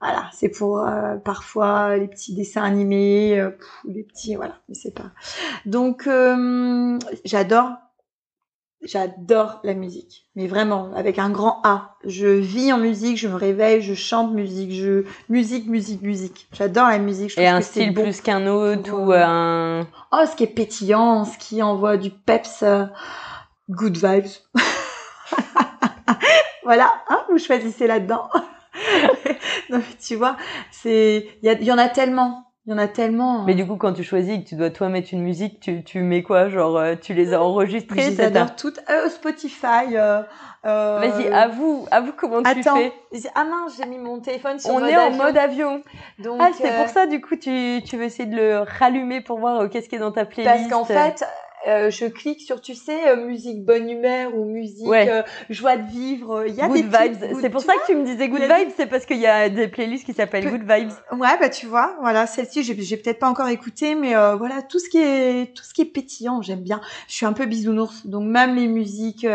voilà, 0.00 0.30
c'est 0.32 0.48
pour 0.48 0.80
euh, 0.80 1.14
parfois 1.16 1.96
les 1.96 2.08
petits 2.08 2.34
dessins 2.34 2.64
animés, 2.64 3.38
euh, 3.38 3.50
les 3.84 4.02
petits, 4.02 4.34
voilà, 4.34 4.56
mais 4.68 4.74
c'est 4.74 4.94
pas. 4.94 5.12
Donc, 5.64 6.08
euh, 6.08 6.98
j'adore 7.24 7.76
J'adore 8.84 9.60
la 9.62 9.74
musique, 9.74 10.26
mais 10.34 10.48
vraiment 10.48 10.90
avec 10.96 11.20
un 11.20 11.30
grand 11.30 11.60
A. 11.62 11.94
Je 12.04 12.26
vis 12.26 12.72
en 12.72 12.78
musique, 12.78 13.16
je 13.16 13.28
me 13.28 13.36
réveille, 13.36 13.80
je 13.80 13.94
chante 13.94 14.32
musique, 14.32 14.72
je 14.72 15.04
musique, 15.28 15.68
musique, 15.68 16.02
musique. 16.02 16.48
J'adore 16.52 16.88
la 16.88 16.98
musique. 16.98 17.38
Et 17.38 17.46
un 17.46 17.60
style 17.60 17.94
plus 17.94 18.20
qu'un 18.20 18.48
autre 18.48 18.92
ou 18.92 19.12
un. 19.12 19.86
Oh, 20.10 20.24
ce 20.28 20.34
qui 20.34 20.42
est 20.42 20.48
pétillant, 20.48 21.24
ce 21.24 21.38
qui 21.38 21.62
envoie 21.62 21.96
du 21.96 22.10
peps, 22.10 22.64
euh, 22.64 22.86
good 23.70 23.96
vibes. 23.96 24.32
voilà, 26.64 26.92
hein, 27.08 27.22
vous 27.30 27.38
choisissez 27.38 27.86
là-dedans. 27.86 28.28
non 29.70 29.78
mais 29.78 29.96
tu 30.04 30.16
vois, 30.16 30.36
c'est 30.72 31.28
il 31.40 31.62
y 31.62 31.70
en 31.70 31.78
a 31.78 31.88
tellement 31.88 32.51
il 32.64 32.70
y 32.70 32.74
en 32.74 32.78
a 32.78 32.86
tellement. 32.86 33.40
Hein. 33.40 33.44
Mais 33.46 33.54
du 33.54 33.66
coup, 33.66 33.76
quand 33.76 33.92
tu 33.92 34.04
choisis 34.04 34.38
que 34.38 34.48
tu 34.48 34.54
dois 34.54 34.70
toi 34.70 34.88
mettre 34.88 35.12
une 35.12 35.22
musique, 35.22 35.58
tu, 35.58 35.82
tu 35.82 36.00
mets 36.00 36.22
quoi 36.22 36.48
Genre, 36.48 36.76
euh, 36.76 36.94
tu 36.94 37.12
les 37.12 37.34
as 37.34 37.42
enregistrées 37.42 38.00
Je 38.00 38.10
les 38.10 38.20
adore 38.20 38.54
toutes. 38.54 38.78
Euh, 38.88 39.08
Spotify. 39.08 39.96
Euh, 39.96 40.22
euh... 40.64 41.00
Vas-y, 41.00 41.26
avoue, 41.26 41.86
avoue 41.90 42.12
comment 42.16 42.40
tu 42.40 42.62
fais. 42.62 42.92
Ah 43.34 43.44
mince, 43.44 43.76
j'ai 43.76 43.86
mis 43.86 43.98
mon 43.98 44.20
téléphone 44.20 44.60
sur 44.60 44.70
On 44.70 44.78
mode 44.78 44.90
est 44.90 44.96
en 44.96 45.10
mode 45.10 45.36
avion. 45.36 45.82
Donc, 46.20 46.40
ah, 46.40 46.50
c'est 46.56 46.76
pour 46.76 46.88
ça, 46.88 47.06
du 47.06 47.20
coup, 47.20 47.34
tu, 47.34 47.82
tu 47.84 47.96
veux 47.96 48.04
essayer 48.04 48.26
de 48.26 48.36
le 48.36 48.58
rallumer 48.60 49.20
pour 49.20 49.40
voir 49.40 49.68
qu'est-ce 49.68 49.88
qui 49.88 49.96
est 49.96 50.00
dans 50.00 50.12
ta 50.12 50.24
playlist. 50.24 50.54
Parce 50.54 50.68
qu'en 50.70 50.84
fait, 50.84 51.24
euh, 51.68 51.90
je 51.90 52.06
clique 52.06 52.40
sur, 52.40 52.60
tu 52.60 52.74
sais, 52.74 53.08
euh, 53.08 53.26
musique 53.26 53.64
bonne 53.64 53.88
humeur 53.88 54.34
ou 54.34 54.44
musique 54.44 54.88
euh, 54.88 55.22
joie 55.48 55.76
de 55.76 55.88
vivre. 55.88 56.44
Il 56.46 56.54
y 56.54 56.60
a 56.60 56.66
good 56.66 56.76
des 56.76 56.82
vibes. 56.82 57.38
C'est 57.40 57.50
pour 57.50 57.60
ça 57.60 57.74
que 57.74 57.86
tu 57.86 57.94
me 57.94 58.04
disais 58.04 58.28
good 58.28 58.42
vibes, 58.42 58.70
c'est 58.76 58.86
parce 58.86 59.06
qu'il 59.06 59.18
y 59.18 59.26
a 59.26 59.48
des 59.48 59.68
playlists 59.68 60.04
qui 60.04 60.12
s'appellent 60.12 60.50
good 60.50 60.62
vibes. 60.62 60.90
Ouais, 61.12 61.38
bah 61.38 61.48
tu 61.48 61.66
vois, 61.66 61.96
voilà, 62.00 62.26
celle-ci, 62.26 62.62
j'ai, 62.62 62.96
peut-être 62.96 63.18
pas 63.18 63.28
encore 63.28 63.48
écouté, 63.48 63.94
mais 63.94 64.14
voilà, 64.36 64.62
tout 64.62 64.78
ce 64.78 64.88
qui 64.88 64.98
est, 64.98 65.54
tout 65.54 65.64
ce 65.64 65.72
qui 65.72 65.82
est 65.82 65.86
pétillant, 65.86 66.42
j'aime 66.42 66.62
bien. 66.62 66.80
Je 67.08 67.14
suis 67.14 67.26
un 67.26 67.32
peu 67.32 67.46
bisounours, 67.46 68.06
donc 68.06 68.24
même 68.24 68.56
les 68.56 68.66
musiques 68.66 69.26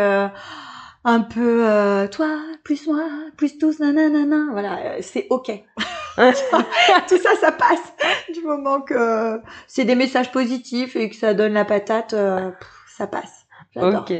un 1.04 1.20
peu 1.20 2.08
toi 2.10 2.38
plus 2.64 2.86
moi 2.86 3.08
plus 3.36 3.56
tous 3.56 3.78
nanana 3.78 4.48
voilà 4.52 5.00
c'est 5.00 5.26
ok 5.30 5.52
tout 7.08 7.18
ça, 7.18 7.36
ça 7.40 7.52
passe 7.52 7.94
du 8.32 8.42
moment 8.42 8.80
que 8.80 9.40
c'est 9.66 9.84
des 9.84 9.94
messages 9.94 10.32
positifs 10.32 10.96
et 10.96 11.08
que 11.08 11.16
ça 11.16 11.34
donne 11.34 11.52
la 11.52 11.64
patate, 11.64 12.12
euh, 12.14 12.50
ça 12.96 13.06
passe. 13.06 13.46
Ok. 13.76 14.12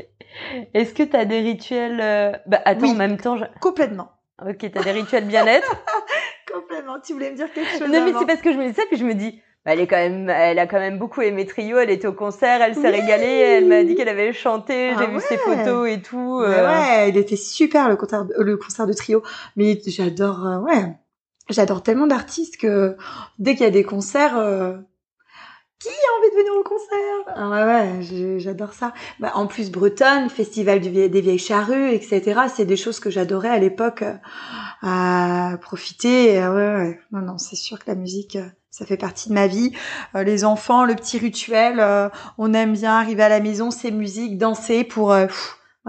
Est-ce 0.74 0.94
que 0.94 1.02
tu 1.02 1.16
as 1.16 1.24
des 1.24 1.40
rituels 1.40 2.00
euh, 2.00 2.32
Bah 2.46 2.60
attends, 2.64 2.90
en 2.90 2.94
même 2.94 3.16
temps, 3.16 3.36
complètement. 3.60 4.12
Ok, 4.46 4.70
t'as 4.72 4.82
des 4.84 4.92
rituels 4.92 5.24
bien-être 5.24 5.74
Complètement. 6.52 7.00
Tu 7.00 7.12
voulais 7.12 7.30
me 7.30 7.36
dire 7.36 7.52
quelque 7.52 7.70
chose 7.70 7.88
Non, 7.88 8.04
mais 8.04 8.12
c'est 8.16 8.26
parce 8.26 8.40
que 8.40 8.52
je 8.52 8.58
me 8.58 8.68
disais, 8.68 8.84
puis 8.88 8.96
je 8.96 9.04
me 9.04 9.14
dis, 9.14 9.42
bah, 9.64 9.72
elle 9.72 9.80
est 9.80 9.88
quand 9.88 9.96
même, 9.96 10.30
elle 10.30 10.58
a 10.60 10.66
quand 10.68 10.78
même 10.78 10.98
beaucoup 10.98 11.22
aimé 11.22 11.44
Trio. 11.44 11.78
Elle 11.78 11.90
était 11.90 12.06
au 12.06 12.12
concert, 12.12 12.62
elle 12.62 12.76
s'est 12.76 12.88
régalée. 12.88 13.26
Elle 13.26 13.66
m'a 13.66 13.82
dit 13.82 13.96
qu'elle 13.96 14.08
avait 14.08 14.32
chanté. 14.32 14.92
J'ai 14.96 15.04
ah 15.04 15.06
vu 15.06 15.20
ses 15.20 15.38
photos 15.38 15.88
et 15.88 16.00
tout. 16.00 16.40
Euh... 16.40 16.66
Ouais, 16.66 17.08
il 17.08 17.16
était 17.16 17.36
super 17.36 17.88
le 17.88 17.96
concert, 17.96 18.26
le 18.38 18.56
concert 18.56 18.86
de 18.86 18.92
Trio. 18.92 19.22
Mais 19.56 19.80
j'adore, 19.86 20.46
euh, 20.46 20.58
ouais 20.60 20.94
J'adore 21.48 21.82
tellement 21.82 22.06
d'artistes 22.06 22.58
que 22.58 22.96
dès 23.38 23.54
qu'il 23.54 23.64
y 23.64 23.68
a 23.68 23.70
des 23.70 23.84
concerts, 23.84 24.36
euh, 24.36 24.76
qui 25.80 25.88
a 25.88 26.18
envie 26.18 26.30
de 26.30 26.36
venir 26.36 26.52
au 26.58 26.64
concert? 26.64 27.34
Ah 27.36 27.50
Ouais, 27.50 27.64
ouais, 27.64 28.38
j'adore 28.40 28.72
ça. 28.72 28.92
Bah, 29.20 29.30
en 29.34 29.46
plus, 29.46 29.70
Bretonne, 29.70 30.28
Festival 30.28 30.80
des 30.80 31.20
Vieilles 31.20 31.38
Charrues, 31.38 31.90
etc. 31.92 32.40
C'est 32.54 32.64
des 32.64 32.76
choses 32.76 32.98
que 32.98 33.10
j'adorais 33.10 33.48
à 33.48 33.58
l'époque 33.58 34.02
euh, 34.02 34.14
à 34.82 35.56
profiter. 35.62 36.38
Ouais, 36.40 36.48
ouais, 36.48 37.00
non, 37.12 37.20
non, 37.20 37.38
c'est 37.38 37.56
sûr 37.56 37.78
que 37.78 37.84
la 37.86 37.94
musique, 37.94 38.36
euh, 38.36 38.48
ça 38.70 38.84
fait 38.86 38.96
partie 38.96 39.28
de 39.28 39.34
ma 39.34 39.46
vie. 39.46 39.72
les 40.14 40.44
enfants, 40.44 40.84
le 40.84 40.94
petit 40.94 41.18
rituel, 41.18 41.82
on 42.36 42.52
aime 42.54 42.74
bien 42.74 42.92
arriver 42.96 43.22
à 43.22 43.28
la 43.28 43.40
maison, 43.40 43.70
c'est 43.70 43.90
musique, 43.90 44.38
danser 44.38 44.84
pour... 44.84 45.16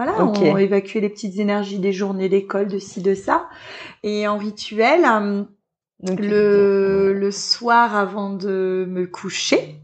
Voilà, 0.02 0.24
on 0.24 0.56
évacuer 0.56 1.02
les 1.02 1.10
petites 1.10 1.38
énergies 1.38 1.78
des 1.78 1.92
journées 1.92 2.30
d'école, 2.30 2.68
de 2.68 2.78
ci, 2.78 3.02
de 3.02 3.14
ça. 3.14 3.50
Et 4.02 4.26
en 4.26 4.38
rituel, 4.38 5.04
euh, 5.04 5.44
le, 6.02 7.12
le 7.12 7.30
soir 7.30 7.94
avant 7.94 8.32
de 8.32 8.86
me 8.88 9.04
coucher, 9.06 9.76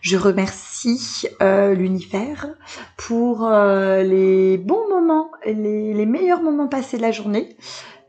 je 0.00 0.16
remercie 0.16 1.26
euh, 1.42 1.74
l'univers 1.74 2.54
pour 2.96 3.48
euh, 3.48 4.04
les 4.04 4.58
bons 4.58 4.88
moments, 4.88 5.32
les, 5.44 5.92
les 5.92 6.06
meilleurs 6.06 6.42
moments 6.42 6.68
passés 6.68 6.96
de 6.96 7.02
la 7.02 7.10
journée. 7.10 7.56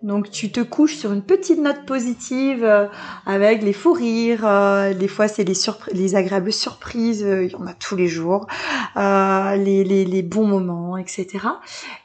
Donc 0.04 0.30
tu 0.30 0.52
te 0.52 0.60
couches 0.60 0.98
sur 0.98 1.14
une 1.14 1.22
petite 1.22 1.60
note 1.60 1.86
positive 1.86 2.66
euh, 2.66 2.88
avec 3.26 3.64
les 3.64 3.72
fous 3.72 3.94
rires. 3.94 4.46
Euh, 4.46 4.94
des 4.94 5.08
fois 5.08 5.30
c'est 5.30 5.46
les, 5.46 5.56
les 5.94 6.16
agréables 6.16 6.52
surprises. 6.52 7.24
Euh, 7.24 7.46
il 7.46 7.52
y 7.52 7.56
en 7.56 7.66
a 7.66 7.74
tous 7.74 7.96
les 7.96 8.10
jours. 8.10 8.46
Les, 8.98 9.84
les, 9.86 10.04
les, 10.04 10.22
bons 10.22 10.46
moments, 10.46 10.98
etc. 10.98 11.28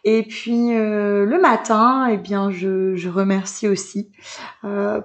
Et 0.04 0.22
puis 0.22 0.70
le 0.70 1.38
matin, 1.40 2.06
eh 2.10 2.16
bien 2.16 2.50
je, 2.50 2.94
je 2.94 3.08
remercie 3.08 3.66
aussi 3.66 4.10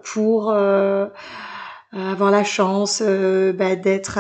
pour 0.04 0.52
avoir 0.52 2.32
la 2.32 2.44
chance 2.44 3.02
bah, 3.02 3.76
d'être 3.76 4.20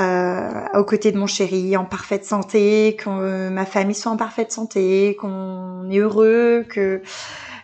aux 0.78 0.84
côtés 0.84 1.11
de 1.11 1.17
mon 1.17 1.28
chéri 1.28 1.78
en 1.78 1.86
parfaite 1.86 2.26
santé, 2.26 2.95
que 2.97 3.49
ma 3.49 3.65
famille 3.65 3.95
soit 3.95 4.11
en 4.11 4.17
parfaite 4.17 4.51
santé, 4.51 5.15
qu'on 5.19 5.89
est 5.89 5.99
heureux, 5.99 6.65
que 6.69 7.01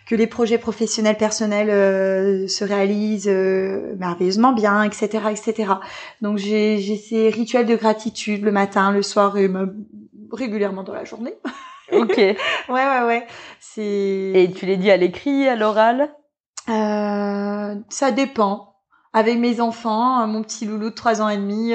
que 0.09 0.15
les 0.15 0.25
projets 0.25 0.57
professionnels 0.57 1.17
personnels 1.17 1.69
euh, 1.69 2.47
se 2.47 2.63
réalisent 2.63 3.29
euh, 3.29 3.95
merveilleusement 3.99 4.53
bien, 4.53 4.81
etc., 4.81 5.07
etc. 5.29 5.73
Donc 6.21 6.39
j'ai 6.39 6.79
j'ai 6.79 6.97
ces 6.97 7.29
rituels 7.29 7.67
de 7.67 7.75
gratitude 7.75 8.43
le 8.43 8.51
matin, 8.51 8.91
le 8.91 9.03
soir 9.03 9.37
et 9.37 9.47
même 9.47 9.85
régulièrement 10.33 10.81
dans 10.83 10.93
la 10.93 11.05
journée. 11.05 11.35
Ok. 11.91 12.17
ouais 12.17 12.35
ouais 12.69 13.03
ouais. 13.03 13.25
C'est. 13.59 13.81
Et 13.81 14.51
tu 14.55 14.67
les 14.67 14.77
dis 14.77 14.91
à 14.91 14.97
l'écrit, 14.97 15.47
à 15.47 15.55
l'oral? 15.55 16.13
Euh, 16.69 17.73
Ça 17.89 18.11
dépend. 18.11 18.75
Avec 19.11 19.39
mes 19.39 19.59
enfants, 19.59 20.27
mon 20.27 20.43
petit 20.43 20.67
loulou 20.67 20.91
de 20.91 20.95
trois 20.95 21.19
ans 21.19 21.29
et 21.29 21.37
demi, 21.37 21.73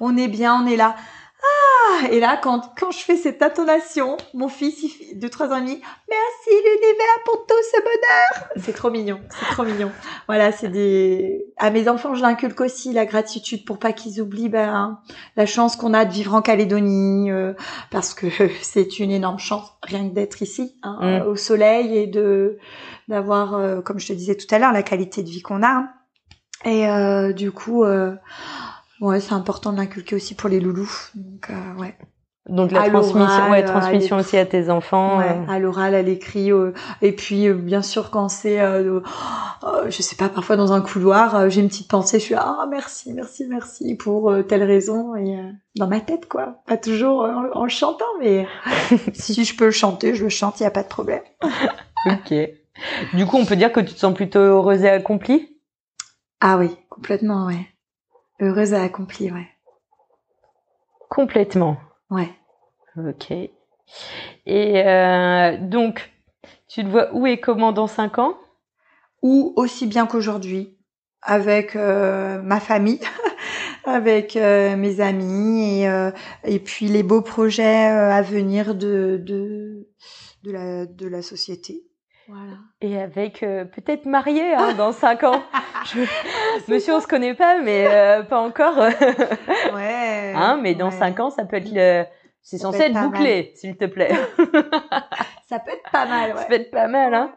on 0.00 0.16
est 0.16 0.28
bien, 0.28 0.62
on 0.62 0.66
est 0.66 0.76
là. 0.76 0.96
Ah, 1.42 2.08
et 2.10 2.20
là, 2.20 2.38
quand, 2.42 2.72
quand 2.78 2.90
je 2.90 2.98
fais 2.98 3.16
cette 3.16 3.42
intonation, 3.42 4.16
mon 4.34 4.48
fils 4.48 4.84
de 5.14 5.28
3 5.28 5.48
ans 5.48 5.56
et 5.56 5.60
demi, 5.60 5.80
merci 6.08 6.50
l'univers 6.50 7.24
pour 7.24 7.46
tout 7.46 7.54
ce 7.72 7.80
bonheur. 7.80 8.48
C'est 8.56 8.74
trop 8.74 8.90
mignon, 8.90 9.20
c'est 9.30 9.54
trop 9.54 9.64
mignon. 9.64 9.90
Voilà, 10.26 10.52
c'est 10.52 10.68
des. 10.68 11.46
À 11.56 11.70
mes 11.70 11.88
enfants, 11.88 12.14
je 12.14 12.22
l'inculque 12.22 12.60
aussi 12.60 12.92
la 12.92 13.06
gratitude 13.06 13.64
pour 13.64 13.78
pas 13.78 13.92
qu'ils 13.92 14.20
oublient 14.20 14.48
ben, 14.48 15.00
la 15.36 15.46
chance 15.46 15.76
qu'on 15.76 15.94
a 15.94 16.04
de 16.04 16.12
vivre 16.12 16.34
en 16.34 16.42
Calédonie, 16.42 17.30
euh, 17.30 17.54
parce 17.90 18.14
que 18.14 18.26
c'est 18.62 18.98
une 18.98 19.10
énorme 19.10 19.38
chance 19.38 19.72
rien 19.82 20.08
que 20.08 20.14
d'être 20.14 20.42
ici, 20.42 20.76
hein, 20.82 21.20
mm. 21.20 21.26
au 21.26 21.36
soleil 21.36 21.96
et 21.96 22.06
de 22.06 22.58
d'avoir, 23.08 23.54
euh, 23.54 23.80
comme 23.80 23.98
je 23.98 24.08
te 24.08 24.12
disais 24.12 24.36
tout 24.36 24.52
à 24.54 24.58
l'heure, 24.58 24.72
la 24.72 24.82
qualité 24.82 25.22
de 25.22 25.28
vie 25.28 25.42
qu'on 25.42 25.62
a. 25.62 25.68
Hein. 25.68 25.90
Et 26.64 26.88
euh, 26.88 27.32
du 27.32 27.52
coup, 27.52 27.84
euh, 27.84 28.14
ouais, 29.00 29.20
c'est 29.20 29.32
important 29.32 29.72
de 29.72 29.78
l'inculquer 29.78 30.16
aussi 30.16 30.34
pour 30.34 30.48
les 30.48 30.60
loulous. 30.60 30.90
Donc, 31.14 31.50
euh, 31.50 31.80
ouais. 31.80 31.96
Donc 32.48 32.72
la 32.72 32.88
transmission, 32.88 33.50
ouais, 33.50 33.64
transmission 33.64 34.16
aussi 34.16 34.36
à 34.36 34.46
tes 34.46 34.70
enfants. 34.70 35.18
Ouais, 35.18 35.38
à 35.46 35.58
l'oral, 35.58 35.94
à 35.94 36.02
l'écrit, 36.02 36.50
et 37.00 37.12
puis 37.12 37.52
bien 37.52 37.82
sûr 37.82 38.10
quand 38.10 38.28
c'est, 38.28 38.60
euh, 38.60 39.00
je 39.88 40.02
sais 40.02 40.16
pas, 40.16 40.28
parfois 40.28 40.56
dans 40.56 40.72
un 40.72 40.80
couloir, 40.80 41.48
j'ai 41.50 41.60
une 41.60 41.68
petite 41.68 41.88
pensée, 41.88 42.18
je 42.18 42.24
suis 42.24 42.34
ah 42.34 42.66
merci, 42.68 43.12
merci, 43.12 43.46
merci 43.48 43.94
pour 43.94 44.34
telle 44.48 44.64
raison 44.64 45.14
et 45.14 45.36
dans 45.76 45.86
ma 45.86 46.00
tête 46.00 46.28
quoi, 46.28 46.62
pas 46.66 46.78
toujours 46.78 47.28
en, 47.54 47.68
chantant, 47.68 48.04
mais 48.18 48.48
si 49.12 49.44
je 49.44 49.54
peux 49.54 49.66
le 49.66 49.70
chanter, 49.70 50.14
je 50.14 50.24
le 50.24 50.30
chante, 50.30 50.58
il 50.58 50.64
y 50.64 50.66
a 50.66 50.72
pas 50.72 50.82
de 50.82 50.88
problème. 50.88 51.22
ok. 52.06 52.34
Du 53.14 53.26
coup, 53.26 53.36
on 53.36 53.44
peut 53.44 53.56
dire 53.56 53.70
que 53.70 53.80
tu 53.80 53.94
te 53.94 53.98
sens 53.98 54.14
plutôt 54.14 54.40
heureuse 54.40 54.82
et 54.82 54.88
accomplie? 54.88 55.56
Ah 56.40 56.56
oui, 56.56 56.70
complètement, 56.88 57.46
ouais. 57.46 57.66
Heureuse 58.40 58.72
et 58.72 58.76
accomplie, 58.76 59.30
ouais. 59.30 59.48
Complètement. 61.10 61.76
Ouais. 62.10 62.30
Ok. 62.96 63.30
Et 64.46 64.86
euh, 64.86 65.58
donc, 65.60 66.10
tu 66.68 66.82
te 66.82 66.88
vois 66.88 67.12
où 67.12 67.26
et 67.26 67.40
comment 67.40 67.72
dans 67.72 67.86
cinq 67.86 68.18
ans? 68.18 68.38
Ou 69.22 69.52
aussi 69.56 69.86
bien 69.86 70.06
qu'aujourd'hui, 70.06 70.78
avec 71.20 71.76
euh, 71.76 72.40
ma 72.40 72.60
famille, 72.60 73.00
avec 73.84 74.36
euh, 74.36 74.76
mes 74.76 75.00
amis 75.00 75.82
et, 75.82 76.10
et 76.44 76.58
puis 76.58 76.86
les 76.86 77.02
beaux 77.02 77.20
projets 77.22 77.84
à 77.86 78.22
venir 78.22 78.74
de, 78.74 79.20
de, 79.22 79.88
de, 80.44 80.50
la, 80.52 80.86
de 80.86 81.06
la 81.06 81.20
société. 81.20 81.89
Voilà. 82.30 82.58
Et 82.80 82.96
avec 82.96 83.42
euh, 83.42 83.64
peut-être 83.64 84.06
marié 84.06 84.54
hein, 84.54 84.74
dans 84.74 84.92
5 84.92 85.24
ans. 85.24 85.42
Je... 85.86 86.00
Monsieur, 86.70 86.94
on 86.94 87.00
se 87.00 87.08
connaît 87.08 87.34
pas, 87.34 87.60
mais 87.60 87.86
euh, 87.88 88.22
pas 88.22 88.40
encore. 88.40 88.78
ouais. 88.78 90.32
Hein, 90.36 90.60
mais 90.62 90.76
dans 90.76 90.92
5 90.92 91.18
ans, 91.18 91.30
ça 91.30 91.44
peut 91.44 91.56
être 91.56 91.72
le... 91.72 92.04
C'est 92.40 92.58
censé 92.58 92.82
être, 92.82 93.02
bouclé, 93.02 93.52
s'il 93.56 93.76
te 93.76 93.84
plaît. 93.84 94.12
ça 95.48 95.58
peut 95.58 95.72
être 95.72 95.90
pas 95.90 96.06
mal, 96.06 96.32
ouais. 96.32 96.38
Ça 96.38 96.44
peut 96.44 96.54
être 96.54 96.70
pas 96.70 96.86
mal, 96.86 97.14
hein. 97.14 97.34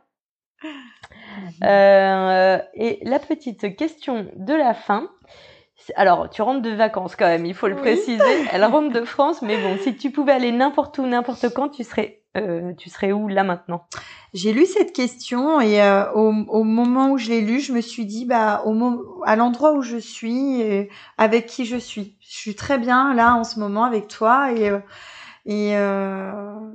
Euh, 1.63 2.59
et 2.75 2.99
la 3.03 3.19
petite 3.19 3.75
question 3.75 4.27
de 4.35 4.53
la 4.53 4.73
fin. 4.73 5.09
Alors, 5.95 6.29
tu 6.29 6.41
rentres 6.41 6.61
de 6.61 6.71
vacances 6.71 7.15
quand 7.15 7.27
même, 7.27 7.45
il 7.45 7.53
faut 7.53 7.67
le 7.67 7.75
préciser. 7.75 8.23
Elle 8.51 8.65
rentre 8.65 8.93
de 8.93 9.03
France, 9.05 9.41
mais 9.41 9.57
bon, 9.57 9.77
si 9.81 9.95
tu 9.95 10.11
pouvais 10.11 10.33
aller 10.33 10.51
n'importe 10.51 10.97
où, 10.97 11.05
n'importe 11.05 11.53
quand, 11.53 11.69
tu 11.69 11.83
serais 11.83 12.23
euh, 12.35 12.73
tu 12.73 12.89
serais 12.89 13.11
où 13.11 13.27
là 13.27 13.43
maintenant? 13.43 13.85
J'ai 14.33 14.53
lu 14.53 14.65
cette 14.65 14.91
question 14.91 15.61
et 15.61 15.83
euh, 15.83 16.11
au, 16.13 16.33
au, 16.47 16.63
moment 16.63 17.11
où 17.11 17.19
je 17.19 17.29
l'ai 17.29 17.41
lu, 17.41 17.59
je 17.59 17.71
me 17.71 17.81
suis 17.81 18.07
dit 18.07 18.25
bah 18.25 18.63
au 18.65 19.21
à 19.23 19.35
l'endroit 19.35 19.73
où 19.73 19.83
je 19.83 19.97
suis 19.97 20.59
et 20.61 20.89
avec 21.19 21.45
qui 21.45 21.65
je 21.65 21.77
suis. 21.77 22.17
Je 22.21 22.35
suis 22.35 22.55
très 22.55 22.79
bien 22.79 23.13
là 23.13 23.35
en 23.35 23.43
ce 23.43 23.59
moment 23.59 23.83
avec 23.83 24.07
toi 24.07 24.51
et 24.51 24.71
euh, 24.71 24.79
et 25.45 25.75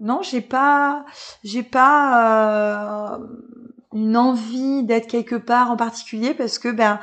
non, 0.01 0.20
j'ai 0.22 0.43
pas 0.43 1.05
j'ai 1.43 1.64
pas 1.64 3.18
une 3.93 4.16
envie 4.16 4.85
d'être 4.85 5.09
quelque 5.09 5.35
part 5.35 5.72
en 5.72 5.76
particulier 5.76 6.35
parce 6.35 6.60
que 6.60 6.68
ben 6.68 7.01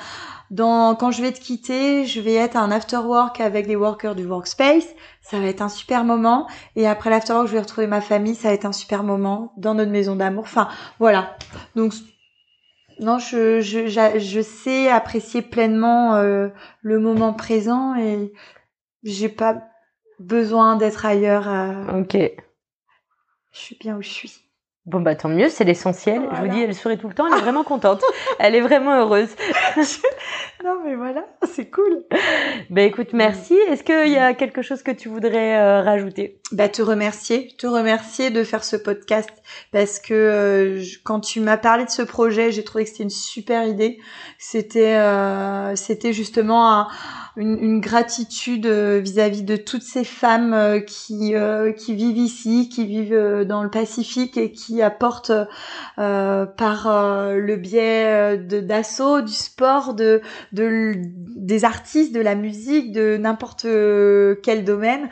dans, 0.52 0.96
quand 0.96 1.12
je 1.12 1.22
vais 1.22 1.32
te 1.32 1.40
quitter, 1.40 2.06
je 2.06 2.22
vais 2.22 2.36
être 2.36 2.56
un 2.56 2.72
after 2.72 2.98
work 2.98 3.42
avec 3.42 3.68
les 3.68 3.76
workers 3.76 4.16
du 4.16 4.26
workspace. 4.26 4.88
Ça 5.22 5.40
va 5.40 5.48
être 5.48 5.62
un 5.62 5.70
super 5.70 6.04
moment. 6.04 6.48
Et 6.76 6.88
après 6.88 7.10
l'after 7.10 7.34
work, 7.34 7.48
je 7.48 7.54
vais 7.54 7.62
retrouver 7.62 7.88
ma 7.88 8.02
famille. 8.02 8.36
Ça 8.36 8.50
va 8.50 8.54
être 8.54 8.66
un 8.66 8.72
super 8.72 9.04
moment 9.04 9.54
dans 9.58 9.74
notre 9.74 9.92
maison 9.92 10.16
d'amour. 10.16 10.44
Enfin, 10.44 10.68
voilà. 11.00 11.36
Donc, 11.76 11.94
non, 13.00 13.18
je, 13.20 13.60
je, 13.62 13.88
je 13.88 14.42
sais 14.42 14.90
apprécier 14.90 15.42
pleinement 15.42 16.16
euh, 16.16 16.50
le 16.82 17.00
moment 17.00 17.34
présent 17.34 17.96
et 17.96 18.32
j'ai 19.04 19.30
pas 19.30 19.64
besoin 20.20 20.76
d'être 20.76 21.06
ailleurs. 21.06 21.50
Euh. 21.50 22.02
Ok. 22.02 22.16
Je 23.52 23.60
suis 23.60 23.78
bien 23.78 23.98
où 23.98 24.02
je 24.02 24.10
suis. 24.10 24.45
Bon 24.86 25.02
bah 25.02 25.16
tant 25.16 25.30
mieux, 25.30 25.50
c'est 25.50 25.64
l'essentiel. 25.64 26.22
Je 26.36 26.42
vous 26.42 26.48
dis, 26.48 26.62
elle 26.62 26.76
sourit 26.76 27.00
tout 27.00 27.08
le 27.08 27.16
temps, 27.16 27.26
elle 27.26 27.40
est 27.40 27.42
vraiment 27.42 27.64
contente. 27.64 28.04
elle 28.40 28.54
est 28.54 28.62
vraiment 28.62 28.96
heureuse. 29.00 29.30
non 30.66 30.82
mais 30.84 30.96
voilà, 30.96 31.26
c'est 31.54 31.70
cool. 31.70 32.04
Bah 32.72 32.82
écoute, 32.82 33.14
merci. 33.14 33.54
Est-ce 33.70 33.84
qu'il 33.84 34.12
y 34.12 34.18
a 34.18 34.34
quelque 34.34 34.64
chose 34.64 34.82
que 34.82 34.92
tu 34.92 35.10
voudrais 35.10 35.58
euh, 35.58 35.82
rajouter? 35.82 36.40
Bah 36.52 36.70
te 36.70 36.82
remercier, 36.82 37.54
te 37.58 37.68
remercier 37.68 38.32
de 38.32 38.44
faire 38.44 38.64
ce 38.64 38.76
podcast 38.76 39.30
parce 39.72 40.00
que 40.00 40.14
euh, 40.14 40.84
quand 41.04 41.20
tu 41.20 41.40
m'as 41.40 41.58
parlé 41.58 41.86
de 41.86 41.90
ce 41.90 42.02
projet, 42.02 42.52
j'ai 42.52 42.64
trouvé 42.64 42.84
que 42.84 42.90
c'était 42.90 43.04
une 43.04 43.10
super 43.10 43.68
idée. 43.68 44.00
C'était 44.40 44.96
euh, 44.96 45.76
c'était 45.76 46.14
justement 46.14 46.72
un 46.72 46.88
une, 47.38 47.58
une 47.60 47.82
gratitude 47.82 48.66
vis-à-vis 48.66 49.44
de 49.44 49.58
toutes 49.58 49.84
ces 49.84 50.04
femmes 50.04 50.82
qui 50.88 51.36
euh, 51.36 51.74
qui 51.74 51.94
vivent 51.94 52.18
ici, 52.18 52.70
qui 52.70 52.86
vivent 52.86 53.44
dans 53.46 53.62
le 53.62 53.70
Pacifique 53.70 54.38
et 54.38 54.52
qui 54.52 54.82
apportent 54.82 55.34
par 55.98 56.88
le 57.34 57.56
biais 57.56 58.38
de 58.38 58.62
d'assaut, 58.62 59.22
du 59.22 59.34
sport, 59.34 59.96
de, 59.96 60.22
de 60.54 60.55
des 60.56 61.66
artistes, 61.66 62.14
de 62.14 62.22
la 62.22 62.36
musique, 62.36 62.92
de 62.92 63.18
n'importe 63.18 63.68
quel 64.44 64.64
domaine. 64.64 65.10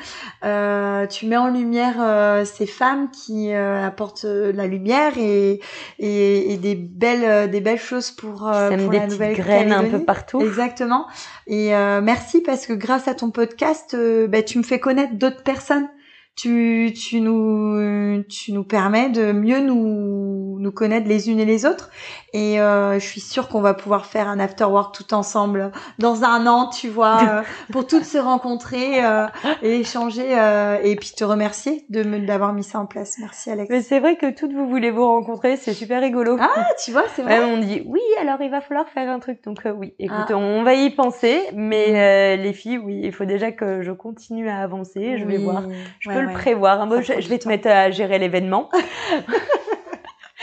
tu 1.09 1.25
mets 1.27 1.37
en 1.37 1.49
lumière 1.49 2.45
ces 2.45 2.65
femmes 2.65 3.09
qui 3.11 3.53
apportent 3.53 4.25
la 4.25 4.67
lumière 4.67 5.17
et, 5.17 5.59
et, 5.99 6.53
et, 6.53 6.57
des 6.57 6.75
belles 6.75 7.49
des 7.49 7.61
belles 7.61 7.79
choses 7.79 8.11
pour, 8.11 8.39
pour 8.39 8.91
la 8.91 9.07
nouvelle 9.07 9.35
graines 9.35 9.71
un 9.71 9.85
peu 9.85 9.99
partout. 10.03 10.41
Exactement. 10.41 11.07
Et 11.47 11.75
euh, 11.75 12.01
merci 12.01 12.41
parce 12.41 12.65
que 12.65 12.73
grâce 12.73 13.07
à 13.07 13.15
ton 13.15 13.31
podcast, 13.31 13.93
euh, 13.93 14.27
bah, 14.27 14.43
tu 14.43 14.57
me 14.57 14.63
fais 14.63 14.79
connaître 14.79 15.15
d'autres 15.15 15.43
personnes 15.43 15.87
tu, 16.35 16.91
tu, 16.95 17.21
nous, 17.21 18.23
tu 18.23 18.53
nous 18.53 18.63
permets 18.63 19.09
de 19.09 19.31
mieux 19.31 19.59
nous, 19.59 20.52
nous 20.63 20.71
connaître 20.71 21.07
les 21.07 21.29
unes 21.29 21.39
et 21.39 21.45
les 21.45 21.65
autres. 21.65 21.91
Et 22.33 22.59
euh, 22.59 22.99
je 22.99 23.05
suis 23.05 23.21
sûre 23.21 23.49
qu'on 23.49 23.61
va 23.61 23.73
pouvoir 23.73 24.05
faire 24.05 24.27
un 24.27 24.39
after 24.39 24.63
work 24.63 24.95
tout 24.95 25.13
ensemble 25.13 25.71
dans 25.99 26.23
un 26.23 26.47
an, 26.47 26.69
tu 26.69 26.89
vois, 26.89 27.19
euh, 27.21 27.41
pour 27.71 27.85
toutes 27.85 28.05
se 28.05 28.17
rencontrer 28.17 29.05
euh, 29.05 29.27
et 29.61 29.81
échanger 29.81 30.25
euh, 30.29 30.79
et 30.83 30.95
puis 30.95 31.11
te 31.15 31.23
remercier 31.23 31.85
de 31.89 32.03
me 32.03 32.19
d'avoir 32.19 32.53
mis 32.53 32.63
ça 32.63 32.79
en 32.79 32.85
place. 32.85 33.17
Merci 33.19 33.51
Alex. 33.51 33.69
Mais 33.69 33.81
c'est 33.81 33.99
vrai 33.99 34.15
que 34.15 34.31
toutes 34.31 34.53
vous 34.53 34.67
voulez 34.67 34.89
vous 34.89 35.05
rencontrer, 35.05 35.57
c'est 35.57 35.73
super 35.73 36.01
rigolo. 36.01 36.37
Ah, 36.39 36.65
tu 36.83 36.91
vois, 36.91 37.03
c'est 37.15 37.21
vrai. 37.21 37.43
on 37.43 37.57
dit 37.57 37.83
oui, 37.85 38.01
alors 38.21 38.41
il 38.41 38.49
va 38.49 38.61
falloir 38.61 38.87
faire 38.87 39.09
un 39.09 39.19
truc. 39.19 39.43
Donc 39.43 39.59
oui, 39.77 39.93
écoute, 39.99 40.29
ah. 40.29 40.37
on 40.37 40.63
va 40.63 40.73
y 40.73 40.89
penser. 40.89 41.41
Mais 41.53 42.37
les 42.37 42.53
filles, 42.53 42.77
oui, 42.77 43.01
il 43.03 43.11
faut 43.11 43.25
déjà 43.25 43.51
que 43.51 43.81
je 43.81 43.91
continue 43.91 44.49
à 44.49 44.59
avancer. 44.59 45.17
Je 45.17 45.25
vais 45.25 45.37
voir. 45.37 45.63
Je 45.99 46.09
peux 46.09 46.21
le 46.21 46.31
prévoir. 46.31 46.81
Hein. 46.81 46.89
je, 47.01 47.19
je, 47.19 47.29
vais 47.29 47.37
te 47.37 47.47
mettre 47.47 47.67
à 47.67 47.91
gérer 47.91 48.17
l'événement. 48.17 48.69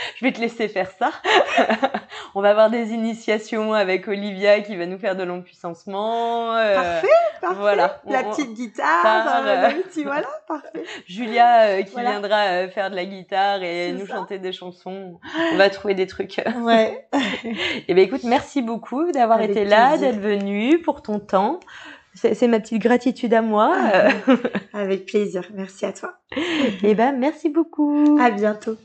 je 0.15 0.25
vais 0.25 0.31
te 0.31 0.39
laisser 0.39 0.67
faire 0.67 0.91
ça. 0.91 1.11
on 2.35 2.41
va 2.41 2.51
avoir 2.51 2.69
des 2.69 2.91
initiations 2.91 3.73
avec 3.73 4.07
Olivia 4.07 4.61
qui 4.61 4.75
va 4.75 4.85
nous 4.85 4.97
faire 4.97 5.15
de 5.15 5.23
l'empuissancement. 5.23 6.55
Euh, 6.55 6.75
parfait, 6.75 7.07
parfait. 7.41 7.55
Voilà. 7.59 8.01
La 8.07 8.23
petite 8.23 8.53
guitare, 8.53 9.43
euh, 9.45 9.69
euh, 9.69 10.03
voilà, 10.03 10.27
parfait. 10.47 10.83
Julia 11.07 11.61
euh, 11.63 11.81
qui 11.83 11.99
viendra 11.99 12.67
faire 12.69 12.89
de 12.89 12.95
la 12.95 13.05
guitare 13.05 13.63
et 13.63 13.91
nous 13.91 14.05
chanter 14.05 14.39
des 14.39 14.51
chansons. 14.51 15.19
On 15.53 15.57
va 15.57 15.69
trouver 15.69 15.93
des 15.93 16.07
trucs. 16.07 16.41
Ouais. 16.61 17.07
et 17.43 17.85
eh 17.87 17.93
ben 17.93 18.03
écoute, 18.03 18.23
merci 18.23 18.61
beaucoup 18.61 19.11
d'avoir 19.11 19.41
été 19.41 19.65
là, 19.65 19.97
d'être 19.97 20.19
venu 20.19 20.81
pour 20.81 21.01
ton 21.01 21.19
temps. 21.19 21.59
C'est 22.13 22.47
ma 22.47 22.59
petite 22.59 22.81
gratitude 22.81 23.33
à 23.33 23.41
moi. 23.41 23.73
Avec 24.73 25.05
plaisir. 25.05 25.47
Merci 25.53 25.85
à 25.85 25.93
toi. 25.93 26.13
Eh 26.83 26.93
ben, 26.93 27.17
merci 27.17 27.49
beaucoup. 27.49 28.17
À 28.19 28.31
bientôt. 28.31 28.75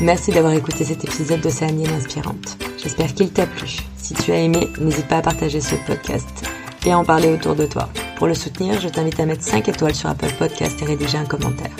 Merci 0.00 0.30
d'avoir 0.30 0.54
écouté 0.54 0.84
cet 0.84 1.04
épisode 1.04 1.40
d'Océanienne 1.40 1.92
Inspirante. 1.92 2.56
J'espère 2.82 3.12
qu'il 3.12 3.30
t'a 3.32 3.46
plu. 3.46 3.76
Si 3.96 4.14
tu 4.14 4.32
as 4.32 4.38
aimé, 4.38 4.66
n'hésite 4.80 5.06
pas 5.08 5.18
à 5.18 5.22
partager 5.22 5.60
ce 5.60 5.74
podcast 5.86 6.48
et 6.86 6.92
à 6.92 6.98
en 6.98 7.04
parler 7.04 7.28
autour 7.28 7.54
de 7.54 7.66
toi. 7.66 7.90
Pour 8.16 8.26
le 8.26 8.34
soutenir, 8.34 8.80
je 8.80 8.88
t'invite 8.88 9.20
à 9.20 9.26
mettre 9.26 9.44
5 9.44 9.68
étoiles 9.68 9.94
sur 9.94 10.08
Apple 10.08 10.32
Podcast 10.38 10.80
et 10.80 10.84
rédiger 10.86 11.18
un 11.18 11.26
commentaire. 11.26 11.70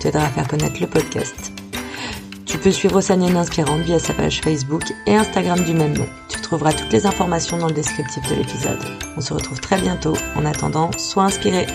Tu 0.00 0.06
aideras 0.06 0.26
à 0.26 0.30
faire 0.30 0.46
connaître 0.46 0.80
le 0.80 0.86
podcast. 0.86 1.52
Tu 2.46 2.58
peux 2.58 2.70
suivre 2.70 2.96
Océanienne 2.96 3.36
Inspirante 3.36 3.80
via 3.80 3.98
sa 3.98 4.14
page 4.14 4.40
Facebook 4.40 4.84
et 5.06 5.16
Instagram 5.16 5.58
du 5.64 5.74
même 5.74 5.98
nom. 5.98 6.06
Tu 6.28 6.40
trouveras 6.40 6.72
toutes 6.72 6.92
les 6.92 7.04
informations 7.04 7.58
dans 7.58 7.66
le 7.66 7.74
descriptif 7.74 8.22
de 8.30 8.36
l'épisode. 8.36 8.78
On 9.16 9.20
se 9.20 9.34
retrouve 9.34 9.60
très 9.60 9.80
bientôt. 9.80 10.14
En 10.36 10.44
attendant, 10.44 10.90
sois 10.96 11.24
inspiré. 11.24 11.66